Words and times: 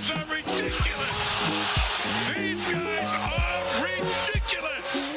guys 0.00 0.10
are 0.12 0.34
ridiculous. 0.34 1.40
These 2.34 2.64
guys 2.72 3.14
are 3.14 3.84
ridiculous. 3.84 5.10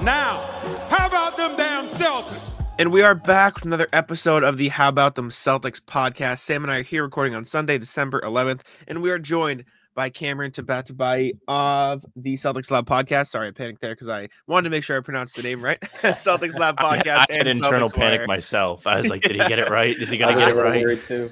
Now, 0.00 0.42
how 0.88 1.08
about 1.08 1.36
them 1.36 1.56
damn 1.56 1.86
Celtics? 1.88 2.62
And 2.78 2.92
we 2.92 3.02
are 3.02 3.16
back 3.16 3.56
with 3.56 3.64
another 3.64 3.88
episode 3.92 4.44
of 4.44 4.58
the 4.58 4.68
How 4.68 4.90
About 4.90 5.16
Them 5.16 5.30
Celtics 5.30 5.80
podcast. 5.80 6.38
Sam 6.38 6.62
and 6.62 6.72
I 6.72 6.78
are 6.78 6.82
here 6.84 7.02
recording 7.02 7.34
on 7.34 7.44
Sunday, 7.44 7.78
December 7.78 8.20
11th, 8.20 8.60
and 8.86 9.02
we 9.02 9.10
are 9.10 9.18
joined 9.18 9.64
by 9.96 10.10
Cameron 10.10 10.52
Tabatabaie 10.52 11.32
of 11.48 12.04
the 12.14 12.34
Celtics 12.34 12.70
Lab 12.70 12.86
podcast. 12.86 13.28
Sorry, 13.28 13.48
I 13.48 13.50
panicked 13.50 13.80
there 13.80 13.92
because 13.92 14.08
I 14.08 14.28
wanted 14.46 14.64
to 14.64 14.70
make 14.70 14.84
sure 14.84 14.96
I 14.96 15.00
pronounced 15.00 15.34
the 15.34 15.42
name 15.42 15.64
right. 15.64 15.80
Celtics 16.02 16.56
Lab 16.56 16.76
podcast. 16.78 17.08
I, 17.08 17.26
I 17.30 17.34
had 17.34 17.48
and 17.48 17.58
internal 17.58 17.88
Celtics 17.88 17.94
panic 17.94 18.20
Wire. 18.20 18.26
myself. 18.28 18.86
I 18.86 18.98
was 18.98 19.08
like, 19.08 19.22
did 19.22 19.32
he 19.32 19.48
get 19.48 19.58
it 19.58 19.70
right? 19.70 19.96
Is 19.96 20.10
he 20.10 20.18
gonna 20.18 20.36
get 20.36 20.50
it 20.50 20.54
right? 20.54 21.02
too. 21.02 21.30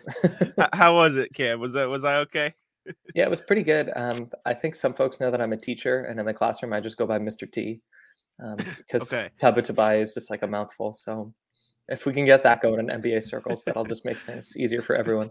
How 0.73 0.97
was 0.97 1.17
it, 1.17 1.33
Cam? 1.35 1.61
Was 1.61 1.75
that 1.75 1.89
was 1.89 2.03
I 2.05 2.17
okay? 2.21 2.55
Yeah, 3.15 3.25
it 3.25 3.31
was 3.31 3.41
pretty 3.41 3.63
good. 3.63 3.91
Um, 3.95 4.31
I 4.45 4.55
think 4.55 4.75
some 4.75 4.93
folks 4.95 5.21
know 5.21 5.31
that 5.31 5.41
I'm 5.41 5.53
a 5.53 5.57
teacher, 5.57 6.05
and 6.05 6.19
in 6.21 6.27
the 6.27 6.35
classroom, 6.35 6.73
I 6.73 6.81
just 6.81 6.97
go 6.97 7.07
by 7.07 7.19
Mr. 7.19 7.51
T 7.51 7.81
um, 8.43 8.57
because 8.77 9.13
Okay. 9.13 9.31
Tabatabaie 9.41 10.01
is 10.01 10.15
just 10.15 10.31
like 10.31 10.43
a 10.43 10.47
mouthful. 10.47 10.93
So 10.93 11.33
if 11.89 12.07
we 12.07 12.13
can 12.13 12.25
get 12.25 12.43
that 12.43 12.61
going 12.61 12.81
in 12.81 12.87
NBA 13.01 13.23
circles, 13.23 13.65
that'll 13.65 13.85
just 13.85 14.05
make 14.05 14.17
things 14.19 14.57
easier 14.57 14.83
for 14.83 14.97
everyone. 15.03 15.29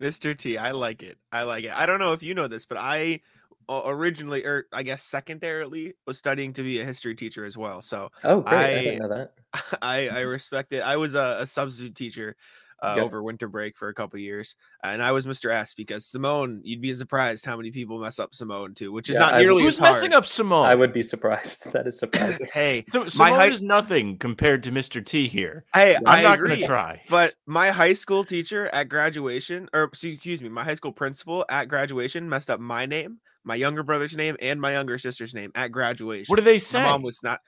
Mr. 0.00 0.36
T, 0.36 0.58
I 0.58 0.72
like 0.72 1.02
it. 1.02 1.18
I 1.32 1.42
like 1.44 1.64
it. 1.64 1.72
I 1.72 1.86
don't 1.86 1.98
know 2.00 2.12
if 2.12 2.22
you 2.22 2.34
know 2.34 2.48
this, 2.48 2.64
but 2.64 2.78
I 2.78 3.20
originally, 3.68 4.44
or 4.44 4.66
I 4.72 4.82
guess 4.82 5.04
secondarily, 5.04 5.94
was 6.06 6.18
studying 6.18 6.52
to 6.54 6.62
be 6.62 6.80
a 6.80 6.84
history 6.84 7.14
teacher 7.14 7.44
as 7.44 7.56
well. 7.56 7.80
So 7.80 8.10
Oh, 8.24 8.40
great! 8.40 8.58
I, 8.58 8.64
I- 8.78 8.82
didn't 8.82 8.98
know 8.98 9.08
that. 9.08 9.34
I 9.82 10.08
I 10.08 10.20
respect 10.22 10.72
it. 10.72 10.80
I 10.80 10.96
was 10.96 11.14
a, 11.14 11.36
a 11.40 11.46
substitute 11.46 11.94
teacher 11.94 12.36
uh, 12.82 12.94
Yep. 12.96 13.04
over 13.04 13.22
winter 13.22 13.48
break 13.48 13.76
for 13.76 13.88
a 13.88 13.94
couple 13.94 14.18
years, 14.18 14.56
and 14.82 15.02
I 15.02 15.12
was 15.12 15.24
Mr. 15.26 15.50
S 15.50 15.72
because 15.74 16.04
Simone. 16.06 16.60
You'd 16.64 16.80
be 16.82 16.92
surprised 16.92 17.44
how 17.44 17.56
many 17.56 17.70
people 17.70 17.98
mess 18.00 18.18
up 18.18 18.34
Simone 18.34 18.74
too, 18.74 18.92
which 18.92 19.08
is 19.08 19.14
Yeah, 19.14 19.20
not 19.20 19.34
I- 19.34 19.38
nearly 19.38 19.62
Who's 19.62 19.74
as 19.74 19.78
hard. 19.78 19.90
messing 19.94 20.12
up 20.12 20.26
Simone? 20.26 20.66
I 20.66 20.74
would 20.74 20.92
be 20.92 21.02
surprised. 21.02 21.66
That 21.72 21.86
is 21.86 21.98
surprising. 22.00 22.48
hey, 22.52 22.84
So, 22.92 23.00
my 23.04 23.08
Simone 23.08 23.32
height- 23.34 23.52
is 23.52 23.62
nothing 23.62 24.18
compared 24.18 24.62
to 24.64 24.72
Mr. 24.72 25.04
T 25.04 25.28
here. 25.28 25.64
hey, 25.74 25.94
I'm 25.96 26.02
I 26.06 26.22
not 26.22 26.34
agree. 26.38 26.56
gonna 26.56 26.66
try. 26.66 27.02
But 27.08 27.34
my 27.46 27.70
high 27.70 27.92
school 27.94 28.24
teacher 28.24 28.66
at 28.72 28.88
graduation, 28.88 29.68
or 29.72 29.84
excuse 29.84 30.42
me, 30.42 30.48
my 30.48 30.64
high 30.64 30.74
school 30.74 30.92
principal 30.92 31.44
at 31.48 31.68
graduation 31.68 32.28
messed 32.28 32.50
up 32.50 32.58
my 32.60 32.86
name, 32.86 33.20
my 33.44 33.54
younger 33.54 33.82
brother's 33.82 34.16
name, 34.16 34.36
and 34.40 34.60
my 34.60 34.72
younger 34.72 34.98
sister's 34.98 35.34
name 35.34 35.50
at 35.54 35.72
graduation. 35.72 36.26
What 36.28 36.36
do 36.36 36.42
they 36.42 36.54
My 36.54 36.58
say? 36.58 36.82
mom 36.82 37.02
was 37.02 37.20
not. 37.22 37.40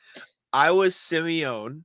I 0.53 0.70
was 0.70 0.95
Simeon. 0.97 1.84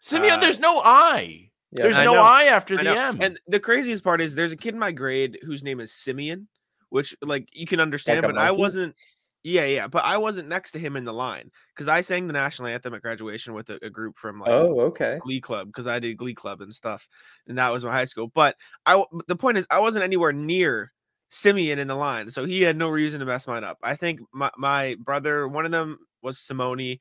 Simeon, 0.00 0.34
uh, 0.34 0.40
there's 0.40 0.60
no 0.60 0.80
I. 0.84 1.50
Yeah, 1.74 1.84
There's 1.84 1.98
I 1.98 2.04
no 2.04 2.14
know. 2.14 2.22
I 2.22 2.44
after 2.44 2.74
I 2.74 2.78
the 2.78 2.84
know. 2.84 2.94
M. 2.94 3.18
And 3.20 3.40
the 3.48 3.58
craziest 3.58 4.04
part 4.04 4.20
is 4.20 4.34
there's 4.34 4.52
a 4.52 4.56
kid 4.56 4.74
in 4.74 4.80
my 4.80 4.92
grade 4.92 5.38
whose 5.42 5.64
name 5.64 5.80
is 5.80 5.92
Simeon, 5.92 6.46
which 6.90 7.16
like 7.20 7.48
you 7.52 7.66
can 7.66 7.80
understand, 7.80 8.24
a 8.24 8.28
but 8.28 8.38
I 8.38 8.52
wasn't. 8.52 8.94
Yeah, 9.42 9.66
yeah, 9.66 9.88
but 9.88 10.04
I 10.04 10.16
wasn't 10.16 10.48
next 10.48 10.72
to 10.72 10.78
him 10.78 10.96
in 10.96 11.04
the 11.04 11.12
line 11.12 11.50
because 11.74 11.86
I 11.86 12.00
sang 12.00 12.26
the 12.26 12.32
national 12.32 12.68
anthem 12.68 12.94
at 12.94 13.02
graduation 13.02 13.52
with 13.52 13.68
a, 13.68 13.78
a 13.82 13.90
group 13.90 14.16
from 14.16 14.40
like 14.40 14.50
oh, 14.50 14.80
okay. 14.82 15.18
Glee 15.20 15.40
Club 15.40 15.66
because 15.66 15.86
I 15.86 15.98
did 15.98 16.16
Glee 16.16 16.32
Club 16.32 16.62
and 16.62 16.72
stuff, 16.72 17.06
and 17.48 17.58
that 17.58 17.70
was 17.70 17.84
my 17.84 17.90
high 17.90 18.06
school. 18.06 18.28
But 18.28 18.56
I 18.86 19.04
the 19.26 19.36
point 19.36 19.58
is, 19.58 19.66
I 19.68 19.80
wasn't 19.80 20.04
anywhere 20.04 20.32
near 20.32 20.92
Simeon 21.28 21.80
in 21.80 21.88
the 21.88 21.96
line, 21.96 22.30
so 22.30 22.46
he 22.46 22.62
had 22.62 22.76
no 22.76 22.88
reason 22.88 23.18
to 23.18 23.26
mess 23.26 23.48
mine 23.48 23.64
up. 23.64 23.78
I 23.82 23.96
think 23.96 24.20
my 24.32 24.50
my 24.56 24.96
brother, 25.00 25.48
one 25.48 25.66
of 25.66 25.72
them 25.72 25.98
was 26.22 26.38
Simone, 26.38 26.98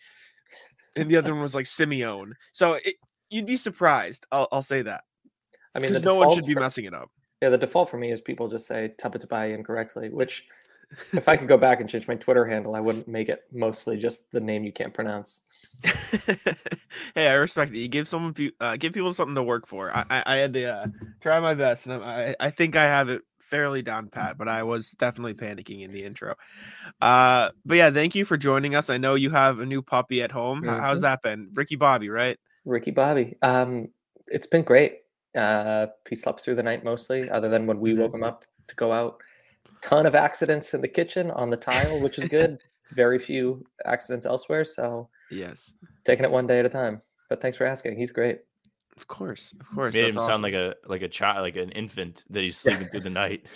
and 0.96 1.10
the 1.10 1.18
other 1.18 1.32
one 1.32 1.44
was 1.44 1.56
like 1.56 1.68
Simeon. 1.68 2.34
So 2.52 2.74
it, 2.74 2.96
you'd 3.34 3.45
be 3.45 3.58
surprised. 3.58 4.26
I'll, 4.31 4.48
I'll 4.52 4.62
say 4.62 4.81
that 4.84 5.03
I 5.76 5.80
mean, 5.80 5.94
no 6.03 6.16
one 6.16 6.34
should 6.34 6.45
be 6.45 6.53
for- 6.53 6.59
messing 6.59 6.86
it 6.86 6.94
up. 6.94 7.09
Yeah, 7.42 7.50
the 7.50 7.58
default 7.58 7.89
for 7.89 7.98
me 7.98 8.12
is 8.12 8.22
people 8.22 8.48
just 8.48 8.67
say 8.67 8.94
Tabatabaie 8.98 9.53
incorrectly, 9.53 10.08
which 10.09 10.45
if 11.12 11.28
I 11.28 11.36
could 11.36 11.48
go 11.50 11.58
back 11.58 11.81
and 11.81 11.89
change 11.89 12.08
my 12.08 12.16
Twitter 12.16 12.45
handle, 12.45 12.73
I 12.76 12.80
wouldn't 12.80 13.08
make 13.08 13.28
it 13.28 13.42
mostly 13.52 13.98
just 13.98 14.30
the 14.31 14.39
name 14.39 14.64
you 14.64 14.72
can't 14.72 14.94
pronounce. 14.94 15.42
hey, 17.16 17.27
I 17.27 17.33
respect 17.33 17.73
it. 17.73 17.80
You 17.80 17.88
give 17.88 18.08
someone 18.08 18.36
uh, 18.60 18.77
give 18.77 18.94
people 18.94 19.14
something 19.14 19.36
to 19.36 19.44
work 19.44 19.67
for. 19.67 19.92
I 19.95 20.05
I, 20.10 20.23
I 20.26 20.36
had 20.38 20.54
to 20.54 20.64
uh, 20.65 20.88
try 21.21 21.39
my 21.39 21.54
best, 21.54 21.86
and 21.88 22.02
I 22.04 22.36
I- 22.39 22.50
think 22.52 22.76
I 22.76 22.83
have 22.83 23.10
it 23.10 23.23
fairly 23.39 23.82
down 23.82 24.08
pat. 24.08 24.38
But 24.38 24.48
I 24.48 24.64
was 24.64 24.92
definitely 24.92 25.33
panicking 25.33 25.82
in 25.82 25.92
the 25.92 26.04
intro. 26.04 26.36
Uh, 27.02 27.50
but 27.65 27.76
yeah, 27.76 27.92
thank 27.92 28.15
you 28.15 28.23
for 28.26 28.38
joining 28.38 28.76
us. 28.76 28.89
I 28.89 28.98
know 28.98 29.15
you 29.15 29.32
have 29.32 29.60
a 29.60 29.65
new 29.65 29.82
puppy 29.82 30.21
at 30.21 30.32
home. 30.32 30.64
H- 30.64 30.70
How's 30.70 31.02
that 31.02 31.21
been, 31.21 31.50
Ricky 31.54 31.76
Bobby? 31.76 32.10
Right? 32.10 32.38
Ricky 32.66 32.92
Bobby. 32.92 33.36
Um, 33.42 33.90
it's 34.28 34.48
been 34.48 34.64
great. 34.64 35.00
Uh, 35.36 35.88
he 36.10 36.16
slept 36.16 36.42
through 36.42 36.56
the 36.56 36.64
night 36.64 36.84
mostly, 36.84 37.30
other 37.30 37.50
than 37.50 37.66
when 37.66 37.80
we 37.80 37.94
Mhm. 37.94 37.98
woke 38.00 38.14
him 38.16 38.24
up 38.24 38.46
to 38.68 38.76
go 38.76 38.92
out. 38.92 39.18
Ton 39.82 40.06
of 40.06 40.16
accidents 40.16 40.74
in 40.74 40.82
the 40.82 40.88
kitchen 40.88 41.32
on 41.32 41.50
the 41.50 41.58
tile, 41.58 42.00
which 42.02 42.18
is 42.20 42.28
good. 42.30 42.60
Very 42.92 43.18
few 43.20 43.66
accidents 43.86 44.26
elsewhere, 44.26 44.64
so 44.64 45.10
Yes, 45.32 45.74
taking 46.06 46.24
it 46.26 46.32
one 46.32 46.46
day 46.48 46.60
at 46.60 46.66
a 46.66 46.70
time. 46.70 47.02
But 47.30 47.42
thanks 47.42 47.58
for 47.58 47.66
asking. 47.66 47.98
He's 47.98 48.12
great. 48.12 48.42
of 48.95 49.08
course, 49.08 49.54
of 49.60 49.66
course. 49.76 49.95
Made 49.95 50.06
him 50.10 50.12
that's 50.14 50.26
sound 50.28 50.44
like 50.44 50.54
a 50.54 50.76
like 50.86 51.02
a 51.02 51.08
child, 51.08 51.42
like 51.42 51.56
an 51.56 51.72
infant 51.72 52.24
that 52.30 52.44
he's 52.44 52.58
sleeping 52.60 52.88
through 52.90 53.00
the 53.00 53.10
night. 53.24 53.48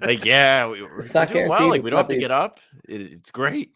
Like, 0.00 0.24
yeah, 0.24 0.66
we, 0.68 0.82
we're, 0.82 0.98
It's 0.98 1.14
not 1.14 1.28
we're 1.28 1.34
doing 1.34 1.48
well. 1.48 1.68
Like, 1.68 1.84
we 1.84 1.90
don't 1.90 1.98
have 1.98 2.08
to 2.08 2.16
get 2.18 2.32
up. 2.32 2.58
It, 2.88 3.00
it's 3.02 3.30
great. 3.30 3.70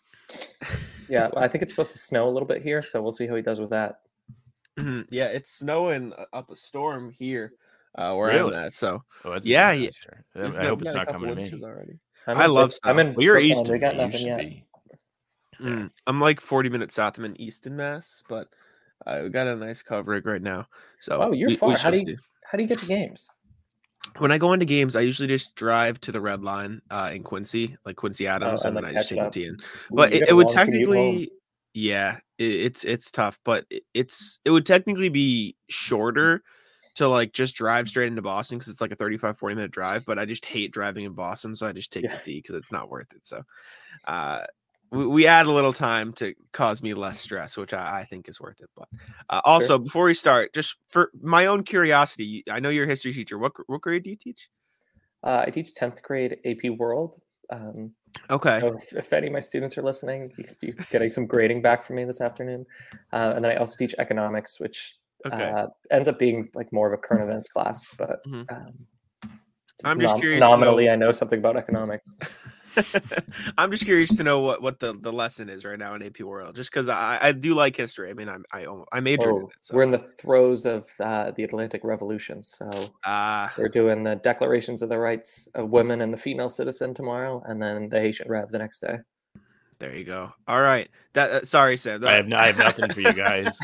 Yeah, 1.08 1.30
I 1.36 1.46
think 1.46 1.62
it's 1.62 1.70
supposed 1.74 1.92
to 1.92 1.98
snow 1.98 2.28
a 2.28 2.32
little 2.32 2.48
bit 2.48 2.60
here, 2.60 2.82
so 2.82 3.00
we'll 3.00 3.12
see 3.12 3.28
how 3.28 3.36
he 3.36 3.42
does 3.42 3.60
with 3.60 3.70
that. 3.70 4.00
Yeah, 5.10 5.26
it's 5.26 5.50
snowing 5.50 6.12
up 6.32 6.50
a 6.50 6.56
storm 6.56 7.10
here. 7.10 7.52
Uh, 7.96 8.14
where 8.14 8.28
Really? 8.28 8.54
I'm 8.56 8.64
at, 8.66 8.72
so 8.74 9.02
Oh, 9.24 9.32
that's 9.32 9.46
Yeah, 9.46 9.72
yeah. 9.72 9.88
I- 10.34 10.38
we've 10.42 10.46
I 10.50 10.52
got- 10.52 10.64
hope 10.66 10.80
we 10.80 10.84
it's 10.86 10.94
a 10.94 10.96
not 10.98 11.08
coming 11.08 11.30
to 11.30 11.36
me. 11.36 11.62
already. 11.64 11.98
I'm 12.26 12.36
I 12.36 12.46
love 12.46 12.70
Brook- 12.70 12.80
I'm 12.84 12.94
snow. 12.96 13.00
in 13.00 13.14
Well, 13.14 13.22
you're 13.24 13.34
Brooklyn, 13.36 13.50
east 13.52 13.70
We 13.72 13.78
got. 13.78 13.96
Nothing 13.96 14.26
yet. 14.26 14.44
Yeah. 14.44 14.60
Mm, 15.60 15.90
I'm 16.06 16.20
like 16.20 16.40
40 16.42 16.68
minutes 16.68 16.94
south. 16.96 17.16
I'm 17.16 17.24
in 17.24 17.40
Easton, 17.40 17.76
Mass, 17.76 18.22
but 18.28 18.48
uh, 19.06 19.20
we 19.22 19.30
got 19.30 19.46
a 19.46 19.56
nice 19.56 19.82
coverage 19.82 20.26
right 20.26 20.42
now. 20.42 20.66
So 21.00 21.22
Oh, 21.22 21.32
you're 21.32 21.48
we- 21.48 21.54
we 21.54 21.56
far. 21.56 21.76
How 21.78 21.90
do 21.90 21.98
you- 21.98 22.04
see. 22.06 22.16
How 22.44 22.56
do 22.58 22.62
you 22.62 22.68
get 22.68 22.78
to 22.80 22.86
games? 22.86 23.28
When 24.18 24.30
I 24.30 24.38
go 24.38 24.52
into 24.52 24.66
games, 24.66 24.94
I 24.94 25.00
usually 25.00 25.26
just 25.28 25.56
drive 25.56 26.00
to 26.02 26.12
the 26.12 26.20
red 26.20 26.42
line 26.44 26.80
uh, 26.90 27.10
in 27.14 27.22
Quincy, 27.22 27.76
like 27.84 27.96
Quincy 27.96 28.26
Adams, 28.26 28.64
Oh, 28.64 28.68
and, 28.68 28.76
and, 28.76 28.84
like, 28.84 28.92
then 28.92 28.96
I 28.96 28.98
just 28.98 29.08
take 29.08 29.18
the 29.18 29.26
up. 29.26 29.36
In. 29.36 29.56
But 29.90 30.12
it, 30.12 30.28
it 30.28 30.32
would 30.34 30.48
technically, 30.48 31.30
yeah, 31.76 32.20
it, 32.38 32.52
it's 32.54 32.84
it's 32.84 33.10
tough, 33.10 33.38
but 33.44 33.66
it- 33.68 33.84
it's 33.92 34.40
it 34.46 34.50
would 34.50 34.64
technically 34.64 35.10
be 35.10 35.56
shorter 35.68 36.42
to 36.94 37.06
like 37.06 37.34
just 37.34 37.54
drive 37.54 37.86
straight 37.86 38.08
into 38.08 38.22
Boston 38.22 38.56
because 38.56 38.72
it's 38.72 38.80
like 38.80 38.92
a 38.92 38.96
35 38.96 39.38
40 39.38 39.54
minute 39.54 39.70
drive. 39.72 40.04
But 40.06 40.18
I 40.18 40.24
just 40.24 40.46
hate 40.46 40.72
driving 40.72 41.04
in 41.04 41.12
Boston, 41.12 41.54
so 41.54 41.66
I 41.66 41.72
just 41.72 41.92
take 41.92 42.04
Yeah. 42.04 42.16
the 42.16 42.22
T 42.22 42.38
because 42.40 42.56
it's 42.56 42.72
not 42.72 42.88
worth 42.88 43.12
it. 43.12 43.26
So, 43.26 43.42
uh, 44.06 44.44
we, 44.90 45.06
we 45.06 45.26
add 45.26 45.44
a 45.44 45.52
little 45.52 45.74
time 45.74 46.14
to 46.14 46.34
cause 46.52 46.82
me 46.82 46.94
less 46.94 47.20
stress, 47.20 47.58
which 47.58 47.74
I, 47.74 48.00
I 48.00 48.04
think 48.04 48.30
is 48.30 48.40
worth 48.40 48.60
it. 48.62 48.70
But 48.74 48.88
uh, 49.28 49.42
also, 49.44 49.76
before 49.78 50.04
we 50.06 50.14
start, 50.14 50.54
just 50.54 50.76
for 50.88 51.10
my 51.20 51.44
own 51.44 51.62
curiosity, 51.62 52.42
I 52.50 52.58
know 52.60 52.70
you're 52.70 52.86
a 52.86 52.88
history 52.88 53.12
teacher. 53.12 53.36
What 53.36 53.52
what 53.66 53.82
grade 53.82 54.04
do 54.04 54.10
you 54.10 54.16
teach? 54.16 54.48
Uh, 55.22 55.44
I 55.46 55.50
teach 55.50 55.74
10th 55.74 56.00
grade 56.02 56.38
AP 56.46 56.70
World. 56.78 57.20
Um, 57.52 57.92
Okay. 58.30 58.60
so 58.60 58.74
if, 58.76 58.92
if 58.92 59.12
any 59.12 59.26
of 59.28 59.32
my 59.32 59.40
students 59.40 59.76
are 59.78 59.82
listening, 59.82 60.32
you, 60.36 60.44
you're 60.60 60.74
getting 60.90 61.10
some 61.10 61.26
grading 61.26 61.62
back 61.62 61.84
from 61.84 61.96
me 61.96 62.04
this 62.04 62.20
afternoon. 62.20 62.64
Uh, 63.12 63.32
and 63.36 63.44
then 63.44 63.52
I 63.52 63.56
also 63.56 63.76
teach 63.78 63.94
economics, 63.98 64.58
which 64.60 64.96
Okay. 65.26 65.42
uh, 65.50 65.66
ends 65.90 66.06
up 66.08 66.18
being 66.18 66.48
like 66.54 66.72
more 66.72 66.86
of 66.86 66.92
a 66.92 66.96
current 67.00 67.22
events 67.24 67.48
class. 67.48 67.88
But 67.98 68.24
Mhm. 68.26 68.50
um, 68.52 68.86
I'm 69.84 70.00
just 70.00 70.14
nom- 70.14 70.20
curious 70.20 70.40
Nominally, 70.40 70.86
know- 70.86 70.92
I 70.92 70.96
know 70.96 71.12
something 71.12 71.38
about 71.38 71.56
economics. 71.56 72.10
I'm 73.58 73.70
just 73.70 73.84
curious 73.84 74.14
to 74.16 74.22
know 74.22 74.40
what, 74.40 74.62
what 74.62 74.80
the, 74.80 74.92
the 74.92 75.12
lesson 75.12 75.48
is 75.48 75.64
right 75.64 75.78
now 75.78 75.94
in 75.94 76.02
AP 76.02 76.20
World, 76.20 76.56
just 76.56 76.70
because 76.70 76.88
I, 76.88 77.18
I 77.20 77.32
do 77.32 77.54
like 77.54 77.76
history. 77.76 78.10
I 78.10 78.14
mean, 78.14 78.28
I'm, 78.28 78.44
I 78.52 78.64
almo- 78.66 78.86
I 78.92 79.00
majored 79.00 79.28
in 79.28 79.42
Oh, 79.42 79.48
it. 79.48 79.56
So. 79.60 79.76
We're 79.76 79.82
in 79.84 79.90
the 79.90 80.06
throes 80.18 80.66
of 80.66 80.86
uh, 81.00 81.32
the 81.36 81.44
Atlantic 81.44 81.82
Revolution. 81.84 82.42
So 82.42 82.70
Ah, 83.04 83.52
we're 83.58 83.68
doing 83.68 84.02
the 84.04 84.16
declarations 84.16 84.82
of 84.82 84.88
the 84.88 84.98
rights 84.98 85.48
of 85.54 85.70
women 85.70 86.00
and 86.00 86.12
the 86.12 86.18
female 86.18 86.48
citizen 86.48 86.94
tomorrow, 86.94 87.42
and 87.46 87.60
then 87.60 87.88
the 87.88 88.00
Haitian 88.00 88.28
Rev 88.28 88.50
the 88.50 88.58
next 88.58 88.80
day. 88.80 88.98
there 89.78 89.94
you 89.94 90.04
go. 90.04 90.32
All 90.48 90.60
right. 90.62 90.88
That 91.14 91.30
uh, 91.30 91.44
sorry, 91.44 91.76
Sam. 91.76 92.04
I 92.04 92.12
have, 92.12 92.26
no, 92.28 92.36
I 92.36 92.46
have 92.46 92.58
nothing 92.58 92.90
for 92.90 93.00
you 93.00 93.12
guys. 93.12 93.58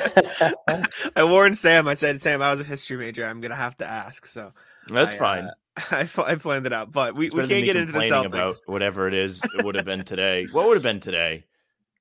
I 1.16 1.24
warned 1.24 1.58
Sam. 1.58 1.88
I 1.88 1.94
said, 1.94 2.20
Sam, 2.20 2.40
I 2.42 2.50
was 2.50 2.60
a 2.60 2.64
history 2.64 2.96
major. 2.96 3.24
I'm 3.24 3.40
gonna 3.40 3.54
have 3.54 3.76
to 3.78 3.86
ask. 3.86 4.26
So 4.26 4.52
That's 4.88 5.14
I, 5.14 5.18
fine. 5.18 5.50
I, 5.90 6.08
I 6.18 6.34
planned 6.36 6.66
it 6.66 6.72
out, 6.72 6.92
but 6.92 7.14
we, 7.14 7.30
we 7.30 7.46
can't 7.46 7.64
get 7.64 7.76
into 7.76 7.92
the 7.92 8.00
complaining 8.00 8.30
Celtics. 8.30 8.34
about 8.34 8.54
whatever 8.66 9.06
it 9.06 9.14
is 9.14 9.42
it 9.58 9.64
would 9.64 9.74
have 9.74 9.84
been 9.84 10.04
today. 10.04 10.46
What 10.52 10.66
would 10.66 10.74
have 10.74 10.82
been 10.82 11.00
today? 11.00 11.44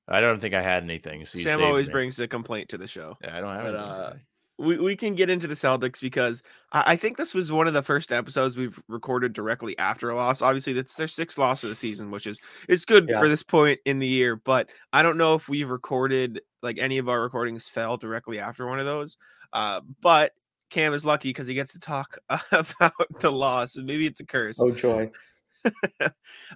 I 0.07 0.19
don't 0.19 0.41
think 0.41 0.53
I 0.53 0.61
had 0.61 0.83
anything. 0.83 1.25
So 1.25 1.39
Sam 1.39 1.63
always 1.63 1.87
me. 1.87 1.93
brings 1.93 2.19
a 2.19 2.27
complaint 2.27 2.69
to 2.69 2.77
the 2.77 2.87
show. 2.87 3.17
Yeah, 3.23 3.37
I 3.37 3.39
don't 3.39 3.55
have 3.55 3.63
but, 3.63 3.75
anything 3.75 4.03
uh, 4.03 4.13
we, 4.61 4.77
we 4.77 4.95
can 4.95 5.15
get 5.15 5.29
into 5.29 5.47
the 5.47 5.55
Celtics 5.55 5.99
because 5.99 6.43
I, 6.71 6.93
I 6.93 6.95
think 6.95 7.17
this 7.17 7.33
was 7.33 7.51
one 7.51 7.67
of 7.67 7.73
the 7.73 7.81
first 7.81 8.11
episodes 8.11 8.55
we've 8.55 8.79
recorded 8.87 9.33
directly 9.33 9.77
after 9.77 10.09
a 10.09 10.15
loss. 10.15 10.41
Obviously, 10.41 10.73
that's 10.73 10.93
their 10.93 11.07
sixth 11.07 11.37
loss 11.37 11.63
of 11.63 11.69
the 11.69 11.75
season, 11.75 12.11
which 12.11 12.27
is 12.27 12.39
it's 12.69 12.85
good 12.85 13.09
Yeah. 13.09 13.19
for 13.19 13.27
this 13.27 13.43
point 13.43 13.79
in 13.85 13.99
the 13.99 14.07
year. 14.07 14.35
But 14.35 14.69
I 14.93 15.03
don't 15.03 15.17
know 15.17 15.33
if 15.33 15.49
we've 15.49 15.69
recorded 15.69 16.41
like 16.61 16.77
any 16.77 16.99
of 16.99 17.09
our 17.09 17.21
recordings 17.21 17.67
fell 17.67 17.97
directly 17.97 18.39
after 18.39 18.67
one 18.67 18.79
of 18.79 18.85
those. 18.85 19.17
Uh, 19.53 19.81
but 20.01 20.33
Cam 20.71 20.93
is 20.93 21.05
lucky 21.05 21.29
because 21.29 21.47
he 21.47 21.53
gets 21.53 21.73
to 21.73 21.79
talk 21.79 22.17
about 22.29 23.19
the 23.19 23.31
loss, 23.31 23.77
maybe 23.77 24.07
it's 24.07 24.19
a 24.19 24.25
curse. 24.25 24.59
oh 24.59 24.71
joy! 24.71 25.11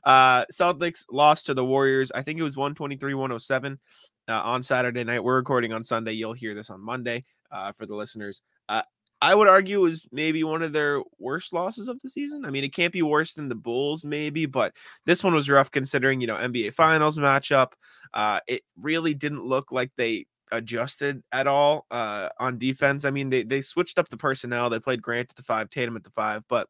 uh, 0.04 0.46
Celtics 0.52 1.06
lost 1.12 1.46
to 1.46 1.54
the 1.54 1.66
Warriors. 1.66 2.12
I 2.14 2.24
think 2.24 2.40
it 2.40 2.44
was 2.44 2.58
123 2.58 3.14
107 3.14 3.80
uh, 4.28 4.42
on 4.44 4.64
Saturday 4.64 5.04
night. 5.04 5.24
We're 5.24 5.36
recording 5.36 5.74
on 5.74 5.84
Sunday. 5.84 6.14
You'll 6.14 6.34
hear 6.34 6.56
this 6.56 6.70
on 6.70 6.84
Monday 6.84 7.26
uh, 7.52 7.72
for 7.74 7.86
the 7.86 7.96
listeners. 7.96 8.42
Uh, 8.68 8.82
I 9.22 9.34
would 9.34 9.48
argue 9.48 9.80
it 9.80 9.90
was 9.90 10.08
maybe 10.12 10.44
one 10.44 10.62
of 10.62 10.74
their 10.74 11.02
worst 11.20 11.54
losses 11.54 11.88
of 11.88 12.00
the 12.02 12.10
season. 12.10 12.46
I 12.46 12.50
mean, 12.50 12.64
it 12.64 12.74
can't 12.74 12.94
be 12.94 13.02
worse 13.02 13.34
than 13.34 13.48
the 13.48 13.56
Bulls, 13.56 14.04
maybe, 14.04 14.46
but 14.46 14.74
this 15.06 15.24
one 15.24 15.34
was 15.34 15.50
rough 15.50 15.72
considering, 15.72 16.22
you 16.22 16.28
know, 16.28 16.36
NBA 16.36 16.74
Finals 16.74 17.18
matchup. 17.18 17.74
Uh, 18.14 18.40
it 18.48 18.62
really 18.82 19.14
didn't 19.14 19.46
look 19.46 19.72
like 19.72 19.92
they 19.98 20.26
adjusted 20.52 21.24
at 21.32 21.48
all 21.48 21.86
uh, 21.92 22.30
on 22.40 22.58
defense. 22.58 23.06
I 23.06 23.12
mean, 23.12 23.30
they 23.30 23.44
they 23.44 23.62
switched 23.62 24.00
up 24.00 24.10
the 24.10 24.18
personnel. 24.18 24.70
They 24.70 24.80
played 24.80 25.02
Grant 25.02 25.32
at 25.32 25.36
the 25.36 25.44
five, 25.44 25.70
Tatum 25.70 25.96
at 25.96 26.04
the 26.04 26.12
five, 26.12 26.44
but 26.48 26.68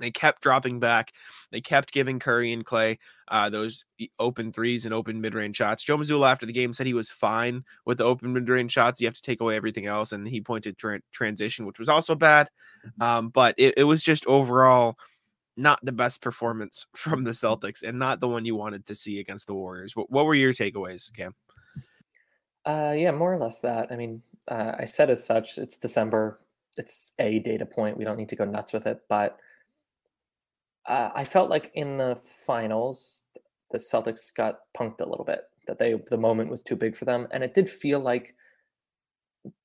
they 0.00 0.10
kept 0.10 0.42
dropping 0.42 0.80
back. 0.80 1.12
They 1.50 1.60
kept 1.60 1.92
giving 1.92 2.18
Curry 2.18 2.52
and 2.52 2.64
Klay 2.64 2.98
uh, 3.28 3.50
those 3.50 3.84
open 4.18 4.52
threes 4.52 4.84
and 4.84 4.94
open 4.94 5.20
mid 5.20 5.34
range 5.34 5.56
shots. 5.56 5.84
Joe 5.84 5.98
Mazzulla 5.98 6.30
after 6.30 6.46
the 6.46 6.52
game 6.52 6.72
said 6.72 6.86
he 6.86 6.94
was 6.94 7.10
fine 7.10 7.64
with 7.84 7.98
the 7.98 8.04
open 8.04 8.32
mid 8.32 8.48
range 8.48 8.72
shots. 8.72 9.00
You 9.00 9.06
have 9.06 9.14
to 9.14 9.22
take 9.22 9.40
away 9.40 9.56
everything 9.56 9.86
else, 9.86 10.12
and 10.12 10.26
he 10.26 10.40
pointed 10.40 10.78
tra- 10.78 11.02
transition, 11.12 11.66
which 11.66 11.78
was 11.78 11.88
also 11.88 12.14
bad. 12.14 12.48
Mm-hmm. 12.86 13.02
Um, 13.02 13.28
but 13.28 13.54
it, 13.58 13.74
it 13.76 13.84
was 13.84 14.02
just 14.02 14.26
overall 14.26 14.96
not 15.56 15.78
the 15.82 15.92
best 15.92 16.22
performance 16.22 16.86
from 16.96 17.24
the 17.24 17.32
Celtics, 17.32 17.82
and 17.82 17.98
not 17.98 18.20
the 18.20 18.28
one 18.28 18.44
you 18.44 18.56
wanted 18.56 18.86
to 18.86 18.94
see 18.94 19.20
against 19.20 19.46
the 19.46 19.54
Warriors. 19.54 19.94
What, 19.94 20.10
what 20.10 20.26
were 20.26 20.34
your 20.34 20.54
takeaways, 20.54 21.14
Cam? 21.14 21.34
Uh, 22.70 22.92
yeah, 22.92 23.10
more 23.10 23.32
or 23.32 23.38
less 23.38 23.58
that. 23.58 23.90
I 23.90 23.96
mean, 23.96 24.22
uh, 24.46 24.72
I 24.78 24.84
said 24.84 25.10
as 25.10 25.24
such, 25.24 25.58
it's 25.58 25.76
December. 25.76 26.38
It's 26.76 27.12
a 27.18 27.40
data 27.40 27.66
point. 27.66 27.96
We 27.96 28.04
don't 28.04 28.16
need 28.16 28.28
to 28.28 28.36
go 28.36 28.44
nuts 28.44 28.72
with 28.72 28.86
it. 28.86 29.00
But 29.08 29.38
uh, 30.86 31.10
I 31.12 31.24
felt 31.24 31.50
like 31.50 31.72
in 31.74 31.96
the 31.98 32.14
finals, 32.46 33.22
the 33.72 33.78
Celtics 33.78 34.32
got 34.32 34.60
punked 34.78 35.00
a 35.00 35.08
little 35.08 35.24
bit. 35.24 35.40
That 35.66 35.80
they 35.80 35.94
the 36.10 36.16
moment 36.16 36.48
was 36.48 36.62
too 36.62 36.76
big 36.76 36.96
for 36.96 37.06
them, 37.06 37.26
and 37.32 37.42
it 37.42 37.54
did 37.54 37.68
feel 37.68 37.98
like 37.98 38.36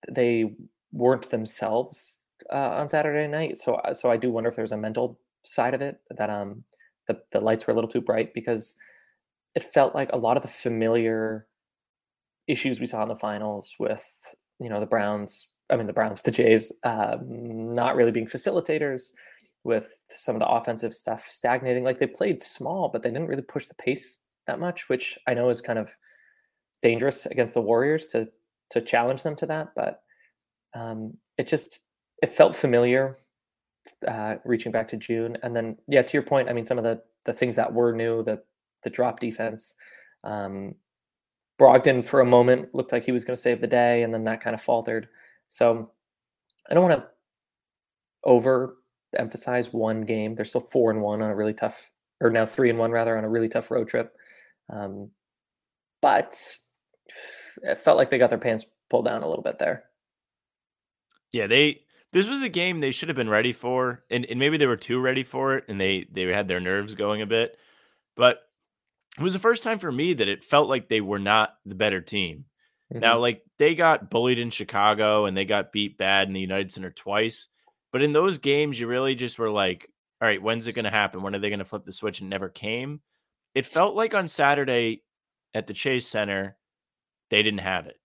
they 0.09 0.55
weren't 0.91 1.29
themselves 1.29 2.21
uh, 2.51 2.71
on 2.71 2.89
Saturday 2.89 3.27
night. 3.27 3.59
So, 3.59 3.75
uh, 3.75 3.93
so 3.93 4.09
I 4.09 4.17
do 4.17 4.31
wonder 4.31 4.49
if 4.49 4.55
there's 4.55 4.71
a 4.71 4.77
mental 4.77 5.19
side 5.43 5.75
of 5.75 5.81
it 5.81 5.99
that 6.17 6.31
um 6.31 6.63
the 7.07 7.21
the 7.31 7.39
lights 7.39 7.67
were 7.67 7.71
a 7.71 7.75
little 7.75 7.89
too 7.89 8.01
bright 8.01 8.33
because 8.33 8.75
it 9.53 9.63
felt 9.63 9.93
like 9.93 10.11
a 10.11 10.17
lot 10.17 10.37
of 10.37 10.41
the 10.41 10.49
familiar 10.49 11.45
issues 12.47 12.79
we 12.79 12.85
saw 12.85 13.03
in 13.03 13.09
the 13.09 13.15
finals 13.15 13.75
with 13.79 14.05
you 14.59 14.69
know 14.69 14.79
the 14.79 14.85
Browns. 14.85 15.49
I 15.69 15.75
mean 15.77 15.87
the 15.87 15.93
Browns, 15.93 16.21
the 16.21 16.31
Jays, 16.31 16.71
um, 16.83 17.73
not 17.73 17.95
really 17.95 18.11
being 18.11 18.27
facilitators 18.27 19.11
with 19.63 19.99
some 20.09 20.35
of 20.35 20.39
the 20.39 20.47
offensive 20.47 20.93
stuff 20.93 21.25
stagnating. 21.27 21.83
Like 21.83 21.99
they 21.99 22.07
played 22.07 22.41
small, 22.41 22.87
but 22.87 23.01
they 23.01 23.09
didn't 23.09 23.27
really 23.27 23.41
push 23.41 23.65
the 23.65 23.73
pace 23.75 24.19
that 24.45 24.59
much, 24.59 24.89
which 24.89 25.17
I 25.27 25.33
know 25.33 25.49
is 25.49 25.59
kind 25.59 25.79
of 25.79 25.89
dangerous 26.81 27.25
against 27.25 27.55
the 27.55 27.61
Warriors 27.61 28.05
to 28.07 28.29
to 28.69 28.81
challenge 28.81 29.23
them 29.23 29.35
to 29.37 29.45
that. 29.47 29.69
But 29.75 30.01
um, 30.73 31.17
it 31.37 31.47
just 31.47 31.81
it 32.21 32.29
felt 32.29 32.55
familiar 32.55 33.17
uh, 34.07 34.35
reaching 34.45 34.71
back 34.71 34.87
to 34.89 34.97
June, 34.97 35.37
and 35.43 35.55
then 35.55 35.77
yeah, 35.87 36.01
to 36.01 36.13
your 36.13 36.23
point, 36.23 36.49
I 36.49 36.53
mean 36.53 36.65
some 36.65 36.77
of 36.77 36.83
the 36.83 37.01
the 37.25 37.33
things 37.33 37.55
that 37.55 37.73
were 37.73 37.91
new, 37.91 38.23
the 38.23 38.41
the 38.83 38.89
drop 38.89 39.19
defense. 39.19 39.75
Um, 40.23 40.75
Brogdon 41.59 42.03
for 42.03 42.21
a 42.21 42.25
moment 42.25 42.73
looked 42.73 42.91
like 42.91 43.05
he 43.05 43.11
was 43.11 43.23
going 43.23 43.35
to 43.35 43.41
save 43.41 43.61
the 43.61 43.67
day, 43.67 44.03
and 44.03 44.13
then 44.13 44.23
that 44.25 44.41
kind 44.41 44.53
of 44.53 44.61
faltered. 44.61 45.07
So 45.47 45.91
I 46.69 46.73
don't 46.73 46.87
want 46.87 46.99
to 46.99 47.07
over 48.23 48.77
emphasize 49.17 49.71
one 49.71 50.01
game. 50.01 50.33
They're 50.33 50.45
still 50.45 50.61
four 50.61 50.91
and 50.91 51.01
one 51.01 51.21
on 51.21 51.31
a 51.31 51.35
really 51.35 51.53
tough, 51.53 51.91
or 52.19 52.29
now 52.29 52.45
three 52.45 52.69
and 52.69 52.79
one 52.79 52.91
rather 52.91 53.17
on 53.17 53.23
a 53.23 53.29
really 53.29 53.49
tough 53.49 53.71
road 53.71 53.87
trip. 53.87 54.15
Um, 54.69 55.11
but 56.01 56.37
it 57.63 57.77
felt 57.77 57.97
like 57.97 58.09
they 58.09 58.17
got 58.17 58.29
their 58.29 58.39
pants 58.39 58.65
pulled 58.89 59.05
down 59.05 59.23
a 59.23 59.27
little 59.27 59.43
bit 59.43 59.59
there. 59.59 59.85
Yeah, 61.31 61.47
they 61.47 61.81
this 62.11 62.27
was 62.27 62.43
a 62.43 62.49
game 62.49 62.79
they 62.79 62.91
should 62.91 63.09
have 63.09 63.17
been 63.17 63.29
ready 63.29 63.51
for, 63.51 64.03
and, 64.09 64.25
and 64.25 64.39
maybe 64.39 64.57
they 64.57 64.67
were 64.67 64.77
too 64.77 65.01
ready 65.01 65.23
for 65.23 65.55
it, 65.55 65.65
and 65.67 65.79
they 65.79 66.07
they 66.11 66.23
had 66.23 66.47
their 66.47 66.59
nerves 66.59 66.95
going 66.95 67.21
a 67.21 67.25
bit. 67.25 67.57
But 68.15 68.39
it 69.17 69.23
was 69.23 69.33
the 69.33 69.39
first 69.39 69.63
time 69.63 69.79
for 69.79 69.91
me 69.91 70.13
that 70.13 70.27
it 70.27 70.43
felt 70.43 70.69
like 70.69 70.89
they 70.89 71.01
were 71.01 71.19
not 71.19 71.55
the 71.65 71.75
better 71.75 72.01
team. 72.01 72.45
Mm-hmm. 72.93 73.01
Now, 73.01 73.19
like 73.19 73.43
they 73.57 73.75
got 73.75 74.09
bullied 74.09 74.39
in 74.39 74.49
Chicago 74.49 75.25
and 75.25 75.35
they 75.35 75.45
got 75.45 75.71
beat 75.71 75.97
bad 75.97 76.27
in 76.27 76.33
the 76.33 76.39
United 76.41 76.71
Center 76.71 76.91
twice. 76.91 77.47
But 77.91 78.01
in 78.01 78.13
those 78.13 78.39
games, 78.39 78.79
you 78.79 78.87
really 78.87 79.15
just 79.15 79.39
were 79.39 79.49
like, 79.49 79.89
all 80.21 80.27
right, 80.27 80.41
when's 80.41 80.67
it 80.67 80.73
going 80.73 80.85
to 80.85 80.91
happen? 80.91 81.21
When 81.21 81.33
are 81.33 81.39
they 81.39 81.49
going 81.49 81.59
to 81.59 81.65
flip 81.65 81.85
the 81.85 81.91
switch? 81.91 82.19
And 82.21 82.29
never 82.29 82.49
came. 82.49 83.01
It 83.53 83.65
felt 83.65 83.95
like 83.95 84.13
on 84.13 84.27
Saturday 84.27 85.03
at 85.53 85.67
the 85.67 85.73
Chase 85.73 86.07
Center, 86.07 86.57
they 87.29 87.41
didn't 87.41 87.61
have 87.61 87.87
it. 87.87 87.97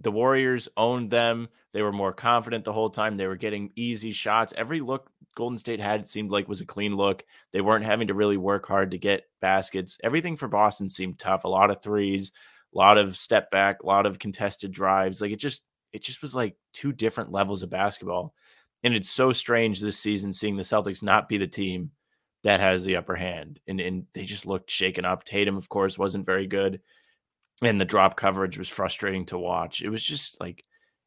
The 0.00 0.10
Warriors 0.10 0.68
owned 0.76 1.10
them. 1.10 1.48
They 1.72 1.82
were 1.82 1.92
more 1.92 2.12
confident 2.12 2.64
the 2.64 2.72
whole 2.72 2.90
time. 2.90 3.16
They 3.16 3.26
were 3.26 3.36
getting 3.36 3.72
easy 3.76 4.12
shots. 4.12 4.52
Every 4.56 4.80
look 4.80 5.10
Golden 5.36 5.58
State 5.58 5.80
had 5.80 6.08
seemed 6.08 6.30
like 6.30 6.48
was 6.48 6.62
a 6.62 6.66
clean 6.66 6.96
look. 6.96 7.24
They 7.52 7.60
weren't 7.60 7.84
having 7.84 8.08
to 8.08 8.14
really 8.14 8.38
work 8.38 8.66
hard 8.66 8.90
to 8.90 8.98
get 8.98 9.28
baskets. 9.40 9.98
Everything 10.02 10.36
for 10.36 10.48
Boston 10.48 10.88
seemed 10.88 11.18
tough. 11.18 11.44
A 11.44 11.48
lot 11.48 11.70
of 11.70 11.82
threes, 11.82 12.32
a 12.74 12.78
lot 12.78 12.98
of 12.98 13.16
step 13.16 13.50
back, 13.50 13.82
a 13.82 13.86
lot 13.86 14.06
of 14.06 14.18
contested 14.18 14.72
drives. 14.72 15.20
Like 15.20 15.30
it 15.30 15.38
just 15.38 15.64
it 15.92 16.02
just 16.02 16.22
was 16.22 16.34
like 16.34 16.56
two 16.72 16.92
different 16.92 17.30
levels 17.32 17.62
of 17.62 17.70
basketball. 17.70 18.34
And 18.82 18.94
it's 18.94 19.10
so 19.10 19.32
strange 19.32 19.80
this 19.80 19.98
season 19.98 20.32
seeing 20.32 20.56
the 20.56 20.62
Celtics 20.62 21.02
not 21.02 21.28
be 21.28 21.38
the 21.38 21.46
team 21.46 21.92
that 22.42 22.60
has 22.60 22.84
the 22.84 22.96
upper 22.96 23.14
hand. 23.14 23.60
And 23.66 23.78
and 23.80 24.06
they 24.14 24.24
just 24.24 24.46
looked 24.46 24.70
shaken 24.70 25.04
up. 25.04 25.24
Tatum, 25.24 25.56
of 25.56 25.68
course, 25.68 25.98
wasn't 25.98 26.26
very 26.26 26.46
good. 26.46 26.80
And 27.62 27.80
the 27.80 27.86
drop 27.86 28.16
coverage 28.16 28.58
was 28.58 28.68
frustrating 28.68 29.26
to 29.26 29.38
watch. 29.38 29.82
It 29.82 29.88
was 29.88 30.02
just 30.02 30.40
like, 30.40 30.64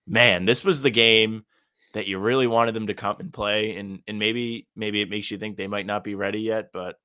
man, 0.07 0.45
this 0.45 0.63
was 0.63 0.81
the 0.81 0.89
game 0.89 1.45
that 1.93 2.07
you 2.07 2.17
really 2.17 2.47
wanted 2.47 2.73
them 2.73 2.87
to 2.87 2.93
come 2.93 3.17
and 3.19 3.31
play. 3.31 3.75
And 3.75 4.01
and 4.07 4.17
maybe 4.17 4.67
maybe 4.75 5.01
it 5.01 5.09
makes 5.09 5.29
you 5.29 5.37
think 5.37 5.57
they 5.57 5.67
might 5.67 5.85
not 5.85 6.03
be 6.03 6.15
ready 6.15 6.41
yet, 6.41 6.71
but 6.73 6.99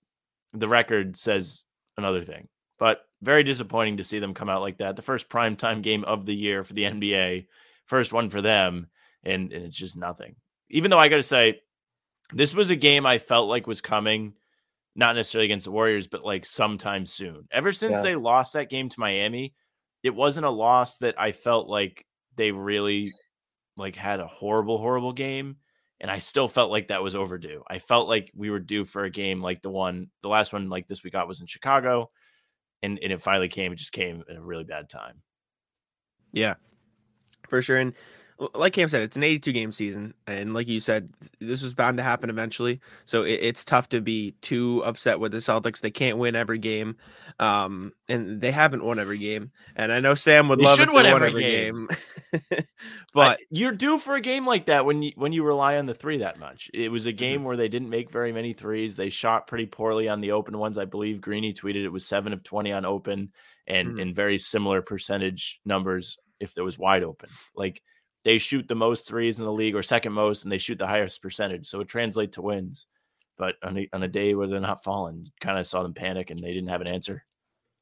the 0.52 0.69
record 0.69 1.17
says 1.17 1.64
another 1.96 2.23
thing. 2.23 2.49
But 2.79 3.02
very 3.23 3.43
disappointing 3.43 3.99
to 3.99 4.05
see 4.05 4.19
them 4.19 4.35
come 4.35 4.49
out 4.49 4.62
like 4.62 4.79
that. 4.79 4.96
The 4.96 5.02
first 5.02 5.29
primetime 5.29 5.82
game 5.82 6.05
of 6.05 6.26
the 6.26 6.35
year 6.35 6.64
for 6.64 6.75
the 6.75 6.85
NBA, 6.85 7.46
first 7.87 8.12
one 8.12 8.29
for 8.29 8.43
them, 8.43 8.88
and, 9.23 9.52
and 9.52 9.64
it's 9.64 9.76
just 9.76 9.96
nothing. 9.96 10.37
Even 10.70 10.91
though 10.91 10.99
I 10.99 11.08
got 11.08 11.17
to 11.17 11.23
say, 11.23 11.61
this 12.32 12.55
was 12.55 12.70
a 12.70 12.76
game 12.76 13.06
I 13.06 13.19
felt 13.19 13.49
like 13.49 13.67
was 13.67 13.81
coming, 13.81 14.35
not 14.96 15.17
necessarily 15.17 15.46
against 15.46 15.64
the 15.64 15.73
Warriors, 15.73 16.06
but 16.06 16.24
like 16.24 16.44
sometime 16.44 17.06
soon. 17.06 17.48
Ever 17.51 17.72
since 17.72 17.96
yeah. 17.96 18.03
they 18.03 18.17
lost 18.17 18.53
that 18.53 18.70
game 18.70 18.89
to 18.89 19.01
Miami, 19.01 19.55
it 20.03 20.15
wasn't 20.15 20.46
a 20.46 20.51
loss 20.51 20.98
that 20.98 21.19
I 21.19 21.32
felt 21.32 21.69
like 21.69 22.06
they 22.36 22.53
really 22.53 23.13
like 23.77 23.96
had 23.96 24.20
a 24.20 24.27
horrible, 24.27 24.79
horrible 24.79 25.13
game. 25.13 25.56
And 26.01 26.10
I 26.10 26.19
still 26.19 26.48
felt 26.48 26.70
like 26.70 26.89
that 26.89 27.03
was 27.03 27.15
overdue. 27.15 27.63
I 27.69 27.79
felt 27.79 28.08
like 28.08 28.31
we 28.34 28.51
were 28.51 28.58
due 28.58 28.84
for 28.84 29.05
a 29.05 29.10
game 29.10 29.41
like 29.41 29.63
the 29.63 29.70
one, 29.70 30.08
the 30.22 30.29
last 30.29 30.53
one 30.53 30.69
like 30.69 30.86
this 30.86 31.03
we 31.03 31.10
got 31.10 31.29
was 31.29 31.41
in 31.41 31.46
Chicago. 31.46 32.10
And, 32.82 32.98
and 33.03 33.13
it 33.13 33.22
finally 33.22 33.48
came. 33.48 33.72
It 33.72 33.77
just 33.77 33.93
came 33.93 34.22
at 34.29 34.36
a 34.36 34.43
really 34.43 34.65
bad 34.65 34.91
time. 34.91 35.22
Yeah, 36.32 36.55
for 37.48 37.63
sure. 37.63 37.79
And 37.79 37.94
like 38.55 38.72
Cam 38.72 38.88
said, 38.88 39.03
it's 39.03 39.17
an 39.17 39.22
82 39.22 39.53
game 39.53 39.72
season, 39.72 40.12
and 40.26 40.55
like 40.55 40.67
you 40.67 40.81
said, 40.81 41.08
this 41.41 41.62
was 41.62 41.72
bound 41.72 41.98
to 41.98 42.03
happen 42.03 42.31
eventually. 42.31 42.81
So 43.06 43.22
it, 43.22 43.38
it's 43.43 43.64
tough 43.64 43.88
to 43.91 44.00
be 44.00 44.32
too 44.41 44.82
upset 44.84 45.20
with 45.20 45.32
the 45.32 45.38
Celtics. 45.38 45.81
They 45.81 45.93
can't 45.93 46.19
win 46.19 46.34
every 46.34 46.58
game, 46.58 46.96
um, 47.38 47.93
and 48.08 48.41
they 48.41 48.50
haven't 48.50 48.84
won 48.84 48.98
every 48.98 49.19
game. 49.19 49.53
And 49.76 49.93
I 49.93 50.00
know 50.00 50.14
Sam 50.14 50.48
would 50.48 50.58
they 50.58 50.64
love 50.64 50.76
should 50.76 50.88
it 50.88 50.94
win 50.94 51.06
every, 51.06 51.29
every 51.29 51.43
game, 51.43 51.88
game. 52.32 52.64
but 53.14 53.38
I, 53.41 53.44
you're 53.50 53.72
due 53.72 53.98
for 53.98 54.17
a 54.17 54.20
game 54.20 54.46
like 54.46 54.67
that 54.67 54.84
when 54.84 55.03
you 55.03 55.12
when 55.14 55.32
you 55.32 55.44
rely 55.44 55.76
on 55.76 55.86
the 55.86 55.94
three 55.94 56.19
that 56.19 56.41
much. 56.41 56.70
It 56.74 56.91
was 56.91 57.06
a 57.06 57.12
game 57.12 57.36
mm-hmm. 57.36 57.44
where 57.44 57.56
they 57.56 57.69
didn't 57.69 57.91
make 57.91 58.10
very 58.10 58.32
many 58.32 58.53
threes. 58.53 58.96
They 58.96 59.10
shot 59.10 59.46
pretty 59.46 59.67
poorly 59.67 60.08
on 60.08 60.20
the 60.20 60.32
open 60.32 60.58
ones. 60.58 60.76
I 60.76 60.86
believe 60.86 61.20
Greeny 61.20 61.53
tweeted 61.53 61.84
it 61.84 61.93
was 61.93 62.06
seven 62.06 62.32
of 62.32 62.43
20 62.43 62.72
on 62.72 62.84
open, 62.84 63.32
and 63.69 63.91
mm-hmm. 63.91 64.00
and 64.00 64.17
very 64.17 64.38
similar 64.38 64.82
percentage 64.82 65.60
numbers 65.64 66.19
if 66.41 66.55
there 66.55 66.64
was 66.64 66.79
wide 66.79 67.05
open. 67.05 67.31
Like 67.55 67.81
they 68.24 68.38
shoot 68.38 68.66
the 68.66 68.74
most 68.74 69.06
threes 69.06 69.38
in 69.38 69.44
the 69.44 69.52
league 69.52 69.74
or 69.74 69.82
second 69.82 70.12
most, 70.12 70.43
and 70.43 70.52
they 70.52 70.58
shoot 70.58 70.78
the 70.78 70.86
highest 70.86 71.22
percentage. 71.22 71.66
So 71.66 71.81
it 71.81 71.88
translates 71.88 72.34
to 72.34 72.43
wins. 72.43 72.86
But 73.36 73.56
on 73.62 73.78
a, 73.78 73.88
on 73.93 74.02
a 74.02 74.08
day 74.08 74.34
where 74.34 74.46
they're 74.46 74.60
not 74.60 74.84
falling, 74.84 75.31
kind 75.40 75.58
of 75.58 75.66
saw 75.66 75.82
them 75.82 75.93
panic 75.93 76.31
and 76.31 76.38
they 76.38 76.54
didn't 76.54 76.69
have 76.69 76.81
an 76.81 76.86
answer. 76.86 77.24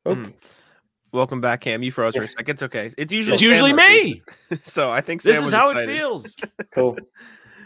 Mm. 0.06 0.32
Welcome 1.12 1.42
back, 1.42 1.60
Cam. 1.60 1.82
You 1.82 1.92
froze 1.92 2.16
for 2.16 2.22
a 2.22 2.28
second. 2.28 2.54
It's 2.54 2.62
okay. 2.62 2.90
It's 2.96 3.12
usually 3.12 3.34
it's 3.34 3.42
usually 3.42 3.74
me. 3.74 4.22
so 4.62 4.90
I 4.90 5.02
think 5.02 5.20
Sam 5.20 5.34
this 5.34 5.44
is 5.44 5.52
how 5.52 5.68
excited. 5.68 5.90
it 5.90 5.98
feels. 5.98 6.36
cool. 6.74 6.96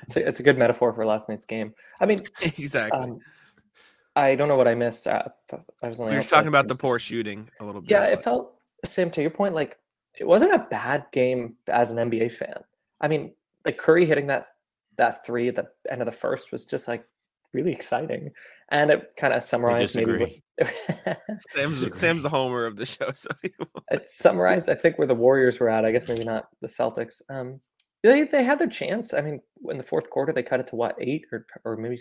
It's 0.03 0.17
a, 0.17 0.29
it's 0.29 0.41
a 0.41 0.43
good 0.43 0.59
metaphor 0.59 0.93
for 0.93 1.07
last 1.07 1.29
night's 1.29 1.45
game. 1.45 1.73
I 2.01 2.07
mean, 2.07 2.19
exactly. 2.43 2.99
Um, 2.99 3.21
I 4.17 4.35
don't 4.35 4.49
know 4.49 4.57
what 4.57 4.67
I 4.67 4.75
missed. 4.75 5.07
Uh, 5.07 5.23
I 5.83 5.87
was 5.87 6.01
only. 6.01 6.15
You're 6.15 6.23
talking 6.23 6.49
about 6.49 6.67
the 6.67 6.75
poor 6.75 6.99
shooting 6.99 7.49
a 7.61 7.65
little 7.65 7.81
bit. 7.81 7.91
Yeah, 7.91 8.05
it 8.05 8.25
felt 8.25 8.55
Sam. 8.85 9.11
To 9.13 9.21
your 9.21 9.31
point, 9.31 9.55
like 9.55 9.79
it 10.19 10.27
wasn't 10.27 10.55
a 10.55 10.67
bad 10.71 11.07
game 11.13 11.57
as 11.69 11.91
an 11.91 12.11
NBA 12.11 12.33
fan. 12.33 12.59
I 13.01 13.09
mean, 13.09 13.33
like 13.65 13.79
Curry 13.79 14.07
hitting 14.07 14.27
that 14.29 14.49
that 14.97 15.27
three 15.27 15.49
at 15.49 15.55
the 15.57 15.69
end 15.91 16.01
of 16.01 16.07
the 16.07 16.13
first 16.13 16.53
was 16.53 16.65
just 16.65 16.89
like 16.89 17.05
really 17.53 17.73
exciting. 17.73 18.31
And 18.71 18.91
it 18.91 19.13
kind 19.17 19.33
of 19.35 19.45
summarized 19.45 19.97
maybe 19.97 20.43
what, 20.59 20.69
Sam's 21.55 21.87
Sam's 21.99 22.23
the 22.23 22.29
homer 22.29 22.65
of 22.65 22.77
the 22.77 22.87
show, 22.87 23.11
so 23.15 23.29
it 23.91 24.09
summarized 24.09 24.69
I 24.69 24.75
think 24.75 24.99
where 24.99 25.07
the 25.07 25.15
Warriors 25.15 25.61
were 25.61 25.69
at. 25.69 25.85
I 25.85 25.93
guess 25.93 26.09
maybe 26.09 26.25
not 26.25 26.49
the 26.61 26.69
Celtics. 26.69 27.23
Um, 27.29 27.61
they 28.03 28.25
they 28.25 28.45
had 28.45 28.59
their 28.59 28.69
chance. 28.69 29.15
I 29.15 29.21
mean, 29.21 29.41
in 29.69 29.77
the 29.77 29.83
fourth 29.83 30.11
quarter, 30.11 30.33
they 30.33 30.43
cut 30.43 30.61
it 30.61 30.67
to 30.69 30.77
what 30.77 30.97
eight 31.01 31.27
or 31.33 31.47
or 31.65 31.77
maybe 31.77 31.99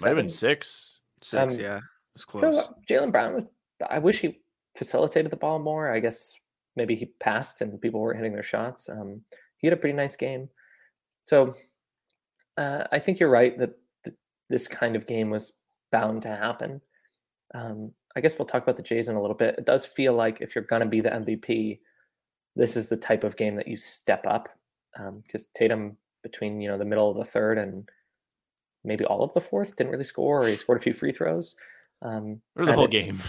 Might 0.00 0.08
have 0.08 0.16
been 0.16 0.28
six. 0.28 1.00
six, 1.22 1.54
Um, 1.54 1.60
yeah, 1.60 1.76
it 1.78 1.82
was 2.14 2.24
close. 2.24 2.58
uh, 2.58 2.72
Jaylen 2.88 3.12
Brown 3.12 3.34
was. 3.34 3.44
I 3.88 3.98
wish 3.98 4.20
he 4.20 4.40
facilitated 4.76 5.30
the 5.30 5.36
ball 5.36 5.58
more. 5.58 5.90
I 5.90 6.00
guess 6.00 6.38
maybe 6.76 6.94
he 6.94 7.06
passed 7.20 7.60
and 7.60 7.80
people 7.80 8.00
weren't 8.00 8.16
hitting 8.18 8.32
their 8.32 8.42
shots. 8.42 8.88
Um, 8.88 9.20
he 9.58 9.66
had 9.66 9.72
a 9.74 9.80
pretty 9.80 9.96
nice 9.96 10.16
game. 10.16 10.48
So 11.26 11.54
uh, 12.56 12.84
I 12.92 12.98
think 12.98 13.18
you're 13.20 13.30
right 13.30 13.58
that 13.58 13.70
th- 14.04 14.16
this 14.50 14.68
kind 14.68 14.96
of 14.96 15.06
game 15.06 15.30
was 15.30 15.58
bound 15.90 16.22
to 16.22 16.28
happen. 16.28 16.80
Um, 17.54 17.92
I 18.16 18.20
guess 18.20 18.38
we'll 18.38 18.46
talk 18.46 18.62
about 18.62 18.76
the 18.76 18.82
Jays 18.82 19.08
in 19.08 19.16
a 19.16 19.20
little 19.20 19.36
bit. 19.36 19.56
It 19.58 19.64
does 19.66 19.86
feel 19.86 20.12
like 20.14 20.40
if 20.40 20.54
you're 20.54 20.64
going 20.64 20.82
to 20.82 20.88
be 20.88 21.00
the 21.00 21.10
MVP, 21.10 21.80
this 22.56 22.76
is 22.76 22.88
the 22.88 22.96
type 22.96 23.24
of 23.24 23.36
game 23.36 23.56
that 23.56 23.66
you 23.68 23.76
step 23.76 24.26
up 24.26 24.48
because 25.22 25.46
Tatum 25.56 25.96
between 26.22 26.60
you 26.60 26.68
know 26.68 26.78
the 26.78 26.84
middle 26.84 27.10
of 27.10 27.16
the 27.16 27.24
third 27.24 27.58
and 27.58 27.88
maybe 28.84 29.04
all 29.04 29.24
of 29.24 29.32
the 29.34 29.40
fourth 29.40 29.74
didn't 29.76 29.90
really 29.90 30.04
score, 30.04 30.44
or 30.44 30.48
he 30.48 30.56
scored 30.56 30.78
a 30.78 30.82
few 30.82 30.92
free 30.92 31.10
throws. 31.10 31.56
Um, 32.02 32.40
Or 32.56 32.64
the 32.66 32.72
whole 32.74 32.84
it- 32.84 32.90
game. 32.92 33.20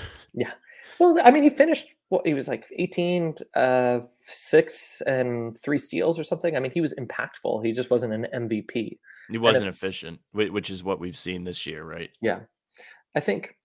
Well, 1.00 1.20
I 1.24 1.32
mean, 1.32 1.44
he 1.44 1.50
finished 1.50 1.88
what 2.10 2.26
he 2.26 2.34
was 2.34 2.48
like 2.48 2.66
18, 2.78 3.36
uh, 3.56 4.00
six 4.26 5.02
and 5.02 5.58
three 5.60 5.78
steals 5.78 6.20
or 6.20 6.24
something. 6.24 6.56
I 6.56 6.60
mean, 6.60 6.72
he 6.72 6.82
was 6.82 6.94
impactful. 6.96 7.66
He 7.66 7.72
just 7.72 7.90
wasn't 7.90 8.14
an 8.14 8.28
MVP. 8.34 8.98
He 9.30 9.38
wasn't 9.38 9.68
efficient, 9.68 10.20
which 10.34 10.70
is 10.70 10.84
what 10.84 11.00
we've 11.00 11.18
seen 11.18 11.44
this 11.44 11.66
year, 11.66 11.84
right? 11.84 12.10
Yeah, 12.22 12.42
I 13.16 13.20
think 13.20 13.58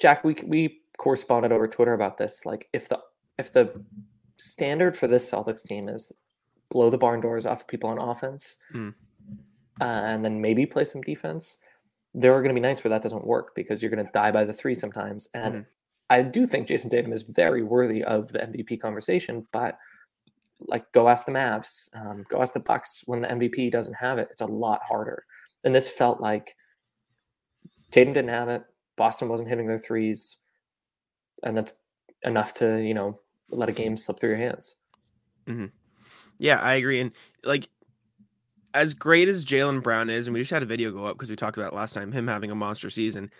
Jack, 0.00 0.24
we 0.24 0.34
we 0.44 0.80
corresponded 0.98 1.52
over 1.52 1.68
Twitter 1.68 1.94
about 1.94 2.18
this. 2.18 2.44
Like, 2.44 2.68
if 2.72 2.88
the 2.88 2.98
if 3.38 3.52
the 3.52 3.84
standard 4.38 4.96
for 4.96 5.06
this 5.06 5.30
Celtics 5.30 5.62
team 5.62 5.88
is 5.88 6.10
blow 6.70 6.90
the 6.90 6.98
barn 6.98 7.20
doors 7.20 7.46
off 7.46 7.66
people 7.68 7.88
on 7.90 7.98
offense, 7.98 8.56
Mm. 8.74 8.94
uh, 9.80 9.84
and 9.84 10.24
then 10.24 10.40
maybe 10.40 10.66
play 10.66 10.84
some 10.84 11.02
defense, 11.02 11.58
there 12.14 12.32
are 12.34 12.40
going 12.42 12.48
to 12.54 12.60
be 12.60 12.66
nights 12.66 12.82
where 12.82 12.88
that 12.90 13.02
doesn't 13.02 13.24
work 13.26 13.54
because 13.54 13.80
you're 13.80 13.90
going 13.92 14.04
to 14.04 14.12
die 14.12 14.32
by 14.32 14.44
the 14.44 14.52
three 14.52 14.74
sometimes. 14.74 15.28
And 15.34 15.54
Mhm. 15.54 15.66
I 16.14 16.22
do 16.22 16.46
think 16.46 16.68
Jayson 16.68 16.90
Tatum 16.90 17.12
is 17.12 17.22
very 17.22 17.64
worthy 17.64 18.04
of 18.04 18.30
the 18.30 18.38
MVP 18.38 18.80
conversation, 18.80 19.44
but 19.50 19.76
like 20.60 20.90
go 20.92 21.08
ask 21.08 21.26
the 21.26 21.32
Mavs, 21.32 21.88
um, 21.94 22.24
go 22.28 22.40
ask 22.40 22.52
the 22.52 22.60
Bucks 22.60 23.02
when 23.06 23.20
the 23.20 23.26
MVP 23.26 23.72
doesn't 23.72 23.94
have 23.94 24.18
it. 24.18 24.28
It's 24.30 24.40
a 24.40 24.46
lot 24.46 24.80
harder. 24.86 25.24
And 25.64 25.74
this 25.74 25.88
felt 25.88 26.20
like 26.20 26.54
Tatum 27.90 28.14
didn't 28.14 28.30
have 28.30 28.48
it. 28.48 28.62
Boston 28.96 29.28
wasn't 29.28 29.48
hitting 29.48 29.66
their 29.66 29.76
threes, 29.76 30.36
and 31.42 31.56
that's 31.56 31.72
enough 32.22 32.54
to 32.54 32.80
you 32.80 32.94
know 32.94 33.18
let 33.50 33.68
a 33.68 33.72
game 33.72 33.96
slip 33.96 34.20
through 34.20 34.30
your 34.30 34.38
hands. 34.38 34.76
Yeah, 36.38 36.60
I 36.60 36.74
agree. 36.74 37.00
And 37.00 37.10
like, 37.42 37.68
as 38.72 38.94
great 38.94 39.28
as 39.28 39.44
Jaylen 39.44 39.82
Brown 39.82 40.10
is, 40.10 40.28
and 40.28 40.34
we 40.34 40.40
just 40.40 40.52
had 40.52 40.62
a 40.62 40.66
video 40.66 40.92
go 40.92 41.04
up 41.04 41.16
because 41.16 41.30
we 41.30 41.34
talked 41.34 41.56
about 41.56 41.74
last 41.74 41.92
time, 41.92 42.12
him 42.12 42.28
having 42.28 42.52
a 42.52 42.54
monster 42.54 42.88
season. 42.88 43.32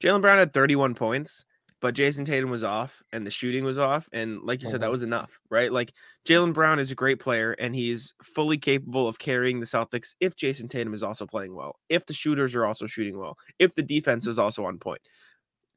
Jaylen 0.00 0.20
Brown 0.20 0.38
had 0.38 0.54
31 0.54 0.94
points, 0.94 1.44
but 1.80 1.94
Jayson 1.94 2.24
Tatum 2.26 2.50
was 2.50 2.64
off 2.64 3.02
and 3.12 3.26
the 3.26 3.30
shooting 3.30 3.64
was 3.64 3.78
off. 3.78 4.08
And 4.12 4.40
like 4.42 4.62
you 4.62 4.68
said, 4.68 4.80
that 4.82 4.88
Mhm. 4.88 4.92
was 4.92 5.02
enough, 5.02 5.38
right? 5.50 5.72
Like, 5.72 5.92
Jaylen 6.28 6.52
Brown 6.52 6.78
is 6.78 6.90
a 6.90 6.94
great 6.94 7.18
player 7.20 7.52
and 7.58 7.74
he's 7.74 8.12
fully 8.22 8.58
capable 8.58 9.08
of 9.08 9.18
carrying 9.18 9.60
the 9.60 9.66
Celtics 9.66 10.14
if 10.20 10.36
Jayson 10.36 10.68
Tatum 10.68 10.94
is 10.94 11.02
also 11.02 11.26
playing 11.26 11.54
well, 11.54 11.76
if 11.88 12.06
the 12.06 12.14
shooters 12.14 12.54
are 12.54 12.66
also 12.66 12.86
shooting 12.86 13.18
well, 13.18 13.36
if 13.58 13.74
the 13.74 13.82
defense 13.82 14.26
is 14.26 14.38
also 14.38 14.64
on 14.64 14.78
point. 14.78 15.00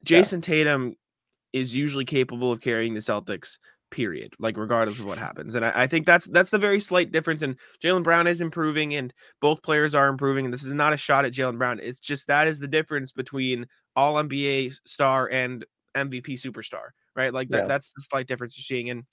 Yeah. 0.06 0.20
Jayson 0.20 0.42
Tatum 0.42 0.94
is 1.52 1.74
usually 1.74 2.04
capable 2.04 2.52
of 2.52 2.60
carrying 2.60 2.94
the 2.94 3.00
Celtics 3.00 3.58
period 3.90 4.32
like 4.40 4.56
regardless 4.56 4.98
of 4.98 5.04
what 5.04 5.18
happens 5.18 5.54
and 5.54 5.64
I, 5.64 5.82
I 5.82 5.86
think 5.86 6.04
that's 6.04 6.26
that's 6.26 6.50
the 6.50 6.58
very 6.58 6.80
slight 6.80 7.12
difference 7.12 7.42
and 7.42 7.56
jaylen 7.80 8.02
brown 8.02 8.26
is 8.26 8.40
improving 8.40 8.94
and 8.96 9.14
both 9.40 9.62
players 9.62 9.94
are 9.94 10.08
improving 10.08 10.46
and 10.46 10.52
this 10.52 10.64
is 10.64 10.72
not 10.72 10.92
a 10.92 10.96
shot 10.96 11.24
at 11.24 11.32
jaylen 11.32 11.58
brown 11.58 11.78
it's 11.80 12.00
just 12.00 12.26
that 12.26 12.48
is 12.48 12.58
the 12.58 12.66
difference 12.66 13.12
between 13.12 13.66
all 13.94 14.14
nba 14.16 14.74
star 14.84 15.28
and 15.30 15.64
mvp 15.94 16.26
superstar 16.34 16.88
right 17.16 17.32
like 17.32 17.48
that 17.48 17.62
Yeah. 17.62 17.66
that's 17.66 17.90
the 17.96 18.02
slight 18.02 18.26
difference 18.26 18.56
you're 18.56 18.76
seeing 18.76 18.90
and 18.90 19.04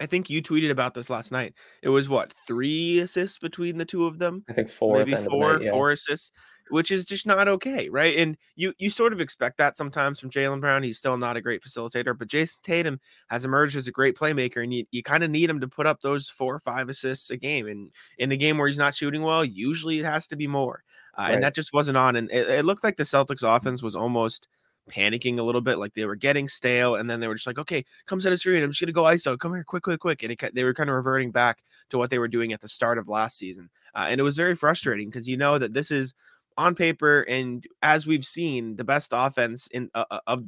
i 0.00 0.06
think 0.06 0.30
you 0.30 0.42
tweeted 0.42 0.70
about 0.70 0.94
this 0.94 1.10
last 1.10 1.32
night 1.32 1.54
it 1.82 1.88
was 1.88 2.08
what 2.08 2.32
three 2.46 2.98
assists 3.00 3.38
between 3.38 3.78
the 3.78 3.84
two 3.84 4.06
of 4.06 4.18
them 4.18 4.44
I 4.48 4.52
think 4.52 4.68
four, 4.68 4.98
maybe 4.98 5.12
the 5.12 5.18
end 5.18 5.26
of 5.26 5.32
the 5.32 5.36
four 5.38 5.52
night, 5.54 5.62
yeah. 5.62 5.70
four 5.70 5.90
assists 5.92 6.30
which 6.70 6.90
is 6.92 7.04
just 7.04 7.26
not 7.26 7.48
okay 7.48 7.88
right 7.88 8.16
and 8.16 8.36
you 8.54 8.72
you 8.78 8.88
sort 8.88 9.12
of 9.12 9.20
expect 9.20 9.58
that 9.58 9.76
sometimes 9.76 10.20
from 10.20 10.30
jaylen 10.30 10.60
brown 10.60 10.82
he's 10.82 10.96
still 10.96 11.18
not 11.18 11.36
a 11.36 11.40
great 11.40 11.60
facilitator 11.62 12.16
but 12.16 12.28
jayson 12.28 12.56
tatum 12.62 13.00
has 13.28 13.44
emerged 13.44 13.76
as 13.76 13.88
a 13.88 13.92
great 13.92 14.16
playmaker 14.16 14.62
and 14.62 14.72
you, 14.72 14.84
you 14.92 15.02
kind 15.02 15.24
of 15.24 15.30
need 15.30 15.50
him 15.50 15.60
to 15.60 15.68
put 15.68 15.86
up 15.86 16.00
those 16.00 16.28
four 16.30 16.54
or 16.54 16.60
five 16.60 16.88
assists 16.88 17.30
a 17.30 17.36
game 17.36 17.66
and 17.66 17.90
in 18.18 18.30
a 18.32 18.36
game 18.36 18.56
where 18.58 18.68
he's 18.68 18.78
not 18.78 18.94
shooting 18.94 19.22
well 19.22 19.44
usually 19.44 19.98
it 19.98 20.04
has 20.04 20.26
to 20.28 20.36
be 20.36 20.46
more 20.46 20.84
uh, 21.18 21.22
Right. 21.22 21.34
and 21.34 21.42
that 21.42 21.54
just 21.54 21.74
wasn't 21.74 21.98
on 21.98 22.16
and 22.16 22.30
it, 22.30 22.48
it 22.48 22.64
looked 22.64 22.84
like 22.84 22.96
the 22.96 23.02
celtics 23.02 23.42
offense 23.42 23.82
was 23.82 23.96
almost 23.96 24.46
panicking 24.90 25.38
a 25.38 25.42
little 25.42 25.60
bit 25.60 25.78
like 25.78 25.94
they 25.94 26.04
were 26.04 26.16
getting 26.16 26.48
stale 26.48 26.96
and 26.96 27.08
then 27.08 27.20
they 27.20 27.28
were 27.28 27.34
just 27.34 27.46
like 27.46 27.58
okay 27.58 27.84
come 28.06 28.20
set 28.20 28.32
a 28.32 28.36
screen 28.36 28.62
i'm 28.62 28.70
just 28.70 28.80
gonna 28.80 28.92
go 28.92 29.04
iso 29.04 29.38
come 29.38 29.54
here 29.54 29.62
quick 29.62 29.84
quick 29.84 30.00
quick 30.00 30.22
and 30.22 30.32
it, 30.32 30.54
they 30.54 30.64
were 30.64 30.74
kind 30.74 30.90
of 30.90 30.96
reverting 30.96 31.30
back 31.30 31.62
to 31.88 31.98
what 31.98 32.10
they 32.10 32.18
were 32.18 32.28
doing 32.28 32.52
at 32.52 32.60
the 32.60 32.68
start 32.68 32.98
of 32.98 33.06
last 33.08 33.38
season 33.38 33.70
uh, 33.94 34.06
and 34.08 34.20
it 34.20 34.24
was 34.24 34.36
very 34.36 34.56
frustrating 34.56 35.08
because 35.08 35.28
you 35.28 35.36
know 35.36 35.56
that 35.56 35.72
this 35.72 35.90
is 35.92 36.14
on 36.58 36.74
paper 36.74 37.22
and 37.28 37.66
as 37.82 38.06
we've 38.06 38.24
seen 38.24 38.74
the 38.76 38.84
best 38.84 39.12
offense 39.14 39.68
in 39.68 39.88
uh, 39.94 40.04
uh, 40.10 40.20
of 40.26 40.42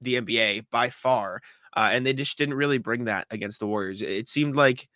the 0.00 0.14
NBA 0.14 0.66
by 0.70 0.88
far 0.88 1.42
uh, 1.76 1.90
and 1.92 2.04
they 2.04 2.12
just 2.12 2.36
didn't 2.38 2.54
really 2.54 2.78
bring 2.78 3.04
that 3.04 3.26
against 3.30 3.60
the 3.60 3.66
Warriors. 3.66 4.02
It, 4.02 4.28
seemed 4.28 4.56
like 4.56 4.88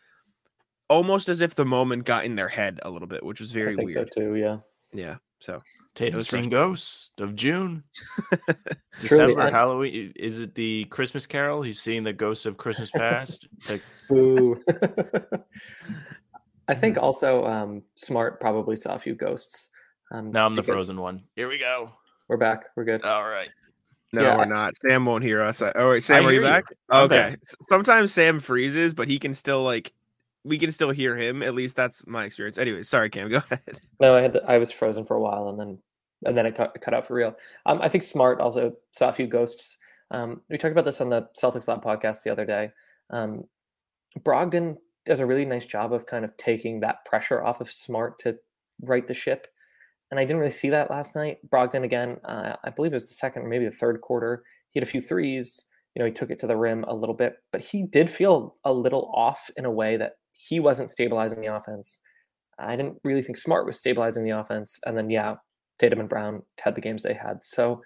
almost 0.88 1.28
as 1.28 1.40
if 1.40 1.54
the 1.54 1.64
moment 1.64 2.04
got 2.04 2.24
in 2.24 2.34
their 2.34 2.48
head 2.48 2.80
a 2.82 2.90
little 2.90 3.08
bit, 3.08 3.24
which 3.24 3.40
was 3.40 3.52
very 3.52 3.76
weird. 3.76 3.92
so 3.92 4.04
too. 4.04 4.34
Yeah. 4.34 4.58
Yeah. 4.92 5.16
So 5.38 5.62
Tatum 5.94 6.16
was 6.16 6.28
seen 6.28 6.48
ghosts 6.48 7.12
of 7.20 7.36
June. 7.36 7.84
It's 8.32 8.42
Truly, 9.08 9.34
December, 9.34 9.50
Halloween. 9.50 10.12
Is 10.16 10.40
it 10.40 10.54
the 10.54 10.84
Christmas 10.86 11.26
Carol? 11.26 11.62
He's 11.62 11.80
seeing 11.80 12.02
the 12.02 12.12
ghosts 12.12 12.46
of 12.46 12.56
Christmas 12.56 12.90
past. 12.90 13.46
It's 13.56 13.70
like 13.70 13.82
Boo. 14.08 14.60
I 16.68 16.74
think 16.74 16.98
also 16.98 17.44
um, 17.46 17.82
Smart 17.94 18.40
probably 18.40 18.76
saw 18.76 18.94
a 18.94 18.98
few 18.98 19.14
ghosts. 19.14 19.70
Um, 20.12 20.32
now 20.32 20.46
I'm 20.46 20.56
the 20.56 20.62
frozen 20.62 21.00
one. 21.00 21.22
Here 21.36 21.48
we 21.48 21.58
go. 21.58 21.92
We're 22.28 22.36
back. 22.38 22.66
We're 22.76 22.84
good. 22.84 23.04
All 23.04 23.24
right. 23.28 23.48
no, 24.12 24.22
Yeah, 24.22 24.36
we're 24.36 24.42
I- 24.42 24.46
not. 24.46 24.72
Sam 24.78 25.04
won't 25.06 25.24
hear 25.24 25.40
us. 25.42 25.62
I- 25.62 25.72
Oh 25.76 25.90
wait, 25.90 26.02
Sam, 26.04 26.26
are 26.26 26.32
you 26.32 26.38
you. 26.40 26.44
back? 26.44 26.64
I'm 26.90 27.04
okay. 27.04 27.16
back. 27.30 27.38
Sometimes 27.68 28.12
Sam 28.12 28.40
freezes, 28.40 28.94
but 28.94 29.08
he 29.08 29.18
can 29.18 29.34
still 29.34 29.62
like 29.62 29.92
we 30.44 30.58
can 30.58 30.70
still 30.72 30.90
hear 30.90 31.16
him. 31.16 31.42
At 31.42 31.54
least 31.54 31.74
that's 31.74 32.06
my 32.06 32.24
experience. 32.24 32.58
Anyway, 32.58 32.82
sorry, 32.82 33.10
Cam. 33.10 33.28
Go 33.30 33.38
ahead. 33.38 33.80
No, 34.00 34.14
I 34.14 34.20
had 34.20 34.34
the, 34.34 34.44
I 34.44 34.58
was 34.58 34.70
frozen 34.70 35.04
for 35.04 35.16
a 35.16 35.20
while, 35.20 35.48
and 35.48 35.58
then 35.58 35.78
and 36.26 36.36
then 36.36 36.46
it 36.46 36.54
cut, 36.54 36.76
cut 36.80 36.94
out 36.94 37.06
for 37.06 37.14
real. 37.14 37.34
Um, 37.66 37.80
I 37.82 37.88
think 37.88 38.02
Smart 38.02 38.40
also 38.40 38.74
saw 38.92 39.08
a 39.08 39.12
few 39.12 39.26
ghosts. 39.26 39.78
Um, 40.10 40.40
we 40.48 40.58
talked 40.58 40.72
about 40.72 40.84
this 40.84 41.00
on 41.00 41.10
the 41.10 41.28
Celtics 41.40 41.68
Lab 41.68 41.82
podcast 41.82 42.22
the 42.22 42.30
other 42.30 42.46
day. 42.46 42.70
Um, 43.10 43.44
Brogdon 44.20 44.76
does 45.06 45.20
a 45.20 45.26
really 45.26 45.44
nice 45.44 45.66
job 45.66 45.92
of 45.92 46.06
kind 46.06 46.24
of 46.24 46.34
taking 46.36 46.80
that 46.80 47.04
pressure 47.04 47.44
off 47.44 47.60
of 47.60 47.70
Smart 47.70 48.18
to 48.20 48.36
right 48.82 49.06
the 49.06 49.14
ship, 49.14 49.48
and 50.10 50.20
I 50.20 50.24
didn't 50.24 50.38
really 50.38 50.50
see 50.50 50.70
that 50.70 50.90
last 50.90 51.14
night. 51.14 51.38
Brogdon 51.48 51.84
again, 51.84 52.18
uh, 52.24 52.56
I 52.64 52.70
believe 52.70 52.92
it 52.92 52.96
was 52.96 53.08
the 53.08 53.14
second 53.14 53.42
or 53.42 53.48
maybe 53.48 53.64
the 53.64 53.70
third 53.70 54.00
quarter. 54.00 54.44
He 54.70 54.78
had 54.78 54.86
a 54.86 54.90
few 54.90 55.00
threes. 55.00 55.66
You 55.94 56.00
know, 56.00 56.06
he 56.06 56.12
took 56.12 56.30
it 56.30 56.40
to 56.40 56.48
the 56.48 56.56
rim 56.56 56.84
a 56.88 56.94
little 56.94 57.14
bit, 57.14 57.36
but 57.52 57.60
he 57.60 57.84
did 57.84 58.10
feel 58.10 58.56
a 58.64 58.72
little 58.72 59.12
off 59.14 59.48
in 59.56 59.64
a 59.64 59.70
way 59.70 59.96
that 59.96 60.14
he 60.34 60.60
wasn't 60.60 60.90
stabilizing 60.90 61.40
the 61.40 61.54
offense. 61.54 62.00
I 62.58 62.76
didn't 62.76 62.98
really 63.04 63.22
think 63.22 63.38
Smart 63.38 63.66
was 63.66 63.78
stabilizing 63.78 64.24
the 64.24 64.30
offense. 64.38 64.78
And 64.86 64.96
then, 64.96 65.10
yeah, 65.10 65.36
Tatum 65.78 66.00
and 66.00 66.08
Brown 66.08 66.42
had 66.60 66.74
the 66.74 66.80
games 66.80 67.02
they 67.02 67.14
had. 67.14 67.42
So 67.42 67.82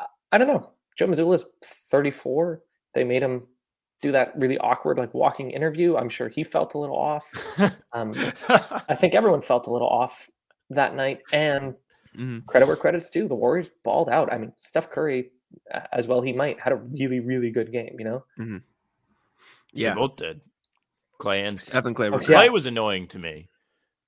I, 0.00 0.06
I 0.32 0.38
don't 0.38 0.48
know. 0.48 0.72
Joe 0.96 1.06
Mazzulla's 1.06 1.46
34. 1.90 2.62
They 2.94 3.04
made 3.04 3.22
him 3.22 3.46
do 4.02 4.12
that 4.12 4.32
really 4.36 4.58
awkward, 4.58 4.98
like 4.98 5.12
walking 5.14 5.50
interview. 5.50 5.96
I'm 5.96 6.08
sure 6.08 6.28
he 6.28 6.42
felt 6.42 6.74
a 6.74 6.78
little 6.78 6.96
off. 6.96 7.30
Um, 7.92 8.14
I 8.88 8.94
think 8.94 9.14
everyone 9.16 9.42
felt 9.42 9.66
a 9.66 9.72
little 9.72 9.88
off 9.88 10.30
that 10.70 10.94
night. 10.94 11.18
And 11.32 11.74
Mhm. 12.16 12.44
credit 12.46 12.66
where 12.66 12.76
credit's 12.76 13.10
due. 13.10 13.28
The 13.28 13.34
Warriors 13.36 13.70
balled 13.84 14.08
out. 14.08 14.32
I 14.32 14.38
mean, 14.38 14.52
Steph 14.58 14.90
Curry, 14.90 15.30
as 15.92 16.06
well 16.08 16.20
he 16.20 16.32
might, 16.32 16.60
had 16.60 16.72
a 16.72 16.76
really, 16.76 17.20
really 17.20 17.50
good 17.50 17.70
game, 17.72 17.94
you 17.98 18.04
know? 18.04 18.24
Yeah. 19.72 19.94
They 19.94 20.00
both 20.00 20.16
did. 20.16 20.40
Klay 21.20 21.46
and 21.46 21.58
Steph. 21.58 21.84
Steph 21.84 21.94
Klay 21.94 22.12
Okay. 22.14 22.32
Klay 22.34 22.50
was 22.50 22.66
annoying 22.66 23.06
to 23.08 23.18
me 23.18 23.48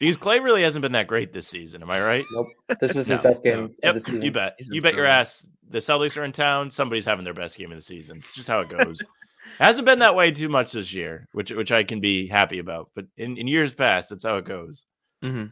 because 0.01 0.17
Klay 0.17 0.43
really 0.43 0.63
hasn't 0.63 0.83
been 0.83 0.93
that 0.93 1.07
great 1.07 1.33
this 1.33 1.47
season. 1.47 1.83
Am 1.83 1.91
I 1.91 2.03
right? 2.03 2.25
Nope. 2.33 2.49
This 2.81 2.97
is 2.97 3.09
No, 3.09 3.15
his 3.17 3.23
best 3.23 3.45
no. 3.45 3.51
game 3.51 3.65
of 3.65 3.71
Yep, 3.83 3.95
the 3.95 4.01
season. 4.01 4.23
you 4.23 4.33
bet. 4.33 4.55
He's 4.59 4.69
You 4.71 4.81
bet 4.81 4.95
your 4.95 5.07
ass. 5.07 5.49
The 5.69 5.79
Celtics 5.79 6.17
are 6.17 6.25
in 6.25 6.33
town. 6.33 6.71
Somebody's 6.71 7.05
having 7.05 7.25
their 7.25 7.35
best 7.35 7.57
game 7.57 7.71
of 7.71 7.79
the 7.79 7.83
season. 7.83 8.23
It's 8.27 8.35
just 8.35 8.49
how 8.49 8.61
it 8.61 8.69
goes. 8.69 9.03
hasn't 9.59 9.87
been 9.87 10.01
that 10.01 10.15
way 10.15 10.31
too 10.31 10.49
much 10.49 10.73
this 10.73 10.93
year, 10.93 11.29
which 11.33 11.51
which 11.53 11.71
I 11.73 11.83
can 11.85 12.01
be 12.01 12.27
happy 12.27 12.59
about. 12.59 12.91
But 12.95 13.07
in, 13.17 13.37
in 13.37 13.47
years 13.49 13.73
past, 13.73 14.11
that's 14.11 14.25
how 14.25 14.37
it 14.39 14.45
goes. 14.45 14.85
hmm 15.23 15.47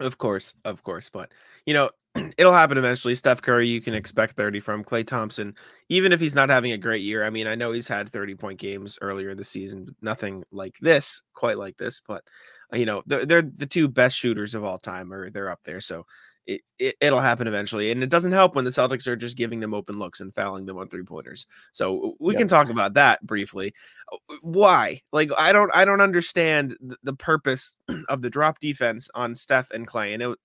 Of 0.00 0.18
course, 0.18 0.54
of 0.64 0.82
course, 0.82 1.08
but 1.08 1.30
you 1.66 1.72
know, 1.74 1.88
it'll 2.36 2.52
happen 2.52 2.76
eventually. 2.78 3.14
Steph 3.14 3.40
Curry, 3.40 3.68
you 3.68 3.80
can 3.80 3.94
expect 3.94 4.36
30 4.36 4.58
from 4.58 4.82
Klay 4.82 5.06
Thompson, 5.06 5.54
even 5.88 6.12
if 6.12 6.20
he's 6.20 6.34
not 6.34 6.50
having 6.50 6.72
a 6.72 6.78
great 6.78 7.02
year. 7.02 7.24
I 7.24 7.30
mean, 7.30 7.46
I 7.46 7.54
know 7.54 7.70
he's 7.70 7.86
had 7.86 8.10
30 8.10 8.34
point 8.34 8.58
games 8.58 8.98
earlier 9.00 9.30
in 9.30 9.36
the 9.36 9.44
season, 9.44 9.94
nothing 10.02 10.42
like 10.50 10.74
this, 10.80 11.22
quite 11.32 11.58
like 11.58 11.76
this, 11.76 12.00
but 12.06 12.24
uh, 12.72 12.76
you 12.76 12.86
know, 12.86 13.02
they're, 13.06 13.24
they're 13.24 13.42
the 13.42 13.66
two 13.66 13.86
best 13.86 14.16
shooters 14.16 14.54
of 14.56 14.64
all 14.64 14.78
time, 14.78 15.12
or 15.12 15.30
they're 15.30 15.50
up 15.50 15.60
there. 15.64 15.80
So 15.80 16.04
it, 16.46 16.60
it 16.78 16.96
it'll 17.00 17.20
happen 17.20 17.46
eventually, 17.46 17.90
and 17.90 18.02
it 18.02 18.10
doesn't 18.10 18.32
help 18.32 18.54
when 18.54 18.64
the 18.64 18.70
Celtics 18.70 19.06
are 19.06 19.16
just 19.16 19.36
giving 19.36 19.60
them 19.60 19.74
open 19.74 19.98
looks 19.98 20.20
and 20.20 20.34
fouling 20.34 20.66
them 20.66 20.78
on 20.78 20.88
three 20.88 21.02
pointers. 21.04 21.46
So 21.72 22.14
we 22.20 22.34
Yep. 22.34 22.38
can 22.38 22.48
talk 22.48 22.68
about 22.68 22.94
that 22.94 23.24
briefly. 23.26 23.72
Uh, 24.12 24.18
Why? 24.42 25.00
Like 25.12 25.30
I 25.38 25.52
don't 25.52 25.70
I 25.74 25.84
don't 25.84 26.00
understand 26.00 26.76
the, 26.80 26.96
the 27.02 27.14
purpose 27.14 27.76
of 28.08 28.22
the 28.22 28.30
drop 28.30 28.60
defense 28.60 29.08
on 29.14 29.34
Steph 29.34 29.70
and 29.70 29.86
Klay, 29.86 30.12
and 30.12 30.22
it 30.22 30.38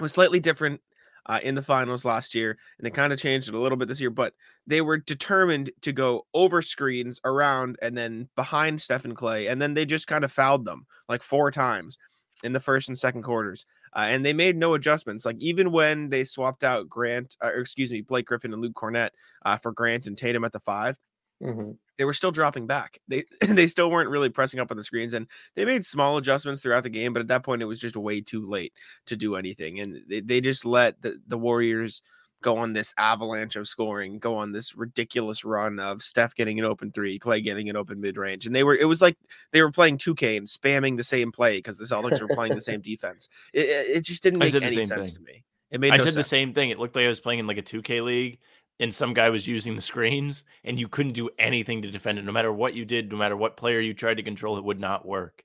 was 0.00 0.12
slightly 0.12 0.40
different. 0.40 0.80
Uh, 1.26 1.40
in 1.42 1.54
the 1.54 1.60
finals 1.60 2.06
last 2.06 2.34
year, 2.34 2.56
and 2.78 2.86
they 2.86 2.90
kind 2.90 3.12
of 3.12 3.18
changed 3.18 3.50
it 3.50 3.54
a 3.54 3.58
little 3.58 3.76
bit 3.76 3.86
this 3.86 4.00
year, 4.00 4.08
but 4.08 4.32
they 4.66 4.80
were 4.80 4.96
determined 4.96 5.70
to 5.82 5.92
go 5.92 6.26
over 6.32 6.62
screens 6.62 7.20
around 7.22 7.76
and 7.82 7.98
then 7.98 8.30
behind 8.34 8.80
Steph 8.80 9.04
and 9.04 9.14
Klay, 9.14 9.50
and 9.50 9.60
then 9.60 9.74
they 9.74 9.84
just 9.84 10.06
kind 10.06 10.24
of 10.24 10.32
fouled 10.32 10.64
them 10.64 10.86
like 11.06 11.22
four 11.22 11.50
times 11.50 11.98
in 12.44 12.54
the 12.54 12.60
first 12.60 12.88
and 12.88 12.96
second 12.96 13.24
quarters 13.24 13.66
uh, 13.94 14.06
and 14.08 14.24
they 14.24 14.32
made 14.32 14.56
no 14.56 14.74
adjustments. 14.74 15.24
Like 15.24 15.36
even 15.40 15.72
when 15.72 16.10
they 16.10 16.24
swapped 16.24 16.64
out 16.64 16.88
Grant, 16.88 17.36
uh, 17.42 17.50
or 17.54 17.60
excuse 17.60 17.92
me, 17.92 18.00
Blake 18.02 18.26
Griffin 18.26 18.52
and 18.52 18.62
Luke 18.62 18.74
Kornet 18.74 19.10
uh, 19.44 19.56
for 19.58 19.72
Grant 19.72 20.06
and 20.06 20.16
Tatum 20.16 20.44
at 20.44 20.52
the 20.52 20.60
five, 20.60 20.98
hmm 21.40 21.78
they 21.98 22.04
were 22.04 22.14
still 22.14 22.30
dropping 22.30 22.66
back. 22.66 22.98
They 23.08 23.24
they 23.48 23.66
still 23.66 23.90
weren't 23.90 24.10
really 24.10 24.28
pressing 24.28 24.60
up 24.60 24.70
on 24.70 24.76
the 24.76 24.84
screens, 24.84 25.14
and 25.14 25.26
they 25.56 25.64
made 25.64 25.84
small 25.84 26.16
adjustments 26.16 26.62
throughout 26.62 26.84
the 26.84 26.90
game. 26.90 27.12
But 27.12 27.20
at 27.20 27.28
that 27.28 27.44
point, 27.44 27.62
it 27.62 27.66
was 27.66 27.80
just 27.80 27.96
way 27.96 28.20
too 28.20 28.46
late 28.46 28.72
to 29.06 29.16
do 29.16 29.34
anything, 29.36 29.80
and 29.80 30.02
they, 30.08 30.20
they 30.20 30.40
just 30.40 30.64
let 30.64 31.00
the, 31.02 31.20
the 31.26 31.38
Warriors 31.38 32.02
go 32.42 32.56
on 32.56 32.72
this 32.72 32.94
avalanche 32.98 33.56
of 33.56 33.66
scoring, 33.68 34.18
go 34.18 34.34
on 34.36 34.52
this 34.52 34.74
ridiculous 34.76 35.44
run 35.44 35.78
of 35.78 36.02
Steph 36.02 36.34
getting 36.34 36.58
an 36.58 36.64
open 36.64 36.90
three, 36.92 37.18
Klay 37.18 37.42
getting 37.42 37.68
an 37.68 37.76
open 37.76 38.00
mid 38.00 38.16
range, 38.16 38.46
and 38.46 38.54
they 38.54 38.64
were 38.64 38.76
it 38.76 38.86
was 38.86 39.00
like 39.00 39.16
they 39.52 39.62
were 39.62 39.70
playing 39.70 39.98
2K 39.98 40.36
and 40.36 40.46
spamming 40.46 40.96
the 40.96 41.04
same 41.04 41.32
play 41.32 41.58
because 41.58 41.78
the 41.78 41.84
Celtics 41.84 42.20
were 42.20 42.34
playing 42.34 42.54
the 42.54 42.60
same 42.60 42.80
defense. 42.82 43.28
It, 43.52 43.68
it 43.96 44.00
just 44.02 44.22
didn't 44.22 44.38
make 44.38 44.54
any 44.54 44.84
sense 44.84 45.14
thing. 45.14 45.24
to 45.26 45.32
me. 45.32 45.44
It 45.70 45.80
made 45.80 45.92
I 45.92 45.98
no 45.98 46.04
said 46.04 46.14
the 46.14 46.24
same 46.24 46.54
thing. 46.54 46.70
It 46.70 46.78
looked 46.78 46.96
like 46.96 47.04
I 47.04 47.08
was 47.08 47.20
playing 47.20 47.40
in 47.40 47.46
like 47.46 47.58
a 47.58 47.62
2K 47.62 48.02
league 48.02 48.38
and 48.80 48.94
some 48.94 49.12
guy 49.12 49.28
was 49.30 49.46
using 49.46 49.74
the 49.76 49.82
screens 49.82 50.44
and 50.64 50.78
you 50.78 50.88
couldn't 50.88 51.12
do 51.12 51.28
anything 51.38 51.82
to 51.82 51.90
defend 51.90 52.18
it. 52.18 52.24
No 52.24 52.32
matter 52.32 52.52
what 52.52 52.74
you 52.74 52.84
did, 52.84 53.10
no 53.10 53.18
matter 53.18 53.36
what 53.36 53.56
player 53.56 53.80
you 53.80 53.92
tried 53.92 54.16
to 54.16 54.22
control, 54.22 54.56
it 54.56 54.64
would 54.64 54.80
not 54.80 55.06
work. 55.06 55.44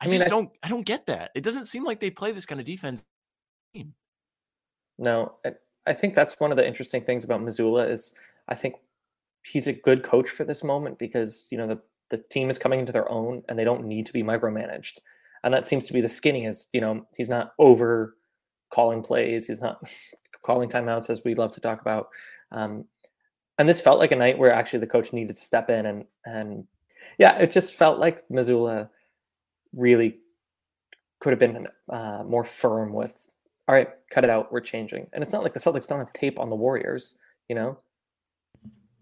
I, 0.00 0.04
I 0.04 0.08
mean, 0.08 0.18
just 0.20 0.26
I- 0.26 0.28
don't 0.28 0.50
I 0.62 0.68
don't 0.68 0.86
get 0.86 1.06
that. 1.06 1.30
It 1.34 1.42
doesn't 1.42 1.64
seem 1.64 1.84
like 1.84 2.00
they 2.00 2.10
play 2.10 2.32
this 2.32 2.46
kind 2.46 2.60
of 2.60 2.66
defense. 2.66 3.04
No, 5.00 5.36
I, 5.88 5.92
think 5.92 6.14
that's 6.14 6.38
one 6.38 6.50
of 6.50 6.56
the 6.56 6.66
interesting 6.66 7.02
things 7.02 7.24
about 7.24 7.40
Mazzulla 7.40 7.90
is 7.90 8.14
I 8.48 8.54
think 8.54 8.76
he's 9.44 9.66
a 9.66 9.72
good 9.72 10.02
coach 10.02 10.28
for 10.28 10.44
this 10.44 10.62
moment 10.62 10.98
because 10.98 11.46
you 11.50 11.58
know 11.58 11.66
the 11.66 11.80
the 12.10 12.18
team 12.18 12.48
is 12.48 12.58
coming 12.58 12.80
into 12.80 12.92
their 12.92 13.10
own 13.10 13.42
and 13.48 13.58
they 13.58 13.64
don't 13.64 13.84
need 13.84 14.06
to 14.06 14.12
be 14.12 14.22
micromanaged, 14.22 14.98
and 15.44 15.52
that 15.52 15.66
seems 15.66 15.86
to 15.86 15.92
be 15.92 16.00
the 16.00 16.08
skinny 16.08 16.46
is 16.46 16.68
you 16.72 16.80
know 16.80 17.06
he's 17.16 17.28
not 17.28 17.52
over 17.58 18.16
calling 18.70 19.02
plays, 19.02 19.46
he's 19.46 19.60
not 19.62 19.82
calling 20.44 20.68
timeouts 20.68 21.10
as 21.10 21.22
we 21.24 21.34
love 21.34 21.52
to 21.52 21.60
talk 21.60 21.80
about, 21.80 22.08
um, 22.52 22.84
and 23.58 23.68
this 23.68 23.80
felt 23.80 23.98
like 23.98 24.12
a 24.12 24.16
night 24.16 24.38
where 24.38 24.52
actually 24.52 24.78
the 24.80 24.86
coach 24.86 25.12
needed 25.12 25.36
to 25.36 25.42
step 25.42 25.70
in 25.70 25.86
and 25.86 26.04
and 26.26 26.66
yeah, 27.18 27.36
it 27.38 27.50
just 27.50 27.74
felt 27.74 27.98
like 27.98 28.26
Mazzulla 28.28 28.88
really 29.72 30.18
could 31.20 31.30
have 31.30 31.38
been 31.38 31.66
uh, 31.88 32.22
more 32.24 32.44
firm 32.44 32.92
with 32.92 33.26
all 33.68 33.74
right, 33.74 33.88
cut 34.10 34.24
it 34.24 34.30
out. 34.30 34.50
We're 34.50 34.60
changing. 34.60 35.06
And 35.12 35.22
it's 35.22 35.32
not 35.32 35.42
like 35.42 35.52
the 35.52 35.60
Celtics 35.60 35.86
don't 35.86 35.98
have 35.98 36.12
tape 36.14 36.40
on 36.40 36.48
the 36.48 36.56
Warriors, 36.56 37.18
you 37.48 37.54
know? 37.54 37.78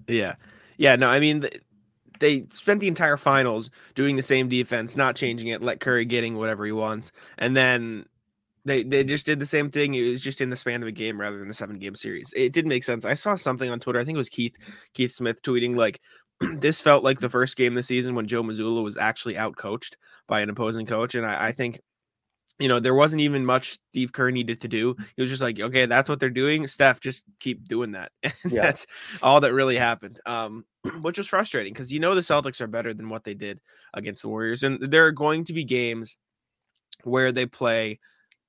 Yeah. 0.08 0.34
Yeah. 0.76 0.96
No, 0.96 1.08
I 1.08 1.20
mean, 1.20 1.46
they 2.18 2.46
spent 2.50 2.80
the 2.80 2.88
entire 2.88 3.16
finals 3.16 3.70
doing 3.94 4.16
the 4.16 4.22
same 4.22 4.48
defense, 4.48 4.96
not 4.96 5.14
changing 5.14 5.48
it, 5.48 5.62
let 5.62 5.78
Curry 5.78 6.04
getting 6.04 6.36
whatever 6.36 6.66
he 6.66 6.72
wants. 6.72 7.12
And 7.38 7.56
then 7.56 8.06
they, 8.64 8.82
they 8.82 9.04
just 9.04 9.24
did 9.24 9.38
the 9.38 9.46
same 9.46 9.70
thing. 9.70 9.94
It 9.94 10.10
was 10.10 10.20
just 10.20 10.40
in 10.40 10.50
the 10.50 10.56
span 10.56 10.82
of 10.82 10.88
a 10.88 10.92
game 10.92 11.20
rather 11.20 11.38
than 11.38 11.48
a 11.48 11.54
seven 11.54 11.78
game 11.78 11.94
series. 11.94 12.32
It 12.36 12.52
didn't 12.52 12.68
make 12.68 12.82
sense. 12.82 13.04
I 13.04 13.14
saw 13.14 13.36
something 13.36 13.70
on 13.70 13.78
Twitter. 13.78 14.00
I 14.00 14.04
think 14.04 14.16
it 14.16 14.18
was 14.18 14.28
Keith, 14.28 14.56
Keith 14.94 15.12
Smith 15.12 15.42
tweeting 15.42 15.76
like, 15.76 16.00
this 16.40 16.80
felt 16.80 17.04
like 17.04 17.20
the 17.20 17.30
first 17.30 17.56
game 17.56 17.74
this 17.74 17.86
season 17.86 18.16
when 18.16 18.26
Joe 18.26 18.42
Mazzulla 18.42 18.82
was 18.82 18.96
actually 18.96 19.34
outcoached 19.34 19.94
by 20.26 20.40
an 20.40 20.50
opposing 20.50 20.86
coach. 20.86 21.14
And 21.14 21.24
I, 21.24 21.46
I 21.46 21.52
think 21.52 21.80
you 22.58 22.68
know, 22.68 22.80
there 22.80 22.94
wasn't 22.94 23.20
even 23.20 23.44
much 23.44 23.72
Steve 23.72 24.12
Kerr 24.12 24.30
needed 24.30 24.62
to 24.62 24.68
do. 24.68 24.96
He 25.16 25.22
was 25.22 25.30
just 25.30 25.42
like, 25.42 25.60
okay, 25.60 25.86
that's 25.86 26.08
what 26.08 26.20
they're 26.20 26.30
doing. 26.30 26.66
Steph, 26.66 27.00
just 27.00 27.24
keep 27.38 27.68
doing 27.68 27.92
that. 27.92 28.12
And 28.22 28.32
Yeah. 28.50 28.62
That's 28.62 28.86
all 29.22 29.40
that 29.42 29.52
really 29.52 29.76
happened. 29.76 30.20
Um, 30.26 30.64
which 31.02 31.18
was 31.18 31.26
frustrating 31.26 31.72
because 31.72 31.92
you 31.92 32.00
know 32.00 32.14
the 32.14 32.20
Celtics 32.20 32.60
are 32.60 32.66
better 32.66 32.94
than 32.94 33.08
what 33.08 33.24
they 33.24 33.34
did 33.34 33.60
against 33.92 34.22
the 34.22 34.28
Warriors. 34.28 34.62
And 34.62 34.80
there 34.80 35.06
are 35.06 35.12
going 35.12 35.44
to 35.44 35.52
be 35.52 35.64
games 35.64 36.16
where 37.04 37.32
they 37.32 37.46
play 37.46 38.00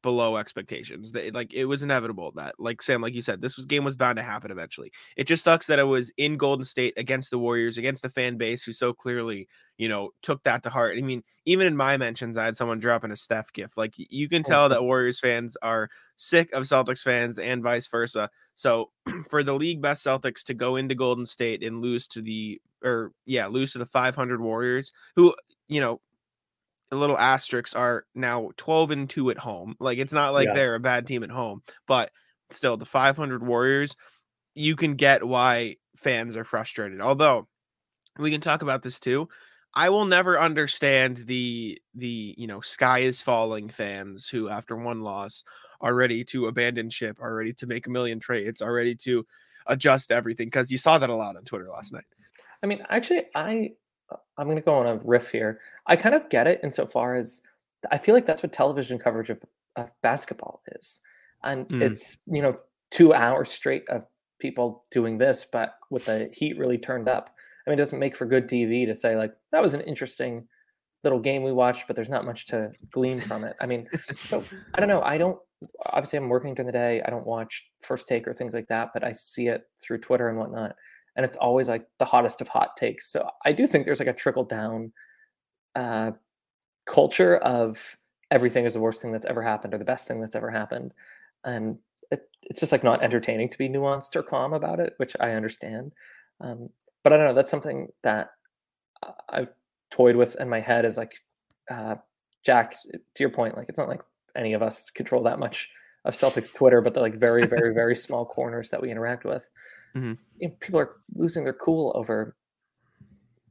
below 0.08 0.38
expectations. 0.38 1.12
They, 1.12 1.32
like 1.32 1.54
it 1.54 1.66
was 1.66 1.84
inevitable 1.84 2.32
that, 2.38 2.56
like 2.60 2.82
Sam, 2.82 3.02
like 3.02 3.14
you 3.14 3.22
said, 3.22 3.42
this 3.42 3.58
was 3.58 3.66
game 3.66 3.84
was 3.84 3.98
bound 3.98 4.16
to 4.16 4.24
happen 4.24 4.52
eventually. 4.52 4.90
It 5.18 5.28
just 5.28 5.44
sucks 5.44 5.68
that 5.68 5.80
it 5.80 5.84
was 5.84 6.14
in 6.16 6.38
Golden 6.38 6.64
State 6.64 6.94
against 6.96 7.30
the 7.30 7.38
Warriors, 7.38 7.78
against 7.78 8.04
the 8.04 8.10
fan 8.10 8.38
base 8.38 8.64
who 8.64 8.72
so 8.72 8.94
clearly, 8.94 9.50
you 9.78 9.90
know, 9.90 10.12
took 10.22 10.44
that 10.44 10.64
to 10.64 10.70
heart. 10.70 10.98
I 10.98 11.02
mean, 11.02 11.24
even 11.44 11.68
in 11.68 11.76
my 11.76 11.98
mentions, 11.98 12.38
I 12.38 12.46
had 12.46 12.56
someone 12.56 12.80
dropping 12.80 13.12
a 13.12 13.18
Steph 13.18 13.52
gift. 13.52 13.76
Like 13.76 13.96
you 13.98 14.30
can 14.30 14.44
oh, 14.46 14.50
tell 14.50 14.70
that 14.70 14.82
Warriors 14.82 15.20
fans 15.20 15.58
are 15.62 15.90
sick 16.16 16.54
of 16.54 16.64
Celtics 16.64 17.02
fans 17.02 17.38
and 17.38 17.62
vice 17.62 17.88
versa. 17.88 18.30
So 18.56 18.92
for 19.30 19.44
the 19.44 19.56
league 19.56 19.82
best 19.82 20.06
Celtics 20.06 20.42
to 20.46 20.54
go 20.54 20.78
into 20.78 20.96
Golden 20.96 21.26
State 21.26 21.66
and 21.66 21.82
lose 21.82 22.08
to 22.08 22.22
the 22.22 22.62
or 22.82 23.12
yeah, 23.26 23.48
lose 23.48 23.74
to 23.74 23.80
the 23.80 23.86
500 23.86 24.40
Warriors, 24.40 24.94
who 25.18 25.36
you 25.68 25.82
know, 25.82 26.00
little 26.96 27.18
asterisks 27.18 27.74
are 27.76 28.06
now 28.16 28.52
12 28.58 28.92
and 28.92 29.10
2 29.10 29.30
at 29.30 29.38
home. 29.38 29.76
Like 29.80 29.98
it's 29.98 30.14
not 30.14 30.34
like 30.34 30.48
Yeah. 30.48 30.54
they're 30.54 30.76
a 30.76 30.80
bad 30.80 31.06
team 31.08 31.24
at 31.24 31.30
home, 31.32 31.64
but 31.88 32.12
still 32.50 32.78
the 32.78 32.86
500 32.86 33.44
Warriors, 33.46 33.96
you 34.56 34.76
can 34.76 34.96
get 34.96 35.24
why 35.28 35.78
fans 35.98 36.38
are 36.38 36.46
frustrated. 36.46 37.02
Although 37.02 37.48
we 38.20 38.32
can 38.32 38.42
talk 38.42 38.62
about 38.62 38.84
this 38.84 39.00
too. 39.00 39.30
I 39.76 39.90
will 39.90 40.06
never 40.06 40.40
understand 40.40 41.18
the 41.18 41.80
the 41.94 42.34
you 42.38 42.48
know 42.48 42.62
sky 42.62 43.00
is 43.00 43.22
falling 43.22 43.70
fans 43.70 44.28
who 44.28 44.50
after 44.50 44.76
one 44.76 45.02
loss 45.02 45.44
are 45.82 45.94
ready 45.94 46.24
to 46.26 46.48
abandon 46.48 46.90
ship, 46.90 47.18
are 47.22 47.36
ready 47.36 47.54
to 47.54 47.68
make 47.68 47.86
a 47.88 47.92
million 47.92 48.20
trades, 48.20 48.62
are 48.62 48.74
ready 48.74 48.96
to 48.96 49.26
adjust 49.68 50.12
everything 50.12 50.48
because 50.48 50.72
you 50.72 50.78
saw 50.78 50.98
that 50.98 51.10
a 51.12 51.16
lot 51.16 51.36
on 51.36 51.44
Twitter 51.44 51.70
last 51.70 51.94
night. 51.94 52.06
I 52.64 52.68
mean, 52.68 52.84
actually, 52.90 53.26
I 53.36 53.76
I'm 54.38 54.46
going 54.46 54.58
to 54.58 54.62
go 54.62 54.76
on 54.76 54.88
a 54.88 55.00
riff 55.04 55.32
here. 55.32 55.60
I 55.88 55.96
kind 55.96 56.16
of 56.16 56.30
get 56.30 56.48
it 56.48 56.60
insofar 56.64 57.16
as 57.16 57.42
I 57.92 57.98
feel 57.98 58.14
like 58.16 58.26
that's 58.26 58.44
what 58.44 58.52
television 58.54 59.00
coverage 59.00 59.30
of, 59.30 59.40
of 59.76 59.92
basketball 60.02 60.62
is, 60.76 61.02
and 61.44 61.68
Mm. 61.70 61.82
it's 61.84 62.18
you 62.26 62.42
know 62.42 62.56
two 62.92 63.14
hours 63.14 63.50
straight 63.52 63.88
of 63.90 64.06
people 64.40 64.84
doing 64.92 65.18
this, 65.18 65.46
but 65.52 65.76
with 65.90 66.06
the 66.06 66.30
heat 66.34 66.58
really 66.58 66.78
turned 66.78 67.08
up. 67.10 67.30
I 67.66 67.70
mean, 67.70 67.80
it 67.80 67.82
doesn't 67.82 68.00
make 68.00 68.16
for 68.16 68.26
good 68.26 68.48
TV 68.48 68.86
to 68.86 68.96
say 68.96 69.16
like 69.16 69.34
that 69.52 69.62
was 69.62 69.74
an 69.74 69.82
interesting 69.82 70.48
little 71.04 71.20
game 71.20 71.44
we 71.44 71.52
watched, 71.52 71.86
but 71.88 71.96
there's 71.96 72.10
not 72.10 72.26
much 72.26 72.46
to 72.48 72.72
glean 72.92 73.20
from 73.22 73.44
it. 73.44 73.56
I 73.62 73.66
mean, 73.66 73.88
so 74.16 74.44
I 74.74 74.80
don't 74.80 74.90
know. 74.90 75.02
I 75.02 75.18
don't 75.18 75.38
obviously 75.88 76.18
I'm 76.18 76.30
working 76.30 76.54
during 76.54 76.68
the 76.68 76.72
day. 76.72 77.02
I 77.06 77.10
don't 77.10 77.26
watch 77.26 77.68
First 77.82 78.08
Take 78.08 78.28
or 78.28 78.34
things 78.34 78.54
like 78.54 78.68
that, 78.68 78.90
but 78.94 79.04
I 79.04 79.12
see 79.12 79.48
it 79.48 79.64
through 79.82 80.00
Twitter 80.00 80.30
and 80.30 80.38
whatnot 80.38 80.76
and 81.18 81.26
it's 81.26 81.36
always 81.36 81.68
like 81.68 81.88
the 81.98 82.06
hottest 82.06 82.40
of 82.42 82.48
hot 82.48 82.78
takes. 82.78 83.12
So 83.12 83.28
I 83.44 83.52
do 83.52 83.66
think 83.66 83.86
there's 83.86 84.00
like 84.00 84.08
a 84.08 84.14
trickle 84.14 84.46
down 84.46 84.94
uh, 85.76 86.12
culture 86.86 87.36
of 87.36 87.98
everything 88.30 88.66
is 88.66 88.74
the 88.74 88.80
worst 88.80 89.02
thing 89.02 89.12
that's 89.12 89.26
ever 89.26 89.42
happened 89.42 89.74
or 89.74 89.80
the 89.80 89.84
best 89.84 90.08
thing 90.08 90.22
that's 90.22 90.36
ever 90.36 90.52
happened, 90.52 90.94
and 91.44 91.80
it, 92.12 92.30
it's 92.44 92.60
just 92.60 92.72
like 92.72 92.84
not 92.84 93.04
entertaining 93.04 93.50
to 93.50 93.58
be 93.58 93.68
nuanced 93.68 94.16
or 94.16 94.24
calm 94.24 94.54
about 94.54 94.80
it, 94.80 94.94
which 94.98 95.16
I 95.20 95.32
understand. 95.32 95.92
Um, 96.40 96.70
but 97.04 97.12
I 97.12 97.18
don't 97.18 97.28
know. 97.28 97.34
That's 97.34 97.52
something 97.52 97.88
that 98.04 98.30
I've 99.28 99.54
toyed 99.90 100.16
with 100.16 100.36
in 100.40 100.50
my 100.50 100.60
head. 100.60 100.86
Is 100.86 100.98
like 100.98 101.16
uh, 101.70 101.96
Jack, 102.46 102.76
to 102.84 103.00
your 103.20 103.32
point, 103.32 103.58
like 103.58 103.70
it's 103.70 103.80
not 103.80 103.90
like 103.90 104.02
any 104.36 104.54
of 104.54 104.62
us 104.62 104.92
control 104.92 105.24
that 105.24 105.40
much 105.40 105.70
of 106.06 106.14
Celtics 106.14 106.54
Twitter, 106.54 106.82
but 106.82 106.94
the 106.94 107.02
like 107.02 107.16
very, 107.16 107.48
very, 107.48 107.74
very 107.74 107.96
small 108.06 108.24
corners 108.24 108.70
that 108.70 108.82
we 108.84 108.92
interact 108.92 109.26
with 109.26 109.48
Mhm. 109.96 110.18
you 110.40 110.50
know, 110.50 110.56
people 110.60 110.80
are 110.80 110.98
losing 111.16 111.44
their 111.44 111.54
cool 111.54 111.92
over 111.96 112.36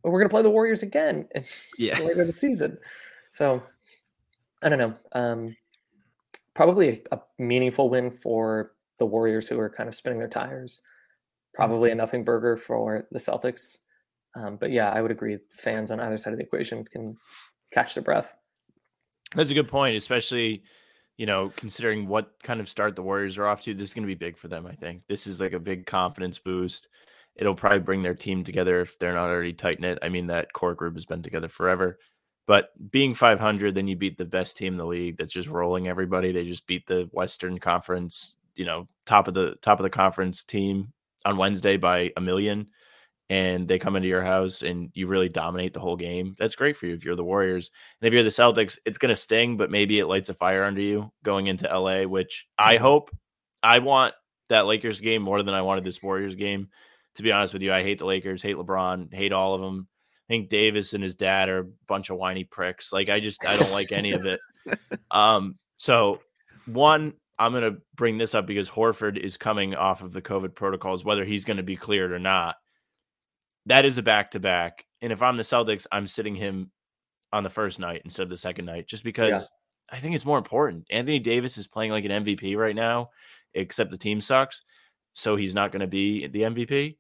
well, 0.03 0.13
we're 0.13 0.21
going 0.21 0.29
to 0.29 0.33
play 0.35 0.43
the 0.43 0.51
Warriors 0.51 0.83
again 0.83 1.29
Yeah. 1.79 1.99
later 1.99 2.21
in 2.21 2.27
the 2.29 2.33
season. 2.33 2.79
So 3.29 3.61
I 4.63 4.69
don't 4.69 4.79
know. 4.79 4.95
Um, 5.13 5.57
probably 6.55 7.03
a, 7.11 7.17
a 7.17 7.21
meaningful 7.39 7.91
win 7.91 8.11
for 8.13 8.73
the 8.99 9.07
Warriors 9.07 9.49
who 9.49 9.59
are 9.59 9.69
kind 9.69 9.89
of 9.89 9.95
spinning 9.97 10.19
their 10.21 10.29
tires. 10.29 10.81
Probably 11.55 11.91
a 11.91 11.95
nothing 11.95 12.23
burger 12.23 12.57
for 12.57 13.09
the 13.11 13.19
Celtics. 13.19 13.79
Um, 14.37 14.57
but 14.59 14.71
yeah, 14.71 14.91
I 14.91 15.01
would 15.03 15.11
agree. 15.11 15.39
Fans 15.51 15.91
on 15.91 15.99
either 16.01 16.19
side 16.19 16.33
of 16.35 16.39
the 16.39 16.45
equation 16.45 16.85
can 16.85 17.17
catch 17.73 17.95
their 17.95 18.05
breath. 18.05 18.37
That's 19.35 19.51
a 19.51 19.55
good 19.55 19.69
point, 19.69 19.97
especially 19.97 20.63
you 21.17 21.27
know, 21.27 21.53
considering 21.57 22.09
what 22.09 22.33
kind 22.43 22.61
of 22.61 22.69
start 22.69 22.97
the 22.97 23.03
Warriors 23.03 23.39
are 23.39 23.47
off 23.47 23.63
to, 23.63 23.75
this 23.75 23.91
is 23.91 23.95
going 23.95 24.05
to 24.05 24.15
be 24.15 24.15
big 24.15 24.37
for 24.37 24.49
them. 24.49 24.67
I 24.67 24.75
think 24.75 25.03
this 25.09 25.27
is 25.27 25.41
like 25.41 25.53
a 25.53 25.59
big 25.59 25.87
confidence 25.87 26.39
boost. 26.39 26.89
It'll 27.37 27.55
probably 27.55 27.81
bring 27.81 28.03
their 28.03 28.15
team 28.15 28.45
together 28.45 28.81
if 28.81 28.99
they're 28.99 29.15
not 29.15 29.29
already 29.29 29.53
tight 29.53 29.81
knit. 29.81 29.99
I 30.03 30.09
mean, 30.09 30.27
that 30.29 30.53
core 30.53 30.75
group 30.75 30.95
has 30.95 31.07
been 31.07 31.23
together 31.23 31.49
forever. 31.49 31.99
But 32.47 32.71
being 32.91 33.15
500, 33.15 33.75
then 33.75 33.89
you 33.89 33.97
beat 33.97 34.19
the 34.19 34.25
best 34.25 34.57
team 34.57 34.75
in 34.75 34.79
the 34.79 34.87
league 34.87 35.17
that's 35.17 35.33
just 35.33 35.49
rolling 35.49 35.89
everybody. 35.89 36.33
They 36.33 36.45
just 36.45 36.67
beat 36.67 36.87
the 36.87 37.09
Western 37.13 37.59
Conference, 37.59 38.37
you 38.55 38.65
know, 38.65 38.87
top 39.05 39.27
of 39.27 39.35
the 39.35 39.57
top 39.63 39.81
of 39.81 39.85
the 39.85 39.91
conference 39.91 40.43
team 40.43 40.93
on 41.25 41.37
Wednesday 41.37 41.77
by 41.77 42.13
a 42.17 42.21
million 42.21 42.69
and 43.29 43.67
they 43.67 43.79
come 43.79 43.97
into 43.97 44.09
your 44.09 44.23
house 44.23 44.63
and 44.63 44.91
you 44.95 45.07
really 45.09 45.29
dominate 45.29 45.75
the 45.75 45.81
whole 45.81 45.97
game, 45.97 46.35
that's 46.39 46.55
great 46.55 46.77
for 46.77 46.87
you 46.87 46.95
if 46.95 47.05
you're 47.05 47.17
the 47.17 47.25
Warriors. 47.25 47.71
And 48.01 48.07
if 48.07 48.15
you're 48.15 48.23
the 48.23 48.29
Celtics, 48.29 48.79
it's 48.85 48.99
going 48.99 49.11
to 49.11 49.17
sting, 49.17 49.57
but 49.57 49.71
maybe 49.71 49.99
it 49.99 50.07
lights 50.07 50.29
a 50.29 50.35
fire 50.35 50.65
under 50.65 50.81
you 50.81 51.11
going 51.25 51.49
into 51.49 51.67
LA, 51.67 52.03
which 52.05 52.47
I 52.57 52.77
hope 52.77 53.11
I 53.63 53.81
want 53.81 54.15
that 54.49 54.67
Lakers 54.67 55.01
game 55.01 55.23
more 55.23 55.43
than 55.43 55.55
I 55.55 55.63
wanted 55.63 55.83
this 55.83 56.03
Warriors 56.03 56.37
game. 56.37 56.69
To 57.17 57.23
be 57.23 57.33
honest 57.33 57.53
with 57.53 57.63
you, 57.63 57.73
I 57.73 57.83
hate 57.83 57.99
the 57.99 58.07
Lakers, 58.07 58.43
hate 58.43 58.57
LeBron, 58.57 59.13
hate 59.13 59.33
all 59.33 59.55
of 59.55 59.61
them. 59.61 59.89
I 60.29 60.33
think 60.33 60.49
Davis 60.49 60.93
and 60.93 61.03
his 61.03 61.15
dad 61.15 61.49
are 61.49 61.61
a 61.61 61.67
bunch 61.89 62.11
of 62.11 62.19
whiny 62.19 62.45
pricks. 62.45 62.93
Like 62.93 63.09
I 63.09 63.21
just 63.21 63.45
I 63.47 63.57
don't 63.57 63.73
like 63.73 63.93
any 63.93 64.13
of 64.13 64.27
it. 64.27 64.41
Um, 65.13 65.59
so 65.77 66.21
one, 66.67 67.15
I'm 67.39 67.53
gonna 67.53 67.77
bring 67.95 68.19
this 68.19 68.35
up 68.35 68.49
because 68.49 68.69
Horford 68.69 69.17
is 69.17 69.37
coming 69.37 69.77
off 69.77 70.03
of 70.03 70.13
the 70.13 70.21
COVID 70.21 70.57
protocols, 70.57 71.05
whether 71.05 71.25
he's 71.25 71.45
gonna 71.45 71.63
be 71.63 71.77
cleared 71.77 72.11
or 72.11 72.19
not 72.19 72.57
that 73.67 73.85
is 73.85 73.99
a 73.99 74.03
back 74.03 74.31
to 74.33 74.41
back. 74.41 74.85
And 75.03 75.13
if 75.13 75.23
I'm 75.23 75.37
the 75.37 75.43
Celtics, 75.43 75.87
I'm 75.93 76.07
sitting 76.07 76.35
him 76.35 76.71
on 77.33 77.43
the 77.43 77.51
first 77.51 77.79
night 77.79 78.03
instead 78.05 78.23
of 78.23 78.31
the 78.31 78.37
second 78.37 78.65
night, 78.65 78.87
just 78.87 79.05
because 79.05 79.31
yeah. 79.31 79.97
I 79.97 80.01
think 80.01 80.15
it's 80.15 80.25
more 80.25 80.39
important. 80.39 80.87
Anthony 80.91 81.19
Davis 81.19 81.59
is 81.59 81.67
playing 81.67 81.91
like 81.91 82.05
an 82.05 82.25
MVP 82.25 82.57
right 82.57 82.75
now, 82.75 83.11
except 83.55 83.91
the 83.91 83.99
team 83.99 84.21
sucks. 84.21 84.63
So 85.13 85.37
he's 85.37 85.55
not 85.55 85.73
going 85.73 85.81
to 85.81 85.87
be 85.87 86.27
the 86.27 86.43
MVP. 86.43 86.97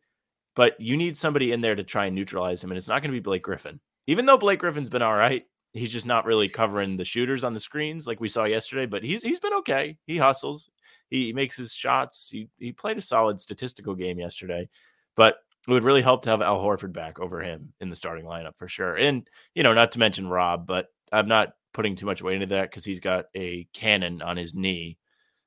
But 0.55 0.81
you 0.81 0.97
need 0.97 1.17
somebody 1.17 1.53
in 1.53 1.61
there 1.61 1.75
to 1.75 1.85
try 1.85 2.07
and 2.07 2.15
neutralize 2.15 2.65
him. 2.65 2.71
And 2.71 2.79
it's 2.79 2.89
not 2.89 3.03
going 3.03 3.11
to 3.11 3.17
be 3.17 3.21
Blake 3.21 3.43
Griffin. 3.43 3.79
Even 4.07 4.25
though 4.25 4.39
Blake 4.39 4.61
Griffin's 4.61 4.89
been 4.89 5.03
all 5.03 5.15
right, 5.15 5.45
he's 5.73 5.93
just 5.93 6.07
not 6.07 6.25
really 6.25 6.49
covering 6.49 6.97
the 6.97 7.05
shooters 7.05 7.45
on 7.45 7.53
the 7.53 7.61
screens 7.61 8.07
like 8.07 8.21
we 8.21 8.29
saw 8.29 8.45
yesterday. 8.45 8.87
But 8.87 9.03
he's 9.03 9.23
he's 9.23 9.41
been 9.41 9.53
okay. 9.55 9.99
He 10.07 10.17
hustles. 10.17 10.71
He 11.11 11.33
makes 11.33 11.57
his 11.57 11.75
shots. 11.75 12.31
He 12.31 12.49
he 12.59 12.73
played 12.73 12.97
a 12.97 13.03
solid 13.03 13.39
statistical 13.39 13.95
game 13.95 14.19
yesterday. 14.19 14.69
But 15.15 15.37
it 15.67 15.73
would 15.73 15.85
really 15.85 16.03
help 16.03 16.23
to 16.23 16.31
have 16.31 16.43
Al 16.43 16.59
Horford 16.59 16.93
back 16.93 17.19
over 17.19 17.41
him 17.41 17.73
in 17.81 17.91
the 17.91 17.97
starting 17.97 18.25
lineup 18.25 18.57
for 18.57 18.69
sure. 18.69 18.95
And, 18.95 19.29
you 19.55 19.63
know, 19.63 19.75
not 19.75 19.93
to 19.93 19.99
mention 19.99 20.29
Rob, 20.29 20.67
but 20.67 20.89
I'm 21.13 21.29
not 21.29 21.55
putting 21.73 21.97
too 21.97 22.07
much 22.07 22.23
weight 22.23 22.37
into 22.37 22.55
that 22.55 22.71
because 22.71 22.85
he's 22.85 23.01
got 23.01 23.27
a 23.35 23.67
cannon 23.73 24.23
on 24.23 24.37
his 24.37 24.55
knee, 24.55 24.97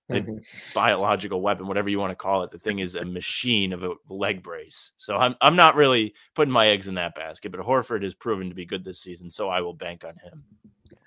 a 0.09 0.15
mm-hmm. 0.15 0.37
biological 0.73 1.41
weapon, 1.41 1.67
whatever 1.67 1.89
you 1.89 1.99
want 1.99 2.11
to 2.11 2.15
call 2.15 2.43
it. 2.43 2.51
The 2.51 2.59
thing 2.59 2.79
is 2.79 2.95
a 2.95 3.05
machine 3.05 3.71
of 3.71 3.83
a 3.83 3.93
leg 4.09 4.43
brace. 4.43 4.91
So 4.97 5.15
I'm 5.15 5.35
I'm 5.41 5.55
not 5.55 5.75
really 5.75 6.13
putting 6.35 6.53
my 6.53 6.67
eggs 6.67 6.87
in 6.87 6.95
that 6.95 7.15
basket, 7.15 7.51
but 7.51 7.61
Horford 7.61 8.03
has 8.03 8.13
proven 8.13 8.49
to 8.49 8.55
be 8.55 8.65
good 8.65 8.83
this 8.83 9.01
season, 9.01 9.31
so 9.31 9.49
I 9.49 9.61
will 9.61 9.73
bank 9.73 10.03
on 10.03 10.15
him. 10.17 10.43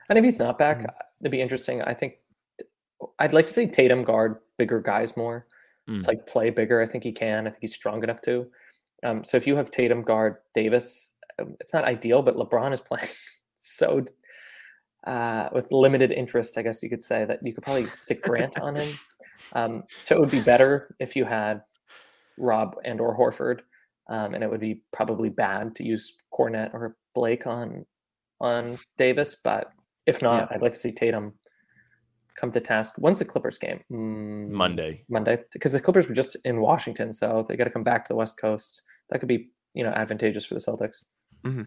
And 0.09 0.19
if 0.19 0.25
he's 0.25 0.39
not 0.39 0.59
back, 0.59 0.79
mm-hmm. 0.79 0.89
it'd 1.21 1.33
be 1.33 1.41
interesting. 1.41 1.83
I 1.83 1.95
think 1.95 2.15
I'd 3.19 3.33
like 3.33 3.47
to 3.47 3.53
see 3.53 3.67
Tatum 3.67 4.05
guard 4.05 4.39
bigger 4.57 4.81
guys 4.81 5.17
more. 5.17 5.47
Mm. 5.89 6.07
like 6.07 6.27
play 6.27 6.51
bigger. 6.51 6.81
I 6.81 6.87
think 6.87 7.03
he 7.03 7.11
can. 7.11 7.47
I 7.47 7.51
think 7.51 7.61
he's 7.61 7.75
strong 7.75 8.03
enough 8.05 8.23
to. 8.23 8.47
Um, 9.05 9.25
so 9.25 9.37
if 9.37 9.47
you 9.47 9.57
have 9.57 9.71
Tatum 9.71 10.03
guard 10.03 10.37
Davis, 10.55 11.11
um, 11.39 11.57
it's 11.61 11.73
not 11.73 11.85
ideal, 11.85 12.23
but 12.23 12.37
LeBron 12.37 12.73
is 12.73 12.81
playing 12.81 13.09
so 13.59 14.05
uh, 15.07 15.49
with 15.53 15.67
limited 15.71 16.13
interest, 16.13 16.57
I 16.59 16.63
guess 16.63 16.83
you 16.83 16.89
could 16.89 17.03
say 17.03 17.25
that 17.25 17.41
you 17.43 17.53
could 17.53 17.65
probably 17.65 17.87
stick 17.87 18.23
Grant 18.23 18.61
on 18.61 18.77
him. 18.77 18.99
Um, 19.55 19.83
so 20.05 20.15
it 20.15 20.21
would 20.21 20.31
be 20.31 20.41
better 20.41 20.95
if 21.01 21.17
you 21.17 21.25
had 21.25 21.63
Rob 22.39 22.77
and 22.85 23.01
or 23.01 23.19
Horford, 23.19 23.63
um, 24.09 24.35
and 24.35 24.45
it 24.45 24.49
would 24.49 24.61
be 24.61 24.83
probably 24.93 25.31
bad 25.31 25.75
to 25.77 25.85
use 25.85 26.17
Kornet 26.33 26.73
or 26.73 26.97
Blake 27.13 27.45
on 27.45 27.85
on 28.41 28.79
Davis. 28.99 29.37
But 29.43 29.73
if 30.07 30.23
not, 30.23 30.49
yeah. 30.49 30.55
I'd 30.55 30.63
like 30.63 30.73
to 30.73 30.79
see 30.79 30.93
Tatum 30.93 31.35
come 32.37 32.51
to 32.53 32.61
task. 32.61 32.95
When's 32.99 33.19
the 33.19 33.25
Clippers 33.25 33.59
game? 33.59 33.83
Mm, 33.91 34.49
Monday. 34.51 35.05
Monday, 35.09 35.39
because 35.53 35.73
the 35.73 35.81
Clippers 35.81 36.09
were 36.09 36.15
just 36.15 36.37
in 36.45 36.61
Washington, 36.61 37.13
so 37.13 37.45
they 37.49 37.57
got 37.57 37.65
to 37.65 37.71
come 37.71 37.85
back 37.85 38.05
to 38.05 38.13
the 38.13 38.17
West 38.17 38.39
Coast. 38.39 38.83
That 39.11 39.19
could 39.19 39.29
be, 39.29 39.51
you 39.75 39.85
know, 39.85 39.91
advantageous 39.91 40.45
for 40.45 40.55
the 40.55 40.61
Celtics. 40.61 41.05
Mm-hmm. 41.45 41.63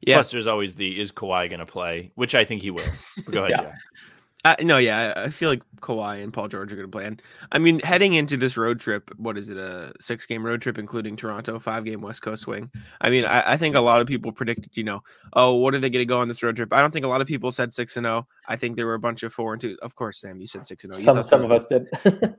Yeah. 0.00 0.16
Plus, 0.16 0.30
there's 0.30 0.46
always 0.46 0.74
the 0.74 1.00
is 1.00 1.12
Kawhi 1.12 1.48
going 1.48 1.60
to 1.60 1.66
play, 1.66 2.12
which 2.14 2.34
I 2.34 2.44
think 2.44 2.62
he 2.62 2.70
will. 2.70 2.84
But 3.24 3.34
go 3.34 3.44
ahead, 3.44 3.60
yeah. 3.62 3.72
Uh, 4.44 4.54
no, 4.60 4.76
yeah, 4.76 5.14
I 5.16 5.30
feel 5.30 5.48
like 5.48 5.62
Kawhi 5.80 6.22
and 6.22 6.30
Paul 6.30 6.48
George 6.48 6.70
are 6.70 6.76
going 6.76 6.86
to 6.86 6.92
play. 6.92 7.06
And 7.06 7.22
I 7.52 7.58
mean, 7.58 7.80
heading 7.80 8.12
into 8.12 8.36
this 8.36 8.58
road 8.58 8.78
trip, 8.78 9.10
what 9.16 9.38
is 9.38 9.48
it, 9.48 9.56
a 9.56 9.94
six 10.00 10.26
game 10.26 10.44
road 10.44 10.60
trip, 10.60 10.76
including 10.76 11.16
Toronto, 11.16 11.58
five 11.58 11.84
game 11.84 12.02
West 12.02 12.20
Coast 12.20 12.42
swing? 12.42 12.70
I 13.00 13.08
mean, 13.08 13.24
I, 13.24 13.52
I 13.52 13.56
think 13.56 13.74
a 13.74 13.80
lot 13.80 14.02
of 14.02 14.06
people 14.06 14.32
predicted, 14.32 14.76
you 14.76 14.84
know, 14.84 15.02
oh, 15.32 15.54
what 15.54 15.74
are 15.74 15.78
they 15.78 15.88
going 15.88 16.02
to 16.02 16.06
go 16.06 16.18
on 16.18 16.28
this 16.28 16.42
road 16.42 16.56
trip? 16.56 16.74
I 16.74 16.82
don't 16.82 16.92
think 16.92 17.06
a 17.06 17.08
lot 17.08 17.22
of 17.22 17.26
people 17.26 17.52
said 17.52 17.72
six 17.72 17.96
and 17.96 18.04
zero. 18.04 18.26
Oh. 18.28 18.34
I 18.46 18.56
think 18.56 18.76
there 18.76 18.86
were 18.86 18.94
a 18.94 18.98
bunch 18.98 19.22
of 19.22 19.32
four 19.32 19.54
and 19.54 19.60
two. 19.62 19.78
Of 19.80 19.94
course, 19.94 20.20
Sam, 20.20 20.38
you 20.38 20.46
said 20.46 20.66
six 20.66 20.84
and 20.84 20.92
zero. 20.92 21.18
Oh. 21.18 21.22
Some 21.22 21.28
some 21.28 21.44
of 21.44 21.50
us 21.50 21.64
did. 21.64 21.86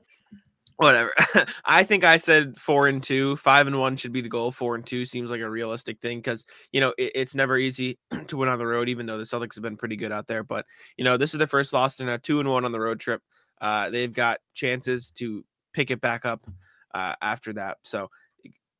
whatever. 0.78 1.14
I 1.66 1.84
think 1.84 2.04
I 2.04 2.18
said 2.18 2.58
four 2.58 2.88
and 2.88 3.02
two, 3.02 3.36
five 3.38 3.68
and 3.68 3.80
one 3.80 3.98
should 3.98 4.12
be 4.12 4.22
the 4.22 4.30
goal. 4.30 4.52
Four 4.52 4.76
and 4.76 4.86
two 4.86 5.06
seems 5.06 5.30
like 5.30 5.42
a 5.42 5.50
realistic 5.50 6.00
thing 6.00 6.20
because 6.20 6.46
you 6.72 6.82
know 6.82 6.94
it, 6.98 7.12
it's 7.16 7.36
never 7.36 7.58
easy 7.58 7.98
to 8.28 8.38
win 8.38 8.50
on 8.50 8.60
the 8.60 8.68
road, 8.68 8.90
even 8.90 9.06
though 9.06 9.18
the 9.18 9.24
Celtics 9.24 9.56
have 9.56 9.64
been 9.64 9.78
pretty 9.78 9.96
good 9.96 10.12
out 10.12 10.28
there. 10.28 10.44
But 10.44 10.66
you 10.98 11.04
know 11.04 11.18
this 11.18 11.34
is 11.34 11.40
the 11.40 11.48
first 11.48 11.74
loss 11.74 12.00
in 12.00 12.10
a 12.10 12.18
two 12.18 12.40
and 12.40 12.50
one 12.50 12.66
on 12.66 12.72
the 12.72 12.80
road 12.80 13.00
trip. 13.00 13.22
Uh, 13.62 13.90
they've 13.90 14.14
got 14.14 14.40
chances 14.54 15.12
to 15.12 15.44
pick 15.74 15.92
it 15.92 16.02
back 16.02 16.26
up 16.26 16.48
uh, 16.94 17.16
after 17.22 17.54
that. 17.54 17.78
So 17.84 18.10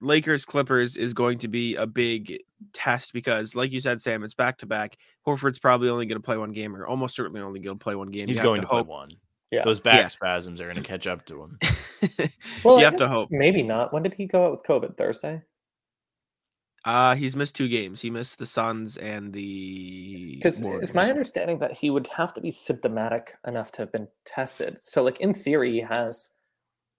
Lakers 0.02 0.46
Clippers 0.46 0.98
is 0.98 1.14
going 1.14 1.40
to 1.40 1.48
be 1.48 1.76
a 1.76 1.88
big 1.88 2.40
test 2.74 3.14
because, 3.14 3.56
like 3.56 3.72
you 3.72 3.80
said, 3.80 4.02
Sam, 4.02 4.24
it's 4.24 4.34
back 4.34 4.58
to 4.60 4.66
back. 4.66 4.98
Horford's 5.26 5.60
probably 5.60 5.90
only 5.90 6.06
going 6.06 6.22
to 6.22 6.26
play 6.26 6.38
one 6.38 6.52
game, 6.52 6.76
or 6.76 6.86
almost 6.86 7.16
certainly 7.16 7.42
only 7.42 7.60
going 7.60 7.78
to 7.78 7.84
play 7.84 7.96
one 7.96 8.12
game. 8.12 8.28
He's 8.28 8.40
going 8.40 8.62
to, 8.62 8.68
to 8.68 8.72
play 8.72 8.82
one. 8.82 9.12
Yeah. 9.52 9.64
Those 9.64 9.80
back 9.80 9.96
yeah. 9.96 10.08
spasms 10.08 10.60
are 10.60 10.66
going 10.66 10.76
to 10.76 10.82
catch 10.82 11.08
up 11.08 11.26
to 11.28 11.44
him. 11.44 11.60
well, 12.64 12.80
you 12.80 12.82
I 12.82 12.90
have 12.90 12.98
to 12.98 13.08
hope. 13.08 13.30
Maybe 13.32 13.62
not. 13.62 13.94
When 13.94 14.04
did 14.04 14.14
he 14.14 14.26
go 14.26 14.46
out 14.46 14.52
with 14.52 14.64
COVID? 14.64 14.98
Thursday? 14.98 15.44
Uh, 16.86 17.16
he's 17.16 17.36
missed 17.36 17.56
two 17.56 17.68
games. 17.68 18.02
He 18.02 18.12
missed 18.12 18.38
the 18.38 18.46
Suns 18.46 18.96
and 18.98 19.34
the. 19.34 20.36
Because 20.36 20.62
it's 20.62 20.94
my 20.94 21.10
understanding 21.10 21.58
that 21.60 21.74
he 21.74 21.90
would 21.90 22.08
have 22.08 22.34
to 22.36 22.42
be 22.42 22.52
symptomatic 22.52 23.36
enough 23.46 23.72
to 23.74 23.82
have 23.82 23.92
been 23.92 24.08
tested. 24.24 24.80
So, 24.80 25.04
like 25.04 25.20
in 25.20 25.34
theory, 25.34 25.74
he 25.74 25.82
has. 25.82 26.30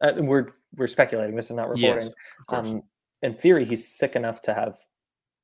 Uh, 0.01 0.13
we're 0.17 0.49
we're 0.77 0.89
speculating. 0.89 1.37
This 1.37 1.51
is 1.51 1.57
not 1.57 1.69
reporting. 1.69 2.09
Yes, 2.09 2.13
um, 2.49 2.83
in 3.23 3.35
theory, 3.35 3.65
he's 3.65 3.87
sick 3.87 4.17
enough 4.17 4.43
to 4.43 4.55
have 4.55 4.77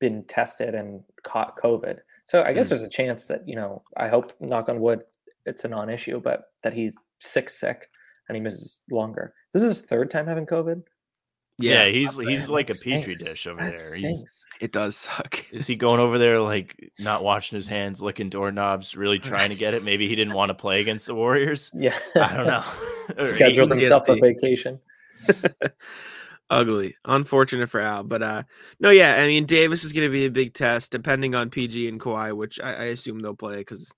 been 0.01 0.25
tested 0.25 0.75
and 0.75 1.03
caught 1.23 1.57
COVID. 1.57 1.99
So 2.25 2.43
I 2.43 2.53
guess 2.53 2.67
mm. 2.67 2.71
there's 2.71 2.83
a 2.83 2.89
chance 2.89 3.27
that 3.27 3.49
you 3.49 3.55
know. 3.55 3.83
I 3.97 4.09
hope, 4.09 4.33
knock 4.41 4.69
on 4.69 4.81
wood, 4.81 5.03
it's 5.47 5.65
a 5.65 5.69
non-issue, 5.69 6.21
but 6.21 6.45
that 6.63 6.73
he's 6.73 6.95
sick, 7.19 7.51
sick, 7.51 7.89
and 8.29 8.37
he 8.37 8.43
misses 8.43 8.83
longer. 8.91 9.35
This 9.53 9.63
is 9.63 9.79
his 9.79 9.87
third 9.87 10.11
time 10.11 10.27
having 10.27 10.47
COVID. 10.47 10.83
Yeah, 11.59 11.85
yeah 11.85 11.93
he's 11.93 12.17
he's 12.19 12.49
like 12.49 12.71
a 12.71 12.75
petri 12.75 13.15
dish 13.15 13.47
over 13.47 13.61
that 13.63 13.77
there. 13.77 13.97
He's, 13.97 14.47
it 14.61 14.73
does 14.73 14.97
suck. 14.97 15.45
Is 15.53 15.67
he 15.67 15.77
going 15.77 16.01
over 16.01 16.19
there 16.19 16.41
like 16.41 16.93
not 16.99 17.23
washing 17.23 17.57
his 17.57 17.67
hands, 17.67 18.03
licking 18.03 18.31
doorknobs, 18.31 18.97
really 18.97 19.19
trying 19.19 19.51
to 19.51 19.57
get 19.57 19.75
it? 19.75 19.85
Maybe 19.85 20.09
he 20.09 20.17
didn't 20.17 20.35
want 20.35 20.49
to 20.49 20.55
play 20.55 20.81
against 20.81 21.07
the 21.07 21.15
Warriors. 21.15 21.71
Yeah, 21.83 21.99
I 22.17 22.37
don't 22.37 22.47
know. 22.47 23.25
Scheduled 23.25 23.71
himself 23.71 24.09
a 24.09 24.15
vacation. 24.15 24.79
Ugly, 26.49 26.95
unfortunate 27.07 27.71
for 27.71 27.81
Al, 27.81 28.05
but 28.05 28.23
uh, 28.23 28.43
no, 28.79 28.91
yeah. 28.91 29.17
I 29.17 29.27
mean, 29.27 29.47
Davis 29.47 29.85
is 29.85 29.93
going 29.93 30.07
to 30.07 30.13
be 30.13 30.27
a 30.27 30.31
big 30.31 30.55
test, 30.55 30.93
depending 30.93 31.35
on 31.35 31.51
PG 31.51 31.89
and 31.89 31.99
Kawhi, 31.99 32.37
which 32.37 32.61
I, 32.61 32.75
I 32.75 32.85
assume 32.85 33.21
they'll 33.21 33.35
play 33.35 33.57
because 33.57 33.93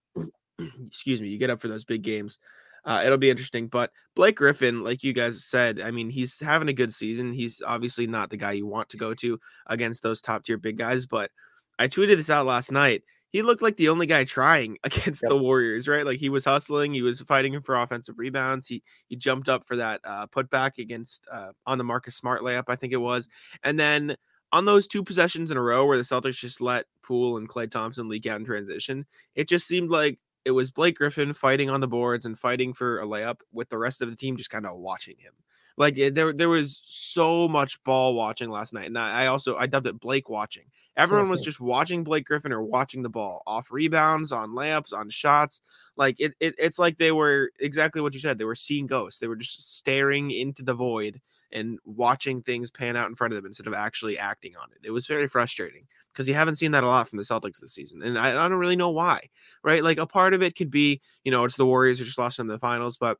excuse 0.87 1.21
me, 1.21 1.29
you 1.29 1.39
get 1.39 1.51
up 1.51 1.61
for 1.61 1.69
those 1.69 1.85
big 1.85 2.03
games. 2.03 2.39
Uh, 2.85 3.03
it'll 3.05 3.19
be 3.19 3.31
interesting. 3.31 3.67
But 3.67 3.91
Blake 4.15 4.37
Griffin, 4.37 4.85
like 4.85 5.03
you 5.03 5.13
guys 5.13 5.45
said, 5.45 5.81
I 5.81 5.91
mean, 5.91 6.11
he's 6.11 6.39
having 6.39 6.69
a 6.69 6.73
good 6.73 6.93
season. 6.93 7.33
He's 7.33 7.63
obviously 7.65 8.07
not 8.07 8.31
the 8.31 8.37
guy 8.37 8.53
you 8.53 8.67
want 8.67 8.89
to 8.91 8.97
go 8.97 9.15
to 9.15 9.39
against 9.67 10.03
those 10.03 10.21
top 10.21 10.45
tier 10.45 10.59
big 10.59 10.77
guys. 10.77 11.07
But 11.07 11.31
I 11.79 11.89
tweeted 11.89 12.17
this 12.17 12.31
out 12.31 12.47
last 12.47 12.71
night. 12.71 13.03
He 13.31 13.43
looked 13.43 13.63
like 13.63 13.77
the 13.77 13.89
only 13.89 14.07
guy 14.07 14.25
trying 14.25 14.79
against 14.85 15.23
yep. 15.23 15.31
the 15.31 15.39
Warriors, 15.39 15.89
right? 15.89 16.05
Like 16.05 16.19
he 16.21 16.29
was 16.29 16.45
hustling, 16.45 16.93
he 16.93 17.03
was 17.03 17.21
fighting 17.23 17.61
for 17.63 17.75
offensive 17.75 18.19
rebounds. 18.19 18.69
He 18.69 18.83
he 19.09 19.17
jumped 19.17 19.49
up 19.49 19.65
for 19.65 19.77
that 19.77 20.01
uh, 20.05 20.27
putback 20.29 20.79
against 20.79 21.27
uh, 21.33 21.53
on 21.67 21.79
the 21.79 21.85
Marcus 21.85 22.17
Smart 22.17 22.43
layup, 22.43 22.65
I 22.69 22.77
think 22.77 22.93
it 22.93 22.99
was, 22.99 23.29
and 23.65 23.81
then 23.81 24.15
on 24.53 24.67
those 24.67 24.87
two 24.87 25.03
possessions 25.03 25.51
in 25.51 25.57
a 25.57 25.61
row 25.61 25.85
where 25.85 25.97
the 25.97 26.05
Celtics 26.05 26.37
just 26.37 26.61
let 26.61 26.87
Poole 27.03 27.39
and 27.39 27.49
Klay 27.49 27.69
Thompson 27.69 28.09
leak 28.09 28.25
out 28.27 28.39
in 28.39 28.47
transition, 28.47 29.05
it 29.35 29.49
just 29.49 29.67
seemed 29.67 29.91
like 29.91 30.21
it 30.45 30.51
was 30.53 30.71
Blake 30.71 30.97
Griffin 30.97 31.33
fighting 31.35 31.71
on 31.71 31.81
the 31.81 31.89
boards 31.89 32.27
and 32.27 32.39
fighting 32.39 32.73
for 32.75 33.01
a 33.01 33.05
layup 33.07 33.41
with 33.53 33.69
the 33.69 33.79
rest 33.79 34.01
of 34.03 34.11
the 34.11 34.17
team 34.17 34.37
just 34.37 34.51
kind 34.51 34.67
of 34.67 34.79
watching 34.79 35.17
him. 35.19 35.33
Like 35.77 35.99
it- 35.99 36.15
there, 36.15 36.33
there 36.33 36.49
was 36.49 36.81
so 36.85 37.49
much 37.49 37.83
ball 37.85 38.15
watching 38.15 38.51
last 38.51 38.73
night, 38.73 38.87
and 38.87 38.99
I, 38.99 39.25
I 39.25 39.27
also 39.27 39.57
I 39.57 39.67
dubbed 39.67 39.87
it 39.87 40.01
Blake 40.01 40.29
watching. 40.29 40.65
Everyone 40.97 41.29
was 41.29 41.43
just 41.43 41.59
watching 41.59 42.05
Blake 42.05 42.25
Griffin 42.27 42.53
or 42.53 42.63
watching 42.63 43.03
the 43.03 43.09
ball 43.09 43.43
off 43.49 43.73
rebounds, 43.73 44.31
on 44.31 44.51
layups, 44.51 44.93
on 44.93 45.11
shots. 45.11 45.61
Like 45.97 46.21
it, 46.21 46.35
it, 46.39 46.55
it's 46.57 46.79
like 46.79 46.99
they 46.99 47.11
were 47.11 47.51
exactly 47.59 48.01
what 48.01 48.15
you 48.15 48.21
said. 48.21 48.39
They 48.39 48.45
were 48.45 48.55
seeing 48.55 48.87
ghosts. 48.87 49.19
They 49.19 49.27
were 49.27 49.35
just 49.35 49.77
staring 49.77 50.31
into 50.31 50.63
the 50.63 50.75
void 50.75 51.21
and 51.55 51.79
watching 51.85 52.43
things 52.43 52.71
pan 52.71 52.97
out 52.97 53.09
in 53.09 53.15
front 53.15 53.33
of 53.33 53.37
them 53.37 53.47
instead 53.47 53.67
of 53.67 53.75
actually 53.75 54.19
acting 54.19 54.57
on 54.57 54.69
it. 54.73 54.87
It 54.87 54.91
was 54.91 55.07
very 55.07 55.29
frustrating 55.29 55.87
because 56.13 56.29
you 56.29 56.35
haven't 56.35 56.57
seen 56.57 56.73
that 56.73 56.85
a 56.85 56.89
lot 56.89 57.09
from 57.09 57.17
the 57.17 57.25
Celtics 57.25 57.61
this 57.61 57.73
season, 57.73 58.03
and 58.03 58.19
I, 58.19 58.31
I 58.31 58.49
don't 58.49 58.59
really 58.59 58.77
know 58.77 58.91
why. 58.91 59.21
Right? 59.63 59.83
Like 59.83 59.99
a 59.99 60.07
part 60.07 60.35
of 60.35 60.43
it 60.43 60.57
could 60.57 60.71
be, 60.71 61.01
you 61.25 61.31
know, 61.31 61.45
it's 61.45 61.57
the 61.57 61.67
Warriors 61.67 61.99
who 61.99 62.05
just 62.05 62.19
lost 62.19 62.39
in 62.39 62.47
the 62.47 62.59
finals, 62.59 62.97
but 62.97 63.19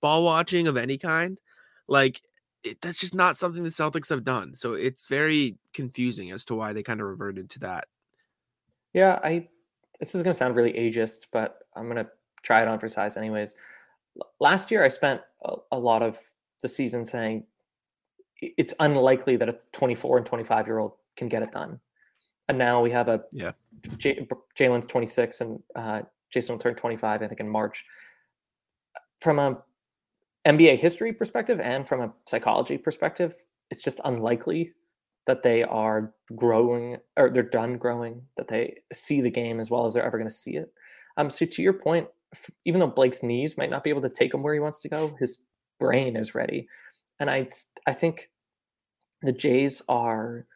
ball 0.00 0.24
watching 0.24 0.68
of 0.68 0.76
any 0.76 0.96
kind, 0.96 1.38
like 1.88 2.22
it, 2.62 2.80
that's 2.80 2.98
just 2.98 3.14
not 3.14 3.36
something 3.36 3.62
the 3.62 3.68
Celtics 3.68 4.08
have 4.08 4.24
done. 4.24 4.54
So 4.54 4.74
it's 4.74 5.06
very 5.06 5.56
confusing 5.74 6.30
as 6.30 6.44
to 6.46 6.54
why 6.54 6.72
they 6.72 6.82
kind 6.82 7.00
of 7.00 7.06
reverted 7.06 7.50
to 7.50 7.58
that. 7.60 7.88
Yeah, 8.92 9.18
I. 9.22 9.48
This 9.98 10.14
is 10.14 10.22
going 10.22 10.32
to 10.32 10.38
sound 10.38 10.56
really 10.56 10.72
ageist, 10.72 11.26
but 11.30 11.58
I'm 11.76 11.84
going 11.84 12.02
to 12.02 12.10
try 12.42 12.62
it 12.62 12.68
on 12.68 12.78
for 12.78 12.88
size 12.88 13.18
anyways. 13.18 13.54
L- 14.18 14.30
Last 14.40 14.70
year, 14.70 14.82
I 14.82 14.88
spent 14.88 15.20
a, 15.44 15.56
a 15.72 15.78
lot 15.78 16.02
of 16.02 16.18
the 16.62 16.68
season 16.68 17.04
saying 17.04 17.44
it's 18.40 18.74
unlikely 18.80 19.36
that 19.36 19.48
a 19.48 19.58
24 19.72 20.18
and 20.18 20.26
25 20.26 20.66
year 20.66 20.78
old 20.78 20.92
can 21.16 21.28
get 21.28 21.42
it 21.42 21.52
done. 21.52 21.78
And 22.48 22.58
now 22.58 22.80
we 22.82 22.90
have 22.90 23.08
a 23.08 23.22
Yeah. 23.32 23.52
J- 23.98 24.26
Jaylen's 24.58 24.86
26 24.86 25.40
and 25.40 25.62
uh, 25.76 26.02
Jayson 26.34 26.54
will 26.54 26.58
turn 26.58 26.74
25, 26.74 27.22
I 27.22 27.26
think, 27.26 27.40
in 27.40 27.48
March. 27.48 27.84
From 29.20 29.38
a 29.38 29.62
NBA 30.46 30.78
history 30.78 31.12
perspective 31.12 31.60
and 31.60 31.86
from 31.86 32.00
a 32.00 32.12
psychology 32.26 32.78
perspective, 32.78 33.34
it's 33.70 33.82
just 33.82 34.00
unlikely 34.04 34.72
that 35.26 35.42
they 35.42 35.62
are 35.62 36.12
growing 36.34 36.96
or 37.16 37.30
they're 37.30 37.42
done 37.42 37.76
growing, 37.76 38.22
that 38.36 38.48
they 38.48 38.78
see 38.92 39.20
the 39.20 39.30
game 39.30 39.60
as 39.60 39.70
well 39.70 39.86
as 39.86 39.94
they're 39.94 40.04
ever 40.04 40.18
going 40.18 40.28
to 40.28 40.34
see 40.34 40.56
it. 40.56 40.72
Um, 41.16 41.30
so 41.30 41.44
to 41.44 41.62
your 41.62 41.74
point, 41.74 42.08
even 42.64 42.80
though 42.80 42.86
Blake's 42.86 43.22
knees 43.22 43.58
might 43.58 43.70
not 43.70 43.84
be 43.84 43.90
able 43.90 44.02
to 44.02 44.08
take 44.08 44.32
him 44.32 44.42
where 44.42 44.54
he 44.54 44.60
wants 44.60 44.80
to 44.80 44.88
go, 44.88 45.14
his 45.20 45.44
brain 45.80 46.16
is 46.16 46.34
ready, 46.34 46.68
and 47.18 47.28
I 47.30 47.48
I 47.86 47.92
think 47.92 48.30
the 49.22 49.32
Jays 49.32 49.82
are 49.88 50.46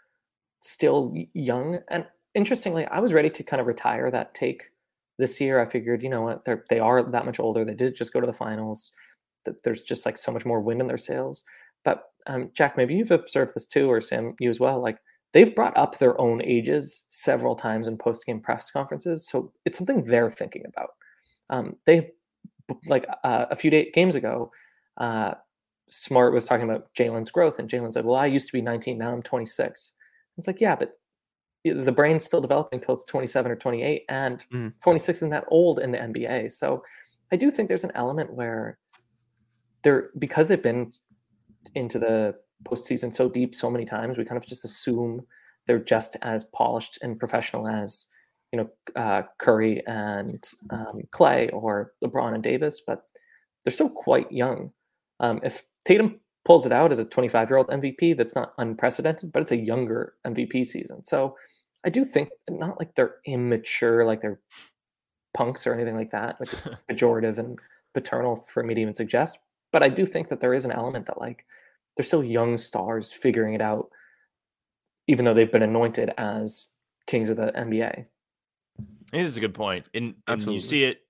still 0.61 1.15
young. 1.35 1.81
And 1.91 2.07
interestingly, 2.35 2.87
I 2.87 3.01
was 3.01 3.13
ready 3.13 3.31
to 3.31 3.43
kind 3.43 3.61
of 3.61 3.67
retire 3.67 4.11
that 4.11 4.35
take 4.35 4.71
this 5.19 5.41
year. 5.41 5.61
I 5.61 5.67
figured, 5.67 6.03
you 6.03 6.09
know 6.09 6.23
what, 6.23 6.45
they're 6.45 6.65
they 6.71 6.79
are 6.79 7.03
that 7.03 7.27
much 7.27 7.41
older. 7.41 7.65
They 7.65 7.75
did 7.75 7.97
just 7.97 8.13
go 8.13 8.21
to 8.21 8.27
the 8.27 8.33
finals. 8.33 8.93
There's 9.63 9.83
just 9.83 10.07
like 10.07 10.19
so 10.19 10.33
much 10.33 10.47
more 10.47 10.61
wind 10.61 10.81
in 10.81 10.87
their 10.87 10.97
sails. 10.97 11.45
But 11.85 12.05
um, 12.27 12.51
Jack, 12.55 12.77
maybe 12.77 12.95
you've 12.95 13.11
observed 13.11 13.55
this 13.55 13.67
too, 13.67 13.91
or 13.91 14.01
Sam, 14.01 14.35
you 14.41 14.49
as 14.49 14.59
well. 14.61 14.81
Like 14.81 14.99
they've 15.33 15.55
brought 15.55 15.77
up 15.77 15.99
their 15.99 16.19
own 16.21 16.43
ages 16.43 17.05
several 17.11 17.55
times 17.55 17.89
in 17.89 17.99
post 17.99 18.25
game 18.25 18.41
press 18.41 18.71
conferences, 18.71 19.29
so 19.29 19.53
it's 19.65 19.77
something 19.77 20.05
they're 20.05 20.31
thinking 20.31 20.65
about. 20.67 20.91
Um, 21.51 21.77
they've 21.85 22.07
like 22.87 23.07
uh, 23.23 23.47
a 23.51 23.57
few 23.57 23.71
day, 23.71 23.91
games 23.93 24.15
ago, 24.15 24.51
uh, 24.99 25.35
Smart 25.89 26.33
was 26.33 26.47
talking 26.47 26.69
about 26.69 26.89
Jaylen's 26.95 27.31
growth, 27.31 27.59
and 27.59 27.69
Jaylen 27.69 27.93
said, 27.93 28.05
"Well, 28.05 28.17
I 28.17 28.27
used 28.27 28.47
to 28.49 28.53
be 28.53 28.63
19, 28.63 28.97
now 28.99 29.13
I'm 29.13 29.23
26." 29.23 29.93
It's 30.39 30.47
like, 30.47 30.61
yeah, 30.61 30.75
but 30.77 30.99
the 31.65 31.93
brain's 31.93 32.25
still 32.25 32.41
developing 32.41 32.79
until 32.79 32.95
it's 32.95 33.05
27 33.05 33.51
or 33.53 33.57
28, 33.57 34.05
and 34.09 34.45
Mhm. 34.51 34.75
26 34.83 35.19
isn't 35.21 35.31
that 35.31 35.45
old 35.49 35.79
in 35.79 35.93
the 35.93 35.99
NBA. 35.99 36.49
So 36.51 36.83
I 37.33 37.37
do 37.37 37.51
think 37.51 37.69
there's 37.69 37.85
an 37.85 37.93
element 37.95 38.33
where 38.35 38.79
they're 39.83 40.11
because 40.19 40.49
they've 40.49 40.63
been 40.63 40.93
into 41.75 41.99
the 41.99 42.35
postseason 42.65 43.15
so 43.15 43.29
deep 43.29 43.55
so 43.55 43.71
many 43.71 43.85
times, 43.85 44.17
we 44.19 44.25
kind 44.25 44.37
of 44.39 44.47
just 44.47 44.65
assume 44.65 45.27
they're 45.67 45.79
just 45.79 46.17
as 46.23 46.45
polished 46.45 46.99
and 47.03 47.19
professional 47.19 47.67
as 47.69 48.07
you 48.53 48.59
know 48.59 48.71
uh, 48.97 49.23
Curry 49.39 49.83
and 49.87 50.43
um, 50.71 51.01
Klay 51.11 51.51
or 51.53 51.93
LeBron 52.03 52.35
and 52.35 52.43
Davis, 52.43 52.81
but 52.87 53.07
they're 53.65 53.73
still 53.73 53.89
quite 53.91 54.31
young. 54.33 54.73
Um, 55.25 55.41
if 55.43 55.65
Tatum 55.87 56.21
pulls 56.45 56.67
it 56.67 56.73
out 56.73 56.93
as 56.93 56.99
a 56.99 57.05
25 57.05 57.49
year 57.49 57.57
old 57.57 57.69
MVP, 57.69 58.15
that's 58.17 58.35
not 58.35 58.53
unprecedented, 58.59 59.33
but 59.33 59.41
it's 59.41 59.53
a 59.53 59.57
younger 59.57 60.15
MVP 60.27 60.67
season. 60.67 61.03
So 61.05 61.37
I 61.85 61.89
do 61.89 62.05
think 62.05 62.29
not 62.51 62.79
like 62.79 62.95
they're 62.95 63.17
immature, 63.25 64.05
like 64.05 64.21
they're 64.21 64.41
punks 65.33 65.67
or 65.67 65.73
anything 65.73 65.97
like 65.97 66.11
that, 66.11 66.39
which 66.39 66.53
is 66.53 66.61
pejorative 66.91 67.39
and 67.39 67.59
paternal 67.95 68.37
for 68.37 68.63
me 68.63 68.75
to 68.75 68.81
even 68.83 68.95
suggest. 68.95 69.39
But 69.73 69.83
I 69.83 69.89
do 69.89 70.05
think 70.05 70.29
that 70.29 70.41
there 70.41 70.53
is 70.53 70.67
an 70.67 70.73
element 70.73 71.07
that 71.07 71.19
like 71.19 71.47
they're 71.97 72.05
still 72.05 72.23
young 72.23 72.59
stars 72.59 73.11
figuring 73.11 73.55
it 73.55 73.63
out, 73.63 73.89
even 75.09 75.25
though 75.25 75.35
they've 75.35 75.51
been 75.51 75.63
anointed 75.63 76.13
as 76.19 76.67
kings 77.07 77.31
of 77.31 77.39
the 77.39 77.51
NBA. 77.57 78.05
It 79.13 79.21
is 79.21 79.39
a 79.39 79.41
good 79.41 79.55
point. 79.55 79.87
And, 79.95 80.17
and 80.27 80.43
you 80.47 80.61
see 80.61 80.85
it 80.85 81.01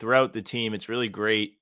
throughout 0.00 0.32
the 0.32 0.42
team. 0.42 0.74
It's 0.74 0.88
really 0.88 1.08
great 1.08 1.55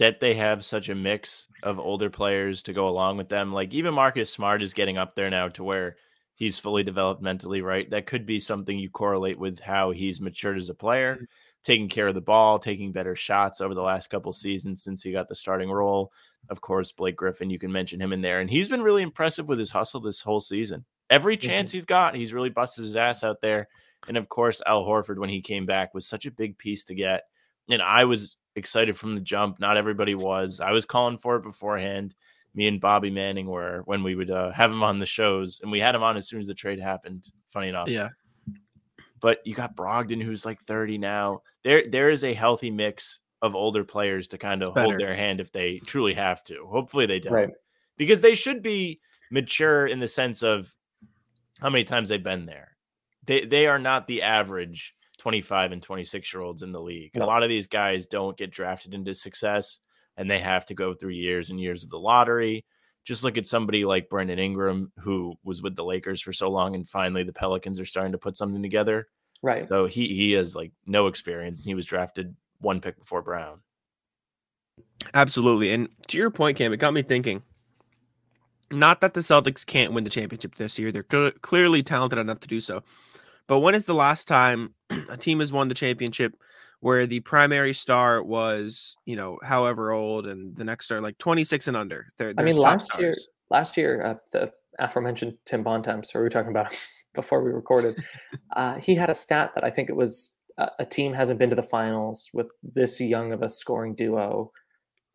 that 0.00 0.18
they 0.18 0.32
have 0.34 0.64
such 0.64 0.88
a 0.88 0.94
mix 0.94 1.46
of 1.62 1.78
older 1.78 2.08
players 2.08 2.62
to 2.62 2.72
go 2.72 2.88
along 2.88 3.18
with 3.18 3.28
them. 3.28 3.52
Like 3.52 3.74
even 3.74 3.92
Marcus 3.92 4.32
Smart 4.32 4.62
is 4.62 4.72
getting 4.72 4.96
up 4.96 5.14
there 5.14 5.28
now 5.28 5.48
to 5.48 5.62
where 5.62 5.96
he's 6.36 6.58
fully 6.58 6.82
developed 6.82 7.20
mentally, 7.20 7.60
right? 7.60 7.88
That 7.90 8.06
could 8.06 8.24
be 8.24 8.40
something 8.40 8.78
you 8.78 8.88
correlate 8.88 9.38
with 9.38 9.60
how 9.60 9.90
he's 9.90 10.18
matured 10.18 10.56
as 10.56 10.70
a 10.70 10.74
player, 10.74 11.16
mm. 11.16 11.26
taking 11.62 11.90
care 11.90 12.06
of 12.06 12.14
the 12.14 12.22
ball, 12.22 12.58
taking 12.58 12.92
better 12.92 13.14
shots 13.14 13.60
over 13.60 13.74
the 13.74 13.82
last 13.82 14.08
couple 14.08 14.32
seasons 14.32 14.82
since 14.82 15.02
he 15.02 15.12
got 15.12 15.28
the 15.28 15.34
starting 15.34 15.70
role. 15.70 16.10
Of 16.48 16.62
course, 16.62 16.92
Blake 16.92 17.16
Griffin, 17.16 17.50
you 17.50 17.58
can 17.58 17.70
mention 17.70 18.00
him 18.00 18.14
in 18.14 18.22
there. 18.22 18.40
And 18.40 18.48
he's 18.48 18.70
been 18.70 18.80
really 18.80 19.02
impressive 19.02 19.48
with 19.48 19.58
his 19.58 19.70
hustle 19.70 20.00
this 20.00 20.22
whole 20.22 20.40
season. 20.40 20.86
Every 21.10 21.36
mm-hmm. 21.36 21.46
chance 21.46 21.72
he's 21.72 21.84
got, 21.84 22.14
he's 22.14 22.32
really 22.32 22.48
busted 22.48 22.84
his 22.84 22.96
ass 22.96 23.22
out 23.22 23.42
there. 23.42 23.68
And 24.08 24.16
of 24.16 24.30
course, 24.30 24.62
Al 24.64 24.82
Horford, 24.82 25.18
when 25.18 25.28
he 25.28 25.42
came 25.42 25.66
back, 25.66 25.92
was 25.92 26.06
such 26.06 26.24
a 26.24 26.30
big 26.30 26.56
piece 26.56 26.84
to 26.84 26.94
get. 26.94 27.24
And 27.68 27.82
I 27.82 28.06
was 28.06 28.36
excited 28.56 28.96
from 28.96 29.14
the 29.14 29.20
jump. 29.20 29.60
Not 29.60 29.76
everybody 29.76 30.14
was. 30.14 30.60
I 30.60 30.72
was 30.72 30.84
calling 30.84 31.18
for 31.18 31.36
it 31.36 31.42
beforehand. 31.42 32.14
Me 32.54 32.66
and 32.66 32.80
Bobby 32.80 33.10
Manning 33.10 33.46
were 33.46 33.82
when 33.84 34.02
we 34.02 34.14
would 34.16 34.30
uh, 34.30 34.50
have 34.52 34.70
him 34.72 34.82
on 34.82 34.98
the 34.98 35.06
shows, 35.06 35.60
and 35.62 35.70
we 35.70 35.78
had 35.80 35.94
him 35.94 36.02
on 36.02 36.16
as 36.16 36.28
soon 36.28 36.40
as 36.40 36.46
the 36.48 36.54
trade 36.54 36.80
happened. 36.80 37.30
Funny 37.52 37.68
enough, 37.68 37.88
Yeah. 37.88 38.08
but 39.20 39.38
you 39.44 39.54
got 39.54 39.76
Brogdon, 39.76 40.22
who's 40.22 40.44
like 40.46 40.60
30 40.62 40.98
now. 40.98 41.42
There, 41.64 41.84
there 41.88 42.10
is 42.10 42.24
a 42.24 42.34
healthy 42.34 42.70
mix 42.70 43.20
of 43.42 43.54
older 43.54 43.84
players 43.84 44.28
to 44.28 44.38
kind 44.38 44.62
of 44.62 44.74
hold 44.76 44.98
their 44.98 45.14
hand 45.14 45.40
if 45.40 45.52
they 45.52 45.78
truly 45.86 46.14
have 46.14 46.42
to. 46.44 46.66
Hopefully, 46.66 47.06
they 47.06 47.20
don't, 47.20 47.32
Right. 47.32 47.48
because 47.96 48.20
they 48.20 48.34
should 48.34 48.62
be 48.62 49.00
mature 49.30 49.86
in 49.86 49.98
the 49.98 50.08
sense 50.08 50.42
of 50.42 50.74
how 51.60 51.70
many 51.70 51.84
times 51.84 52.08
they've 52.08 52.22
been 52.22 52.46
there. 52.46 52.76
They, 53.26 53.44
they 53.44 53.66
are 53.66 53.78
not 53.78 54.06
the 54.06 54.22
average 54.22 54.94
25 55.20 55.72
and 55.72 55.82
26 55.82 56.32
year 56.32 56.42
olds 56.42 56.62
in 56.62 56.72
the 56.72 56.80
league. 56.80 57.10
A 57.14 57.26
lot 57.26 57.42
of 57.42 57.50
these 57.50 57.66
guys 57.66 58.06
don't 58.06 58.38
get 58.38 58.50
drafted 58.50 58.94
into 58.94 59.14
success, 59.14 59.80
and 60.16 60.30
they 60.30 60.38
have 60.38 60.64
to 60.66 60.74
go 60.74 60.94
through 60.94 61.10
years 61.12 61.50
and 61.50 61.60
years 61.60 61.84
of 61.84 61.90
the 61.90 61.98
lottery. 61.98 62.64
Just 63.04 63.22
look 63.22 63.36
at 63.36 63.46
somebody 63.46 63.84
like 63.84 64.08
Brandon 64.08 64.38
Ingram, 64.38 64.92
who 64.98 65.34
was 65.44 65.60
with 65.60 65.76
the 65.76 65.84
Lakers 65.84 66.22
for 66.22 66.32
so 66.32 66.50
long, 66.50 66.74
and 66.74 66.88
finally 66.88 67.22
the 67.22 67.34
Pelicans 67.34 67.78
are 67.78 67.84
starting 67.84 68.12
to 68.12 68.18
put 68.18 68.38
something 68.38 68.62
together. 68.62 69.08
Right. 69.42 69.68
So 69.68 69.84
he 69.84 70.08
he 70.08 70.32
has 70.32 70.56
like 70.56 70.72
no 70.86 71.06
experience, 71.06 71.60
and 71.60 71.66
he 71.66 71.74
was 71.74 71.84
drafted 71.84 72.34
one 72.58 72.80
pick 72.80 72.98
before 72.98 73.20
Brown. 73.20 73.60
Absolutely. 75.12 75.70
And 75.70 75.88
to 76.08 76.16
your 76.16 76.30
point, 76.30 76.56
Cam, 76.56 76.72
it 76.72 76.78
got 76.78 76.94
me 76.94 77.02
thinking. 77.02 77.42
Not 78.70 79.00
that 79.02 79.14
the 79.14 79.20
Celtics 79.20 79.66
can't 79.66 79.92
win 79.92 80.04
the 80.04 80.10
championship 80.10 80.54
this 80.54 80.78
year. 80.78 80.92
They're 80.92 81.06
cl- 81.10 81.32
clearly 81.42 81.82
talented 81.82 82.18
enough 82.18 82.40
to 82.40 82.48
do 82.48 82.60
so. 82.60 82.82
But 83.50 83.58
when 83.58 83.74
is 83.74 83.84
the 83.84 83.94
last 83.94 84.28
time 84.28 84.74
a 85.10 85.16
team 85.16 85.40
has 85.40 85.52
won 85.52 85.66
the 85.66 85.74
championship 85.74 86.36
where 86.78 87.04
the 87.04 87.18
primary 87.18 87.74
star 87.74 88.22
was, 88.22 88.96
you 89.06 89.16
know, 89.16 89.40
however 89.42 89.90
old 89.90 90.28
and 90.28 90.56
the 90.56 90.62
next 90.62 90.84
star 90.84 91.00
like 91.00 91.18
26 91.18 91.66
and 91.66 91.76
under? 91.76 92.12
They're, 92.16 92.32
I 92.38 92.42
mean, 92.42 92.54
last 92.54 92.96
year, 92.96 93.12
last 93.50 93.76
year, 93.76 94.06
uh, 94.06 94.14
the 94.30 94.52
aforementioned 94.78 95.36
Tim 95.46 95.64
Bontemps, 95.64 96.14
or 96.14 96.20
we 96.20 96.26
were 96.26 96.30
talking 96.30 96.52
about 96.52 96.72
before 97.14 97.42
we 97.42 97.50
recorded, 97.50 97.96
uh, 98.54 98.76
he 98.76 98.94
had 98.94 99.10
a 99.10 99.14
stat 99.14 99.50
that 99.56 99.64
I 99.64 99.70
think 99.70 99.90
it 99.90 99.96
was 99.96 100.32
a, 100.56 100.68
a 100.78 100.86
team 100.86 101.12
hasn't 101.12 101.40
been 101.40 101.50
to 101.50 101.56
the 101.56 101.62
finals 101.64 102.30
with 102.32 102.52
this 102.62 103.00
young 103.00 103.32
of 103.32 103.42
a 103.42 103.48
scoring 103.48 103.96
duo. 103.96 104.52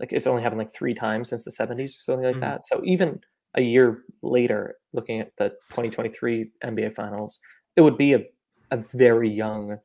Like 0.01 0.11
it's 0.11 0.27
only 0.27 0.43
happened 0.43 0.59
like 0.59 0.73
three 0.73 0.93
times 0.93 1.29
since 1.29 1.45
the 1.45 1.51
70s 1.51 1.91
or 1.91 2.01
something 2.01 2.25
like 2.25 2.35
Mhm. 2.35 2.41
that. 2.41 2.65
So 2.65 2.81
even 2.83 3.21
a 3.55 3.61
year 3.61 4.03
later, 4.21 4.75
looking 4.91 5.21
at 5.21 5.31
the 5.37 5.51
2023 5.69 6.51
NBA 6.65 6.93
finals, 6.93 7.39
it 7.75 7.81
would 7.81 7.97
be 7.97 8.13
a, 8.13 8.23
a 8.71 8.77
very 8.77 9.29
young 9.29 9.77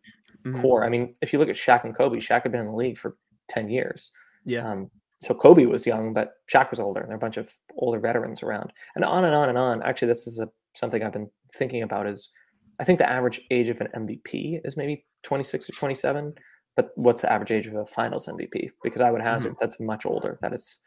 Mhm. 0.47 0.61
core. 0.63 0.85
I 0.85 0.89
mean, 0.89 1.13
if 1.21 1.33
you 1.33 1.39
look 1.39 1.49
at 1.51 1.55
Shaq 1.57 1.85
and 1.85 1.95
Kobe, 1.95 2.19
Shaq 2.19 2.43
had 2.45 2.53
been 2.53 2.63
in 2.63 2.69
the 2.69 2.73
league 2.75 2.97
for 2.97 3.17
10 3.49 3.69
years. 3.69 4.11
Yeah. 4.47 4.71
Um, 4.71 4.91
so 5.19 5.35
Kobe 5.35 5.67
was 5.67 5.87
young, 5.87 6.15
but 6.15 6.33
Shaq 6.51 6.71
was 6.71 6.81
older, 6.81 7.01
and 7.01 7.09
there 7.11 7.15
are 7.15 7.19
a 7.19 7.21
bunch 7.21 7.37
of 7.37 7.53
older 7.77 8.01
veterans 8.01 8.43
around, 8.43 8.73
and 8.97 9.05
on 9.05 9.25
and 9.27 9.35
on 9.35 9.51
and 9.51 9.59
on. 9.59 9.83
Actually, 9.83 10.09
this 10.09 10.27
is 10.27 10.41
a, 10.41 10.49
something 10.75 11.03
I've 11.03 11.13
been 11.13 11.31
thinking 11.55 11.83
about. 11.83 12.07
Is 12.07 12.33
I 12.79 12.85
think 12.85 12.99
the 12.99 13.11
average 13.11 13.43
age 13.51 13.69
of 13.69 13.83
an 13.83 13.89
MVP 13.95 14.61
is 14.65 14.79
maybe 14.79 15.05
26 15.25 15.69
or 15.69 15.73
27, 15.75 16.33
but 16.75 16.93
what's 16.95 17.21
the 17.21 17.31
average 17.31 17.51
age 17.53 17.67
of 17.67 17.75
a 17.75 17.85
Finals 17.85 18.27
MVP? 18.27 18.71
Because 18.83 19.03
I 19.03 19.11
would 19.11 19.21
hazard 19.21 19.57
that's 19.61 19.79
much 19.79 20.07
older. 20.07 20.39
That 20.41 20.55
it's 20.55 20.81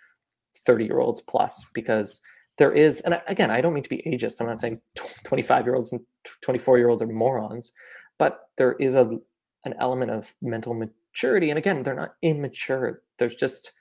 30 0.66 0.86
year 0.86 1.00
olds 1.00 1.22
plus 1.22 1.63
because 1.76 2.20
there 2.58 2.72
is, 2.72 3.02
and 3.02 3.20
again, 3.28 3.50
I 3.52 3.62
don't 3.62 3.74
mean 3.74 3.84
to 3.84 3.89
be 3.89 4.04
ageist. 4.06 4.39
I'm 4.39 4.48
not 4.48 4.62
saying 4.62 4.80
25 5.24 5.66
year 5.66 5.76
olds 5.76 5.92
and 5.92 6.02
24 6.42 6.78
year 6.78 6.89
olds 6.89 7.02
are 7.02 7.08
morons, 7.08 7.72
but 8.20 8.50
there 8.58 8.74
is 8.74 8.96
a 8.96 9.18
an 9.66 9.74
element 9.80 10.12
of 10.12 10.34
mental 10.42 10.74
maturity. 10.74 11.50
And 11.50 11.58
again, 11.58 11.84
they're 11.84 11.96
not 11.96 12.16
immature. 12.22 13.02
There's 13.18 13.36
just 13.36 13.72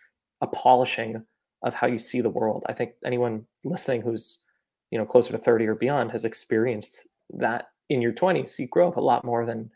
a 0.40 0.46
polishing 0.46 1.24
of 1.62 1.74
how 1.74 1.86
you 1.86 1.98
see 1.98 2.20
the 2.20 2.30
world. 2.30 2.64
I 2.68 2.72
think 2.72 2.92
anyone 3.04 3.46
listening 3.64 4.02
who's 4.02 4.42
you 4.90 4.98
know 4.98 5.04
closer 5.04 5.32
to 5.32 5.38
30 5.38 5.66
or 5.66 5.74
beyond 5.74 6.12
has 6.12 6.24
experienced 6.24 7.06
that 7.30 7.68
in 7.88 8.00
your 8.00 8.12
20s. 8.12 8.58
You 8.58 8.66
grow 8.68 8.88
up 8.88 8.96
a 8.96 9.00
lot 9.00 9.24
more 9.24 9.44
than 9.44 9.70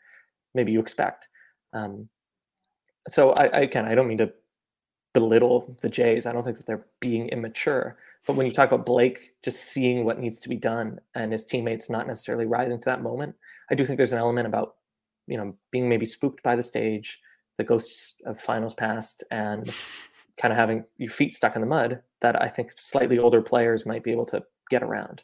maybe 0.55 0.73
you 0.73 0.81
expect. 0.81 1.29
Um, 1.73 2.09
so 3.09 3.33
I, 3.33 3.45
I 3.47 3.61
again, 3.61 3.85
I 3.85 3.95
don't 3.95 4.09
mean 4.09 4.19
to 4.19 4.33
belittle 5.13 5.77
the 5.83 5.89
Jays. 5.89 6.27
I 6.27 6.33
don't 6.33 6.43
think 6.43 6.57
that 6.59 6.67
they're 6.67 6.87
being 7.01 7.29
immature. 7.29 7.97
But 8.27 8.35
when 8.35 8.47
you 8.47 8.53
talk 8.53 8.73
about 8.73 8.85
Blake 8.85 9.35
just 9.43 9.65
seeing 9.65 10.05
what 10.05 10.19
needs 10.19 10.41
to 10.41 10.49
be 10.49 10.57
done 10.57 10.99
and 11.15 11.31
his 11.31 11.47
teammates 11.47 11.89
not 11.89 12.09
necessarily 12.09 12.45
rising 12.45 12.81
to 12.81 12.85
that 12.87 13.03
moment, 13.03 13.37
I 13.71 13.75
do 13.77 13.85
think 13.85 13.97
there's 13.97 14.13
an 14.13 14.19
element 14.19 14.49
about, 14.49 14.75
you 15.29 15.37
know, 15.37 15.57
being 15.71 15.89
maybe 15.89 16.07
spooked 16.07 16.43
by 16.43 16.57
the 16.57 16.63
stage, 16.63 17.21
the 17.57 17.65
ghosts 17.65 18.17
of 18.27 18.41
finals 18.41 18.75
past, 18.75 19.23
and 19.31 19.73
kind 20.37 20.53
of 20.53 20.59
having 20.59 20.85
your 20.99 21.11
feet 21.11 21.35
stuck 21.35 21.55
in 21.55 21.61
the 21.63 21.67
mud 21.67 22.03
that 22.21 22.41
I 22.43 22.49
think 22.49 22.73
slightly 22.77 23.19
older 23.19 23.41
players 23.41 23.87
might 23.87 24.03
be 24.03 24.13
able 24.13 24.27
to 24.27 24.43
get 24.71 24.83
around. 24.83 25.23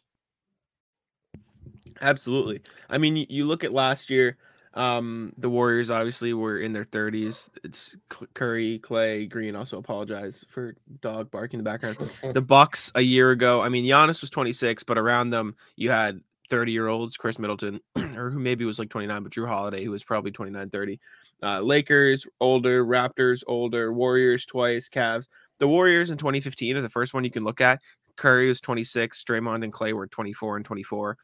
Absolutely. 2.00 2.62
I 2.88 2.98
mean, 2.98 3.16
you, 3.16 3.26
you 3.28 3.44
look 3.44 3.64
at 3.64 3.72
last 3.72 4.10
year, 4.10 4.38
um, 4.74 5.32
the 5.37 5.50
Warriors 5.50 5.90
obviously 5.90 6.32
were 6.32 6.58
in 6.58 6.72
their 6.72 6.85
30s. 6.85 7.48
It's 7.62 7.96
Curry, 8.35 8.80
Klay, 8.82 9.28
Green. 9.28 9.54
Also 9.54 9.78
apologize 9.78 10.44
for 10.48 10.74
dog 11.00 11.30
barking 11.30 11.58
in 11.58 11.64
the 11.64 11.70
background. 11.70 11.98
the 12.35 12.40
Bucks 12.46 12.90
a 12.94 13.00
year 13.00 13.30
ago. 13.30 13.62
I 13.62 13.68
mean, 13.68 13.85
Giannis 13.85 14.20
was 14.20 14.30
26, 14.30 14.82
but 14.85 14.98
around 14.98 15.30
them 15.30 15.56
you 15.76 15.90
had 15.90 16.20
30 16.48 16.72
year 16.72 16.88
olds, 16.88 17.16
Khris 17.16 17.38
Middleton, 17.38 17.80
or 18.16 18.30
who 18.30 18.38
maybe 18.38 18.64
was 18.64 18.78
like 18.78 18.90
29, 18.90 19.22
but 19.22 19.32
Jrue 19.32 19.48
Holiday, 19.48 19.85
who 19.85 19.90
was 19.90 20.04
probably 20.04 20.30
29, 20.30 20.70
30. 20.70 21.00
Uh, 21.42 21.61
Lakers 21.61 22.26
older, 22.40 22.85
Raptors 22.85 23.42
older, 23.46 23.92
Warriors 23.92 24.46
twice, 24.46 24.88
Cavs. 24.88 25.28
The 25.58 25.68
Warriors 25.68 26.11
in 26.11 26.18
2015 26.18 26.76
are 26.76 26.80
the 26.80 26.88
first 26.88 27.14
one 27.14 27.24
you 27.24 27.30
can 27.30 27.44
look 27.44 27.61
at. 27.61 27.80
Curry 28.16 28.48
was 28.48 28.61
26, 28.61 29.24
Draymond 29.24 29.64
and 29.64 29.72
Klay 29.72 29.92
were 29.92 30.06
24 30.06 30.56
and 30.56 30.64
24. 30.64 31.16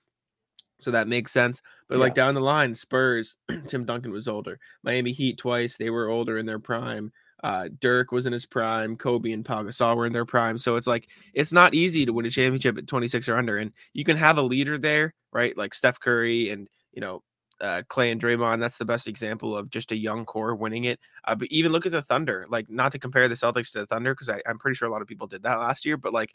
So 0.80 0.90
that 0.92 1.08
makes 1.08 1.32
sense. 1.32 1.60
But 1.88 1.96
yeah. 1.96 2.00
like 2.02 2.14
down 2.14 2.34
the 2.34 2.40
line, 2.40 2.74
Spurs, 2.74 3.36
Tim 3.68 3.84
Duncan 3.84 4.12
was 4.12 4.28
older. 4.28 4.58
Miami 4.82 5.12
Heat 5.12 5.38
twice, 5.38 5.76
they 5.76 5.90
were 5.90 6.08
older 6.08 6.38
in 6.38 6.46
their 6.46 6.58
prime. 6.58 7.12
Uh, 7.42 7.68
Dirk 7.80 8.10
was 8.10 8.26
in 8.26 8.32
his 8.32 8.46
prime. 8.46 8.96
Kobe 8.96 9.32
and 9.32 9.44
Pau 9.44 9.62
Gasol 9.62 9.96
were 9.96 10.06
in 10.06 10.12
their 10.12 10.24
prime. 10.24 10.58
So 10.58 10.76
it's 10.76 10.86
like 10.86 11.08
it's 11.34 11.52
not 11.52 11.74
easy 11.74 12.04
to 12.04 12.12
win 12.12 12.26
a 12.26 12.30
championship 12.30 12.78
at 12.78 12.86
26 12.86 13.28
or 13.28 13.36
under. 13.36 13.58
And 13.58 13.72
you 13.94 14.04
can 14.04 14.16
have 14.16 14.38
a 14.38 14.42
leader 14.42 14.76
there, 14.76 15.14
right? 15.32 15.56
Like 15.56 15.74
Steph 15.74 16.00
Curry 16.00 16.50
and 16.50 16.68
you 16.92 17.00
know 17.00 17.22
uh, 17.60 17.82
Klay 17.88 18.10
and 18.10 18.20
Draymond. 18.20 18.60
That's 18.60 18.78
the 18.78 18.84
best 18.84 19.06
example 19.06 19.56
of 19.56 19.70
just 19.70 19.92
a 19.92 19.96
young 19.96 20.24
core 20.24 20.54
winning 20.54 20.84
it. 20.84 20.98
Uh, 21.24 21.34
but 21.36 21.48
even 21.50 21.72
look 21.72 21.86
at 21.86 21.92
the 21.92 22.02
Thunder. 22.02 22.46
Like 22.48 22.68
not 22.68 22.92
to 22.92 22.98
compare 22.98 23.28
the 23.28 23.34
Celtics 23.34 23.72
to 23.72 23.80
the 23.80 23.86
Thunder 23.86 24.14
because 24.14 24.28
I'm 24.46 24.58
pretty 24.58 24.74
sure 24.74 24.88
a 24.88 24.92
lot 24.92 25.02
of 25.02 25.08
people 25.08 25.26
did 25.26 25.42
that 25.44 25.58
last 25.58 25.84
year. 25.84 25.96
But 25.96 26.12
like 26.12 26.32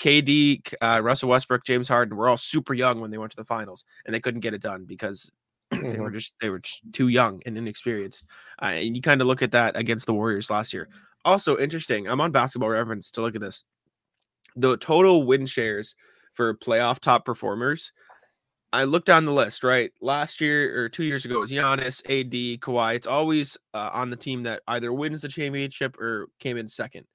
KD, 0.00 0.74
uh, 0.80 1.00
Russell 1.02 1.28
Westbrook, 1.28 1.64
James 1.64 1.88
Harden 1.88 2.16
were 2.16 2.28
all 2.28 2.36
super 2.36 2.74
young 2.74 3.00
when 3.00 3.10
they 3.10 3.18
went 3.18 3.30
to 3.32 3.36
the 3.36 3.44
finals, 3.44 3.84
and 4.04 4.14
they 4.14 4.20
couldn't 4.20 4.40
get 4.40 4.54
it 4.54 4.62
done 4.62 4.84
because 4.84 5.30
they 5.70 5.78
were 5.78 6.08
mm-hmm. 6.08 6.14
just 6.14 6.34
they 6.40 6.50
were 6.50 6.58
just 6.58 6.80
too 6.92 7.08
young 7.08 7.40
and 7.46 7.56
inexperienced. 7.56 8.24
Uh, 8.60 8.72
and 8.74 8.96
you 8.96 9.02
kind 9.02 9.20
of 9.20 9.26
look 9.26 9.42
at 9.42 9.52
that 9.52 9.76
against 9.76 10.06
the 10.06 10.14
Warriors 10.14 10.50
last 10.50 10.72
year. 10.72 10.88
Also 11.24 11.56
interesting. 11.56 12.08
I'm 12.08 12.20
on 12.20 12.32
Basketball 12.32 12.70
Reference 12.70 13.10
to 13.12 13.22
look 13.22 13.34
at 13.34 13.40
this. 13.40 13.64
The 14.56 14.76
total 14.76 15.24
win 15.24 15.46
shares 15.46 15.96
for 16.34 16.54
playoff 16.54 16.98
top 16.98 17.24
performers. 17.24 17.92
I 18.72 18.84
looked 18.84 19.06
down 19.06 19.24
the 19.24 19.32
list, 19.32 19.62
right? 19.62 19.92
Last 20.00 20.40
year 20.40 20.84
or 20.84 20.88
two 20.88 21.04
years 21.04 21.24
ago, 21.24 21.36
it 21.36 21.40
was 21.40 21.50
Giannis, 21.52 22.02
AD, 22.06 22.60
Kawhi. 22.60 22.96
It's 22.96 23.06
always 23.06 23.56
uh, 23.72 23.90
on 23.92 24.10
the 24.10 24.16
team 24.16 24.42
that 24.42 24.62
either 24.66 24.92
wins 24.92 25.22
the 25.22 25.28
championship 25.28 25.96
or 26.00 26.26
came 26.40 26.56
in 26.56 26.66
second. 26.66 27.06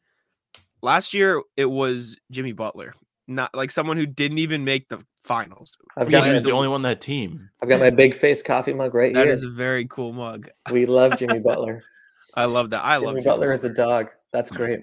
Last 0.82 1.14
year 1.14 1.42
it 1.58 1.66
was 1.66 2.18
Jimmy 2.32 2.54
Butler, 2.54 2.94
not 3.28 3.54
like 3.54 3.72
someone 3.72 3.98
who 3.98 4.06
didn't 4.06 4.38
even 4.38 4.64
make 4.64 4.90
the 4.90 5.04
finals. 5.22 5.78
I've 5.98 6.10
got 6.10 6.26
he 6.26 6.34
was 6.34 6.44
the 6.44 6.52
only 6.52 6.68
one 6.68 6.82
that 6.84 7.02
team. 7.02 7.50
I've 7.62 7.70
got 7.70 7.80
my 7.80 7.90
big 7.90 8.16
face 8.16 8.42
coffee 8.42 8.74
mug 8.74 8.94
right 8.94 9.14
that 9.14 9.20
here. 9.20 9.28
That 9.28 9.34
is 9.34 9.44
a 9.44 9.50
very 9.50 9.86
cool 9.88 10.14
mug. 10.14 10.50
We 10.72 10.86
love 10.86 11.18
Jimmy 11.18 11.40
Butler. 11.44 11.84
I 12.36 12.46
love 12.46 12.70
that. 12.70 12.84
I 12.84 12.96
Jimmy 12.96 13.06
love 13.06 13.16
Jimmy 13.16 13.26
Butler 13.26 13.52
as 13.52 13.64
a 13.66 13.74
dog. 13.74 14.08
That's 14.32 14.52
great. 14.52 14.82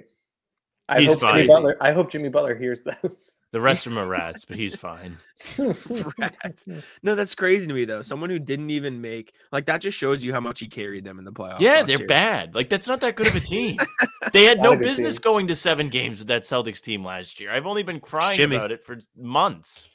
I 0.88 1.00
he's 1.00 1.08
hope 1.08 1.20
fine. 1.20 1.34
Jimmy 1.34 1.48
Butler. 1.48 1.76
I 1.80 1.92
hope 1.92 2.10
Jimmy 2.10 2.28
Butler 2.28 2.54
hears 2.54 2.82
this. 2.82 3.34
The 3.52 3.60
rest 3.60 3.86
of 3.86 3.94
them 3.94 4.02
are 4.02 4.06
rats, 4.06 4.44
but 4.44 4.56
he's 4.56 4.76
fine. 4.76 5.16
rats. 5.58 6.66
No, 7.02 7.14
that's 7.14 7.34
crazy 7.34 7.66
to 7.66 7.72
me 7.72 7.84
though. 7.84 8.02
Someone 8.02 8.30
who 8.30 8.38
didn't 8.38 8.70
even 8.70 9.00
make 9.00 9.32
like 9.50 9.66
that 9.66 9.80
just 9.80 9.96
shows 9.96 10.22
you 10.22 10.32
how 10.32 10.40
much 10.40 10.60
he 10.60 10.68
carried 10.68 11.04
them 11.04 11.18
in 11.18 11.24
the 11.24 11.32
playoffs. 11.32 11.60
Yeah, 11.60 11.82
they're 11.82 11.98
year. 11.98 12.06
bad. 12.06 12.54
Like 12.54 12.68
that's 12.68 12.86
not 12.86 13.00
that 13.00 13.16
good 13.16 13.26
of 13.26 13.34
a 13.34 13.40
team. 13.40 13.78
they 14.32 14.44
had 14.44 14.60
no 14.60 14.76
business 14.76 15.14
team. 15.16 15.22
going 15.22 15.46
to 15.48 15.54
seven 15.54 15.88
games 15.88 16.18
with 16.18 16.28
that 16.28 16.42
Celtics 16.42 16.80
team 16.80 17.04
last 17.04 17.40
year. 17.40 17.50
I've 17.50 17.66
only 17.66 17.82
been 17.82 18.00
crying 18.00 18.36
Jimmy. 18.36 18.56
about 18.56 18.72
it 18.72 18.84
for 18.84 18.98
months. 19.16 19.88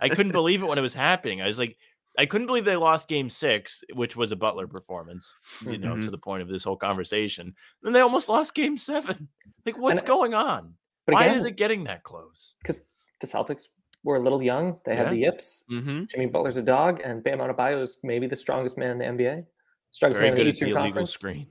I 0.00 0.08
couldn't 0.08 0.32
believe 0.32 0.62
it 0.62 0.66
when 0.66 0.78
it 0.78 0.82
was 0.82 0.94
happening. 0.94 1.40
I 1.40 1.46
was 1.46 1.58
like, 1.58 1.78
I 2.20 2.26
couldn't 2.26 2.48
believe 2.48 2.66
they 2.66 2.76
lost 2.76 3.08
game 3.08 3.30
six, 3.30 3.82
which 3.94 4.14
was 4.14 4.30
a 4.30 4.36
Butler 4.36 4.66
performance, 4.66 5.34
you 5.64 5.78
know, 5.78 5.92
mm-hmm. 5.92 6.02
to 6.02 6.10
the 6.10 6.18
point 6.18 6.42
of 6.42 6.48
this 6.48 6.62
whole 6.62 6.76
conversation. 6.76 7.54
Then 7.82 7.94
they 7.94 8.00
almost 8.00 8.28
lost 8.28 8.54
game 8.54 8.76
seven. 8.76 9.28
Like, 9.64 9.78
what's 9.78 10.00
and, 10.00 10.06
going 10.06 10.34
on? 10.34 10.74
But 11.06 11.14
Why 11.14 11.24
again, 11.24 11.36
is 11.38 11.44
it 11.46 11.56
getting 11.56 11.84
that 11.84 12.02
close? 12.02 12.56
Because 12.60 12.82
the 13.22 13.26
Celtics 13.26 13.68
were 14.04 14.16
a 14.16 14.20
little 14.20 14.42
young. 14.42 14.76
They 14.84 14.94
had 14.94 15.06
yeah. 15.06 15.10
the 15.12 15.16
yips. 15.16 15.64
Mm-hmm. 15.72 16.04
Jimmy 16.10 16.26
Butler's 16.26 16.58
a 16.58 16.62
dog, 16.62 17.00
and 17.02 17.24
Bam 17.24 17.38
Adebayo 17.38 17.80
is 17.80 17.96
maybe 18.02 18.26
the 18.26 18.36
strongest 18.36 18.76
man 18.76 18.90
in 18.90 18.98
the 18.98 19.04
NBA. 19.06 19.46
Strongest 19.90 20.18
Very 20.18 20.30
man 20.30 20.36
good 20.36 20.40
in 20.40 20.46
the 20.46 20.50
Eastern 20.50 20.68
the 20.68 20.74
Conference. 20.74 21.10
Screen. 21.10 21.46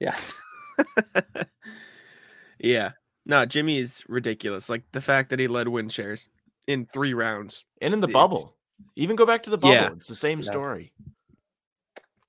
Yeah. 0.00 0.16
yeah. 2.58 2.90
No, 3.24 3.46
Jimmy 3.46 3.78
is 3.78 4.02
ridiculous. 4.08 4.68
Like 4.68 4.82
the 4.90 5.00
fact 5.00 5.30
that 5.30 5.38
he 5.38 5.46
led 5.46 5.68
win 5.68 5.88
shares 5.88 6.28
in 6.66 6.86
three 6.86 7.14
rounds 7.14 7.64
and 7.80 7.94
in 7.94 8.00
the 8.00 8.08
bubble. 8.08 8.57
Even 8.96 9.16
go 9.16 9.26
back 9.26 9.42
to 9.44 9.50
the 9.50 9.58
bubble. 9.58 9.74
Yeah. 9.74 9.90
It's 9.92 10.08
the 10.08 10.14
same 10.14 10.42
story. 10.42 10.92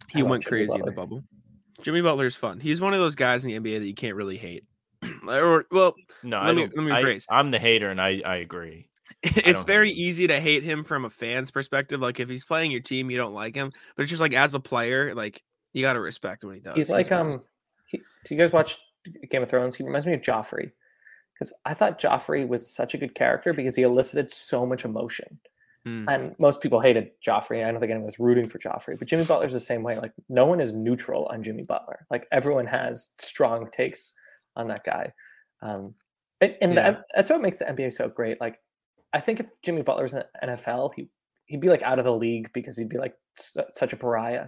He 0.09 0.23
went 0.23 0.43
Jimmy 0.43 0.49
crazy 0.49 0.67
Butler. 0.67 0.79
in 0.79 0.85
the 0.85 0.91
bubble. 0.91 1.23
Jimmy 1.81 2.01
Butler's 2.01 2.35
fun. 2.35 2.59
He's 2.59 2.81
one 2.81 2.93
of 2.93 2.99
those 2.99 3.15
guys 3.15 3.45
in 3.45 3.51
the 3.51 3.59
NBA 3.59 3.79
that 3.79 3.87
you 3.87 3.93
can't 3.93 4.15
really 4.15 4.37
hate. 4.37 4.65
or 5.27 5.65
well, 5.71 5.95
no, 6.23 6.41
let 6.41 6.55
me 6.55 6.67
let 6.75 6.83
me 6.83 7.01
phrase. 7.01 7.25
I, 7.29 7.39
am 7.39 7.51
the 7.51 7.59
hater, 7.59 7.89
and 7.89 8.01
I 8.01 8.21
I 8.25 8.37
agree. 8.37 8.87
It's 9.21 9.61
I 9.61 9.65
very 9.65 9.91
easy 9.91 10.27
to 10.27 10.39
hate 10.39 10.63
him 10.63 10.83
from 10.83 11.03
a 11.03 11.09
fan's 11.09 11.51
perspective. 11.51 11.99
Like 11.99 12.19
if 12.19 12.29
he's 12.29 12.45
playing 12.45 12.71
your 12.71 12.79
team, 12.79 13.11
you 13.11 13.17
don't 13.17 13.33
like 13.33 13.55
him. 13.55 13.71
But 13.95 14.03
it's 14.03 14.09
just 14.09 14.21
like 14.21 14.33
as 14.33 14.53
a 14.53 14.59
player, 14.59 15.13
like 15.13 15.43
you 15.73 15.81
got 15.81 15.93
to 15.93 15.99
respect 15.99 16.43
what 16.43 16.55
he 16.55 16.61
does. 16.61 16.75
He's, 16.75 16.87
he's 16.87 16.93
like 16.93 17.11
um. 17.11 17.31
He, 17.87 17.97
do 17.97 18.35
you 18.35 18.39
guys 18.39 18.53
watch 18.53 18.77
Game 19.29 19.43
of 19.43 19.49
Thrones? 19.49 19.75
He 19.75 19.83
reminds 19.83 20.05
me 20.05 20.13
of 20.13 20.21
Joffrey 20.21 20.71
because 21.33 21.53
I 21.65 21.73
thought 21.73 21.99
Joffrey 21.99 22.47
was 22.47 22.73
such 22.73 22.93
a 22.93 22.97
good 22.97 23.15
character 23.15 23.51
because 23.51 23.75
he 23.75 23.81
elicited 23.81 24.31
so 24.31 24.65
much 24.65 24.85
emotion. 24.85 25.39
Mm. 25.87 26.05
And 26.07 26.35
most 26.39 26.61
people 26.61 26.81
hated 26.81 27.11
Joffrey. 27.25 27.65
I 27.65 27.71
don't 27.71 27.79
think 27.79 27.91
anyone 27.91 28.05
was 28.05 28.19
rooting 28.19 28.47
for 28.47 28.59
Joffrey, 28.59 28.99
but 28.99 29.07
Jimmy 29.07 29.23
Butler's 29.23 29.53
the 29.53 29.59
same 29.59 29.83
way. 29.83 29.97
Like 29.97 30.11
no 30.27 30.45
one 30.45 30.59
is 30.59 30.73
neutral 30.73 31.25
on 31.27 31.41
Jimmy 31.41 31.63
Butler. 31.63 32.05
Like 32.11 32.27
everyone 32.31 32.65
has 32.67 33.09
strong 33.19 33.69
takes 33.71 34.13
on 34.55 34.67
that 34.67 34.83
guy. 34.83 35.13
Um, 35.61 35.95
and, 36.41 36.55
and 36.61 36.73
yeah. 36.73 36.91
the, 36.91 37.03
that's 37.15 37.29
what 37.29 37.41
makes 37.41 37.57
the 37.57 37.65
NBA 37.65 37.93
so 37.93 38.09
great. 38.09 38.41
Like 38.41 38.59
I 39.13 39.19
think 39.19 39.39
if 39.39 39.47
Jimmy 39.63 39.81
Butler 39.81 40.03
was 40.03 40.13
in 40.13 40.23
the 40.41 40.47
NFL, 40.47 40.91
he 40.95 41.09
he'd 41.45 41.61
be 41.61 41.69
like 41.69 41.81
out 41.81 41.99
of 41.99 42.05
the 42.05 42.15
league 42.15 42.51
because 42.53 42.77
he'd 42.77 42.89
be 42.89 42.97
like 42.97 43.15
such 43.35 43.93
a 43.93 43.97
pariah. 43.97 44.47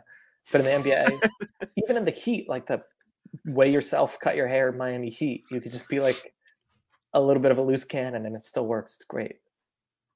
But 0.51 0.61
in 0.61 0.83
the 0.83 0.89
NBA, 0.89 1.69
even 1.77 1.97
in 1.97 2.05
the 2.05 2.11
Heat, 2.11 2.49
like 2.49 2.67
the 2.67 2.83
weigh 3.45 3.71
yourself, 3.71 4.19
cut 4.19 4.35
your 4.35 4.47
hair, 4.47 4.71
Miami 4.71 5.09
Heat, 5.09 5.43
you 5.49 5.61
could 5.61 5.71
just 5.71 5.87
be 5.87 5.99
like 5.99 6.33
a 7.13 7.21
little 7.21 7.41
bit 7.41 7.51
of 7.51 7.57
a 7.57 7.61
loose 7.61 7.83
cannon, 7.83 8.25
and 8.25 8.35
it 8.35 8.43
still 8.43 8.65
works. 8.65 8.95
It's 8.95 9.05
great. 9.05 9.35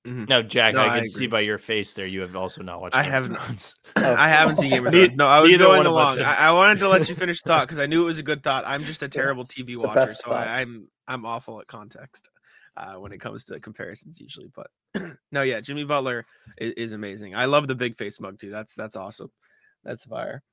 Mm-hmm. 0.06 0.26
No, 0.26 0.44
Jack, 0.44 0.76
no, 0.76 0.82
I 0.82 0.88
can 0.90 1.04
I 1.04 1.06
see 1.08 1.26
by 1.26 1.40
your 1.40 1.58
face 1.58 1.96
there 1.96 2.06
you 2.06 2.22
have 2.22 2.36
also 2.36 2.62
not 2.62 2.80
watched. 2.80 2.96
I 2.96 3.02
haven't. 3.02 3.38
I 3.96 4.30
haven't 4.30 4.58
seen 4.58 4.70
Game 4.70 4.86
of 4.86 4.94
Thrones. 4.94 5.16
No, 5.16 5.26
I 5.26 5.40
was 5.40 5.58
going 5.58 5.86
along. 5.88 6.20
I, 6.20 6.36
I, 6.36 6.52
wanted 6.52 6.78
to 6.80 6.90
let 6.90 7.10
you 7.10 7.16
finish 7.16 7.42
thought 7.42 7.68
because 7.68 7.80
I 7.80 7.88
knew 7.88 8.04
it 8.04 8.06
was 8.06 8.20
a 8.20 8.24
good 8.24 8.44
thought. 8.44 8.64
I'm 8.68 8.84
just 8.84 9.02
a 9.02 9.10
terrible 9.10 9.46
TV 9.46 9.76
watcher, 9.76 10.12
so 10.12 10.32
I, 10.32 10.62
am 10.62 10.88
I'm, 11.08 11.16
I'm 11.16 11.26
awful 11.26 11.60
at 11.60 11.66
context 11.66 12.30
uh, 12.78 12.96
when 12.96 13.14
it 13.14 13.20
comes 13.20 13.46
to 13.46 13.60
comparisons 13.60 14.22
usually. 14.22 14.52
But 14.56 14.68
no, 15.32 15.42
yeah, 15.42 15.60
Jimmy 15.60 15.86
Butler 15.86 16.28
is, 16.60 16.74
is 16.74 16.92
amazing. 16.92 17.36
I 17.36 17.46
love 17.46 17.68
the 17.68 17.76
big 17.76 17.98
face 17.98 18.20
mug 18.20 18.38
too. 18.38 18.52
That's 18.52 18.76
that's 18.76 18.96
awesome. 18.96 19.32
That's 19.84 20.06
fire. 20.06 20.44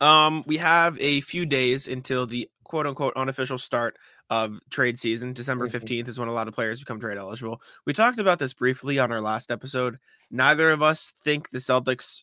Um, 0.00 0.44
we 0.46 0.56
have 0.58 1.00
a 1.00 1.20
few 1.22 1.46
days 1.46 1.88
until 1.88 2.26
the 2.26 2.48
quote 2.64 2.86
unquote 2.86 3.14
unofficial 3.16 3.58
start 3.58 3.96
of 4.28 4.58
trade 4.70 4.98
season. 4.98 5.32
December 5.32 5.68
15th 5.68 5.84
mm-hmm. 5.84 6.10
is 6.10 6.18
when 6.18 6.28
a 6.28 6.32
lot 6.32 6.48
of 6.48 6.54
players 6.54 6.80
become 6.80 7.00
trade 7.00 7.18
eligible. 7.18 7.60
We 7.86 7.92
talked 7.92 8.18
about 8.18 8.38
this 8.38 8.52
briefly 8.52 8.98
on 8.98 9.12
our 9.12 9.20
last 9.20 9.50
episode. 9.50 9.98
Neither 10.30 10.70
of 10.70 10.82
us 10.82 11.12
think 11.22 11.50
the 11.50 11.58
Celtics 11.58 12.22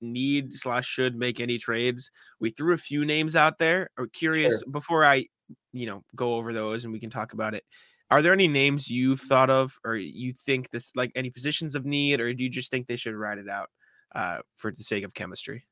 need 0.00 0.52
slash 0.52 0.86
should 0.86 1.16
make 1.16 1.40
any 1.40 1.56
trades. 1.56 2.10
We 2.38 2.50
threw 2.50 2.74
a 2.74 2.78
few 2.78 3.04
names 3.04 3.36
out 3.36 3.58
there. 3.58 3.90
I'm 3.96 4.10
curious 4.10 4.58
sure. 4.58 4.70
before 4.70 5.04
I 5.04 5.26
you 5.72 5.86
know 5.86 6.02
go 6.14 6.34
over 6.34 6.52
those 6.52 6.84
and 6.84 6.92
we 6.92 7.00
can 7.00 7.10
talk 7.10 7.32
about 7.32 7.54
it. 7.54 7.64
Are 8.10 8.22
there 8.22 8.32
any 8.32 8.48
names 8.48 8.90
you've 8.90 9.20
thought 9.20 9.50
of, 9.50 9.78
or 9.84 9.94
you 9.94 10.32
think 10.32 10.70
this 10.70 10.90
like 10.96 11.12
any 11.14 11.30
positions 11.30 11.76
of 11.76 11.86
need, 11.86 12.20
or 12.20 12.34
do 12.34 12.42
you 12.42 12.50
just 12.50 12.70
think 12.70 12.86
they 12.86 12.96
should 12.96 13.14
ride 13.14 13.38
it 13.38 13.48
out 13.48 13.70
uh, 14.14 14.38
for 14.56 14.72
the 14.72 14.82
sake 14.82 15.04
of 15.04 15.14
chemistry? 15.14 15.64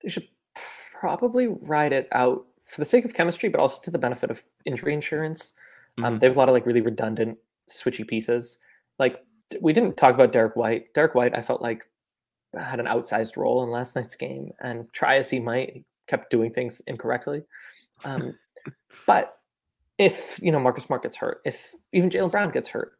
They 0.00 0.08
should 0.08 0.28
probably 0.98 1.46
ride 1.46 1.92
it 1.92 2.08
out 2.12 2.46
for 2.64 2.80
the 2.80 2.84
sake 2.84 3.04
of 3.04 3.14
chemistry, 3.14 3.48
but 3.48 3.60
also 3.60 3.80
to 3.82 3.90
the 3.90 3.98
benefit 3.98 4.30
of 4.30 4.44
injury 4.64 4.92
insurance. 4.92 5.54
Um, 5.98 6.16
Mhm. 6.16 6.20
they 6.20 6.26
have 6.26 6.36
a 6.36 6.38
lot 6.38 6.48
of 6.48 6.52
like 6.52 6.66
really 6.66 6.80
redundant, 6.80 7.38
switchy 7.68 8.06
pieces. 8.06 8.58
Like 8.98 9.24
we 9.60 9.72
didn't 9.72 9.96
talk 9.96 10.14
about 10.14 10.32
Derrick 10.32 10.56
White. 10.56 10.92
Derrick 10.94 11.14
White, 11.14 11.36
I 11.36 11.42
felt 11.42 11.62
like 11.62 11.88
had 12.58 12.80
an 12.80 12.86
outsized 12.86 13.36
role 13.36 13.62
in 13.62 13.70
last 13.70 13.94
night's 13.96 14.16
game, 14.16 14.52
and 14.60 14.90
try 14.92 15.16
as 15.16 15.30
he 15.30 15.38
might, 15.38 15.72
he 15.74 15.84
kept 16.06 16.30
doing 16.30 16.52
things 16.52 16.80
incorrectly. 16.86 17.44
Um, 18.04 18.38
but 19.06 19.38
if 19.98 20.38
you 20.42 20.50
know 20.52 20.60
Marcus 20.60 20.84
Smart 20.84 21.02
gets 21.02 21.16
hurt, 21.16 21.40
if 21.44 21.74
even 21.92 22.10
Jaylen 22.10 22.30
Brown 22.30 22.50
gets 22.50 22.68
hurt, 22.68 22.98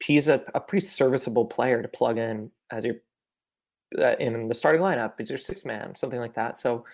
he's 0.00 0.28
a, 0.28 0.42
a 0.54 0.60
pretty 0.60 0.84
serviceable 0.86 1.46
player 1.46 1.80
to 1.82 1.88
plug 1.88 2.18
in 2.18 2.50
as 2.70 2.84
your 2.84 2.96
uh, 3.98 4.16
in 4.18 4.48
the 4.48 4.54
starting 4.54 4.82
lineup. 4.82 5.14
It's 5.18 5.30
your 5.30 5.38
six 5.38 5.64
man, 5.64 5.94
something 5.94 6.20
like 6.20 6.34
that. 6.34 6.58
So 6.58 6.84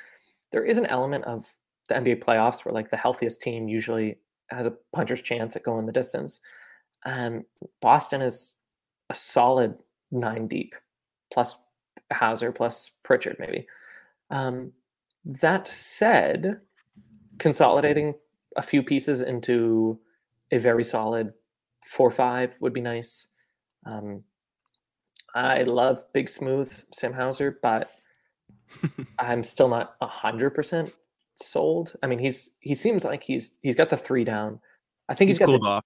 there 0.53 0.64
is 0.64 0.78
an 0.78 0.86
element 0.86 1.24
of 1.24 1.55
the 1.88 1.94
NBA 1.94 2.22
playoffs 2.22 2.64
where 2.64 2.74
like 2.74 2.90
the 2.90 2.96
healthiest 2.96 3.42
team 3.42 3.68
usually 3.68 4.18
has 4.51 4.66
a 4.66 4.74
puncher's 4.92 5.22
chance 5.22 5.57
at 5.57 5.62
going 5.62 5.86
the 5.86 5.92
distance. 5.92 6.40
Um, 7.05 7.44
Boston 7.80 8.20
is 8.20 8.57
a 9.09 9.14
solid 9.14 9.74
nine 10.11 10.46
deep, 10.48 10.74
plus 11.32 11.57
Hauser, 12.12 12.53
plus 12.53 12.92
Pritchard, 13.03 13.36
maybe. 13.38 13.66
Um, 14.30 14.72
that 15.24 15.68
said, 15.68 16.61
consolidating 17.38 18.14
a 18.57 18.62
few 18.62 18.82
pieces 18.82 19.22
into 19.22 19.98
a 20.51 20.59
very 20.59 20.84
solid 20.84 21.32
four 21.84 22.11
five 22.11 22.57
would 22.61 22.72
be 22.72 22.80
nice. 22.80 23.28
Um, 23.86 24.24
I 25.34 25.62
love 25.62 26.05
big 26.12 26.28
smooth 26.28 26.72
Sam 26.92 27.12
Hauser, 27.12 27.59
but 27.62 27.90
I'm 29.18 29.42
still 29.44 29.68
not 29.68 29.94
a 30.00 30.06
hundred 30.06 30.50
percent 30.50 30.92
sold. 31.36 31.94
I 32.02 32.06
mean, 32.06 32.18
he's 32.18 32.50
he 32.60 32.74
seems 32.74 33.04
like 33.04 33.22
he's 33.22 33.58
he's 33.62 33.76
got 33.76 33.90
the 33.90 33.96
three 33.96 34.24
down. 34.24 34.60
I 35.08 35.14
think 35.14 35.28
He's 35.28 35.38
he's 35.38 35.46
cooled 35.46 35.62
the, 35.62 35.66
off. 35.66 35.84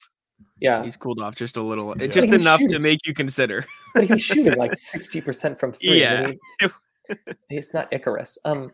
yeah, 0.61 0.85
He's 0.85 0.97
cooled 0.97 1.21
off 1.21 1.35
just 1.35 1.57
a 1.57 1.63
little, 1.63 1.95
Yeah. 1.99 2.07
just 2.09 2.27
He 2.27 2.33
was 2.33 2.43
enough 2.43 2.61
to 2.69 2.79
make 2.79 3.07
you 3.07 3.15
consider. 3.15 3.65
but 3.95 4.05
he 4.05 4.13
was 4.13 4.23
shooting 4.31 4.55
like 4.55 4.77
sixty 4.77 5.21
percent 5.21 5.59
from 5.59 5.73
three. 5.73 6.01
Yeah. 6.01 6.31
I 6.61 6.67
mean, 6.67 7.19
he's 7.49 7.73
not 7.73 7.89
Icarus. 7.93 8.37
Um, 8.45 8.73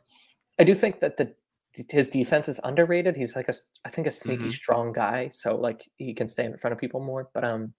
I 0.58 0.64
do 0.64 0.74
think 0.74 1.00
that 1.00 1.16
the 1.16 1.34
his 1.88 2.08
defense 2.08 2.48
is 2.48 2.58
underrated. 2.64 3.16
He's 3.16 3.36
like 3.36 3.46
a 3.46 3.50
s- 3.52 3.62
I 3.84 3.90
think 3.90 4.08
a 4.08 4.10
sneaky 4.10 4.44
Mhm. 4.46 4.50
strong 4.52 4.92
guy, 4.92 5.28
so 5.32 5.54
like 5.56 5.88
he 5.98 6.14
can 6.14 6.26
stand 6.28 6.52
in 6.52 6.58
front 6.58 6.72
of 6.72 6.80
people 6.80 7.00
more. 7.00 7.28
But 7.32 7.44
um, 7.44 7.74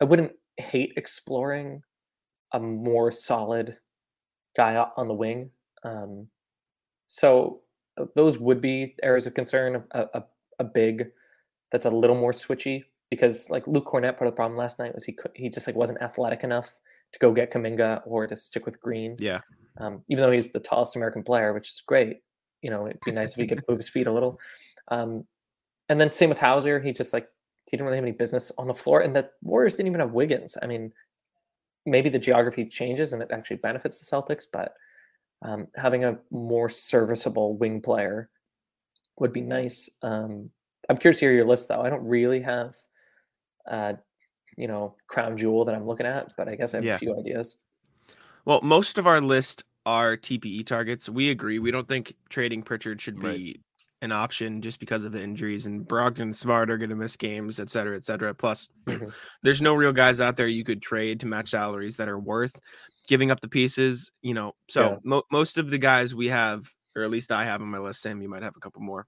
I 0.00 0.04
wouldn't 0.04 0.32
hate 0.56 0.94
exploring 0.96 1.82
a 2.52 2.60
more 2.60 3.10
solid 3.10 3.76
guy 4.56 4.84
on 4.96 5.06
the 5.06 5.14
wing. 5.14 5.50
Um, 5.84 6.28
so 7.06 7.60
uh, 7.98 8.06
those 8.14 8.38
would 8.38 8.60
be 8.60 8.94
areas 9.02 9.26
of 9.26 9.34
concern. 9.34 9.84
A, 9.92 10.06
a, 10.14 10.24
a 10.60 10.64
big 10.64 11.06
that's 11.72 11.86
a 11.86 11.90
little 11.90 12.16
more 12.16 12.32
switchy 12.32 12.84
because 13.10 13.50
like 13.50 13.66
Luke 13.66 13.86
Kornet, 13.86 14.16
part 14.16 14.28
of 14.28 14.32
the 14.32 14.36
problem 14.36 14.56
last 14.56 14.78
night 14.78 14.94
was 14.94 15.04
he 15.04 15.12
could, 15.12 15.32
he 15.34 15.48
just 15.48 15.66
like 15.66 15.76
wasn't 15.76 16.00
athletic 16.00 16.44
enough 16.44 16.72
to 17.12 17.18
go 17.18 17.32
get 17.32 17.52
Kuminga 17.52 18.02
or 18.06 18.26
to 18.26 18.36
stick 18.36 18.66
with 18.66 18.80
Green. 18.80 19.16
Yeah. 19.18 19.40
Um, 19.80 20.02
even 20.08 20.22
though 20.22 20.30
he's 20.30 20.50
the 20.50 20.60
tallest 20.60 20.96
American 20.96 21.22
player, 21.22 21.52
which 21.52 21.70
is 21.70 21.82
great. 21.84 22.18
You 22.62 22.70
know, 22.70 22.86
it'd 22.86 23.00
be 23.04 23.12
nice 23.12 23.32
if 23.32 23.36
he 23.36 23.46
could 23.46 23.62
move 23.68 23.78
his 23.78 23.88
feet 23.88 24.06
a 24.06 24.12
little. 24.12 24.38
Um, 24.88 25.26
and 25.88 26.00
then 26.00 26.10
same 26.10 26.28
with 26.28 26.38
Hauser. 26.38 26.80
He 26.80 26.92
just 26.92 27.12
like 27.12 27.28
he 27.66 27.76
didn't 27.76 27.86
really 27.86 27.96
have 27.96 28.04
any 28.04 28.12
business 28.12 28.52
on 28.56 28.68
the 28.68 28.74
floor, 28.74 29.00
and 29.00 29.14
the 29.14 29.28
Warriors 29.42 29.74
didn't 29.74 29.88
even 29.88 30.00
have 30.00 30.12
Wiggins. 30.12 30.56
I 30.62 30.66
mean, 30.66 30.92
maybe 31.86 32.08
the 32.08 32.18
geography 32.18 32.64
changes 32.66 33.12
and 33.12 33.22
it 33.22 33.30
actually 33.30 33.56
benefits 33.56 33.98
the 33.98 34.16
Celtics, 34.16 34.46
but 34.50 34.74
um, 35.42 35.68
having 35.76 36.04
a 36.04 36.18
more 36.30 36.68
serviceable 36.68 37.56
wing 37.56 37.80
player 37.80 38.30
would 39.18 39.32
be 39.32 39.42
nice. 39.42 39.90
Um, 40.02 40.50
I'm 40.88 40.96
curious 40.96 41.18
to 41.20 41.26
hear 41.26 41.34
your 41.34 41.46
list, 41.46 41.68
though. 41.68 41.82
I 41.82 41.90
don't 41.90 42.04
really 42.04 42.40
have, 42.42 42.76
uh, 43.70 43.94
you 44.56 44.68
know, 44.68 44.96
crown 45.06 45.36
jewel 45.36 45.64
that 45.64 45.74
I'm 45.74 45.86
looking 45.86 46.06
at, 46.06 46.32
but 46.36 46.48
I 46.48 46.54
guess 46.54 46.74
I 46.74 46.78
have 46.78 46.84
Yeah. 46.84 46.96
a 46.96 46.98
few 46.98 47.18
ideas. 47.18 47.58
Well, 48.44 48.60
most 48.62 48.98
of 48.98 49.06
our 49.06 49.20
list 49.20 49.64
are 49.86 50.16
TPE 50.16 50.64
targets. 50.64 51.08
We 51.08 51.30
agree. 51.30 51.58
We 51.58 51.70
don't 51.70 51.88
think 51.88 52.14
trading 52.28 52.62
Pritchard 52.62 53.00
should 53.00 53.18
be 53.18 53.26
Right. 53.26 53.60
An 54.04 54.12
option 54.12 54.60
just 54.60 54.80
because 54.80 55.06
of 55.06 55.12
the 55.12 55.22
injuries 55.22 55.64
and 55.64 55.88
Brogdon 55.88 56.20
and 56.20 56.36
Smart 56.36 56.70
are 56.70 56.76
going 56.76 56.90
to 56.90 56.94
miss 56.96 57.16
games, 57.16 57.58
et 57.58 57.70
cetera, 57.70 57.96
et 57.96 58.04
cetera. 58.04 58.34
Plus, 58.34 58.68
Mhm. 58.86 59.10
there's 59.42 59.62
no 59.62 59.74
real 59.74 59.92
guys 59.92 60.20
out 60.20 60.36
there 60.36 60.46
you 60.46 60.62
could 60.62 60.82
trade 60.82 61.20
to 61.20 61.26
match 61.26 61.48
salaries 61.48 61.96
that 61.96 62.08
are 62.10 62.18
worth 62.18 62.52
giving 63.08 63.30
up 63.30 63.40
the 63.40 63.48
pieces. 63.48 64.12
You 64.20 64.34
know, 64.34 64.52
so 64.68 64.82
Yeah. 64.82 64.96
mo- 65.04 65.22
most 65.32 65.56
of 65.56 65.70
the 65.70 65.78
guys 65.78 66.14
we 66.14 66.28
have, 66.28 66.68
or 66.94 67.02
at 67.02 67.10
least 67.10 67.32
I 67.32 67.44
have 67.46 67.62
on 67.62 67.68
my 67.68 67.78
list, 67.78 68.02
Sam, 68.02 68.20
you 68.20 68.28
might 68.28 68.42
have 68.42 68.56
a 68.56 68.60
couple 68.60 68.82
more, 68.82 69.06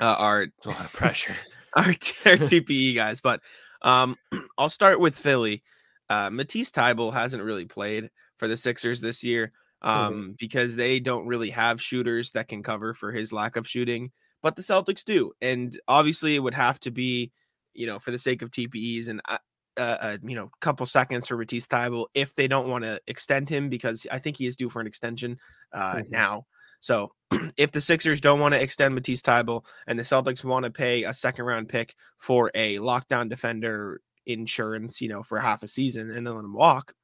uh, 0.00 0.14
are 0.16 0.42
It's 0.42 0.66
a 0.66 0.70
lot 0.70 0.84
of 0.84 0.92
pressure. 0.92 1.34
our, 1.74 1.92
t- 1.92 2.14
TPE 2.24 2.94
guys. 2.94 3.20
But 3.20 3.40
um, 3.82 4.14
I'll 4.56 4.68
start 4.68 5.00
with 5.00 5.18
Philly. 5.18 5.64
Uh, 6.08 6.30
Matisse 6.30 6.70
Thybulle 6.70 7.12
hasn't 7.12 7.42
really 7.42 7.64
played 7.64 8.10
for 8.38 8.46
the 8.46 8.56
Sixers 8.56 9.00
this 9.00 9.24
year 9.24 9.50
um, 9.86 10.34
because 10.38 10.76
they 10.76 11.00
don't 11.00 11.26
really 11.26 11.50
have 11.50 11.80
shooters 11.82 12.30
that 12.32 12.48
can 12.48 12.62
cover 12.62 12.94
for 12.94 13.12
his 13.12 13.32
lack 13.32 13.56
of 13.56 13.68
shooting, 13.68 14.12
but 14.42 14.56
the 14.56 14.62
Celtics 14.62 15.04
do. 15.04 15.32
And 15.40 15.78
obviously, 15.88 16.34
it 16.36 16.40
would 16.40 16.54
have 16.54 16.80
to 16.80 16.90
be, 16.90 17.32
you 17.74 17.86
know, 17.86 17.98
for 17.98 18.10
the 18.10 18.18
sake 18.18 18.42
of 18.42 18.50
TPEs 18.50 19.08
and 19.08 19.20
uh, 19.28 19.38
uh, 19.76 19.98
uh, 20.00 20.18
you 20.22 20.34
know, 20.34 20.50
couple 20.60 20.86
seconds 20.86 21.26
for 21.26 21.36
Matisse 21.36 21.66
Thybulle 21.66 22.06
if 22.14 22.34
they 22.34 22.48
don't 22.48 22.68
want 22.70 22.84
to 22.84 23.00
extend 23.06 23.48
him 23.48 23.68
because 23.68 24.06
I 24.10 24.18
think 24.18 24.36
he 24.38 24.46
is 24.46 24.56
due 24.56 24.70
for 24.70 24.80
an 24.80 24.86
extension 24.86 25.38
uh, 25.72 26.00
Mhm. 26.00 26.10
now. 26.10 26.46
So 26.80 27.12
if 27.58 27.72
the 27.72 27.80
Sixers 27.80 28.20
don't 28.20 28.40
want 28.40 28.54
to 28.54 28.62
extend 28.62 28.94
Matisse 28.94 29.22
Thybulle 29.22 29.64
and 29.86 29.98
the 29.98 30.02
Celtics 30.02 30.44
want 30.44 30.64
to 30.64 30.70
pay 30.70 31.04
a 31.04 31.12
second 31.12 31.44
round 31.44 31.68
pick 31.68 31.94
for 32.18 32.50
a 32.54 32.76
lockdown 32.78 33.28
defender 33.28 34.00
insurance, 34.26 35.00
you 35.00 35.08
know, 35.08 35.22
for 35.22 35.38
half 35.38 35.62
a 35.62 35.68
season 35.68 36.10
and 36.10 36.26
then 36.26 36.34
let 36.34 36.44
him 36.44 36.54
walk, 36.54 36.94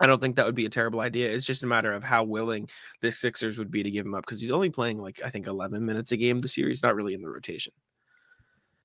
I 0.00 0.06
don't 0.06 0.20
think 0.20 0.36
that 0.36 0.46
would 0.46 0.54
be 0.54 0.66
a 0.66 0.70
terrible 0.70 1.00
idea. 1.00 1.30
It's 1.30 1.46
just 1.46 1.62
a 1.62 1.66
matter 1.66 1.92
of 1.92 2.02
how 2.02 2.24
willing 2.24 2.68
the 3.00 3.12
Sixers 3.12 3.58
would 3.58 3.70
be 3.70 3.82
to 3.82 3.90
give 3.90 4.04
him 4.04 4.14
up 4.14 4.24
because 4.26 4.40
he's 4.40 4.50
only 4.50 4.70
playing 4.70 4.98
like 4.98 5.20
I 5.24 5.30
think 5.30 5.46
11 5.46 5.84
minutes 5.84 6.12
a 6.12 6.16
game 6.16 6.40
this 6.40 6.56
year. 6.56 6.68
He's 6.68 6.82
not 6.82 6.96
really 6.96 7.14
in 7.14 7.22
the 7.22 7.28
rotation. 7.30 7.72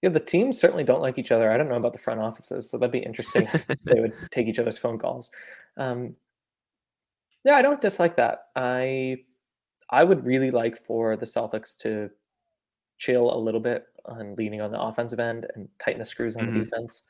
Yeah, 0.01 0.09
the 0.09 0.19
teams 0.19 0.57
certainly 0.59 0.83
don't 0.85 1.01
like 1.01 1.17
each 1.17 1.31
other. 1.31 1.51
I 1.51 1.57
don't 1.57 1.67
know 1.67 1.75
about 1.75 1.91
the 1.93 1.99
front 1.99 2.21
offices, 2.21 2.69
so 2.69 2.77
that'd 2.77 2.91
be 2.91 2.99
interesting. 2.99 3.47
if 3.53 3.67
they 3.83 3.99
would 3.99 4.13
take 4.31 4.47
each 4.47 4.59
other's 4.59 4.77
phone 4.77 4.97
calls. 4.97 5.29
Um, 5.77 6.15
yeah, 7.43 7.55
I 7.55 7.61
don't 7.61 7.81
dislike 7.81 8.15
that. 8.17 8.45
I 8.55 9.17
I 9.89 10.03
would 10.03 10.25
really 10.25 10.51
like 10.51 10.77
for 10.77 11.15
the 11.17 11.25
Celtics 11.25 11.75
to 11.79 12.09
chill 12.97 13.35
a 13.35 13.39
little 13.39 13.59
bit 13.59 13.85
on 14.05 14.35
leaning 14.35 14.61
on 14.61 14.71
the 14.71 14.79
offensive 14.79 15.19
end 15.19 15.47
and 15.55 15.67
tighten 15.79 15.99
the 15.99 16.05
screws 16.05 16.35
on 16.35 16.45
Mhm. 16.47 16.53
the 16.53 16.59
defense 16.65 17.03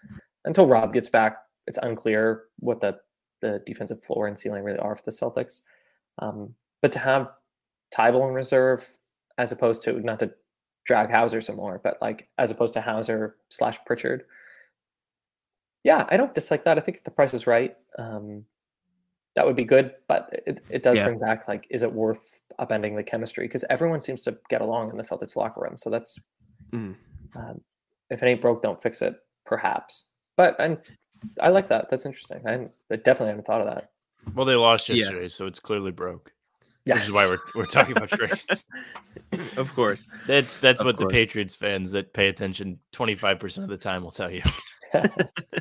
until 0.45 0.65
Rob 0.67 0.93
gets 0.93 1.09
back. 1.09 1.37
It's 1.67 1.79
unclear 1.81 2.45
what 2.59 2.79
the 2.79 2.99
the 3.41 3.61
defensive 3.65 4.03
floor 4.03 4.27
and 4.27 4.39
ceiling 4.39 4.63
really 4.63 4.79
are 4.79 4.95
for 4.95 5.03
the 5.03 5.11
Celtics. 5.11 5.61
Um, 6.19 6.53
but 6.81 6.91
to 6.93 6.99
have 6.99 7.31
Thybulle 7.95 8.27
in 8.27 8.33
reserve 8.33 8.87
as 9.37 9.51
opposed 9.51 9.83
to 9.83 9.93
not 10.01 10.19
to 10.19 10.31
drag 10.85 11.11
Hauser 11.11 11.41
some 11.41 11.55
more, 11.55 11.79
but 11.83 11.97
like 12.01 12.27
as 12.37 12.51
opposed 12.51 12.73
to 12.73 12.81
Hauser 12.81 13.35
slash 13.49 13.77
Pritchard. 13.85 14.25
Yeah, 15.83 16.05
I 16.09 16.17
don't 16.17 16.33
dislike 16.33 16.65
that. 16.65 16.77
I 16.77 16.81
think 16.81 16.97
if 16.97 17.03
the 17.03 17.11
price 17.11 17.31
was 17.31 17.47
right, 17.47 17.75
um, 17.97 18.43
that 19.35 19.45
would 19.45 19.55
be 19.55 19.63
good. 19.63 19.93
But 20.07 20.43
it, 20.45 20.61
it 20.69 20.83
does 20.83 20.97
Yeah. 20.97 21.05
bring 21.05 21.19
back 21.19 21.47
like, 21.47 21.67
is 21.69 21.83
it 21.83 21.91
worth 21.91 22.41
upending 22.59 22.95
the 22.97 23.03
chemistry? 23.03 23.47
Because 23.47 23.63
everyone 23.69 24.01
seems 24.01 24.21
to 24.23 24.37
get 24.49 24.61
along 24.61 24.89
in 24.89 24.97
the 24.97 25.03
Celtics 25.03 25.35
locker 25.35 25.61
room. 25.61 25.77
So 25.77 25.89
that's 25.89 26.19
Mm. 26.71 26.95
um, 27.35 27.61
if 28.09 28.21
it 28.21 28.25
ain't 28.27 28.41
broke, 28.41 28.61
don't 28.61 28.81
fix 28.81 29.01
it. 29.01 29.15
Perhaps, 29.45 30.09
but 30.37 30.55
I'm 30.59 30.77
I 31.41 31.49
like 31.49 31.67
that. 31.69 31.89
That's 31.89 32.05
interesting. 32.05 32.41
I, 32.47 32.67
I 32.91 32.95
definitely 32.97 33.27
hadn't 33.27 33.45
thought 33.45 33.61
of 33.61 33.67
that. 33.67 33.91
Well, 34.35 34.45
they 34.45 34.55
lost 34.55 34.89
Yeah. 34.89 34.95
yesterday, 34.95 35.27
so 35.27 35.45
it's 35.47 35.59
clearly 35.59 35.91
broke. 35.91 36.33
Yeah, 36.85 36.95
Which 36.95 37.03
is 37.03 37.11
why 37.11 37.27
we're 37.27 37.37
we're 37.55 37.65
talking 37.65 37.95
about 37.95 38.09
trades. 38.09 38.65
of 39.57 39.73
course. 39.75 40.07
That's 40.27 40.57
that's 40.59 40.81
Of 40.81 40.85
what 40.87 40.97
course. 40.97 41.11
the 41.11 41.13
Patriots 41.17 41.55
fans 41.55 41.91
that 41.91 42.13
pay 42.13 42.29
attention 42.29 42.79
25% 42.93 43.63
of 43.63 43.69
the 43.69 43.77
time 43.77 44.03
will 44.03 44.11
tell 44.11 44.31
you. 44.31 44.41
I 44.93 45.07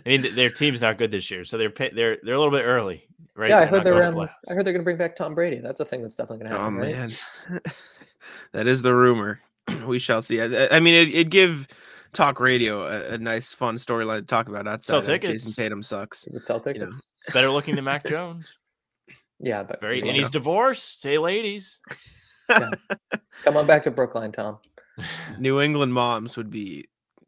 mean, 0.07 0.35
their 0.35 0.49
team's 0.49 0.81
not 0.81 0.97
good 0.97 1.11
this 1.11 1.31
year, 1.31 1.45
so 1.45 1.59
they're 1.59 1.69
pay, 1.71 1.91
they're 1.95 2.17
they're 2.23 2.35
a 2.35 2.39
little 2.39 2.53
bit 2.57 2.63
early, 2.65 3.07
right? 3.37 3.51
yeah. 3.51 3.59
I 3.59 3.61
They're 3.61 3.69
heard 3.69 3.85
they're 3.85 3.95
going 3.95 4.13
to 4.15 4.21
um, 4.21 4.29
I 4.49 4.55
heard 4.55 4.65
they're 4.65 4.73
going 4.73 4.81
to 4.81 4.85
bring 4.85 4.97
back 4.97 5.17
Tom 5.17 5.35
Brady. 5.35 5.59
That's 5.59 5.81
a 5.81 5.85
thing 5.85 6.01
that's 6.03 6.15
definitely 6.15 6.45
going 6.47 6.53
to 6.53 6.59
Oh 6.59 6.63
happen. 6.71 6.79
right? 6.79 6.93
man, 6.93 7.63
that 8.53 8.67
is 8.67 8.81
the 8.83 8.95
rumor. 8.95 9.41
we 9.87 9.99
shall 9.99 10.23
see. 10.23 10.41
I, 10.41 10.69
I 10.77 10.81
mean, 10.81 10.95
it, 10.95 11.09
it'd 11.09 11.31
give 11.31 11.69
talk 12.13 12.41
radio 12.41 12.83
a, 12.83 13.15
a 13.15 13.19
nice, 13.19 13.53
fun 13.53 13.77
storyline 13.77 14.21
to 14.21 14.27
talk 14.27 14.49
about. 14.49 14.67
Outside, 14.67 15.05
Sell 15.05 15.15
of 15.15 15.21
Jayson. 15.21 15.55
Tatum 15.55 15.83
sucks. 15.83 16.27
You 16.27 16.39
could 16.39 16.47
sell 16.47 16.63
You 16.67 16.73
know. 16.75 16.87
tickets. 16.87 17.07
better 17.33 17.51
looking 17.51 17.75
than 17.77 17.85
Mac 17.85 18.07
Jones. 18.07 18.59
Yeah, 19.41 19.63
but 19.63 19.81
Very, 19.81 19.99
and 19.99 20.09
know, 20.09 20.15
he's 20.15 20.31
divorced. 20.31 21.03
Hey, 21.03 21.19
ladies. 21.19 21.81
come 22.49 23.57
on 23.57 23.67
back 23.67 23.83
to 23.85 23.91
Brookline, 23.91 24.33
Tom. 24.33 24.59
New 25.39 25.61
England 25.61 25.95
moms 25.95 26.37
would 26.37 26.51
be 26.51 26.87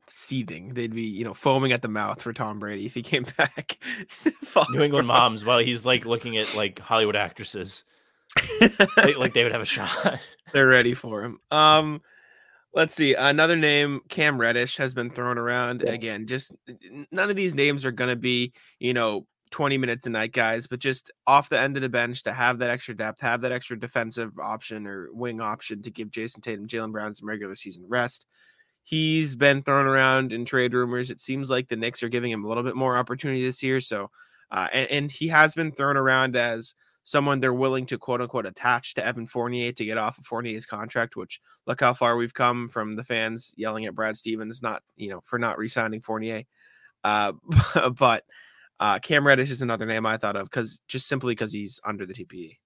seething. 0.09 0.75
They'd 0.75 0.95
be, 0.95 1.03
you 1.03 1.25
know, 1.25 1.35
foaming 1.35 1.73
at 1.73 1.83
the 1.83 1.89
mouth 1.89 2.21
for 2.21 2.33
Tom 2.33 2.59
Brady 2.59 2.87
if 2.87 2.95
he 2.95 3.03
came 3.03 3.25
back. 3.37 3.79
New 4.71 4.81
England 4.81 5.07
moms, 5.07 5.45
while 5.45 5.59
he's 5.59 5.87
like 5.87 6.05
looking 6.05 6.37
at 6.37 6.53
like 6.57 6.79
Hollywood 6.81 7.17
actresses, 7.17 7.85
like, 8.97 9.19
like 9.19 9.33
they 9.35 9.45
would 9.45 9.53
have 9.53 9.63
a 9.63 9.67
shot. 9.67 10.19
They're 10.53 10.67
ready 10.67 10.95
for 10.95 11.23
him. 11.23 11.39
Um, 11.51 12.03
let's 12.75 12.95
see. 12.95 13.15
Another 13.15 13.57
name, 13.57 14.01
Cam 14.09 14.41
Reddish, 14.41 14.77
has 14.77 14.95
been 14.95 15.11
thrown 15.11 15.39
around 15.39 15.83
Yeah. 15.83 15.93
again. 15.93 16.27
Just 16.27 16.53
none 17.11 17.31
of 17.31 17.37
these 17.37 17.55
names 17.55 17.85
are 17.85 17.93
going 17.93 18.11
to 18.11 18.17
be, 18.17 18.53
you 18.79 18.95
know, 18.95 19.27
20 19.51 19.79
minutes 19.79 20.07
a 20.07 20.11
night 20.11 20.33
guys, 20.33 20.69
but 20.69 20.79
just 20.79 21.11
off 21.27 21.49
the 21.49 21.61
end 21.61 21.77
of 21.77 21.83
the 21.83 21.89
bench 21.89 22.23
to 22.23 22.33
have 22.33 22.59
that 22.61 22.71
extra 22.71 22.97
depth, 22.97 23.21
have 23.21 23.41
that 23.41 23.51
extra 23.51 23.79
defensive 23.79 24.39
option 24.39 24.87
or 24.87 25.09
wing 25.13 25.41
option 25.41 25.83
to 25.83 25.91
give 25.91 26.11
Jayson 26.11 26.41
Tatum, 26.41 26.69
Jaylen 26.69 26.93
Brown 26.93 27.13
some 27.15 27.29
regular 27.29 27.57
season 27.57 27.85
rest. 27.89 28.27
He's 28.85 29.35
been 29.35 29.63
thrown 29.63 29.87
around 29.87 30.33
in 30.33 30.45
trade 30.45 30.73
rumors. 30.73 31.11
It 31.11 31.21
seems 31.21 31.51
like 31.51 31.69
the 31.69 31.77
Knicks 31.77 32.03
are 32.03 32.09
giving 32.09 32.31
him 32.31 32.45
a 32.45 32.49
little 32.49 32.63
bit 32.63 32.77
more 32.77 32.97
opportunity 32.97 33.45
this 33.45 33.63
year. 33.63 33.81
So, 33.81 34.11
uh, 34.53 34.69
and, 34.73 34.91
and 34.91 35.13
he 35.13 35.29
has 35.29 35.55
been 35.55 35.73
thrown 35.73 35.97
around 35.97 36.37
as 36.37 36.75
someone 37.11 37.41
they're 37.41 37.53
willing 37.53 37.87
to 37.87 37.99
quote 37.99 38.21
unquote 38.21 38.47
attach 38.47 38.95
to 38.95 39.05
Evan 39.05 39.27
Fournier 39.27 39.73
to 39.73 39.85
get 39.85 39.99
off 39.99 40.19
of 40.19 40.27
Fournier's 40.27 40.67
contract, 40.67 41.17
which 41.17 41.41
look 41.67 41.81
how 41.81 41.93
far 41.93 42.17
we've 42.17 42.35
come 42.35 42.69
from 42.69 42.95
the 42.95 43.05
fans 43.05 43.53
yelling 43.57 43.85
at 43.87 43.95
Brad 43.95 44.17
Stevens, 44.17 44.63
not, 44.63 44.83
you 44.97 45.11
know, 45.11 45.21
for 45.25 45.39
not 45.39 45.59
re 45.59 45.69
signing 45.69 46.01
Fournier. 46.01 46.45
Uh, 47.03 47.33
but 47.99 48.25
uh, 48.79 48.99
Cam 49.01 49.27
Reddish 49.27 49.51
is 49.51 49.63
another 49.63 49.87
name 49.87 50.07
I 50.07 50.17
thought 50.17 50.37
of 50.37 50.45
because 50.45 50.81
just 50.87 51.09
simply 51.09 51.35
because 51.35 51.53
he's 51.53 51.81
under 51.85 52.07
the 52.07 52.15
TPE. 52.15 52.57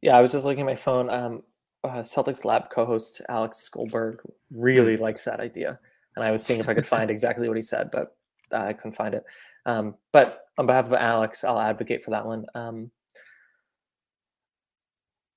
Yeah, 0.00 0.16
I 0.16 0.20
was 0.20 0.32
just 0.32 0.44
looking 0.44 0.60
at 0.60 0.66
my 0.66 0.74
phone. 0.74 1.10
Um, 1.10 1.42
uh, 1.82 2.00
Celtics 2.00 2.44
Lab 2.44 2.70
co-host 2.70 3.20
Alex 3.28 3.68
Goldberg 3.68 4.20
really 4.50 4.96
likes 4.96 5.24
that 5.24 5.40
idea, 5.40 5.78
and 6.16 6.24
I 6.24 6.30
was 6.30 6.44
seeing 6.44 6.60
if 6.60 6.68
I 6.68 6.74
could 6.74 6.86
find 6.86 7.10
exactly 7.10 7.48
what 7.48 7.56
he 7.56 7.62
said, 7.62 7.90
but 7.90 8.16
uh, 8.52 8.58
I 8.58 8.72
couldn't 8.72 8.96
find 8.96 9.14
it. 9.14 9.24
Um, 9.66 9.96
but 10.12 10.44
on 10.56 10.66
behalf 10.66 10.86
of 10.86 10.92
Alex, 10.94 11.42
I'll 11.44 11.58
advocate 11.58 12.04
for 12.04 12.12
that 12.12 12.24
one. 12.24 12.46
Um, 12.54 12.90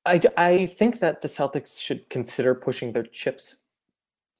I 0.07 0.21
I 0.37 0.65
think 0.65 0.99
that 0.99 1.21
the 1.21 1.27
Celtics 1.27 1.79
should 1.81 2.09
consider 2.09 2.55
pushing 2.55 2.91
their 2.91 3.03
chips 3.03 3.61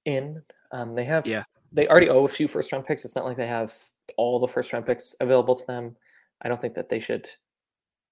in. 0.06 0.42
Um, 0.72 0.96
they 0.96 1.04
have 1.06 1.26
Yeah. 1.28 1.44
they 1.72 1.88
already 1.88 2.10
owe 2.10 2.26
a 2.26 2.30
few 2.30 2.48
first 2.48 2.72
round 2.72 2.86
picks. 2.86 3.06
It's 3.06 3.16
not 3.16 3.26
like 3.26 3.38
they 3.38 3.48
have 3.48 3.74
all 4.16 4.40
the 4.40 4.48
first 4.48 4.72
round 4.74 4.86
picks 4.86 5.16
available 5.20 5.56
to 5.56 5.66
them. 5.68 5.96
I 6.42 6.48
don't 6.50 6.62
think 6.62 6.76
that 6.76 6.90
they 6.90 7.00
should 7.00 7.28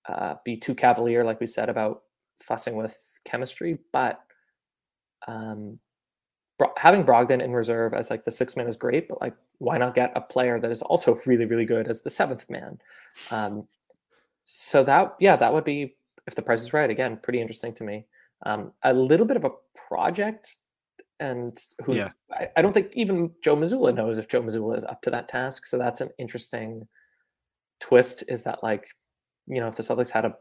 uh, 0.08 0.36
be 0.44 0.58
too 0.58 0.76
cavalier, 0.76 1.24
like 1.24 1.40
we 1.40 1.46
said 1.48 1.70
about 1.70 2.04
fussing 2.40 2.76
with 2.76 3.20
chemistry. 3.24 3.80
But 3.92 4.20
um, 5.28 5.80
Bro- 6.58 6.74
having 6.78 7.04
Brogdon 7.04 7.42
in 7.42 7.52
reserve 7.54 7.94
as 7.94 8.10
like 8.10 8.24
the 8.24 8.32
sixth 8.32 8.56
man 8.58 8.68
is 8.68 8.76
great. 8.78 9.08
But 9.08 9.20
like, 9.22 9.36
why 9.58 9.78
not 9.78 9.96
get 9.96 10.12
a 10.16 10.22
player 10.22 10.60
that 10.60 10.72
is 10.72 10.82
also 10.82 11.20
really, 11.26 11.46
really 11.46 11.66
good 11.66 11.88
as 11.88 12.02
the 12.02 12.10
seventh 12.10 12.50
man? 12.50 12.80
Um, 13.32 13.68
so 14.44 14.84
that 14.84 15.16
yeah, 15.20 15.36
that 15.38 15.54
would 15.54 15.64
be 15.66 15.96
if 16.28 16.36
the 16.36 16.42
price 16.42 16.62
is 16.62 16.74
right. 16.74 16.90
Again, 16.90 17.20
pretty 17.22 17.42
interesting 17.42 17.74
to 17.76 17.84
me. 17.84 18.06
Um, 18.46 18.72
a 18.84 18.94
little 18.94 19.26
bit 19.26 19.38
of 19.38 19.46
a 19.46 19.52
project, 19.88 20.58
and 21.20 21.58
who 21.84 21.96
Yeah. 21.96 22.12
I, 22.32 22.50
I 22.58 22.62
don't 22.62 22.74
think 22.74 22.92
even 22.94 23.32
Joe 23.44 23.56
Mazzulla 23.56 23.96
knows 23.96 24.18
if 24.18 24.28
Joe 24.28 24.42
Mazzulla 24.42 24.78
is 24.78 24.86
up 24.86 25.02
to 25.04 25.10
that 25.12 25.28
task. 25.28 25.66
So 25.66 25.78
that's 25.78 26.02
an 26.02 26.10
interesting 26.18 26.88
twist. 27.80 28.24
Is 28.28 28.44
that 28.44 28.64
like, 28.64 28.88
you 29.48 29.62
know, 29.62 29.68
if 29.68 29.76
the 29.76 29.84
Celtics 29.84 30.10
had 30.10 30.26
a, 30.26 30.36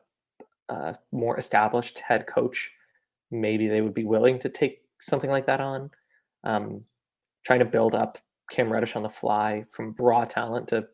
a 0.69 0.97
more 1.13 1.39
established 1.39 1.99
head 2.01 2.27
coach, 2.27 2.73
maybe 3.31 3.69
they 3.69 3.81
would 3.81 3.95
be 3.95 4.05
willing 4.05 4.39
to 4.41 4.49
take 4.49 4.81
something 5.01 5.31
like 5.31 5.47
that 5.47 5.61
on. 5.61 5.91
Um, 6.43 6.85
trying 7.45 7.61
to 7.61 7.65
build 7.65 7.95
up 7.95 8.19
Cam 8.51 8.73
Reddish 8.73 8.97
on 8.97 9.03
the 9.03 9.09
fly 9.09 9.65
from 9.71 9.95
raw 9.99 10.25
talent 10.25 10.69
to 10.69 10.87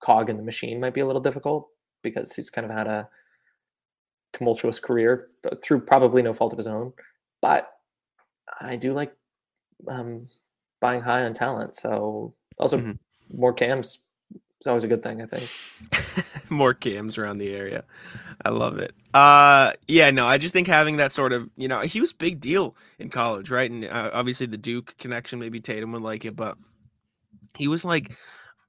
cog 0.00 0.30
in 0.30 0.36
the 0.36 0.42
machine 0.42 0.80
might 0.80 0.94
be 0.94 1.00
a 1.00 1.06
little 1.06 1.20
difficult 1.20 1.68
because 2.02 2.34
he's 2.34 2.50
kind 2.50 2.64
of 2.64 2.70
had 2.70 2.86
a 2.86 3.08
tumultuous 4.32 4.78
career 4.78 5.28
but 5.42 5.62
through 5.62 5.80
probably 5.80 6.22
no 6.22 6.32
fault 6.32 6.52
of 6.52 6.58
his 6.58 6.66
own. 6.68 6.92
But 7.40 7.68
I 8.60 8.76
do 8.76 8.92
like 8.92 9.14
um, 9.86 10.28
buying 10.80 11.00
high 11.00 11.24
on 11.24 11.32
talent. 11.34 11.76
So 11.76 12.34
also 12.58 12.78
Mhm. 12.78 12.98
more 13.32 13.52
cams 13.52 14.04
is 14.60 14.66
always 14.66 14.84
a 14.84 14.88
good 14.88 15.02
thing, 15.02 15.22
I 15.22 15.26
think. 15.26 15.48
More 16.50 16.72
cams 16.74 17.18
around 17.18 17.38
the 17.38 17.54
area. 17.54 17.84
I 18.44 18.48
love 18.48 18.78
it. 18.78 18.94
Uh 19.14 19.72
yeah, 19.86 20.10
no, 20.10 20.26
I 20.26 20.38
just 20.38 20.52
think 20.54 20.66
having 20.66 20.96
that 20.96 21.12
sort 21.12 21.32
of, 21.32 21.48
you 21.56 21.68
know, 21.68 21.80
he 21.80 22.00
was 22.00 22.12
big 22.12 22.40
deal 22.40 22.74
in 22.98 23.10
college, 23.10 23.50
right? 23.50 23.70
And 23.70 23.84
uh, 23.84 24.10
obviously 24.12 24.46
the 24.46 24.56
Duke 24.56 24.96
connection, 24.98 25.38
maybe 25.38 25.60
Tatum 25.60 25.92
would 25.92 26.02
like 26.02 26.24
it, 26.24 26.34
but 26.36 26.56
he 27.56 27.68
was 27.68 27.84
like 27.84 28.16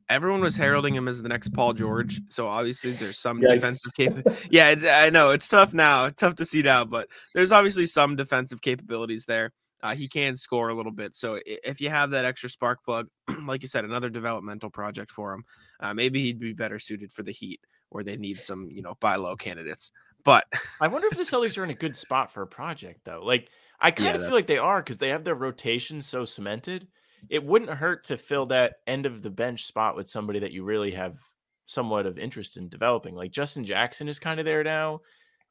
everyone 0.10 0.41
was 0.41 0.57
heralding 0.57 0.95
him 0.95 1.07
as 1.07 1.22
the 1.22 1.30
next 1.30 1.49
Paul 1.53 1.74
George. 1.74 2.20
So 2.30 2.47
obviously 2.47 2.91
there's 2.93 3.20
some 3.20 3.41
Yikes. 3.41 3.53
defensive 3.55 3.93
cap- 3.95 4.28
Yeah, 4.49 4.70
it's, 4.72 4.86
I 4.86 5.10
know 5.10 5.32
it's 5.32 5.47
tough 5.47 5.74
now, 5.74 6.10
tough 6.10 6.36
to 6.38 6.45
see 6.45 6.62
now, 6.62 6.86
but 6.86 7.07
there's 7.34 7.51
obviously 7.51 7.86
some 7.86 8.16
defensive 8.16 8.62
capabilities 8.62 9.26
there. 9.26 9.51
Uh, 9.82 9.95
he 9.95 10.07
can 10.10 10.36
score 10.36 10.70
a 10.70 10.74
little 10.74 10.91
bit. 10.91 11.16
So 11.16 11.39
if 11.45 11.80
you 11.80 11.89
have 11.89 12.10
that 12.12 12.26
extra 12.26 12.49
spark 12.49 12.84
plug, 12.84 13.07
like 13.45 13.62
you 13.62 13.68
said, 13.68 13.86
another 13.86 14.10
developmental 14.10 14.70
project 14.70 15.10
for 15.12 15.34
him, 15.34 15.43
uh, 15.80 15.93
maybe 15.93 16.22
he'd 16.24 16.39
be 16.39 16.53
better 16.53 16.80
suited 16.80 17.12
for 17.14 17.24
the 17.24 17.32
Heat, 17.32 17.62
where 17.89 18.03
they 18.03 18.18
need 18.18 18.38
some, 18.38 18.68
you 18.72 18.82
know, 18.82 18.95
buy 18.99 19.16
low 19.16 19.36
candidates. 19.38 19.91
But 20.26 20.43
I 20.82 20.89
wonder 20.89 21.07
if 21.10 21.16
the 21.16 21.24
Celtics 21.24 21.57
are 21.57 21.64
in 21.64 21.70
a 21.70 21.76
good 21.76 21.95
spot 21.95 22.30
for 22.30 22.41
a 22.41 22.47
project 22.47 23.05
though. 23.05 23.22
Like 23.24 23.47
I 23.80 23.91
kind 23.91 24.10
Yeah, 24.10 24.16
of 24.16 24.26
feel 24.26 24.36
like 24.36 24.47
they 24.47 24.57
are 24.57 24.82
because 24.82 24.97
they 24.97 25.10
have 25.10 25.24
their 25.24 25.36
rotation 25.36 26.01
so 26.01 26.26
cemented. 26.26 26.88
It 27.30 27.43
wouldn't 27.43 27.72
hurt 27.72 28.05
to 28.05 28.17
fill 28.17 28.45
that 28.47 28.76
end 28.88 29.05
of 29.05 29.22
the 29.22 29.30
bench 29.30 29.65
spot 29.65 29.95
with 29.95 30.07
somebody 30.09 30.39
that 30.39 30.51
you 30.51 30.63
really 30.63 30.91
have 30.91 31.17
somewhat 31.65 32.05
of 32.05 32.17
interest 32.17 32.57
in 32.57 32.70
developing. 32.70 33.15
Like 33.15 33.32
Justin 33.32 33.63
Jackson 33.65 34.07
is 34.07 34.20
kind 34.20 34.39
of 34.39 34.45
there 34.45 34.63
now, 34.63 35.01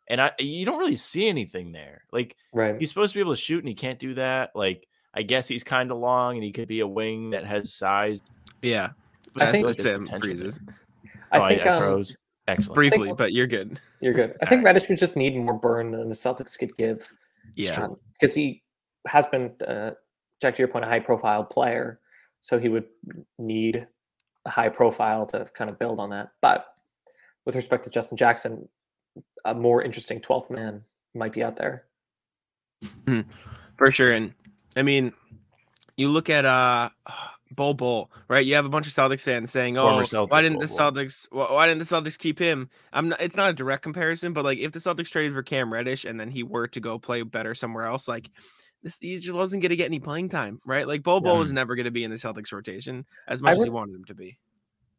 and 0.08 0.20
I 0.20 0.32
you 0.38 0.64
don't 0.66 0.78
really 0.78 0.96
see 0.96 1.28
anything 1.28 1.70
there. 1.72 2.02
Like 2.12 2.36
Right. 2.52 2.76
he's 2.78 2.88
supposed 2.88 3.12
to 3.12 3.18
be 3.18 3.20
able 3.20 3.34
to 3.34 3.40
shoot 3.40 3.60
and 3.60 3.68
he 3.68 3.74
can't 3.74 3.98
do 3.98 4.14
that. 4.14 4.50
Like 4.54 4.86
I 5.14 5.22
guess 5.22 5.46
he's 5.48 5.64
kind 5.64 5.90
of 5.90 5.98
long 5.98 6.34
and 6.36 6.44
he 6.44 6.52
could 6.52 6.68
be 6.68 6.80
a 6.80 6.86
wing 6.86 7.30
that 7.30 7.44
has 7.46 7.72
size. 7.74 8.22
yeah, 8.62 8.90
But 9.34 9.42
I 9.42 9.44
that's 9.46 9.52
think- 9.52 9.66
what 9.66 9.78
there's 9.78 9.88
Sam 9.88 10.04
potential 10.04 10.28
freezes 10.30 10.60
I 11.30 11.38
Oh, 11.38 11.48
think 11.48 11.66
I, 11.66 11.68
um, 11.70 11.82
froze. 11.82 12.16
Excellent. 12.46 12.74
briefly, 12.74 13.06
think- 13.08 13.18
but 13.18 13.32
you're 13.32 13.46
good. 13.46 13.78
You're 14.00 14.14
good. 14.14 14.34
I 14.42 14.46
think 14.46 14.64
right. 14.64 14.74
Reddish 14.74 14.88
would 14.88 14.98
just 14.98 15.16
need 15.16 15.36
more 15.36 15.54
burn 15.58 15.90
than 15.92 16.08
the 16.08 16.14
Celtics 16.14 16.58
could 16.58 16.74
give. 16.76 17.06
Yeah, 17.54 17.88
because 18.14 18.34
he 18.34 18.62
has 19.06 19.26
been, 19.26 19.52
uh, 19.66 19.90
Jack, 20.40 20.54
to 20.54 20.62
your 20.62 20.68
point, 20.68 20.84
a 20.84 20.88
high 20.88 21.00
profile 21.00 21.44
player. 21.44 22.00
So 22.40 22.58
he 22.58 22.68
would 22.68 22.84
need 23.38 23.86
a 24.44 24.50
high 24.50 24.68
profile 24.68 25.26
to 25.26 25.48
kind 25.54 25.70
of 25.70 25.78
build 25.78 25.98
on 25.98 26.10
that. 26.10 26.30
But 26.40 26.66
with 27.44 27.56
respect 27.56 27.84
to 27.84 27.90
Justin 27.90 28.16
Jackson, 28.16 28.68
a 29.44 29.54
more 29.54 29.82
interesting 29.82 30.20
12th 30.20 30.50
man 30.50 30.82
might 31.14 31.32
be 31.32 31.42
out 31.42 31.56
there. 31.56 31.84
for 33.76 33.90
sure. 33.90 34.12
And 34.12 34.34
I 34.76 34.82
mean, 34.82 35.12
you 35.96 36.08
look 36.08 36.30
at 36.30 36.44
uh 36.44 36.90
Bull 37.50 37.74
Bol, 37.74 38.10
right? 38.28 38.44
You 38.44 38.54
have 38.56 38.66
a 38.66 38.68
bunch 38.68 38.86
of 38.86 38.92
Celtics 38.92 39.22
fans 39.22 39.50
saying, 39.50 39.78
"Oh, 39.78 40.02
Celtic 40.02 40.30
why 40.30 40.42
didn't 40.42 40.58
the 40.58 40.66
Bol 40.66 40.76
Bol. 40.76 40.92
Celtics? 40.92 41.26
Why, 41.30 41.52
why 41.52 41.66
didn't 41.66 41.78
the 41.78 41.84
Celtics 41.84 42.18
keep 42.18 42.38
him?" 42.38 42.68
I'm 42.92 43.08
not. 43.08 43.20
It's 43.20 43.36
not 43.36 43.50
a 43.50 43.52
direct 43.52 43.82
comparison, 43.82 44.32
but 44.32 44.44
like 44.44 44.58
if 44.58 44.72
the 44.72 44.78
Celtics 44.78 45.10
traded 45.10 45.32
for 45.32 45.42
Cam 45.42 45.72
Reddish 45.72 46.04
and 46.04 46.20
then 46.20 46.30
he 46.30 46.42
were 46.42 46.68
to 46.68 46.80
go 46.80 46.98
play 46.98 47.22
better 47.22 47.54
somewhere 47.54 47.86
else, 47.86 48.06
like 48.06 48.30
this, 48.82 48.98
he 49.00 49.16
just 49.16 49.32
wasn't 49.32 49.62
going 49.62 49.70
to 49.70 49.76
get 49.76 49.86
any 49.86 50.00
playing 50.00 50.28
time, 50.28 50.60
right? 50.64 50.86
Like 50.86 51.02
Bol 51.02 51.20
Yeah. 51.20 51.38
was 51.38 51.52
never 51.52 51.74
going 51.74 51.84
to 51.84 51.90
be 51.90 52.04
in 52.04 52.10
the 52.10 52.16
Celtics 52.16 52.52
rotation 52.52 53.04
as 53.26 53.42
much 53.42 53.56
as 53.56 53.64
he 53.64 53.70
wanted 53.70 53.94
him 53.94 54.04
to 54.06 54.14
be. 54.14 54.38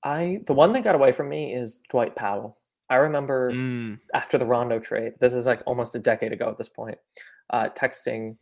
I 0.04 0.40
the 0.48 0.54
one 0.54 0.74
that 0.74 0.84
got 0.84 0.96
away 0.96 1.12
from 1.12 1.30
me 1.30 1.54
is 1.54 1.80
Dwight 1.90 2.16
Powell. 2.16 2.58
I 2.90 2.96
remember 2.96 3.54
Mm, 3.54 4.00
after 4.14 4.38
the 4.38 4.46
Rondo 4.46 4.80
trade, 4.80 5.14
this 5.20 5.34
is 5.34 5.46
like 5.46 5.62
almost 5.66 5.96
a 5.96 6.00
decade 6.00 6.34
ago 6.34 6.50
at 6.50 6.58
this 6.58 6.70
point, 6.70 6.98
uh, 7.52 7.70
texting. 7.70 8.38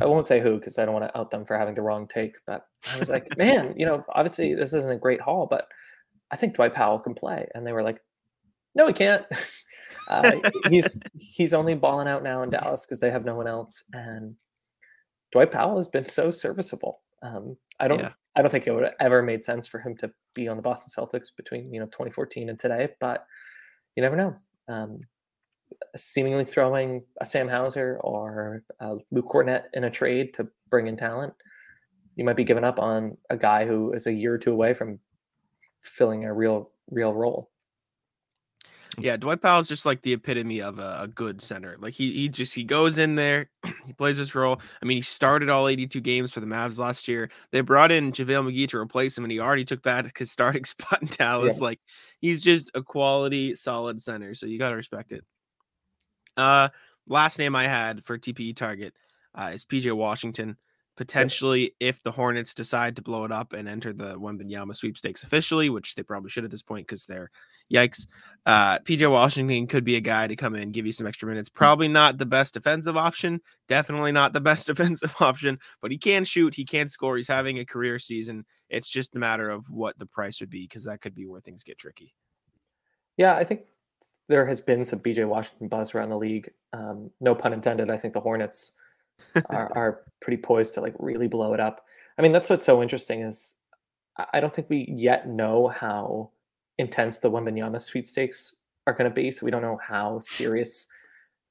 I 0.00 0.06
won't 0.06 0.26
say 0.26 0.40
who 0.40 0.58
because 0.58 0.78
I 0.78 0.84
don't 0.84 0.94
want 0.94 1.06
to 1.06 1.18
out 1.18 1.30
them 1.30 1.44
for 1.44 1.56
having 1.56 1.74
the 1.74 1.82
wrong 1.82 2.08
take, 2.08 2.36
but 2.46 2.66
I 2.92 2.96
was 2.98 3.08
like, 3.08 3.36
man, 3.36 3.74
you 3.76 3.86
know, 3.86 4.04
obviously 4.12 4.54
this 4.54 4.72
isn't 4.74 4.90
a 4.92 4.98
great 4.98 5.20
haul, 5.20 5.46
but 5.48 5.68
I 6.30 6.36
think 6.36 6.54
Dwight 6.54 6.74
Powell 6.74 6.98
can 6.98 7.14
play. 7.14 7.46
And 7.54 7.66
they 7.66 7.72
were 7.72 7.82
like, 7.82 8.00
no, 8.74 8.86
he 8.88 8.92
can't. 8.92 9.24
uh, 10.08 10.32
he's 10.68 10.98
he's 11.16 11.54
only 11.54 11.74
balling 11.74 12.08
out 12.08 12.22
now 12.22 12.42
in 12.42 12.50
Dallas 12.50 12.84
because 12.84 12.98
they 12.98 13.10
have 13.10 13.24
no 13.24 13.36
one 13.36 13.46
else. 13.46 13.84
And 13.92 14.34
Dwight 15.34 15.50
Powell 15.50 15.78
has 15.78 15.88
been 15.88 16.04
so 16.04 16.30
serviceable. 16.30 17.00
Um, 17.20 17.56
I 17.80 17.88
don't 17.88 17.98
Yeah. 17.98 18.12
I 18.36 18.42
don't 18.42 18.52
think 18.52 18.68
it 18.68 18.72
would 18.72 18.84
have 18.84 18.94
ever 19.00 19.20
made 19.20 19.42
sense 19.42 19.66
for 19.66 19.80
him 19.80 19.96
to 19.96 20.12
be 20.32 20.46
on 20.46 20.56
the 20.56 20.62
Boston 20.62 20.92
Celtics 20.96 21.34
between 21.36 21.74
you 21.74 21.80
know 21.80 21.86
2014 21.86 22.48
and 22.48 22.58
today, 22.58 22.90
but 23.00 23.26
you 23.96 24.02
never 24.02 24.14
know. 24.14 24.36
Um, 24.68 25.00
seemingly 25.96 26.44
throwing 26.44 27.02
a 27.20 27.24
Sam 27.24 27.48
Hauser 27.48 27.98
or 28.02 28.62
uh, 28.78 28.94
Luke 29.10 29.26
Kornet 29.26 29.64
in 29.72 29.82
a 29.84 29.90
trade 29.90 30.34
to 30.34 30.46
bring 30.70 30.86
in 30.86 30.96
talent, 30.96 31.34
you 32.14 32.24
might 32.24 32.36
be 32.36 32.44
giving 32.44 32.62
up 32.62 32.78
on 32.78 33.16
a 33.28 33.36
guy 33.36 33.66
who 33.66 33.92
is 33.92 34.06
a 34.06 34.12
year 34.12 34.34
or 34.34 34.38
two 34.38 34.52
away 34.52 34.72
from 34.72 35.00
filling 35.82 36.24
a 36.24 36.32
real 36.32 36.70
real 36.92 37.12
role. 37.12 37.50
Yeah, 38.98 39.16
Dwight 39.16 39.40
Powell 39.40 39.60
is 39.60 39.68
just 39.68 39.86
like 39.86 40.02
the 40.02 40.12
epitome 40.12 40.60
of 40.60 40.78
a, 40.78 40.98
a, 41.02 41.08
good 41.08 41.40
center. 41.40 41.76
Like 41.78 41.94
he 41.94 42.12
he 42.12 42.28
just 42.28 42.54
he 42.54 42.64
goes 42.64 42.98
in 42.98 43.14
there, 43.14 43.50
he 43.86 43.92
plays 43.92 44.16
his 44.16 44.34
role. 44.34 44.60
I 44.82 44.86
mean, 44.86 44.96
he 44.96 45.02
started 45.02 45.48
all 45.48 45.68
82 45.68 46.00
games 46.00 46.32
for 46.32 46.40
the 46.40 46.46
Mavs 46.46 46.78
last 46.78 47.08
year. 47.08 47.30
They 47.50 47.60
brought 47.60 47.92
in 47.92 48.12
JaVale 48.12 48.50
McGee 48.50 48.68
to 48.68 48.78
replace 48.78 49.16
him, 49.16 49.24
and 49.24 49.32
he 49.32 49.40
already 49.40 49.64
took 49.64 49.82
back 49.82 50.16
his 50.16 50.30
starting 50.30 50.64
spot 50.64 51.02
in 51.02 51.08
Dallas. 51.08 51.58
Yeah. 51.58 51.64
Like 51.64 51.80
he's 52.20 52.42
just 52.42 52.70
a 52.74 52.82
quality, 52.82 53.54
solid 53.54 54.02
center. 54.02 54.34
So 54.34 54.46
you 54.46 54.58
gotta 54.58 54.76
respect 54.76 55.12
it. 55.12 55.24
Uh 56.36 56.68
last 57.06 57.38
name 57.38 57.54
I 57.54 57.64
had 57.64 58.04
for 58.04 58.18
TPE 58.18 58.56
target 58.56 58.94
uh, 59.34 59.50
is 59.54 59.64
PJ 59.64 59.92
Washington 59.92 60.56
potentially 60.96 61.74
if 61.80 62.02
the 62.02 62.10
Hornets 62.10 62.54
decide 62.54 62.96
to 62.96 63.02
blow 63.02 63.24
it 63.24 63.32
up 63.32 63.52
and 63.52 63.68
enter 63.68 63.92
the 63.92 64.18
Wembanyama 64.18 64.74
sweepstakes 64.74 65.22
officially, 65.22 65.70
which 65.70 65.94
they 65.94 66.02
probably 66.02 66.30
should 66.30 66.44
at 66.44 66.50
this 66.50 66.62
point 66.62 66.86
because 66.86 67.04
they're 67.04 67.30
yikes. 67.72 68.06
Uh, 68.46 68.78
PJ 68.80 69.10
Washington 69.10 69.66
could 69.66 69.84
be 69.84 69.96
a 69.96 70.00
guy 70.00 70.26
to 70.26 70.36
come 70.36 70.54
in 70.54 70.70
give 70.70 70.86
you 70.86 70.92
some 70.92 71.06
extra 71.06 71.28
minutes. 71.28 71.48
Probably 71.48 71.88
not 71.88 72.18
the 72.18 72.26
best 72.26 72.54
defensive 72.54 72.96
option, 72.96 73.40
definitely 73.68 74.12
not 74.12 74.32
the 74.32 74.40
best 74.40 74.66
defensive 74.68 75.14
option, 75.20 75.58
but 75.80 75.90
he 75.90 75.98
can 75.98 76.24
shoot, 76.24 76.54
he 76.54 76.64
can 76.64 76.88
score. 76.88 77.16
He's 77.16 77.28
having 77.28 77.58
a 77.58 77.64
career 77.64 77.98
season. 77.98 78.44
It's 78.68 78.88
just 78.88 79.16
a 79.16 79.18
matter 79.18 79.50
of 79.50 79.68
what 79.70 79.98
the 79.98 80.06
price 80.06 80.40
would 80.40 80.50
be 80.50 80.62
because 80.62 80.84
that 80.84 81.00
could 81.00 81.14
be 81.14 81.26
where 81.26 81.40
things 81.40 81.64
get 81.64 81.78
tricky. 81.78 82.14
Yeah, 83.16 83.34
I 83.36 83.44
think 83.44 83.62
there 84.28 84.46
has 84.46 84.60
been 84.60 84.84
some 84.84 85.00
PJ 85.00 85.26
Washington 85.26 85.68
buzz 85.68 85.94
around 85.94 86.08
the 86.08 86.18
league. 86.18 86.50
Um, 86.72 87.10
no 87.20 87.34
pun 87.34 87.52
intended. 87.52 87.90
I 87.90 87.96
think 87.96 88.14
the 88.14 88.20
Hornets 88.20 88.72
are, 89.50 89.72
are 89.76 90.00
pretty 90.20 90.40
poised 90.40 90.74
to 90.74 90.80
like 90.80 90.94
really 90.98 91.28
blow 91.28 91.54
it 91.54 91.60
up. 91.60 91.84
I 92.18 92.22
mean, 92.22 92.32
that's 92.32 92.50
what's 92.50 92.66
so 92.66 92.82
interesting 92.82 93.22
is 93.22 93.56
I 94.32 94.40
don't 94.40 94.52
think 94.54 94.70
we 94.70 94.86
yet 94.88 95.28
know 95.28 95.68
how 95.68 96.30
intense 96.78 97.18
the 97.18 97.30
Wembanyama 97.30 97.80
sweepstakes 97.80 98.56
are 98.86 98.92
going 98.92 99.10
to 99.10 99.14
be. 99.14 99.30
So 99.30 99.44
we 99.44 99.50
don't 99.50 99.62
know 99.62 99.78
how 99.82 100.20
serious 100.20 100.86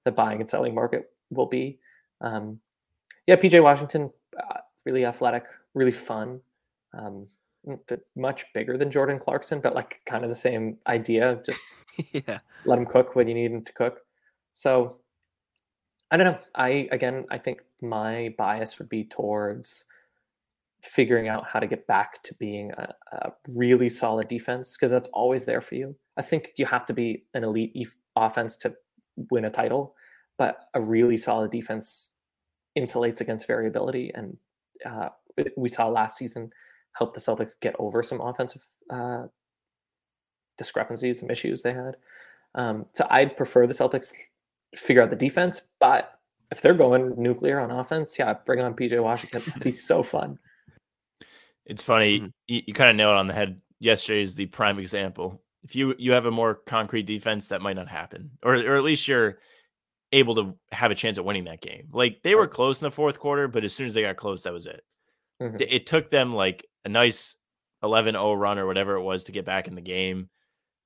the 0.05 0.11
buying 0.11 0.39
and 0.39 0.49
selling 0.49 0.74
market 0.74 1.11
will 1.30 1.45
be. 1.45 1.80
Um, 2.22 2.59
yeah, 3.28 3.36
PJ 3.36 3.61
Washington, 3.61 4.11
uh, 4.38 4.59
really 4.86 5.05
athletic, 5.05 5.45
really 5.74 5.91
fun, 5.91 6.39
um, 6.97 7.28
much 8.16 8.45
bigger 8.53 8.78
than 8.78 8.91
Jordan 8.91 9.20
Clarkson, 9.20 9.61
but 9.61 9.76
like 9.76 10.01
kind 10.05 10.24
of 10.24 10.30
the 10.30 10.36
same 10.36 10.78
idea. 10.88 11.41
Just 11.45 11.61
yeah, 12.11 12.39
let 12.66 12.80
him 12.80 12.86
cook 12.86 13.16
when 13.16 13.28
you 13.28 13.34
need 13.34 13.51
him 13.51 13.64
to 13.64 13.74
cook. 13.74 13.99
So 14.51 14.99
I 16.14 16.18
don't 16.18 16.28
know. 16.28 16.39
I 16.53 16.88
again, 16.91 17.26
I 17.32 17.39
think 17.39 17.61
my 17.82 18.36
bias 18.38 18.78
would 18.78 18.88
be 18.88 19.03
towards 19.03 19.86
figuring 20.84 21.28
out 21.28 21.47
how 21.51 21.59
to 21.59 21.66
get 21.66 21.88
back 21.88 22.22
to 22.22 22.36
being 22.36 22.72
a, 22.78 22.93
a 23.14 23.32
really 23.49 23.89
solid 23.89 24.28
defense 24.28 24.74
because 24.78 24.91
that's 24.91 25.09
always 25.09 25.45
there 25.45 25.59
for 25.59 25.74
you. 25.74 25.95
I 26.16 26.22
think 26.22 26.51
you 26.55 26.68
have 26.68 26.86
to 26.86 26.93
be 26.93 27.24
an 27.34 27.43
elite 27.43 27.76
offense 28.16 28.57
to 28.57 28.76
win 29.32 29.45
a 29.45 29.49
title, 29.49 29.95
but 30.38 30.68
a 30.76 30.82
really 30.82 31.18
solid 31.18 31.49
defense 31.49 32.11
insulates 32.78 33.20
against 33.20 33.47
variability. 33.47 34.11
And 34.14 34.38
uh, 34.86 35.09
we 35.57 35.68
saw 35.68 35.88
last 35.88 36.16
season 36.18 36.51
help 36.95 37.16
the 37.16 37.22
Celtics 37.22 37.59
get 37.59 37.76
over 37.80 38.03
some 38.03 38.22
offensive 38.22 38.64
uh, 38.91 39.24
discrepancies, 40.59 41.22
some 41.22 41.32
issues 41.32 41.64
they 41.64 41.74
had. 41.74 41.97
Um, 42.53 42.86
so 42.93 43.07
I'd 43.09 43.36
prefer 43.36 43.66
the 43.66 43.74
Celtics 43.74 44.11
figure 44.76 45.02
out 45.02 45.10
the 45.10 45.16
defense. 45.16 45.62
But 45.80 46.12
if 46.52 46.62
they're 46.62 46.74
going 46.74 47.14
nuclear 47.18 47.60
on 47.60 47.72
offense, 47.72 48.18
yeah, 48.18 48.34
bring 48.46 48.62
on 48.62 48.74
PJ 48.76 49.02
Washington. 49.02 49.42
It'd 49.48 49.64
be 49.64 49.72
so 49.72 50.04
fun. 50.04 50.38
It's 51.66 51.84
funny. 51.84 52.20
Mm-hmm. 52.20 52.28
You, 52.48 52.62
you 52.68 52.74
kind 52.74 52.90
of 52.90 52.96
nailed 52.96 53.14
it 53.14 53.20
on 53.20 53.28
the 53.28 53.34
head. 53.34 53.62
Yesterday 53.80 54.22
is 54.22 54.36
the 54.36 54.46
prime 54.48 54.80
example. 54.80 55.42
If 55.64 55.76
you 55.76 55.96
you 55.98 56.12
have 56.12 56.26
a 56.26 56.32
more 56.32 56.56
concrete 56.56 57.04
defense, 57.04 57.48
that 57.48 57.62
might 57.62 57.76
not 57.76 57.88
happen, 57.88 58.32
or 58.44 58.56
or 58.56 58.76
at 58.76 58.84
least 58.84 59.08
you're 59.08 59.40
able 60.12 60.36
to 60.36 60.56
have 60.72 60.92
a 60.92 60.96
chance 60.96 61.18
at 61.18 61.26
winning 61.26 61.46
that 61.46 61.62
game. 61.62 61.88
Like 61.92 62.22
they 62.24 62.36
were 62.36 62.48
close 62.48 62.82
in 62.82 62.86
the 62.86 62.92
fourth 62.92 63.20
quarter, 63.20 63.48
but 63.48 63.64
as 63.64 63.74
soon 63.74 63.88
as 63.88 63.94
they 63.94 64.04
got 64.04 64.16
close, 64.16 64.44
that 64.44 64.54
was 64.54 64.68
it. 64.68 64.84
Mm-hmm. 65.42 65.58
It 65.60 65.88
took 65.88 66.10
them 66.10 66.34
like 66.34 66.66
a 66.86 66.90
nice 66.90 67.36
11-0 67.84 68.40
run 68.40 68.60
or 68.60 68.68
whatever 68.68 68.96
it 68.96 69.02
was 69.02 69.26
to 69.26 69.32
get 69.32 69.46
back 69.46 69.68
in 69.68 69.76
the 69.76 69.82
game. 69.82 70.30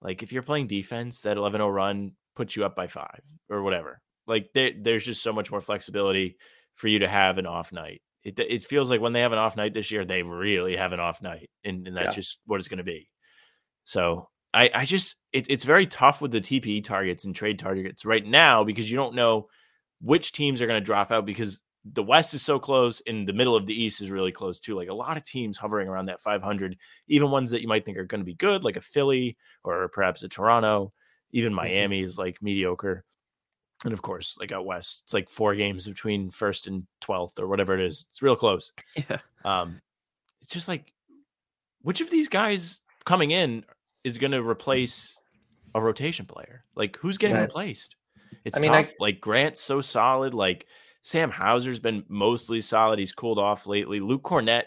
Like 0.01 0.23
if 0.23 0.31
you're 0.31 0.43
playing 0.43 0.67
defense, 0.67 1.21
that 1.21 1.37
11-0 1.37 1.73
run 1.73 2.13
put 2.37 2.55
you 2.55 2.63
up 2.63 2.75
by 2.75 2.87
five 2.87 3.21
or 3.49 3.63
whatever. 3.63 3.99
Like 4.27 4.49
there, 4.53 4.71
there's 4.79 5.05
just 5.05 5.23
so 5.23 5.33
much 5.33 5.51
more 5.51 5.61
flexibility 5.61 6.37
for 6.75 6.87
you 6.87 6.99
to 6.99 7.07
have 7.07 7.39
an 7.39 7.47
off 7.47 7.71
night. 7.71 8.01
It, 8.23 8.39
it 8.39 8.61
feels 8.61 8.89
like 8.89 9.01
when 9.01 9.13
they 9.13 9.21
have 9.21 9.31
an 9.31 9.39
off 9.39 9.57
night 9.57 9.73
this 9.73 9.89
year, 9.89 10.05
they 10.05 10.21
really 10.21 10.75
have 10.75 10.93
an 10.93 10.99
off 10.99 11.21
night, 11.21 11.49
and, 11.63 11.87
and 11.87 11.97
that's 11.97 12.15
yeah. 12.15 12.21
just 12.21 12.39
what 12.45 12.59
it's 12.59 12.67
going 12.67 12.77
to 12.77 12.83
be. 12.83 13.09
So 13.85 14.29
I, 14.53 14.69
I 14.73 14.85
just 14.85 15.15
it, 15.33 15.49
it's 15.49 15.63
very 15.63 15.87
tough 15.87 16.21
with 16.21 16.31
the 16.31 16.41
TPE 16.41 16.83
targets 16.83 17.25
and 17.25 17.35
trade 17.35 17.57
targets 17.57 18.05
right 18.05 18.25
now 18.25 18.63
because 18.63 18.91
you 18.91 18.97
don't 18.97 19.15
know 19.15 19.47
which 20.01 20.31
teams 20.31 20.61
are 20.61 20.67
going 20.67 20.79
to 20.79 20.85
drop 20.85 21.11
out 21.11 21.25
because 21.25 21.63
the 21.93 22.03
West 22.03 22.33
is 22.33 22.41
so 22.41 22.59
close 22.59 23.01
and 23.07 23.27
the 23.27 23.33
middle 23.33 23.55
of 23.55 23.65
the 23.65 23.81
East 23.81 24.01
is 24.01 24.11
really 24.11 24.31
close 24.31 24.59
too. 24.59 24.75
Like 24.75 24.89
a 24.89 24.95
lot 24.95 25.17
of 25.17 25.23
teams 25.23 25.57
hovering 25.57 25.87
around 25.87 26.07
that 26.07 26.19
500, 26.19 26.77
even 27.07 27.31
ones 27.31 27.51
that 27.51 27.61
you 27.61 27.67
might 27.67 27.85
think 27.85 27.97
are 27.97 28.05
going 28.05 28.19
to 28.19 28.25
be 28.25 28.35
good, 28.35 28.63
like 28.63 28.75
a 28.75 28.81
Philly 28.81 29.37
or 29.63 29.87
perhaps 29.89 30.23
a 30.23 30.27
Toronto. 30.27 30.91
Even 31.31 31.51
mm-hmm. 31.51 31.57
Miami 31.57 32.01
is 32.01 32.17
like 32.17 32.41
mediocre. 32.41 33.03
And 33.85 33.93
of 33.93 34.01
course, 34.01 34.37
like 34.39 34.51
out 34.51 34.65
west, 34.65 35.03
it's 35.03 35.13
like 35.13 35.29
four 35.29 35.53
games 35.53 35.87
between 35.87 36.31
first 36.31 36.65
and 36.65 36.87
twelfth 36.99 37.39
or 37.39 37.47
whatever 37.47 37.75
it 37.75 37.81
is. 37.81 38.07
It's 38.09 38.21
real 38.21 38.35
close. 38.35 38.71
Yeah. 39.09 39.19
Um, 39.45 39.81
it's 40.41 40.51
just 40.51 40.67
like 40.67 40.93
which 41.81 42.01
of 42.01 42.09
these 42.09 42.27
guys 42.27 42.81
coming 43.05 43.31
in 43.31 43.63
is 44.03 44.17
going 44.17 44.31
to 44.31 44.41
replace 44.41 45.17
a 45.75 45.81
rotation 45.81 46.25
player? 46.25 46.63
Like 46.75 46.97
who's 46.97 47.17
getting 47.17 47.37
replaced? 47.37 47.95
It's 48.45 48.57
I 48.57 48.61
mean, 48.61 48.71
tough. 48.71 48.89
I... 48.89 48.93
Like 48.99 49.21
Grant's 49.21 49.61
so 49.61 49.81
solid. 49.81 50.33
Like 50.33 50.65
Sam 51.01 51.29
Hauser's 51.29 51.79
been 51.79 52.03
mostly 52.09 52.61
solid. 52.61 52.99
He's 52.99 53.13
cooled 53.13 53.39
off 53.39 53.67
lately. 53.67 53.99
Luke 53.99 54.23
Kornet 54.23 54.63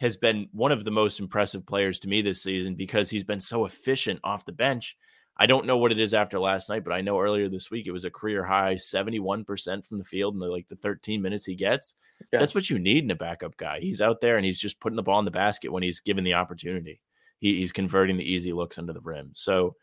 has 0.00 0.16
been 0.16 0.48
one 0.52 0.72
of 0.72 0.84
the 0.84 0.90
most 0.90 1.20
impressive 1.20 1.66
players 1.66 1.98
to 2.00 2.08
me 2.08 2.22
this 2.22 2.42
season 2.42 2.74
because 2.74 3.10
he's 3.10 3.24
been 3.24 3.40
so 3.40 3.64
efficient 3.64 4.18
off 4.24 4.44
the 4.44 4.52
bench. 4.52 4.96
I 5.36 5.46
don't 5.46 5.66
know 5.66 5.78
what 5.78 5.92
it 5.92 5.98
is 5.98 6.14
after 6.14 6.38
last 6.38 6.68
night, 6.68 6.84
but 6.84 6.92
I 6.92 7.00
know 7.00 7.20
earlier 7.20 7.48
this 7.48 7.70
week 7.70 7.86
it 7.86 7.92
was 7.92 8.04
a 8.04 8.10
career 8.10 8.44
high 8.44 8.74
71% 8.74 9.86
from 9.86 9.98
the 9.98 10.04
field 10.04 10.34
in 10.34 10.40
the, 10.40 10.46
like 10.46 10.68
the 10.68 10.76
13 10.76 11.22
minutes 11.22 11.44
he 11.44 11.54
gets. 11.54 11.94
Yeah. 12.32 12.38
That's 12.38 12.54
what 12.54 12.70
you 12.70 12.78
need 12.78 13.04
in 13.04 13.10
a 13.10 13.16
backup 13.16 13.56
guy. 13.56 13.80
He's 13.80 14.00
out 14.00 14.20
there 14.20 14.36
and 14.36 14.44
he's 14.44 14.58
just 14.58 14.78
putting 14.78 14.96
the 14.96 15.02
ball 15.02 15.18
in 15.18 15.24
the 15.24 15.30
basket 15.30 15.72
when 15.72 15.82
he's 15.82 16.00
given 16.00 16.24
the 16.24 16.34
opportunity. 16.34 17.00
He, 17.40 17.58
he's 17.58 17.72
converting 17.72 18.16
the 18.16 18.30
easy 18.30 18.52
looks 18.52 18.78
under 18.78 18.92
the 18.92 19.00
rim. 19.00 19.30
So 19.32 19.74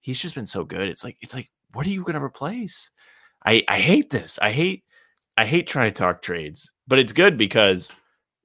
he's 0.00 0.20
just 0.20 0.34
been 0.34 0.46
so 0.46 0.64
good. 0.64 0.88
It's 0.88 1.04
like, 1.04 1.18
it's 1.20 1.34
like, 1.34 1.50
what 1.72 1.86
are 1.86 1.90
you 1.90 2.02
going 2.02 2.14
to 2.14 2.22
replace? 2.22 2.90
I, 3.44 3.64
I 3.68 3.78
hate 3.78 4.10
this. 4.10 4.38
I 4.40 4.50
hate, 4.50 4.84
I 5.36 5.44
hate 5.44 5.66
trying 5.66 5.92
to 5.92 5.98
talk 5.98 6.22
trades, 6.22 6.72
but 6.86 6.98
it's 6.98 7.12
good 7.12 7.36
because 7.36 7.94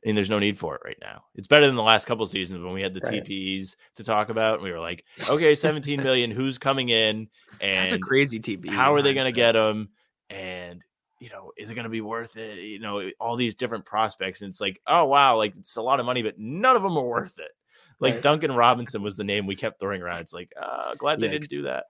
and 0.08 0.18
there's 0.18 0.30
no 0.30 0.40
need 0.40 0.58
for 0.58 0.74
it 0.74 0.82
right 0.86 0.98
now. 1.02 1.26
It's 1.36 1.48
better 1.48 1.68
than 1.68 1.76
the 1.76 1.84
last 1.84 2.08
couple 2.08 2.26
seasons 2.28 2.64
when 2.64 2.74
we 2.74 2.82
had 2.82 2.94
the 2.94 3.02
right. 3.02 3.26
TPs 3.26 3.76
to 3.96 4.06
talk 4.06 4.30
about. 4.30 4.56
And 4.56 4.64
we 4.64 4.72
were 4.72 4.80
like, 4.80 5.04
okay, 5.30 5.54
17 5.54 6.02
million, 6.04 6.32
who's 6.32 6.58
coming 6.58 6.88
in? 6.88 7.28
And 7.60 7.84
that's 7.84 7.94
a 7.94 8.00
crazy 8.00 8.40
TP. 8.40 8.70
How 8.70 8.94
are 8.94 9.02
they 9.02 9.14
going 9.14 9.26
to 9.26 9.34
get 9.34 9.52
them? 9.52 9.90
And 10.30 10.82
you 11.20 11.30
know, 11.30 11.52
is 11.58 11.70
it 11.70 11.76
going 11.76 11.84
to 11.84 11.90
be 11.90 12.02
worth 12.02 12.38
it? 12.38 12.60
You 12.60 12.80
know, 12.80 13.10
all 13.20 13.36
these 13.36 13.56
different 13.56 13.86
prospects, 13.86 14.42
and 14.42 14.50
it's 14.50 14.62
like, 14.62 14.80
oh 14.88 15.06
wow, 15.06 15.36
like 15.36 15.58
it's 15.58 15.76
a 15.76 15.82
lot 15.82 16.00
of 16.00 16.06
money, 16.06 16.22
but 16.22 16.38
none 16.38 16.76
of 16.76 16.84
them 16.84 16.98
are 16.98 17.04
worth 17.04 17.40
it. 17.40 17.52
Like 18.00 18.14
right. 18.16 18.24
Duncan 18.24 18.52
Robinson 18.54 19.02
was 19.02 19.18
the 19.18 19.24
name 19.24 19.46
we 19.46 19.56
kept 19.56 19.80
throwing 19.80 20.02
around. 20.02 20.20
It's 20.20 20.34
like, 20.34 20.54
uh, 20.62 20.94
glad 20.96 21.20
they 21.20 21.28
didn't 21.28 21.50
do 21.50 21.64
that. 21.64 21.86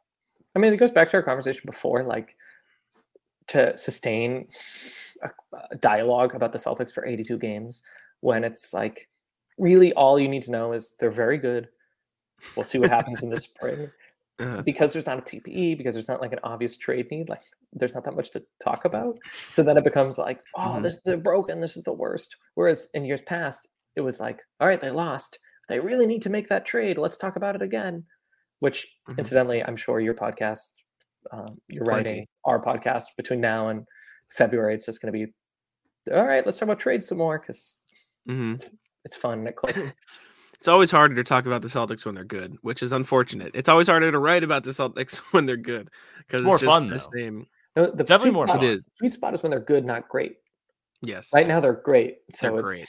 I 0.55 0.59
mean, 0.59 0.73
it 0.73 0.77
goes 0.77 0.91
back 0.91 1.09
to 1.09 1.17
our 1.17 1.23
conversation 1.23 1.63
before, 1.65 2.03
like 2.03 2.35
to 3.49 3.77
sustain 3.77 4.47
a, 5.21 5.29
a 5.71 5.75
dialogue 5.75 6.33
about 6.33 6.53
the 6.53 6.57
Celtics 6.57 6.93
for 6.93 7.05
82 7.05 7.37
games 7.37 7.83
when 8.21 8.43
it's 8.43 8.73
like 8.73 9.07
really 9.57 9.93
all 9.93 10.19
you 10.19 10.27
need 10.27 10.43
to 10.43 10.51
know 10.51 10.73
is 10.73 10.93
they're 10.99 11.11
very 11.11 11.37
good. 11.37 11.67
We'll 12.55 12.65
see 12.65 12.79
what 12.79 12.89
happens 12.89 13.23
in 13.23 13.29
the 13.29 13.39
spring. 13.39 13.89
Uh-huh. 14.39 14.61
Because 14.61 14.93
there's 14.93 15.07
not 15.07 15.17
a 15.17 15.21
TPE, 15.21 15.79
because 15.79 15.95
there's 15.95 16.07
not 16.07 16.21
like 16.21 16.31
an 16.31 16.39
obvious 16.43 16.77
trade 16.77 17.09
need, 17.09 17.27
like 17.27 17.41
there's 17.73 17.95
not 17.95 18.03
that 18.03 18.15
much 18.15 18.29
to 18.31 18.43
talk 18.63 18.85
about. 18.85 19.17
So 19.51 19.63
then 19.63 19.77
it 19.77 19.83
becomes 19.83 20.19
like, 20.19 20.41
oh, 20.55 20.61
mm-hmm. 20.61 20.83
this 20.83 21.01
they're 21.03 21.17
broken. 21.17 21.59
This 21.59 21.75
is 21.75 21.83
the 21.83 21.93
worst. 21.93 22.35
Whereas 22.53 22.87
in 22.93 23.03
years 23.03 23.21
past, 23.21 23.67
it 23.95 24.01
was 24.01 24.19
like, 24.19 24.39
all 24.59 24.67
right, 24.67 24.79
they 24.79 24.91
lost. 24.91 25.39
They 25.69 25.79
really 25.79 26.05
need 26.05 26.21
to 26.21 26.29
make 26.29 26.49
that 26.49 26.67
trade. 26.67 26.99
Let's 26.99 27.17
talk 27.17 27.35
about 27.35 27.55
it 27.55 27.63
again. 27.63 28.03
Which, 28.59 28.87
mm-hmm. 29.09 29.19
incidentally, 29.19 29.63
I'm 29.63 29.75
sure 29.75 29.99
your 29.99 30.13
podcast, 30.13 30.73
um, 31.31 31.57
you're 31.67 31.83
Plenty. 31.83 32.03
writing 32.03 32.27
our 32.45 32.63
podcast 32.63 33.05
between 33.17 33.41
now 33.41 33.69
and 33.69 33.85
February. 34.29 34.75
It's 34.75 34.85
just 34.85 35.01
going 35.01 35.11
to 35.11 35.25
be, 35.25 36.13
all 36.13 36.25
right. 36.25 36.45
Let's 36.45 36.59
talk 36.59 36.67
about 36.67 36.79
trade 36.79 37.03
some 37.03 37.17
more 37.17 37.39
because 37.39 37.77
Mm-hmm. 38.27 38.55
It's, 38.55 38.69
it's 39.05 39.15
fun 39.15 39.39
and 39.39 39.47
it 39.47 39.55
clicks. 39.55 39.93
it's 40.53 40.67
always 40.67 40.91
harder 40.91 41.15
to 41.15 41.23
talk 41.23 41.45
about 41.45 41.61
the 41.61 41.67
Celtics 41.67 42.05
when 42.05 42.15
they're 42.15 42.23
good, 42.23 42.57
which 42.61 42.83
is 42.83 42.91
unfortunate. 42.91 43.51
It's 43.53 43.69
always 43.69 43.87
harder 43.87 44.11
to 44.11 44.19
write 44.19 44.43
about 44.43 44.63
the 44.63 44.71
Celtics 44.71 45.15
when 45.31 45.45
they're 45.45 45.57
good 45.57 45.89
because 46.19 46.41
it's, 46.41 46.47
more 46.47 46.59
fun. 46.59 46.89
The 46.89 46.99
same. 46.99 47.47
No, 47.75 47.91
the 47.91 48.03
definitely 48.03 48.31
more 48.31 48.47
fun. 48.47 48.63
It 48.63 48.69
is. 48.69 48.87
Sweet 48.97 49.13
spot 49.13 49.33
is 49.33 49.43
when 49.43 49.51
they're 49.51 49.59
good, 49.59 49.85
not 49.85 50.09
great. 50.09 50.37
Yes. 51.01 51.29
Right 51.33 51.47
now 51.47 51.59
they're 51.59 51.73
great. 51.73 52.17
So 52.33 52.51
they're 52.51 52.61
great. 52.61 52.85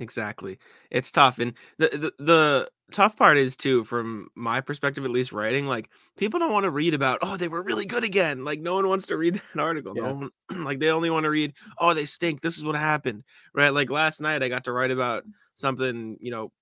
Exactly. 0.00 0.58
It's 0.90 1.10
tough. 1.10 1.38
And 1.38 1.54
the, 1.78 1.88
the 2.18 2.24
the 2.24 2.70
tough 2.92 3.16
part 3.16 3.38
is 3.38 3.56
too, 3.56 3.82
from 3.84 4.28
my 4.34 4.60
perspective, 4.60 5.04
at 5.04 5.10
least 5.10 5.32
writing, 5.32 5.66
like 5.66 5.88
people 6.18 6.38
don't 6.38 6.52
want 6.52 6.64
to 6.64 6.70
read 6.70 6.92
about, 6.92 7.18
oh, 7.22 7.36
they 7.36 7.48
were 7.48 7.62
really 7.62 7.86
good 7.86 8.04
again. 8.04 8.44
Like 8.44 8.60
no 8.60 8.74
one 8.74 8.88
wants 8.88 9.06
to 9.06 9.16
read 9.16 9.34
that 9.54 9.60
article. 9.62 9.94
No 9.94 10.04
Yeah. 10.04 10.12
one, 10.12 10.30
like 10.64 10.80
they 10.80 10.90
only 10.90 11.08
want 11.10 11.24
to 11.24 11.30
read, 11.30 11.54
oh, 11.78 11.94
they 11.94 12.04
stink. 12.04 12.42
This 12.42 12.58
is 12.58 12.64
what 12.64 12.76
happened, 12.76 13.24
right? 13.54 13.70
Like 13.70 13.90
last 13.90 14.20
night, 14.20 14.42
I 14.42 14.48
got 14.48 14.64
to 14.64 14.72
write 14.72 14.90
about 14.90 15.24
something, 15.54 16.18
you 16.20 16.30
know, 16.30 16.52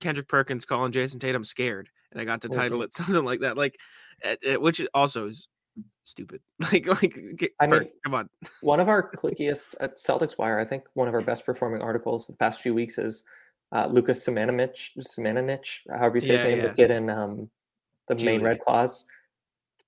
Kendrick 0.00 0.28
Perkins 0.28 0.66
calling 0.66 0.92
Jayson 0.92 1.20
Tatum 1.20 1.44
scared, 1.44 1.90
and 2.12 2.20
I 2.20 2.24
got 2.24 2.42
to 2.42 2.50
title 2.50 2.80
Mhm. 2.80 2.84
it 2.84 2.94
something 2.94 3.24
like 3.24 3.40
that, 3.40 3.56
like, 3.56 3.76
uh, 4.24 4.36
uh, 4.48 4.60
which 4.60 4.82
also 4.94 5.28
is 5.28 5.48
stupid. 6.04 6.40
Like, 6.72 6.86
like, 6.86 7.36
get- 7.36 7.52
I 7.60 7.66
Perk, 7.66 7.82
mean, 7.84 7.90
come 8.04 8.14
on. 8.14 8.28
One 8.60 8.80
of 8.80 8.88
our 8.88 9.10
clickiest 9.14 9.74
at 9.80 9.96
Celtics 9.98 10.36
Wire, 10.38 10.58
I 10.58 10.64
think 10.64 10.84
one 10.94 11.08
of 11.08 11.14
our 11.14 11.20
best 11.22 11.44
performing 11.46 11.82
articles 11.82 12.26
the 12.26 12.34
past 12.36 12.60
few 12.60 12.74
weeks 12.74 12.98
is 12.98 13.24
uh, 13.72 13.86
Lucas 13.86 14.26
Simanimich, 14.26 14.90
Simanimich, 14.98 15.80
however 15.90 16.16
you 16.16 16.20
say 16.22 16.28
Yeah, 16.34 16.38
his 16.38 16.44
name, 16.48 16.58
yeah. 16.58 16.66
the 16.68 16.74
kid 16.74 16.90
in 16.90 17.10
um, 17.10 17.50
the 18.08 18.14
G 18.14 18.24
main. 18.24 18.42
Red 18.42 18.60
Claws. 18.60 19.04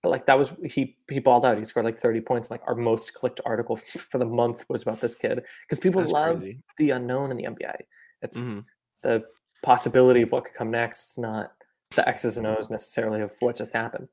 But, 0.02 0.10
Like 0.10 0.26
that 0.26 0.38
was 0.38 0.52
he 0.64 0.96
he 1.10 1.18
balled 1.18 1.44
out. 1.46 1.58
He 1.58 1.64
scored 1.64 1.84
like 1.84 1.96
30 1.96 2.20
points. 2.22 2.50
Like 2.50 2.62
our 2.66 2.74
most 2.74 3.12
clicked 3.14 3.40
article 3.44 3.76
for 4.10 4.18
the 4.18 4.24
month 4.26 4.64
was 4.68 4.82
about 4.82 5.00
this 5.00 5.14
kid 5.14 5.42
because 5.66 5.78
people 5.78 6.00
That's 6.02 6.12
love 6.12 6.38
crazy. 6.40 6.62
the 6.78 6.90
unknown 6.90 7.30
in 7.30 7.36
the 7.36 7.44
NBA. 7.44 7.76
It's 8.22 8.38
Mhm. 8.38 8.64
the 9.02 9.24
possibility 9.62 10.22
of 10.22 10.32
what 10.32 10.44
could 10.44 10.54
come 10.54 10.70
next, 10.70 11.18
not 11.18 11.52
the 11.96 12.06
X's 12.08 12.36
and 12.38 12.46
O's 12.46 12.70
necessarily 12.70 13.20
of 13.20 13.34
what 13.40 13.56
just 13.56 13.72
happened. 13.72 14.08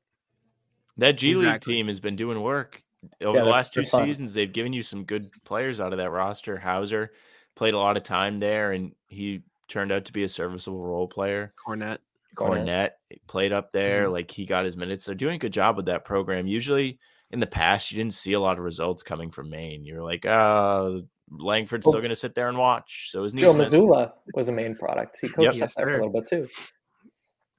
That 0.98 1.12
G 1.16 1.34
League 1.34 1.60
team 1.60 1.86
has 1.88 2.00
been 2.00 2.16
doing 2.16 2.40
work 2.42 2.82
over 3.22 3.38
Yeah, 3.38 3.44
the 3.44 3.50
last 3.50 3.72
two 3.72 3.82
fun. 3.84 4.04
seasons. 4.06 4.34
They've 4.34 4.52
given 4.52 4.72
you 4.72 4.82
some 4.82 5.04
good 5.04 5.30
players 5.44 5.80
out 5.80 5.92
of 5.92 5.98
that 5.98 6.10
roster. 6.10 6.58
Hauser 6.58 7.12
played 7.54 7.74
a 7.74 7.78
lot 7.78 7.96
of 7.96 8.02
time 8.02 8.40
there, 8.40 8.72
and 8.72 8.92
he 9.08 9.42
turned 9.68 9.92
out 9.92 10.04
to 10.06 10.12
be 10.12 10.24
a 10.24 10.28
serviceable 10.28 10.82
role 10.84 11.06
player. 11.08 11.52
Kornet. 11.66 11.98
Kornet. 12.34 12.66
Kornet 12.66 12.90
played 13.26 13.52
up 13.52 13.72
there, 13.72 14.04
Mm-hmm. 14.04 14.12
like 14.12 14.30
he 14.30 14.44
got 14.46 14.64
his 14.64 14.76
minutes. 14.76 15.04
They're 15.04 15.14
doing 15.14 15.36
a 15.36 15.38
good 15.38 15.52
job 15.52 15.76
with 15.76 15.86
that 15.86 16.04
program. 16.04 16.46
Usually, 16.46 16.98
in 17.30 17.40
the 17.40 17.46
past, 17.46 17.92
you 17.92 17.96
didn't 17.98 18.14
see 18.14 18.32
a 18.32 18.40
lot 18.40 18.58
of 18.58 18.64
results 18.64 19.02
coming 19.02 19.30
from 19.30 19.50
Maine. 19.50 19.84
You 19.84 19.96
were 19.96 20.02
like, 20.04 20.24
oh, 20.26 21.02
Langford's 21.30 21.84
Well, 21.84 21.92
still 21.92 22.00
going 22.00 22.08
to 22.10 22.16
sit 22.16 22.34
there 22.34 22.48
and 22.48 22.56
watch. 22.56 23.10
So 23.10 23.22
is 23.24 23.32
Joe 23.34 23.52
Mazzulla 23.54 24.12
was 24.34 24.48
a 24.48 24.52
Maine 24.52 24.74
product. 24.76 25.18
He 25.20 25.28
coached 25.28 25.48
up 25.48 25.54
Yes, 25.56 25.74
there 25.74 25.86
for 25.86 25.92
a 26.00 26.06
little 26.06 26.20
bit 26.20 26.26
too. 26.28 26.48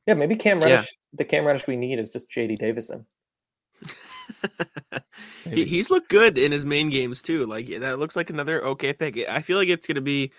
Yeah, 0.08 0.16
maybe 0.16 0.36
Cam 0.36 0.60
Yeah. 0.62 0.84
The 1.14 1.24
Cam 1.26 1.46
Reddish 1.46 1.68
we 1.68 1.76
need 1.76 2.00
is 2.00 2.10
just 2.10 2.32
JD 2.32 2.58
Davison. 2.60 3.06
he, 5.52 5.66
he's 5.66 5.90
looked 5.90 6.10
good 6.10 6.38
in 6.38 6.52
his 6.52 6.66
Maine 6.66 6.90
games 6.90 7.22
too. 7.22 7.46
Like 7.46 7.68
that 7.80 8.00
looks 8.00 8.16
like 8.16 8.30
another 8.30 8.64
okay 8.66 8.94
pick. 8.94 9.18
I 9.30 9.42
feel 9.42 9.58
like 9.58 9.70
it's 9.70 9.88
going 9.88 9.96
to 9.96 10.02
be 10.02 10.32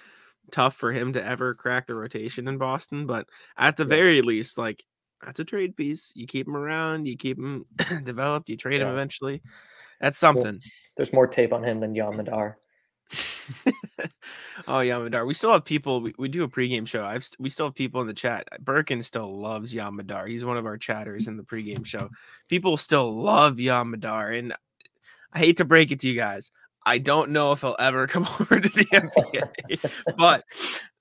tough 0.50 0.74
for 0.74 0.92
him 0.92 1.12
to 1.12 1.24
ever 1.24 1.54
crack 1.54 1.86
the 1.86 1.94
rotation 1.94 2.48
in 2.48 2.58
Boston, 2.58 3.06
but 3.06 3.26
at 3.56 3.76
the 3.76 3.84
Yeah. 3.84 3.88
very 3.88 4.22
least, 4.22 4.58
like 4.58 4.84
that's 5.22 5.40
a 5.40 5.44
trade 5.44 5.76
piece. 5.76 6.12
You 6.14 6.26
keep 6.26 6.46
him 6.46 6.56
around, 6.56 7.06
you 7.06 7.16
keep 7.16 7.38
him 7.38 7.66
developed, 8.04 8.48
you 8.48 8.56
trade 8.56 8.80
him 8.80 8.88
eventually. 8.88 9.42
That's 10.00 10.18
something. 10.18 10.58
There's 10.96 11.12
more 11.12 11.26
tape 11.26 11.52
on 11.52 11.62
him 11.62 11.78
than 11.78 11.94
Yam 11.94 12.16
Madar. 12.16 12.58
oh 14.68 14.80
Yam 14.80 15.02
Madar. 15.02 15.26
We 15.26 15.34
still 15.34 15.52
have 15.52 15.64
people. 15.64 16.00
We, 16.00 16.14
we 16.18 16.28
do 16.28 16.44
a 16.44 16.48
pregame 16.48 16.86
show. 16.86 17.04
I've 17.04 17.24
st- 17.24 17.40
we 17.40 17.48
still 17.48 17.66
have 17.66 17.74
people 17.74 18.00
in 18.00 18.06
the 18.06 18.14
chat. 18.14 18.48
Birkin 18.60 19.02
still 19.02 19.38
loves 19.38 19.72
Yam 19.74 19.96
Madar. 19.96 20.26
He's 20.26 20.44
one 20.44 20.56
of 20.56 20.66
our 20.66 20.76
chatters 20.76 21.28
in 21.28 21.36
the 21.36 21.42
pregame 21.42 21.84
show. 21.84 22.10
People 22.48 22.76
still 22.76 23.12
love 23.12 23.60
Yam 23.60 23.90
Madar, 23.90 24.30
and 24.30 24.54
I 25.32 25.38
hate 25.38 25.58
to 25.58 25.64
break 25.64 25.92
it 25.92 26.00
to 26.00 26.08
you 26.08 26.14
guys. 26.14 26.50
I 26.84 26.98
don't 26.98 27.30
know 27.30 27.52
if 27.52 27.60
he'll 27.60 27.76
ever 27.78 28.06
come 28.08 28.26
over 28.40 28.60
to 28.60 28.68
the 28.68 28.84
NBA, 28.92 30.16
but 30.16 30.44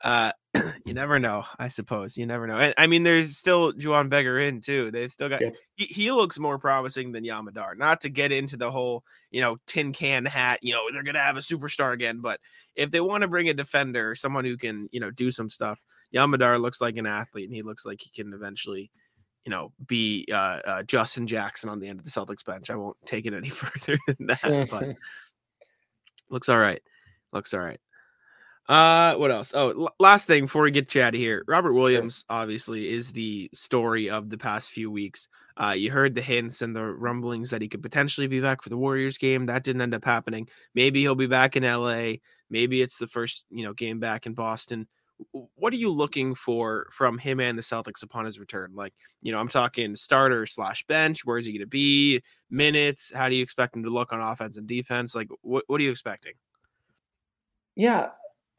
uh, 0.02 0.32
you 0.86 0.94
never 0.94 1.20
know. 1.20 1.44
I 1.60 1.68
suppose 1.68 2.18
you 2.18 2.26
never 2.26 2.48
know. 2.48 2.58
And 2.58 2.74
I 2.78 2.88
mean, 2.88 3.04
there's 3.04 3.38
still 3.38 3.74
Juhann 3.74 4.10
Begarin 4.10 4.64
too. 4.64 4.90
They've 4.92 5.12
still 5.12 5.30
got. 5.30 5.42
He, 5.76 5.86
he 5.86 6.12
looks 6.12 6.40
more 6.40 6.58
promising 6.58 7.12
than 7.12 7.24
Yam 7.24 7.46
Madar. 7.46 7.76
Not 7.76 8.02
to 8.02 8.10
get 8.10 8.32
into 8.32 8.58
the 8.58 8.72
whole, 8.72 9.04
you 9.32 9.42
know, 9.42 9.58
tin 9.68 9.94
can 9.94 10.26
hat. 10.26 10.60
You 10.64 10.74
know, 10.74 10.82
they're 10.92 11.04
gonna 11.04 11.20
have 11.20 11.38
a 11.38 11.42
superstar 11.42 11.94
again. 11.94 12.20
But 12.20 12.40
if 12.76 12.90
they 12.92 13.02
want 13.02 13.22
to 13.22 13.28
bring 13.28 13.50
a 13.50 13.54
defender, 13.54 14.16
someone 14.16 14.46
who 14.46 14.58
can, 14.58 14.90
you 14.92 15.00
know, 15.00 15.12
do 15.12 15.32
some 15.32 15.50
stuff, 15.50 15.80
Yam 16.12 16.32
Madar 16.32 16.58
looks 16.58 16.82
like 16.82 16.98
an 16.98 17.06
athlete, 17.06 17.46
and 17.46 17.56
he 17.56 17.62
looks 17.62 17.86
like 17.86 18.02
he 18.02 18.10
can 18.10 18.34
eventually, 18.34 18.90
you 19.46 19.52
know, 19.52 19.72
be 19.86 20.28
uh, 20.32 20.60
uh, 20.66 20.84
Justin 20.84 21.28
Jackson 21.28 21.70
on 21.70 21.80
the 21.80 21.88
end 21.88 22.00
of 22.00 22.06
the 22.06 22.12
Celtics 22.12 22.44
bench. 22.44 22.72
I 22.72 22.76
won't 22.76 22.98
take 23.06 23.28
it 23.28 23.34
any 23.34 23.50
further 23.50 24.00
than 24.08 24.28
that, 24.28 24.68
but 24.72 24.96
looks 26.30 26.50
all 26.50 26.60
right. 26.60 26.82
Looks 27.32 27.54
all 27.54 27.60
right. 27.60 27.80
Uh, 28.70 29.16
what 29.16 29.32
else? 29.32 29.52
Oh, 29.56 29.72
l- 29.72 29.96
last 30.00 30.28
thing 30.28 30.44
before 30.44 30.62
we 30.62 30.70
get 30.70 30.94
you 30.94 31.02
out 31.02 31.16
of 31.16 31.20
here, 31.20 31.44
Robert 31.48 31.74
Williams 31.74 32.24
obviously 32.30 32.90
is 32.90 33.12
the 33.12 33.50
story 33.52 34.12
of 34.12 34.30
the 34.30 34.38
past 34.38 34.70
few 34.70 34.92
weeks. 34.92 35.28
Uh, 35.58 35.74
you 35.76 35.90
heard 35.90 36.14
the 36.14 36.22
hints 36.22 36.62
and 36.62 36.76
the 36.76 36.86
rumblings 36.86 37.50
that 37.50 37.64
he 37.64 37.68
could 37.68 37.82
potentially 37.82 38.28
be 38.28 38.40
back 38.40 38.62
for 38.62 38.70
the 38.70 38.78
Warriors 38.78 39.18
game. 39.18 39.48
That 39.48 39.64
didn't 39.64 39.82
end 39.82 39.96
up 39.96 40.06
happening. 40.06 40.48
Maybe 40.76 41.02
he'll 41.02 41.16
be 41.16 41.26
back 41.26 41.56
in 41.56 41.64
LA. 41.64 42.18
Maybe 42.52 42.84
it's 42.84 42.98
the 42.98 43.08
first, 43.08 43.48
you 43.50 43.64
know, 43.64 43.74
game 43.74 44.00
back 44.00 44.28
in 44.28 44.36
Boston. 44.36 44.88
What 45.56 45.74
are 45.74 45.78
you 45.78 45.90
looking 45.90 46.36
for 46.36 46.88
from 46.92 47.18
him 47.18 47.40
and 47.40 47.58
the 47.58 47.64
Celtics 47.64 48.04
upon 48.04 48.26
his 48.26 48.40
return? 48.40 48.74
Like, 48.76 48.94
you 49.24 49.32
know, 49.32 49.40
I'm 49.40 49.50
talking 49.50 49.96
starter 49.96 50.46
slash 50.46 50.86
bench. 50.86 51.26
Where 51.26 51.40
is 51.40 51.48
he 51.48 51.54
going 51.54 51.62
to 51.62 51.68
be? 51.68 52.22
Minutes? 52.52 53.12
How 53.14 53.30
do 53.30 53.36
you 53.36 53.42
expect 53.42 53.76
him 53.76 53.84
to 53.84 53.90
look 53.90 54.14
on 54.14 54.22
offense 54.22 54.58
and 54.58 54.68
defense? 54.68 55.16
Like, 55.16 55.28
what 55.42 55.64
what 55.66 55.82
are 55.82 55.84
you 55.84 55.92
expecting? 55.92 56.34
Yeah, 57.76 58.10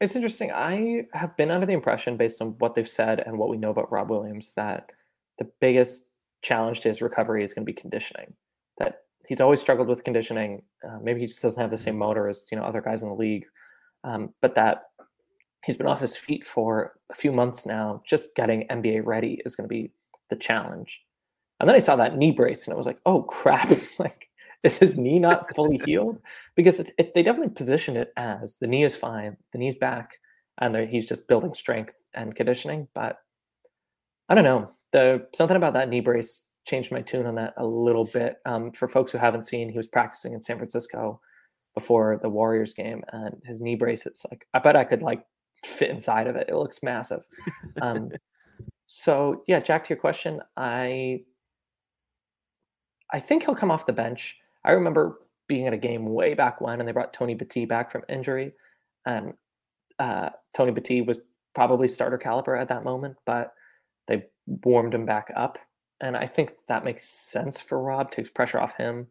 it's 0.01 0.15
interesting. 0.15 0.51
I 0.51 1.05
have 1.13 1.37
been 1.37 1.51
under 1.51 1.67
the 1.67 1.73
impression, 1.73 2.17
based 2.17 2.41
on 2.41 2.55
what 2.57 2.73
they've 2.73 2.89
said 2.89 3.19
and 3.19 3.37
what 3.37 3.49
we 3.49 3.57
know 3.57 3.69
about 3.69 3.91
Rob 3.91 4.09
Williams, 4.09 4.51
that 4.53 4.91
the 5.37 5.47
biggest 5.61 6.09
challenge 6.41 6.79
to 6.81 6.87
his 6.87 7.03
recovery 7.03 7.43
is 7.43 7.53
going 7.53 7.63
to 7.63 7.71
be 7.71 7.79
conditioning. 7.79 8.33
That 8.79 9.03
he's 9.27 9.39
always 9.39 9.61
struggled 9.61 9.87
with 9.87 10.03
conditioning. 10.03 10.63
Uh, 10.83 10.97
maybe 11.03 11.19
he 11.21 11.27
just 11.27 11.43
doesn't 11.43 11.61
have 11.61 11.69
the 11.69 11.77
same 11.77 11.97
motor 11.97 12.27
as 12.27 12.45
you 12.51 12.57
know 12.57 12.63
other 12.63 12.81
guys 12.81 13.03
in 13.03 13.09
the 13.09 13.15
league, 13.15 13.45
um, 14.03 14.33
but 14.41 14.55
that 14.55 14.85
he's 15.63 15.77
been 15.77 15.87
off 15.87 16.01
his 16.01 16.17
feet 16.17 16.43
for 16.43 16.93
a 17.11 17.15
few 17.15 17.31
months 17.31 17.67
now. 17.67 18.01
Just 18.07 18.33
getting 18.35 18.67
NBA 18.69 19.05
ready 19.05 19.39
is 19.45 19.55
going 19.55 19.69
to 19.69 19.73
be 19.73 19.91
the 20.31 20.35
challenge. 20.35 20.99
And 21.59 21.69
then 21.69 21.75
I 21.75 21.79
saw 21.79 21.95
that 21.97 22.17
knee 22.17 22.31
brace, 22.31 22.65
and 22.65 22.73
it 22.73 22.77
was 22.77 22.87
like, 22.87 22.99
oh 23.05 23.21
crap! 23.21 23.69
like, 23.99 24.30
is 24.63 24.77
his 24.77 24.97
knee 24.97 25.19
not 25.19 25.53
fully 25.55 25.79
healed? 25.85 26.19
Because 26.55 26.79
it, 26.79 26.91
it, 26.97 27.13
they 27.13 27.23
definitely 27.23 27.53
position 27.53 27.97
it 27.97 28.11
as 28.17 28.57
the 28.57 28.67
knee 28.67 28.83
is 28.83 28.95
fine, 28.95 29.37
the 29.51 29.57
knee's 29.57 29.75
back, 29.75 30.17
and 30.59 30.75
he's 30.89 31.07
just 31.07 31.27
building 31.27 31.53
strength 31.53 31.95
and 32.13 32.35
conditioning. 32.35 32.87
But 32.93 33.17
I 34.29 34.35
don't 34.35 34.43
know. 34.43 34.71
The 34.91 35.27
something 35.33 35.57
about 35.57 35.73
that 35.73 35.89
knee 35.89 36.01
brace 36.01 36.43
changed 36.65 36.91
my 36.91 37.01
tune 37.01 37.25
on 37.25 37.35
that 37.35 37.53
a 37.57 37.65
little 37.65 38.05
bit. 38.05 38.37
Um, 38.45 38.71
for 38.71 38.87
folks 38.87 39.11
who 39.11 39.17
haven't 39.17 39.47
seen, 39.47 39.69
he 39.69 39.77
was 39.77 39.87
practicing 39.87 40.33
in 40.33 40.41
San 40.41 40.57
Francisco 40.57 41.19
before 41.73 42.19
the 42.21 42.29
Warriors 42.29 42.73
game, 42.73 43.03
and 43.13 43.41
his 43.45 43.61
knee 43.61 43.75
brace. 43.75 44.05
It's 44.05 44.25
like 44.29 44.45
I 44.53 44.59
bet 44.59 44.75
I 44.75 44.83
could 44.83 45.01
like 45.01 45.23
fit 45.65 45.89
inside 45.89 46.27
of 46.27 46.35
it. 46.35 46.49
It 46.49 46.55
looks 46.55 46.83
massive. 46.83 47.21
Um, 47.81 48.11
so 48.85 49.43
yeah, 49.47 49.59
Jack, 49.59 49.85
to 49.85 49.89
your 49.89 49.99
question, 49.99 50.41
I 50.57 51.21
I 53.11 53.19
think 53.19 53.43
he'll 53.43 53.55
come 53.55 53.71
off 53.71 53.85
the 53.85 53.93
bench. 53.93 54.37
I 54.63 54.71
remember 54.71 55.19
being 55.47 55.67
at 55.67 55.73
a 55.73 55.77
game 55.77 56.05
way 56.05 56.33
back 56.33 56.61
when, 56.61 56.79
and 56.79 56.87
they 56.87 56.93
brought 56.93 57.13
Tony 57.13 57.35
Battie 57.35 57.67
back 57.67 57.91
from 57.91 58.03
injury, 58.07 58.53
and 59.05 59.33
uh, 59.99 60.29
Tony 60.53 60.71
Battie 60.71 61.05
was 61.05 61.19
probably 61.53 61.87
starter 61.87 62.17
caliber 62.17 62.55
at 62.55 62.69
that 62.69 62.83
moment, 62.83 63.17
but 63.25 63.53
they 64.07 64.23
warmed 64.47 64.93
him 64.93 65.05
back 65.05 65.31
up, 65.35 65.57
and 65.99 66.15
I 66.15 66.25
think 66.25 66.53
that 66.67 66.85
makes 66.85 67.09
sense 67.09 67.59
for 67.59 67.81
Rob. 67.81 68.11
Takes 68.11 68.29
pressure 68.29 68.59
off 68.59 68.77
him, 68.77 69.07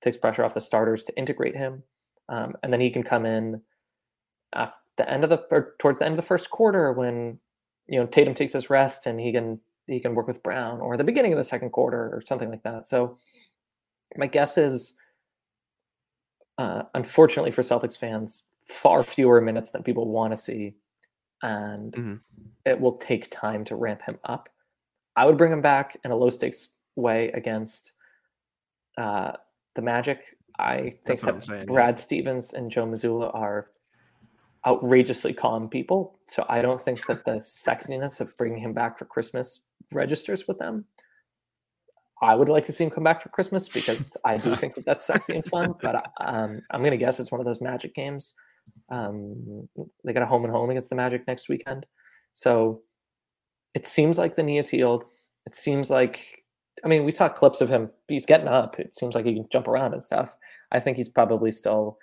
takes 0.00 0.16
pressure 0.16 0.44
off 0.44 0.54
the 0.54 0.60
starters 0.60 1.04
to 1.04 1.18
integrate 1.18 1.56
him, 1.56 1.82
um, 2.28 2.54
and 2.62 2.72
then 2.72 2.80
he 2.80 2.90
can 2.90 3.02
come 3.02 3.26
in 3.26 3.60
at 4.54 4.72
the 4.96 5.10
end 5.10 5.24
of 5.24 5.30
the 5.30 5.42
or 5.50 5.74
towards 5.78 5.98
the 5.98 6.04
end 6.04 6.12
of 6.12 6.16
the 6.16 6.26
first 6.26 6.50
quarter 6.50 6.92
when 6.92 7.38
you 7.86 7.98
know 7.98 8.06
Tatum 8.06 8.34
takes 8.34 8.52
his 8.52 8.70
rest 8.70 9.06
and 9.06 9.20
he 9.20 9.32
can 9.32 9.60
he 9.86 10.00
can 10.00 10.14
work 10.14 10.26
with 10.26 10.42
Brown 10.42 10.80
or 10.80 10.96
the 10.96 11.04
beginning 11.04 11.32
of 11.32 11.38
the 11.38 11.44
second 11.44 11.70
quarter 11.70 12.10
or 12.14 12.22
something 12.26 12.50
like 12.50 12.62
that. 12.62 12.86
So 12.86 13.18
my 14.16 14.26
guess 14.26 14.58
is, 14.58 14.96
uh, 16.58 16.82
unfortunately 16.94 17.50
for 17.50 17.62
Celtics 17.62 17.98
fans, 17.98 18.46
far 18.66 19.02
fewer 19.02 19.40
minutes 19.40 19.70
than 19.70 19.82
people 19.82 20.08
want 20.08 20.32
to 20.32 20.36
see, 20.36 20.76
and 21.42 21.92
Mhm. 21.92 22.20
it 22.64 22.80
will 22.80 22.96
take 22.98 23.30
time 23.30 23.64
to 23.64 23.76
ramp 23.76 24.02
him 24.02 24.18
up. 24.24 24.48
I 25.16 25.26
would 25.26 25.36
bring 25.36 25.52
him 25.52 25.60
back 25.62 25.98
in 26.04 26.10
a 26.10 26.16
low 26.16 26.30
stakes 26.30 26.70
way 26.96 27.30
against 27.32 27.94
uh, 28.98 29.32
the 29.74 29.80
Magic. 29.82 30.36
I 30.58 30.80
think 30.80 31.04
That's 31.06 31.22
what 31.22 31.28
I'm 31.30 31.40
that 31.40 31.46
saying, 31.46 31.60
yeah. 31.60 31.72
Brad 31.72 31.98
Stevens 31.98 32.52
and 32.52 32.70
Joe 32.70 32.86
Mazzulla 32.86 33.34
are 33.34 33.70
outrageously 34.66 35.32
calm 35.32 35.68
people. 35.68 36.18
So 36.26 36.44
I 36.48 36.60
don't 36.60 36.78
think 36.80 37.06
that 37.06 37.24
the 37.24 37.36
sexiness 37.36 38.20
of 38.20 38.36
bringing 38.36 38.58
him 38.60 38.74
back 38.74 38.98
for 38.98 39.06
Christmas 39.06 39.68
registers 39.92 40.46
with 40.46 40.58
them. 40.58 40.84
I 42.22 42.34
would 42.36 42.48
like 42.48 42.64
to 42.66 42.72
see 42.72 42.84
him 42.84 42.90
come 42.90 43.04
back 43.04 43.20
for 43.20 43.28
Christmas 43.30 43.68
because 43.68 44.16
I 44.24 44.36
do 44.36 44.54
think 44.54 44.74
that 44.76 44.84
that's 44.84 45.04
sexy 45.04 45.34
and 45.34 45.44
fun. 45.44 45.74
But 45.82 46.06
um, 46.20 46.60
I'm 46.70 46.80
going 46.80 46.92
to 46.92 46.96
guess 46.96 47.18
it's 47.20 47.32
one 47.32 47.40
of 47.40 47.44
those 47.46 47.60
Magic 47.60 47.94
games. 47.94 48.34
Um, 48.90 49.60
they 50.04 50.12
got 50.12 50.22
a 50.22 50.26
home 50.26 50.44
and 50.44 50.52
home 50.52 50.70
against 50.70 50.88
the 50.88 50.94
Magic 50.96 51.26
next 51.26 51.48
weekend, 51.48 51.84
so 52.32 52.82
it 53.74 53.86
seems 53.86 54.18
like 54.18 54.36
the 54.36 54.42
knee 54.42 54.58
is 54.58 54.68
healed. 54.70 55.04
It 55.46 55.56
seems 55.56 55.90
like, 55.90 56.44
I 56.84 56.88
mean, 56.88 57.04
we 57.04 57.10
saw 57.10 57.28
clips 57.28 57.60
of 57.60 57.68
him. 57.68 57.90
He's 58.06 58.26
getting 58.26 58.46
up. 58.48 58.78
It 58.78 58.94
seems 58.94 59.14
like 59.16 59.24
he 59.24 59.34
can 59.34 59.48
jump 59.50 59.66
around 59.66 59.92
and 59.94 60.04
stuff. 60.04 60.36
I 60.70 60.78
think 60.78 60.96
he's 60.96 61.08
probably 61.08 61.50
still 61.50 61.98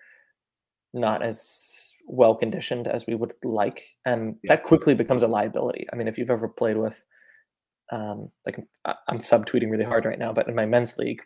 not 0.93 1.21
as 1.23 1.93
well 2.07 2.35
conditioned 2.35 2.87
as 2.87 3.05
we 3.07 3.15
would 3.15 3.33
like, 3.43 3.85
and 4.05 4.35
Yeah. 4.43 4.55
that 4.55 4.63
quickly 4.63 4.95
becomes 4.95 5.23
a 5.23 5.27
liability. 5.27 5.87
I 5.93 5.95
mean, 5.95 6.07
if 6.09 6.17
you've 6.17 6.31
ever 6.31 6.49
played 6.49 6.75
with, 6.77 7.05
um, 7.91 8.29
like 8.45 8.59
I'm 8.85 9.17
subtweeting 9.19 9.69
really 9.71 9.83
hard 9.83 10.05
right 10.05 10.19
now, 10.19 10.31
but 10.33 10.47
in 10.47 10.55
my 10.55 10.65
men's 10.65 10.97
league, 10.97 11.21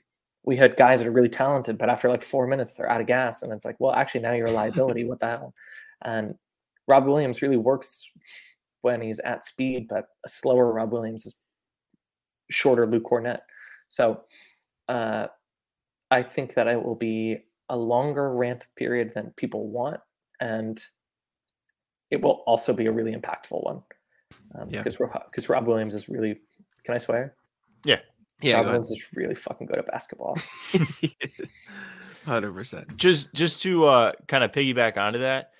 we 0.45 0.55
had 0.57 0.75
guys 0.77 0.99
that 0.99 1.07
are 1.07 1.11
really 1.11 1.29
talented, 1.29 1.77
but 1.77 1.89
after 1.89 2.09
like 2.09 2.23
four 2.23 2.47
minutes, 2.47 2.73
they're 2.73 2.89
out 2.89 3.01
of 3.01 3.07
gas, 3.07 3.43
and 3.43 3.51
it's 3.51 3.65
like, 3.65 3.77
well, 3.79 3.93
actually, 3.93 4.21
now 4.21 4.33
you're 4.33 4.47
a 4.47 4.51
liability. 4.51 5.03
what 5.05 5.19
the 5.19 5.27
hell? 5.27 5.53
And 6.03 6.35
Rob 6.87 7.05
Williams 7.05 7.41
really 7.41 7.57
works 7.57 8.09
when 8.81 9.01
he's 9.01 9.19
at 9.19 9.45
speed, 9.45 9.87
but 9.87 10.05
a 10.25 10.29
slower 10.29 10.71
Rob 10.73 10.91
Williams 10.91 11.25
is 11.25 11.35
shorter 12.51 12.85
Luke 12.85 13.05
Kornet. 13.05 13.39
So 13.87 14.21
uh, 14.89 15.27
I 16.11 16.23
think 16.23 16.55
that 16.55 16.67
it 16.67 16.83
will 16.83 16.95
be 16.95 17.37
a 17.69 17.77
longer 17.77 18.33
ramp 18.33 18.63
period 18.75 19.13
than 19.15 19.33
people 19.37 19.69
want, 19.69 20.01
and 20.41 20.81
it 22.11 22.21
will 22.21 22.43
also 22.45 22.73
be 22.73 22.87
a 22.87 22.91
really 22.91 23.13
impactful 23.13 23.63
one. 23.63 23.81
Um, 24.55 24.69
Yeah. 24.69 24.83
because 24.83 24.97
because 24.97 25.49
Rob 25.49 25.67
Williams 25.67 25.95
is 25.95 26.09
really. 26.09 26.41
Can 26.85 26.93
I 26.95 26.97
swear? 26.97 27.35
Yeah, 27.85 28.55
Rob 28.55 28.61
ahead. 28.61 28.65
Williams 28.65 28.91
is 28.91 29.01
really 29.15 29.35
fucking 29.35 29.67
good 29.67 29.77
at 29.79 29.87
basketball. 29.87 30.37
Hundred 32.25 32.53
percent. 32.53 32.97
just 32.97 33.33
just 33.33 33.61
to 33.61 33.85
uh 33.85 34.11
kind 34.27 34.43
of 34.43 34.51
piggyback 34.51 34.97
onto 34.97 35.19
that, 35.19 35.51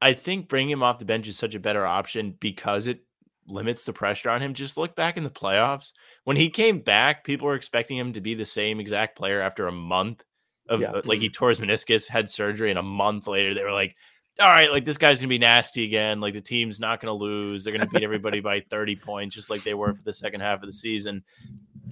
I 0.00 0.12
think 0.14 0.48
bringing 0.48 0.70
him 0.70 0.82
off 0.82 0.98
the 0.98 1.04
bench 1.04 1.28
is 1.28 1.38
such 1.38 1.54
a 1.54 1.60
better 1.60 1.84
option 1.86 2.36
because 2.40 2.86
it 2.86 3.00
limits 3.48 3.84
the 3.84 3.92
pressure 3.92 4.30
on 4.30 4.40
him. 4.40 4.54
Just 4.54 4.76
look 4.78 4.94
back 4.96 5.16
in 5.16 5.24
the 5.24 5.30
playoffs 5.30 5.92
when 6.24 6.36
he 6.36 6.48
came 6.48 6.78
back, 6.78 7.24
people 7.24 7.46
were 7.46 7.54
expecting 7.54 7.96
him 7.96 8.12
to 8.12 8.20
be 8.20 8.34
the 8.34 8.44
same 8.44 8.78
exact 8.80 9.16
player 9.16 9.40
after 9.40 9.66
a 9.66 9.72
month 9.72 10.24
of 10.68 10.80
Yeah. 10.80 10.92
uh, 10.92 11.02
like 11.04 11.20
he 11.20 11.28
tore 11.28 11.48
his 11.48 11.60
meniscus, 11.60 12.06
had 12.08 12.30
surgery, 12.30 12.70
and 12.70 12.78
a 12.78 12.82
month 12.82 13.26
later 13.26 13.54
they 13.54 13.64
were 13.64 13.72
like, 13.72 13.96
"All 14.40 14.48
right, 14.48 14.70
like 14.70 14.84
this 14.84 14.98
guy's 14.98 15.20
gonna 15.20 15.28
be 15.28 15.38
nasty 15.38 15.84
again. 15.84 16.20
Like 16.20 16.34
the 16.34 16.40
team's 16.40 16.80
not 16.80 17.00
gonna 17.00 17.14
lose. 17.14 17.64
They're 17.64 17.76
gonna 17.76 17.90
beat 17.90 18.02
everybody 18.02 18.40
by 18.40 18.60
thirty 18.70 18.96
points, 18.96 19.34
just 19.34 19.50
like 19.50 19.62
they 19.62 19.74
were 19.74 19.94
for 19.94 20.02
the 20.02 20.12
second 20.12 20.40
half 20.40 20.62
of 20.62 20.66
the 20.66 20.72
season." 20.72 21.22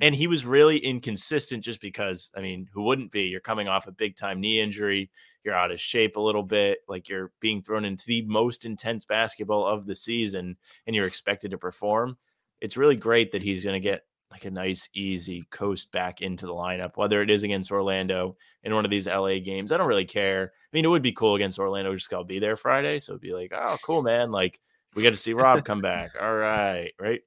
and 0.00 0.14
he 0.14 0.26
was 0.26 0.46
really 0.46 0.78
inconsistent 0.78 1.62
just 1.62 1.80
because 1.80 2.30
I 2.36 2.40
mean, 2.40 2.68
who 2.72 2.82
wouldn't 2.82 3.12
be? 3.12 3.24
You're 3.24 3.40
coming 3.40 3.68
off 3.68 3.86
a 3.86 3.92
big 3.92 4.16
time 4.16 4.40
knee 4.40 4.60
injury, 4.60 5.10
you're 5.44 5.54
out 5.54 5.70
of 5.70 5.80
shape 5.80 6.16
a 6.16 6.20
little 6.20 6.42
bit, 6.42 6.78
like 6.88 7.08
you're 7.08 7.32
being 7.40 7.62
thrown 7.62 7.84
into 7.84 8.04
the 8.06 8.22
most 8.22 8.64
intense 8.64 9.04
basketball 9.04 9.66
of 9.66 9.86
the 9.86 9.94
season 9.94 10.56
and 10.86 10.96
you're 10.96 11.06
expected 11.06 11.50
to 11.50 11.58
perform. 11.58 12.16
It's 12.60 12.76
really 12.76 12.96
great 12.96 13.32
that 13.32 13.42
he's 13.42 13.64
going 13.64 13.80
to 13.80 13.88
get 13.88 14.04
like 14.30 14.44
a 14.44 14.50
nice 14.50 14.88
easy 14.94 15.44
coast 15.50 15.90
back 15.92 16.20
into 16.22 16.46
the 16.46 16.52
lineup 16.52 16.92
whether 16.94 17.20
it 17.20 17.30
is 17.30 17.42
against 17.42 17.72
Orlando 17.72 18.36
in 18.62 18.74
one 18.74 18.84
of 18.84 18.90
these 18.90 19.06
LA 19.08 19.38
games. 19.40 19.72
I 19.72 19.76
don't 19.76 19.88
really 19.88 20.04
care. 20.04 20.52
I 20.54 20.68
mean, 20.76 20.84
it 20.84 20.88
would 20.88 21.02
be 21.02 21.12
cool 21.12 21.34
against 21.34 21.58
Orlando 21.58 21.92
just 21.94 22.12
I'll 22.12 22.22
be 22.24 22.38
there 22.38 22.56
Friday, 22.56 22.98
so 23.00 23.12
it'd 23.12 23.20
be 23.22 23.32
like, 23.32 23.52
"Oh, 23.54 23.76
cool, 23.82 24.02
man. 24.02 24.30
Like 24.30 24.60
we 24.94 25.02
got 25.02 25.10
to 25.10 25.16
see 25.16 25.32
Rob 25.32 25.64
come 25.64 25.80
back." 25.80 26.10
All 26.20 26.34
right, 26.36 26.92
right? 27.00 27.20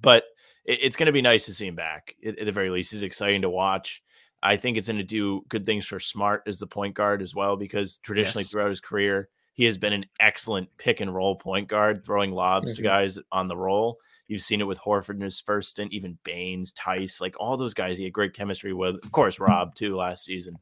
But 0.00 0.24
it, 0.64 0.78
it's 0.82 0.96
going 0.96 1.06
to 1.06 1.12
be 1.12 1.22
nice 1.22 1.46
to 1.46 1.54
see 1.54 1.66
him 1.66 1.74
back 1.76 2.14
at, 2.24 2.38
at 2.38 2.46
the 2.46 2.52
very 2.52 2.70
least. 2.70 2.92
He's 2.92 3.02
exciting 3.02 3.42
to 3.42 3.50
watch. 3.50 4.02
I 4.42 4.56
think 4.56 4.76
it's 4.78 4.86
going 4.86 4.96
to 4.98 5.02
do 5.04 5.44
good 5.48 5.66
things 5.66 5.84
for 5.84 5.98
Smart 6.00 6.42
as 6.46 6.58
the 6.58 6.66
point 6.66 6.94
guard 6.94 7.22
as 7.22 7.34
well, 7.34 7.56
because 7.56 7.98
traditionally 7.98 8.42
Yes. 8.44 8.50
throughout 8.52 8.70
his 8.70 8.80
career, 8.80 9.28
he 9.54 9.64
has 9.64 9.76
been 9.76 9.92
an 9.92 10.06
excellent 10.20 10.68
pick 10.78 11.00
and 11.00 11.14
roll 11.14 11.36
point 11.36 11.68
guard, 11.68 12.04
throwing 12.04 12.32
lobs 12.32 12.74
to 12.76 12.80
Mhm. 12.82 12.84
guys 12.84 13.18
on 13.32 13.48
the 13.48 13.56
roll. 13.56 13.98
You've 14.30 14.42
seen 14.42 14.60
it 14.60 14.66
with 14.68 14.78
Horford 14.78 15.16
in 15.16 15.22
his 15.22 15.40
first 15.40 15.70
stint, 15.70 15.92
even 15.92 16.16
Baynes, 16.22 16.72
Theis, 16.72 17.20
like 17.20 17.34
all 17.40 17.56
those 17.56 17.74
guys 17.74 17.98
he 17.98 18.04
had 18.04 18.12
great 18.12 18.32
chemistry 18.32 18.72
with. 18.72 18.94
Of 19.02 19.10
course, 19.10 19.40
Rob 19.40 19.74
too 19.74 19.96
last 19.96 20.24
season. 20.24 20.56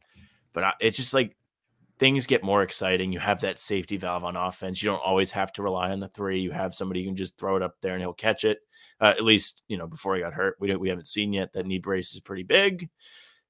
But 0.55 0.65
I, 0.65 0.73
it's 0.81 0.97
just 0.97 1.13
like 1.13 1.37
things 1.99 2.27
get 2.27 2.43
more 2.43 2.63
exciting. 2.63 3.13
You 3.13 3.19
have 3.19 3.43
that 3.43 3.61
safety 3.61 3.99
valve 3.99 4.25
on 4.25 4.37
offense. 4.37 4.83
You 4.83 4.89
don't 4.89 5.05
always 5.05 5.31
have 5.33 5.53
to 5.53 5.63
rely 5.63 5.91
on 5.91 6.01
the 6.01 6.09
three. 6.09 6.41
You 6.41 6.51
have 6.51 6.75
somebody 6.75 7.03
who 7.03 7.11
can 7.11 7.17
just 7.17 7.37
throw 7.37 7.57
it 7.57 7.63
up 7.63 7.77
there 7.83 7.93
and 7.93 8.01
he'll 8.01 8.15
catch 8.15 8.45
it. 8.45 8.61
Uh, 9.03 9.09
at 9.09 9.23
least 9.23 9.61
you 9.69 9.77
know 9.77 9.87
before 9.87 10.15
he 10.15 10.23
got 10.23 10.33
hurt. 10.33 10.57
We 10.61 10.69
don't, 10.69 10.81
we 10.81 10.89
haven't 10.89 11.07
seen 11.07 11.35
yet 11.35 11.53
that 11.53 11.67
knee 11.67 11.79
brace 11.79 12.15
is 12.15 12.21
pretty 12.21 12.45
big, 12.45 12.89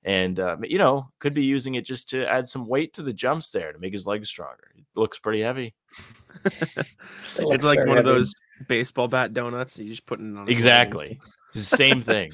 and 0.02 0.40
uh, 0.40 0.56
you 0.64 0.78
know 0.78 1.12
could 1.20 1.32
be 1.32 1.44
using 1.44 1.76
it 1.76 1.86
just 1.86 2.08
to 2.10 2.26
add 2.26 2.48
some 2.48 2.66
weight 2.66 2.92
to 2.94 3.02
the 3.02 3.12
jumps 3.12 3.50
there 3.50 3.72
to 3.72 3.78
make 3.78 3.92
his 3.92 4.04
legs 4.04 4.28
stronger. 4.28 4.72
It 4.76 4.84
looks 4.96 5.20
pretty 5.20 5.42
heavy. 5.42 5.76
it's 6.44 7.38
looks 7.38 7.62
like 7.62 7.78
very 7.78 7.88
one 7.88 7.98
of 7.98 8.04
those 8.04 8.34
baseball 8.66 9.09
bat 9.09 9.32
donuts. 9.34 9.78
You 9.78 9.88
just 9.88 10.06
put 10.06 10.20
it 10.20 10.36
on. 10.36 10.48
Exactly, 10.48 11.18
the 11.54 11.61
same 11.61 12.00
thing, 12.00 12.32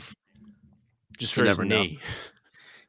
just 1.19 1.35
for 1.35 1.45
his 1.45 1.59
never 1.59 1.65
know. 1.65 1.87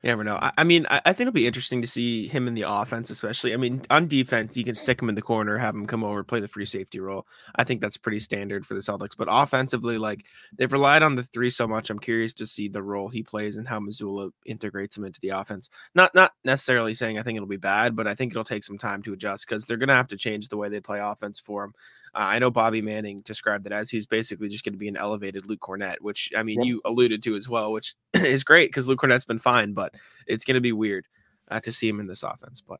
You 0.05 0.11
never 0.11 0.23
know. 0.23 0.35
I, 0.35 0.51
I 0.59 0.63
mean, 0.63 0.85
I, 0.91 1.01
I 1.03 1.13
think 1.13 1.21
it'll 1.21 1.33
be 1.33 1.47
interesting 1.47 1.81
to 1.81 1.87
see 1.87 2.27
him 2.27 2.47
in 2.47 2.53
the 2.53 2.61
offense, 2.67 3.09
especially. 3.09 3.55
I 3.55 3.57
mean, 3.57 3.81
on 3.89 4.07
defense, 4.07 4.55
you 4.55 4.63
can 4.63 4.75
stick 4.75 5.01
him 5.01 5.09
in 5.09 5.15
the 5.15 5.21
corner, 5.23 5.57
have 5.57 5.73
him 5.73 5.87
come 5.87 6.03
over, 6.03 6.23
play 6.23 6.39
the 6.39 6.47
free 6.47 6.65
safety 6.65 6.99
role. 6.99 7.25
I 7.55 7.63
think 7.63 7.81
that's 7.81 7.97
pretty 7.97 8.19
standard 8.19 8.67
for 8.67 8.75
the 8.75 8.81
Celtics. 8.81 9.17
But 9.17 9.29
offensively, 9.31 9.97
like 9.97 10.25
they've 10.55 10.71
relied 10.71 11.01
on 11.01 11.15
the 11.15 11.23
three 11.23 11.49
so 11.49 11.67
much. 11.67 11.89
I'm 11.89 11.97
curious 11.97 12.35
to 12.35 12.45
see 12.45 12.67
the 12.67 12.83
role 12.83 13.09
he 13.09 13.23
plays 13.23 13.57
and 13.57 13.67
how 13.67 13.79
Mazzulla 13.79 14.29
integrates 14.45 14.95
him 14.95 15.05
into 15.05 15.19
the 15.21 15.29
offense. 15.29 15.71
Not 15.95 16.13
not 16.13 16.33
necessarily 16.43 16.93
saying 16.93 17.17
I 17.17 17.23
think 17.23 17.37
it'll 17.37 17.47
be 17.47 17.57
bad, 17.57 17.95
but 17.95 18.05
I 18.05 18.13
think 18.13 18.31
it'll 18.31 18.43
take 18.43 18.63
some 18.63 18.77
time 18.77 19.01
to 19.01 19.13
adjust 19.13 19.47
because 19.49 19.65
they're 19.65 19.75
gonna 19.75 19.95
have 19.95 20.09
to 20.09 20.17
change 20.17 20.49
the 20.49 20.57
way 20.57 20.69
they 20.69 20.81
play 20.81 20.99
offense 20.99 21.39
for 21.39 21.63
him. 21.63 21.73
Uh, 22.15 22.19
I 22.19 22.39
know 22.39 22.49
Bobby 22.49 22.81
Manning 22.81 23.21
described 23.21 23.65
it 23.65 23.73
as 23.73 23.89
he's 23.89 24.07
basically 24.07 24.47
just 24.47 24.63
going 24.63 24.73
to 24.73 24.79
be 24.79 24.87
an 24.87 24.95
elevated 24.97 25.45
Luke 25.45 25.59
Kornet, 25.59 25.97
which 25.99 26.31
I 26.35 26.43
mean 26.43 26.61
Yep. 26.61 26.67
you 26.67 26.81
alluded 26.85 27.21
to 27.23 27.35
as 27.35 27.49
well, 27.49 27.71
which 27.73 27.93
is 28.13 28.43
great 28.43 28.69
because 28.69 28.87
Luke 28.87 29.01
Kornet's 29.01 29.25
been 29.25 29.39
fine, 29.39 29.73
but 29.73 29.93
it's 30.25 30.45
going 30.45 30.55
to 30.55 30.61
be 30.61 30.71
weird 30.71 31.07
uh, 31.51 31.59
to 31.59 31.71
see 31.71 31.89
him 31.89 31.99
in 31.99 32.07
this 32.07 32.23
offense. 32.23 32.61
But 32.61 32.79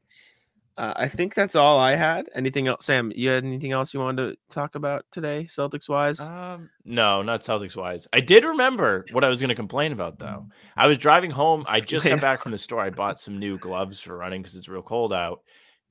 uh, 0.77 0.93
I 0.95 1.07
think 1.07 1.33
that's 1.33 1.55
all 1.55 1.79
I 1.79 1.95
had. 1.95 2.29
Anything 2.33 2.67
else, 2.67 2.85
Sam? 2.85 3.11
You 3.15 3.29
had 3.29 3.45
anything 3.45 3.71
else 3.71 3.93
you 3.93 3.99
wanted 4.01 4.31
to 4.31 4.37
talk 4.53 4.75
about 4.75 5.05
today, 5.11 5.47
Celtics 5.49 5.87
wise? 5.87 6.19
Um, 6.19 6.69
no, 6.83 7.21
not 7.21 7.41
Celtics 7.41 7.75
wise. 7.75 8.07
I 8.13 8.19
did 8.19 8.43
remember 8.43 9.05
what 9.11 9.23
I 9.23 9.29
was 9.29 9.39
going 9.39 9.49
to 9.49 9.55
complain 9.55 9.91
about 9.91 10.19
though. 10.19 10.47
I 10.75 10.87
was 10.87 10.97
driving 10.97 11.31
home. 11.31 11.65
I 11.67 11.79
just 11.81 12.05
got 12.05 12.21
back 12.21 12.41
from 12.41 12.51
the 12.51 12.57
store. 12.57 12.81
I 12.81 12.89
bought 12.89 13.19
some 13.19 13.39
new 13.39 13.57
gloves 13.57 14.01
for 14.01 14.17
running 14.17 14.41
because 14.41 14.55
it's 14.55 14.69
real 14.69 14.81
cold 14.81 15.13
out, 15.13 15.41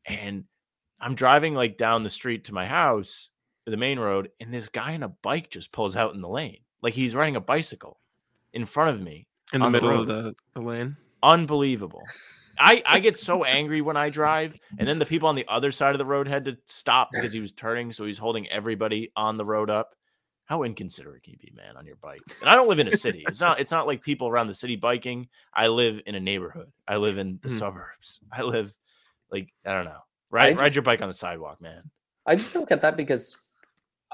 and 0.07 0.45
I'm 1.01 1.15
driving 1.15 1.55
like 1.55 1.77
down 1.77 2.03
the 2.03 2.11
street 2.11 2.45
to 2.45 2.55
my 2.55 2.67
house, 2.67 3.31
the 3.67 3.77
main 3.77 3.99
road, 3.99 4.31
and 4.41 4.53
this 4.53 4.69
guy 4.69 4.95
on 4.95 5.03
a 5.03 5.09
bike 5.09 5.51
just 5.51 5.73
pulls 5.73 5.97
out 5.97 6.15
in 6.15 6.21
the 6.21 6.29
lane, 6.29 6.59
like 6.83 6.95
he's 6.95 7.15
riding 7.15 7.37
a 7.37 7.41
bicycle 7.41 7.99
in 8.53 8.67
front 8.67 8.91
of 8.91 9.03
me. 9.03 9.27
in 9.53 9.61
the 9.61 9.67
on 9.67 9.73
the 9.73 9.81
middle 9.81 10.01
of 10.01 10.07
the, 10.07 10.35
the 10.53 10.61
lane. 10.61 10.97
Unbelievable. 11.23 12.03
I, 12.59 12.83
I 12.87 12.99
get 13.01 13.17
so 13.17 13.43
angry 13.45 13.81
when 13.81 13.97
I 13.97 14.11
drive, 14.11 14.59
and 14.79 14.87
then 14.87 14.99
the 14.99 15.07
people 15.07 15.29
on 15.29 15.35
the 15.35 15.47
other 15.49 15.73
side 15.73 15.93
of 15.93 15.99
the 15.99 16.05
road 16.05 16.29
had 16.29 16.45
to 16.45 16.57
stop 16.67 17.09
because 17.13 17.33
he 17.33 17.41
was 17.41 17.53
turning, 17.53 17.91
so 17.93 18.05
he's 18.05 18.19
holding 18.19 18.47
everybody 18.49 19.11
on 19.17 19.37
the 19.37 19.45
road 19.45 19.71
up. 19.71 19.95
How 20.47 20.63
inconsiderate 20.63 21.23
can 21.23 21.33
you 21.33 21.39
be, 21.39 21.53
man, 21.57 21.79
on 21.79 21.87
your 21.87 21.97
bike? 21.97 22.21
And 22.43 22.51
I 22.51 22.55
don't 22.55 22.69
live 22.69 22.79
in 22.79 22.87
a 22.89 22.97
city. 22.97 23.25
It's 23.27 23.41
not. 23.41 23.59
It's 23.61 23.71
not 23.73 23.87
like 23.87 24.03
people 24.03 24.29
around 24.29 24.49
the 24.49 24.55
city 24.55 24.77
biking. 24.77 25.29
I 25.55 25.69
live 25.69 26.03
in 26.05 26.17
a 26.17 26.21
neighborhood. 26.21 26.71
I 26.87 26.97
live 26.97 27.17
in 27.17 27.39
the 27.43 27.49
Mhm. 27.49 27.59
suburbs. 27.59 28.21
I 28.31 28.43
live 28.43 28.75
like 29.33 29.51
I 29.65 29.73
don't 29.73 29.87
know. 29.87 30.01
Ride 30.31 30.59
ride 30.59 30.67
just- 30.67 30.75
your 30.77 30.83
bike 30.83 31.01
on 31.01 31.09
the 31.09 31.15
sidewalk, 31.15 31.63
man. 31.63 31.91
I 32.27 32.35
just 32.37 32.53
don't 32.53 32.69
get 32.69 32.83
that 32.83 32.97
because 32.99 33.39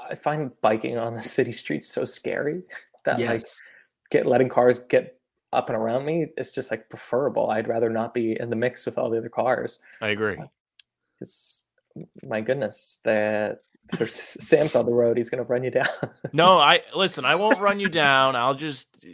I 0.09 0.15
find 0.15 0.51
biking 0.61 0.97
on 0.97 1.13
the 1.13 1.21
city 1.21 1.51
streets 1.51 1.87
so 1.89 2.05
scary 2.05 2.63
that 3.05 3.19
like 3.19 3.41
Yes. 3.41 3.61
get 4.09 4.25
letting 4.25 4.49
cars 4.49 4.79
get 4.79 5.17
up 5.53 5.69
and 5.69 5.77
around 5.77 6.05
me 6.05 6.27
it's 6.37 6.51
just 6.51 6.71
like 6.71 6.89
preferable. 6.89 7.49
I'd 7.49 7.67
rather 7.67 7.89
not 7.89 8.13
be 8.13 8.39
in 8.39 8.49
the 8.49 8.55
mix 8.55 8.85
with 8.85 8.97
all 8.97 9.09
the 9.09 9.17
other 9.17 9.29
cars. 9.29 9.79
I 10.01 10.09
agree. 10.09 10.37
It's, 11.19 11.65
my 12.23 12.41
goodness, 12.41 12.99
the 13.03 13.59
there's 13.97 14.13
Sam 14.13 14.67
saw 14.69 14.83
the 14.83 14.91
road, 14.93 15.17
he's 15.17 15.29
gonna 15.29 15.43
run 15.43 15.63
you 15.63 15.71
down. 15.71 15.87
No, 16.33 16.57
I 16.57 16.81
listen. 16.95 17.25
I 17.25 17.35
won't 17.35 17.59
run 17.59 17.79
you 17.79 17.89
down. 17.89 18.35
I'll 18.35 18.53
just 18.53 18.87
uh, 19.05 19.09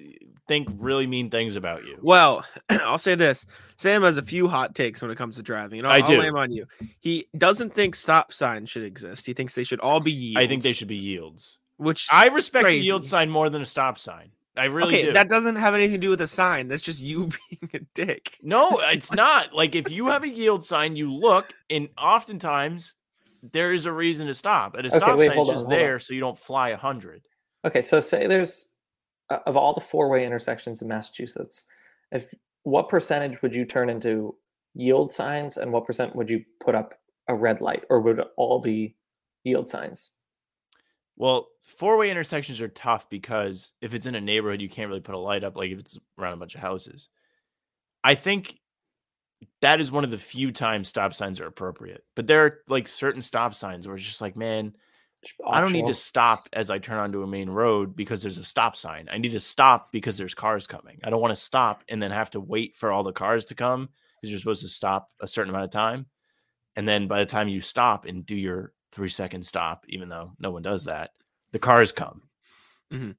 think 0.47 0.67
really 0.77 1.07
mean 1.07 1.29
things 1.29 1.55
about 1.55 1.83
you. 1.83 1.97
Well, 2.01 2.45
I'll 2.69 2.97
say 2.99 3.15
this: 3.15 3.45
Sam 3.77 4.03
has 4.03 4.17
a 4.17 4.21
few 4.21 4.47
hot 4.47 4.75
takes 4.75 5.01
when 5.01 5.09
it 5.09 5.17
comes 5.17 5.35
to 5.37 5.43
driving, 5.43 5.79
and 5.79 5.87
I'll, 5.87 5.93
I 5.93 5.99
I'll 5.99 6.07
do. 6.07 6.19
lay 6.19 6.27
'em 6.27 6.35
on 6.35 6.51
you. 6.51 6.65
He 6.99 7.25
doesn't 7.37 7.73
think 7.73 7.95
stop 7.95 8.31
signs 8.31 8.69
should 8.69 8.83
exist. 8.83 9.25
He 9.25 9.33
thinks 9.33 9.55
they 9.55 9.63
should 9.63 9.79
all 9.79 9.99
be 9.99 10.11
yields. 10.11 10.37
I 10.45 10.47
think 10.47 10.63
they 10.63 10.73
should 10.73 10.87
be 10.87 10.95
yields. 10.95 11.59
Which 11.77 12.07
I 12.11 12.27
respect 12.27 12.65
the 12.67 12.75
yield 12.75 13.01
Crazy. 13.01 13.09
sign 13.09 13.29
more 13.29 13.49
than 13.49 13.61
a 13.61 13.65
stop 13.65 13.97
sign. 13.97 14.31
I 14.57 14.65
really 14.65 14.95
okay, 14.95 15.05
do. 15.05 15.13
that 15.13 15.29
doesn't 15.29 15.55
have 15.55 15.75
anything 15.75 15.93
to 15.93 15.99
do 15.99 16.09
with 16.09 16.21
a 16.21 16.27
sign. 16.27 16.67
That's 16.67 16.81
just 16.83 17.01
you 17.01 17.29
being 17.49 17.69
a 17.73 17.79
dick. 17.93 18.37
no, 18.41 18.79
it's 18.79 19.13
not. 19.13 19.53
Like 19.53 19.75
if 19.75 19.89
you 19.91 20.07
have 20.07 20.23
a 20.23 20.29
yield 20.29 20.65
sign, 20.65 20.95
you 20.95 21.13
look, 21.13 21.53
and 21.69 21.89
oftentimes 21.97 22.95
there 23.43 23.73
is 23.73 23.85
a 23.85 23.91
reason 23.91 24.27
to 24.27 24.33
stop. 24.33 24.75
And 24.75 24.85
a 24.85 24.89
Okay, 24.89 24.97
stop 24.97 25.17
wait, 25.17 25.27
sign 25.27 25.39
on, 25.39 25.45
just 25.45 25.65
on. 25.65 25.71
there 25.71 25.99
so 25.99 26.13
you 26.13 26.19
don't 26.19 26.37
fly 26.37 26.69
a 26.69 26.77
hundred. 26.77 27.23
Okay, 27.65 27.81
so 27.81 28.01
say 28.01 28.27
there's 28.27 28.67
uh, 29.29 29.39
of 29.45 29.57
all 29.57 29.73
the 29.73 29.81
four-way 29.81 30.25
intersections 30.25 30.81
in 30.81 30.87
Massachusetts, 30.87 31.65
if 32.11 32.33
what 32.63 32.89
percentage 32.89 33.41
would 33.41 33.53
you 33.53 33.65
turn 33.65 33.89
into 33.89 34.35
yield 34.73 35.11
signs, 35.11 35.57
and 35.57 35.71
what 35.71 35.85
percent 35.85 36.15
would 36.15 36.29
you 36.29 36.43
put 36.59 36.75
up 36.75 36.93
a 37.27 37.35
red 37.35 37.61
light, 37.61 37.83
or 37.89 37.99
would 38.01 38.19
it 38.19 38.27
all 38.37 38.59
be 38.59 38.95
yield 39.43 39.67
signs? 39.67 40.11
Well, 41.15 41.47
four 41.65 41.97
way 41.97 42.11
intersections 42.11 42.61
are 42.61 42.67
tough 42.67 43.09
because 43.09 43.73
if 43.81 43.93
it's 43.93 44.05
in 44.05 44.15
a 44.15 44.21
neighborhood, 44.21 44.61
you 44.61 44.69
can't 44.69 44.87
really 44.87 45.01
put 45.01 45.15
a 45.15 45.19
light 45.19 45.43
up, 45.43 45.57
like 45.57 45.71
if 45.71 45.79
it's 45.79 45.97
around 46.19 46.33
a 46.33 46.37
bunch 46.37 46.53
of 46.55 46.61
houses. 46.61 47.09
I 48.03 48.13
think 48.15 48.59
that 49.61 49.79
is 49.79 49.91
one 49.91 50.03
of 50.03 50.11
the 50.11 50.17
few 50.17 50.51
times 50.51 50.87
stop 50.87 51.13
signs 51.13 51.39
are 51.39 51.47
appropriate. 51.47 52.03
But 52.15 52.27
there 52.27 52.45
are 52.45 52.59
like 52.67 52.87
certain 52.87 53.21
stop 53.21 53.53
signs 53.53 53.87
where 53.87 53.95
it's 53.95 54.05
just 54.05 54.21
like, 54.21 54.35
man, 54.35 54.75
I 55.45 55.59
don't 55.59 55.73
need 55.73 55.87
to 55.87 55.93
stop 55.93 56.47
as 56.53 56.69
I 56.69 56.77
turn 56.77 56.99
onto 56.99 57.23
a 57.23 57.27
main 57.27 57.49
road 57.49 57.95
because 57.95 58.21
there's 58.21 58.37
a 58.37 58.43
stop 58.43 58.75
sign. 58.75 59.09
I 59.11 59.17
need 59.17 59.31
to 59.31 59.39
stop 59.39 59.91
because 59.91 60.17
there's 60.17 60.35
cars 60.35 60.67
coming. 60.67 60.99
I 61.03 61.09
don't 61.09 61.21
want 61.21 61.31
to 61.31 61.41
stop 61.41 61.83
and 61.89 62.01
then 62.01 62.11
have 62.11 62.29
to 62.31 62.39
wait 62.39 62.75
for 62.77 62.91
all 62.91 63.03
the 63.03 63.11
cars 63.11 63.45
to 63.45 63.55
come 63.55 63.89
because 64.21 64.31
you're 64.31 64.39
supposed 64.39 64.61
to 64.61 64.69
stop 64.69 65.09
a 65.19 65.27
certain 65.27 65.49
amount 65.49 65.65
of 65.65 65.71
time. 65.71 66.05
And 66.75 66.87
then 66.87 67.07
by 67.07 67.19
the 67.19 67.25
time 67.25 67.47
you 67.47 67.61
stop 67.61 68.05
and 68.05 68.25
do 68.25 68.35
your 68.35 68.73
three 68.91 69.09
second 69.09 69.43
stop, 69.43 69.85
even 69.89 70.09
though 70.09 70.33
no 70.39 70.51
one 70.51 70.61
does 70.61 70.85
that, 70.85 71.11
the 71.51 71.59
cars 71.59 71.91
come. 71.91 72.21
Mm-hmm. 72.91 73.11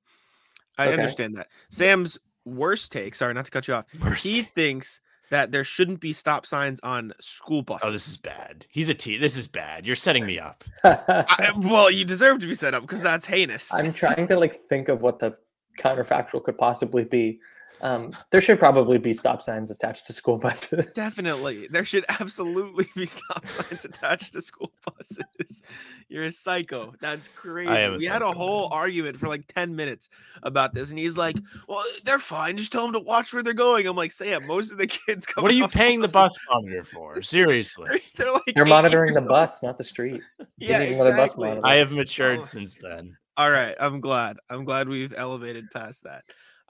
I 0.79 0.85
Okay. 0.85 0.93
understand 0.95 1.35
that. 1.35 1.49
Sam's 1.71 2.19
worst 2.45 2.93
take, 2.93 3.15
sorry, 3.15 3.35
not 3.35 3.45
to 3.45 3.51
cut 3.51 3.67
you 3.69 3.75
off. 3.75 3.87
Worst 4.01 4.25
He 4.25 4.43
thinks 4.43 5.01
that 5.31 5.53
there 5.53 5.65
shouldn't 5.65 6.01
be 6.01 6.13
stop 6.13 6.47
signs 6.47 6.81
on 6.83 7.13
school 7.21 7.63
buses. 7.63 7.89
Oh, 7.89 7.93
this 7.93 8.09
is 8.09 8.17
bad. 8.17 8.67
He's 8.71 8.89
a 8.89 8.95
T. 8.95 9.19
This 9.19 9.37
is 9.37 9.49
bad. 9.49 9.87
You're 9.87 9.97
setting 9.97 10.27
me 10.27 10.39
up. 10.39 10.65
I, 10.85 11.53
well, 11.57 11.91
you 11.91 12.05
deserve 12.05 12.41
to 12.41 12.47
be 12.47 12.55
set 12.55 12.75
up 12.75 12.83
because 12.83 13.03
that's 13.03 13.27
heinous. 13.27 13.73
I'm 13.73 13.93
trying 13.93 14.27
to 14.29 14.39
like 14.39 14.61
think 14.69 14.89
of 14.89 15.03
what 15.03 15.19
the 15.19 15.37
counterfactual 15.79 16.43
could 16.45 16.59
possibly 16.59 17.05
be. 17.05 17.41
Um, 17.81 18.13
there 18.33 18.41
should 18.41 18.59
probably 18.59 18.99
be 18.99 19.13
stop 19.15 19.41
signs 19.41 19.71
attached 19.71 20.07
to 20.09 20.13
school 20.13 20.37
buses. 20.39 20.87
Definitely. 20.95 21.69
There 21.71 21.85
should 21.85 22.05
absolutely 22.09 22.87
be 22.97 23.07
stop 23.07 23.47
signs 23.47 23.85
attached 23.85 24.33
to 24.33 24.43
school 24.43 24.73
buses. 24.87 25.63
You're 26.09 26.25
a 26.25 26.33
psycho. 26.33 26.93
That's 27.01 27.29
crazy. 27.29 27.71
am 27.71 27.95
a 27.95 27.97
we 27.99 28.05
had 28.07 28.23
a 28.23 28.33
whole 28.33 28.69
man. 28.71 28.79
argument 28.79 29.17
for 29.19 29.29
like 29.29 29.47
10 29.49 29.77
minutes 29.77 30.09
about 30.43 30.75
this. 30.75 30.91
And 30.91 30.99
he's 30.99 31.17
like, 31.17 31.37
Well, 31.69 31.83
they're 32.05 32.19
fine. 32.19 32.57
Just 32.57 32.73
tell 32.73 32.83
them 32.83 32.95
to 32.95 33.01
watch 33.01 33.33
where 33.33 33.43
they're 33.43 33.55
going. 33.55 33.87
I'm 33.87 33.97
like, 33.97 34.13
Sam, 34.13 34.47
most 34.47 34.73
of 34.73 34.79
the 34.79 34.87
kids 35.07 35.25
come. 35.27 35.43
What 35.43 35.51
are 35.53 35.57
you 35.57 35.69
paying 35.69 36.01
the 36.01 36.09
bus 36.09 36.37
monitor 36.51 36.85
for? 36.85 37.23
Seriously. 37.23 38.03
They're 38.17 38.33
like 38.33 38.55
You're 38.57 38.67
monitoring 38.67 39.13
the 39.15 39.21
old. 39.21 39.29
bus, 39.29 39.63
not 39.63 39.79
the 39.79 39.85
street. 39.85 40.21
Yeah, 40.57 40.79
need 40.79 40.95
another 40.95 41.13
bus 41.13 41.27
exactly. 41.33 41.49
monitor. 41.49 41.67
I 41.67 41.75
have 41.75 41.93
matured 41.93 42.41
Oh. 42.41 42.45
since 42.45 42.77
then. 42.77 43.17
All 43.37 43.51
right, 43.53 43.77
I'm 43.79 44.01
glad. 44.01 44.37
I'm 44.51 44.65
glad 44.65 44.89
we've 44.89 45.15
elevated 45.17 45.71
past 45.71 46.03
that. 46.05 46.25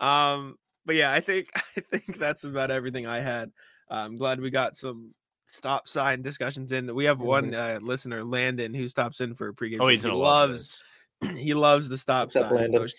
Um, 0.05 0.57
but 0.89 0.97
yeah, 0.97 1.13
I 1.13 1.21
think 1.21 1.51
I 1.77 1.81
think 1.81 2.19
that's 2.19 2.43
about 2.43 2.73
everything 2.73 3.07
I 3.07 3.21
had. 3.21 3.53
I'm 3.91 4.17
glad 4.17 4.41
we 4.41 4.51
got 4.51 4.77
some 4.77 5.13
stop 5.47 5.87
sign 5.87 6.23
discussions 6.23 6.73
in. 6.73 6.93
We 6.95 7.05
have 7.05 7.21
one 7.21 7.55
uh, 7.55 7.79
listener, 7.81 8.25
Landon, 8.25 8.75
who 8.75 8.89
stops 8.89 9.21
in 9.21 9.35
for 9.35 9.49
a 9.49 9.55
pregame. 9.55 9.75
Mm-hmm. 9.75 9.83
Oh, 9.83 9.89
he's 9.89 10.03
he 10.03 10.09
love 10.09 10.51
loves 10.51 10.85
he 11.37 11.55
loves 11.55 11.91
the 11.91 11.99
stop 11.99 12.33
sign. 12.33 12.67
So 12.73 12.87
sh- 12.87 12.93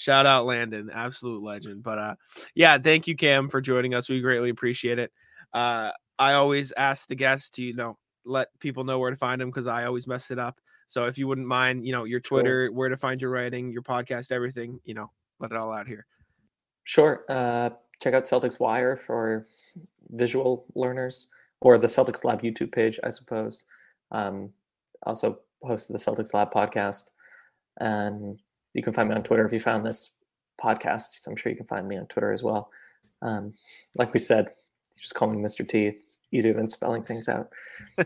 shout 0.00 0.26
out 0.26 0.44
Landon, 0.44 0.90
absolute 0.92 1.40
legend. 1.40 1.84
But 1.84 1.98
uh, 1.98 2.14
yeah, 2.56 2.78
thank 2.78 3.06
you, 3.06 3.14
Cam, 3.14 3.48
for 3.48 3.60
joining 3.60 3.94
us. 3.94 4.08
We 4.08 4.20
greatly 4.20 4.50
appreciate 4.50 4.98
it. 4.98 5.12
Uh, 5.54 5.92
I 6.18 6.32
always 6.32 6.72
ask 6.72 7.06
the 7.06 7.14
guests 7.14 7.50
to 7.50 7.62
you 7.62 7.74
know 7.74 7.96
let 8.24 8.48
people 8.58 8.82
know 8.82 8.98
where 8.98 9.12
to 9.12 9.16
find 9.16 9.40
them 9.40 9.50
because 9.50 9.68
I 9.68 9.86
always 9.86 10.08
mess 10.08 10.32
it 10.32 10.38
up. 10.40 10.58
So 10.88 11.06
if 11.06 11.16
you 11.16 11.28
wouldn't 11.28 11.46
mind, 11.46 11.86
you 11.86 11.92
know, 11.92 12.04
your. 12.04 12.20
Twitter, 12.20 12.72
where 12.72 12.88
to 12.88 12.96
find 12.96 13.20
your 13.20 13.30
writing, 13.30 13.70
your 13.70 13.82
podcast, 13.82 14.32
everything, 14.32 14.80
you 14.84 14.94
know, 14.94 15.12
let 15.38 15.52
it 15.52 15.56
all 15.56 15.72
out 15.72 15.86
here. 15.86 16.06
Sure. 16.86 17.24
Uh, 17.28 17.70
check 18.00 18.14
out 18.14 18.24
Celtics 18.24 18.60
Wire 18.60 18.96
for 18.96 19.44
visual 20.10 20.64
learners 20.76 21.28
or 21.60 21.78
the 21.78 21.88
Celtics 21.88 22.24
Lab 22.24 22.42
YouTube 22.42 22.70
page, 22.72 23.00
I 23.02 23.08
suppose. 23.08 23.64
Um, 24.12 24.50
also 25.02 25.40
hosted 25.64 25.88
the 25.88 25.98
Celtics 25.98 26.32
Lab 26.32 26.52
podcast. 26.52 27.10
And 27.80 28.38
you 28.72 28.84
can 28.84 28.92
find 28.92 29.08
me 29.08 29.16
on 29.16 29.24
Twitter 29.24 29.44
if 29.44 29.52
you 29.52 29.58
found 29.58 29.84
this 29.84 30.16
podcast. 30.62 31.08
I'm 31.26 31.34
sure 31.34 31.50
you 31.50 31.56
can 31.56 31.66
find 31.66 31.88
me 31.88 31.98
on 31.98 32.06
Twitter 32.06 32.32
as 32.32 32.44
well. 32.44 32.70
Um, 33.20 33.52
like 33.96 34.14
we 34.14 34.20
said, 34.20 34.46
just 34.96 35.14
call 35.14 35.28
me 35.28 35.42
Mr. 35.42 35.68
T. 35.68 35.86
It's 35.86 36.20
easier 36.30 36.54
than 36.54 36.68
spelling 36.68 37.02
things 37.02 37.28
out. 37.28 37.50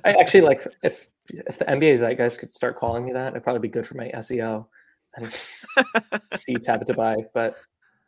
I 0.04 0.12
actually 0.20 0.40
like 0.40 0.66
if 0.82 1.08
if 1.28 1.58
the 1.58 1.66
NBA 1.66 1.98
Zeitgeist 1.98 2.38
could 2.38 2.52
start 2.52 2.76
calling 2.76 3.04
me 3.04 3.12
that, 3.12 3.32
it'd 3.32 3.44
probably 3.44 3.60
be 3.60 3.68
good 3.68 3.86
for 3.86 3.96
my 3.96 4.10
SEO 4.14 4.66
and 5.16 5.30
C 6.34 6.56
tab 6.56 6.86
to 6.86 6.94
buy, 6.94 7.16
but 7.34 7.56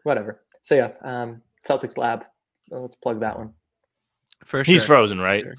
whatever. 0.03 0.41
So 0.63 0.75
yeah, 0.75 0.91
um, 1.03 1.43
Celtics 1.67 1.99
Lab. 1.99 2.25
Let's 2.71 2.97
plug 2.97 3.21
that 3.21 3.39
one. 3.39 3.53
For 4.45 4.65
sure. 4.65 4.73
He's 4.73 4.85
frozen, 4.85 5.21
right? 5.21 5.43
Sure. 5.45 5.55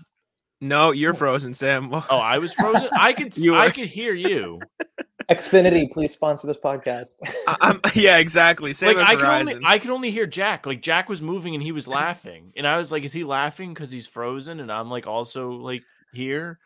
No, 0.61 0.91
you're 0.91 1.13
frozen, 1.13 1.53
Sam. 1.53 1.93
Oh, 2.09 2.17
I 2.17 2.37
was 2.37 2.53
frozen. 2.53 2.89
I 2.97 3.13
could. 3.13 3.37
You 3.37 3.55
I 3.55 3.69
could 3.69 3.87
hear 3.87 4.13
you. 4.13 4.61
Xfinity, 5.29 5.91
please 5.91 6.11
sponsor 6.11 6.47
this 6.47 6.57
podcast. 6.57 7.15
I- 7.47 7.57
I'm, 7.61 7.79
yeah, 7.93 8.17
exactly. 8.17 8.73
Same 8.73 8.97
like 8.97 9.05
as 9.05 9.11
I 9.11 9.15
could 9.15 9.25
only. 9.25 9.53
Verizon. 9.55 9.61
I 9.65 9.79
could 9.79 9.89
only 9.91 10.11
hear 10.11 10.25
Jack. 10.25 10.65
Like 10.65 10.81
Jack 10.81 11.09
was 11.09 11.21
moving 11.21 11.53
and 11.53 11.61
he 11.61 11.71
was 11.71 11.87
laughing, 11.87 12.53
and 12.55 12.65
I 12.65 12.77
was 12.77 12.91
like, 12.91 13.03
"Is 13.03 13.13
he 13.13 13.23
laughing 13.23 13.73
because 13.73 13.91
he's 13.91 14.07
frozen?" 14.07 14.59
And 14.61 14.71
I'm 14.71 14.89
like, 14.89 15.05
also 15.05 15.51
like 15.51 15.83
here. 16.13 16.59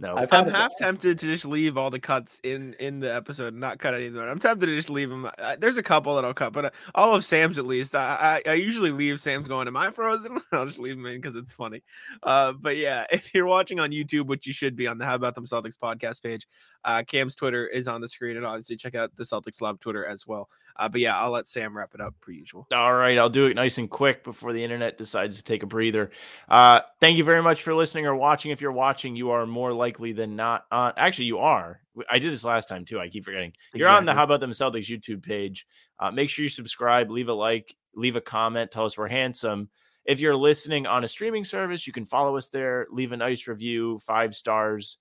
No, 0.00 0.16
I've 0.16 0.32
I'm 0.32 0.48
half 0.48 0.74
tempted 0.78 1.18
to 1.18 1.26
just 1.26 1.44
leave 1.44 1.76
all 1.76 1.90
the 1.90 2.00
cuts 2.00 2.40
in 2.42 2.72
in 2.80 3.00
the 3.00 3.14
episode, 3.14 3.48
and 3.48 3.60
not 3.60 3.78
cut 3.78 3.92
any 3.92 4.06
of 4.06 4.14
them. 4.14 4.26
I'm 4.26 4.38
tempted 4.38 4.64
to 4.64 4.74
just 4.74 4.88
leave 4.88 5.10
them. 5.10 5.28
Uh, 5.36 5.56
there's 5.58 5.76
a 5.76 5.82
couple 5.82 6.16
that 6.16 6.24
I'll 6.24 6.32
cut, 6.32 6.54
but 6.54 6.64
uh, 6.64 6.70
all 6.94 7.14
of 7.14 7.22
Sam's 7.22 7.58
at 7.58 7.66
least. 7.66 7.94
I, 7.94 8.40
I 8.46 8.50
I 8.50 8.54
usually 8.54 8.92
leave 8.92 9.20
Sam's 9.20 9.46
going. 9.46 9.68
Am 9.68 9.76
I 9.76 9.90
frozen? 9.90 10.40
I'll 10.52 10.64
just 10.64 10.78
leave 10.78 10.96
them 10.96 11.04
in 11.04 11.20
because 11.20 11.36
it's 11.36 11.52
funny. 11.52 11.82
Uh, 12.22 12.54
but 12.54 12.78
yeah, 12.78 13.04
if 13.12 13.34
you're 13.34 13.44
watching 13.44 13.78
on 13.78 13.90
YouTube, 13.90 14.26
which 14.26 14.46
you 14.46 14.54
should 14.54 14.74
be 14.74 14.86
on 14.86 14.96
the 14.96 15.04
How 15.04 15.16
About 15.16 15.34
Them 15.34 15.44
Celtics 15.44 15.76
podcast 15.76 16.22
page, 16.22 16.48
uh, 16.86 17.02
Cam's 17.06 17.34
Twitter 17.34 17.66
is 17.66 17.86
on 17.86 18.00
the 18.00 18.08
screen, 18.08 18.38
and 18.38 18.46
obviously 18.46 18.76
check 18.76 18.94
out 18.94 19.14
the 19.16 19.24
Celtics 19.24 19.60
Lab 19.60 19.80
Twitter 19.80 20.06
as 20.06 20.26
well. 20.26 20.48
Uh, 20.76 20.88
but 20.88 21.00
yeah, 21.00 21.18
I'll 21.18 21.30
let 21.30 21.46
Sam 21.46 21.76
wrap 21.76 21.94
it 21.94 22.00
up 22.00 22.14
per 22.20 22.32
usual. 22.32 22.66
All 22.72 22.94
right, 22.94 23.18
I'll 23.18 23.28
do 23.28 23.46
it 23.46 23.54
nice 23.54 23.78
and 23.78 23.90
quick 23.90 24.24
before 24.24 24.52
the 24.52 24.62
internet 24.62 24.98
decides 24.98 25.36
to 25.36 25.44
take 25.44 25.62
a 25.62 25.66
breather. 25.66 26.10
Uh, 26.48 26.80
thank 27.00 27.16
you 27.16 27.24
very 27.24 27.42
much 27.42 27.62
for 27.62 27.74
listening 27.74 28.06
or 28.06 28.14
watching. 28.14 28.50
If 28.50 28.60
you're 28.60 28.72
watching, 28.72 29.16
you 29.16 29.30
are 29.30 29.46
more 29.46 29.72
likely 29.72 30.12
than 30.12 30.36
not 30.36 30.64
on. 30.70 30.92
Actually, 30.96 31.26
you 31.26 31.38
are. 31.38 31.80
I 32.10 32.18
did 32.18 32.32
this 32.32 32.44
last 32.44 32.68
time 32.68 32.84
too. 32.84 33.00
I 33.00 33.08
keep 33.08 33.24
forgetting. 33.24 33.52
You're 33.74 33.88
on 33.88 34.06
the 34.06 34.14
How 34.14 34.24
About 34.24 34.40
Them 34.40 34.52
Celtics 34.52 34.86
YouTube 34.86 35.22
page. 35.22 35.66
Uh, 35.98 36.10
make 36.10 36.28
sure 36.30 36.42
you 36.42 36.48
subscribe, 36.48 37.10
leave 37.10 37.28
a 37.28 37.34
like, 37.34 37.76
leave 37.94 38.16
a 38.16 38.20
comment, 38.20 38.70
tell 38.70 38.86
us 38.86 38.96
we're 38.96 39.08
handsome. 39.08 39.68
If 40.06 40.18
you're 40.18 40.36
listening 40.36 40.86
on 40.86 41.04
a 41.04 41.08
streaming 41.08 41.44
service, 41.44 41.86
you 41.86 41.92
can 41.92 42.06
follow 42.06 42.36
us 42.36 42.48
there, 42.48 42.86
leave 42.90 43.12
a 43.12 43.16
nice 43.16 43.46
review, 43.46 43.98
five 43.98 44.34
stars. 44.34 44.96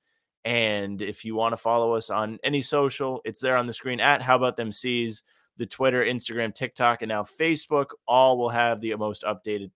And 0.46 1.02
if 1.02 1.24
you 1.24 1.36
want 1.36 1.54
to 1.54 1.58
follow 1.58 1.94
us 1.94 2.10
on 2.10 2.40
any 2.44 2.62
social, 2.62 3.22
it's 3.24 3.40
there 3.40 3.58
on 3.58 3.68
the 3.68 3.74
screen 3.74 4.00
at 4.00 4.22
How 4.22 4.36
About 4.36 4.58
Them 4.58 4.72
C's 4.72 5.24
the 5.60 5.68
Twitter, 5.68 6.03
Instagram, 6.03 6.55
TikTok, 6.55 7.03
and 7.03 7.10
now 7.10 7.22
Facebook. 7.22 7.91
All 8.07 8.38
will 8.38 8.49
have 8.49 8.82
the 8.82 8.95
most 8.95 9.24
updated 9.24 9.70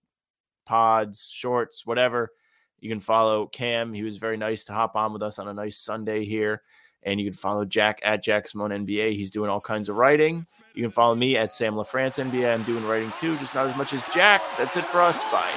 pods, 0.64 1.30
shorts, 1.30 1.86
whatever. 1.86 2.32
You 2.80 2.88
can 2.88 3.00
follow 3.00 3.46
Cam. 3.46 3.92
He 3.92 4.02
was 4.02 4.16
very 4.16 4.36
nice 4.36 4.64
to 4.64 4.72
hop 4.72 4.96
on 4.96 5.12
with 5.12 5.22
us 5.22 5.38
on 5.38 5.46
a 5.46 5.54
nice 5.54 5.76
Sunday 5.76 6.24
here. 6.24 6.62
And 7.02 7.20
you 7.20 7.26
can 7.26 7.34
follow 7.34 7.66
Jack 7.66 8.00
at 8.02 8.22
Jack 8.22 8.48
Simone 8.48 8.70
NBA. 8.70 9.14
He's 9.14 9.30
doing 9.30 9.50
all 9.50 9.60
kinds 9.60 9.90
of 9.90 9.96
writing. 9.96 10.46
You 10.74 10.82
can 10.82 10.90
follow 10.90 11.14
me 11.14 11.36
at 11.36 11.52
Sam 11.52 11.74
LaFrance 11.74 12.18
NBA. 12.30 12.52
I'm 12.52 12.62
doing 12.64 12.84
writing 12.86 13.12
too, 13.18 13.36
just 13.36 13.54
not 13.54 13.68
as 13.68 13.76
much 13.76 13.92
as 13.92 14.02
Jack. 14.12 14.42
That's 14.56 14.76
it 14.76 14.86
for 14.86 15.00
us. 15.00 15.22
Bye. 15.24 15.52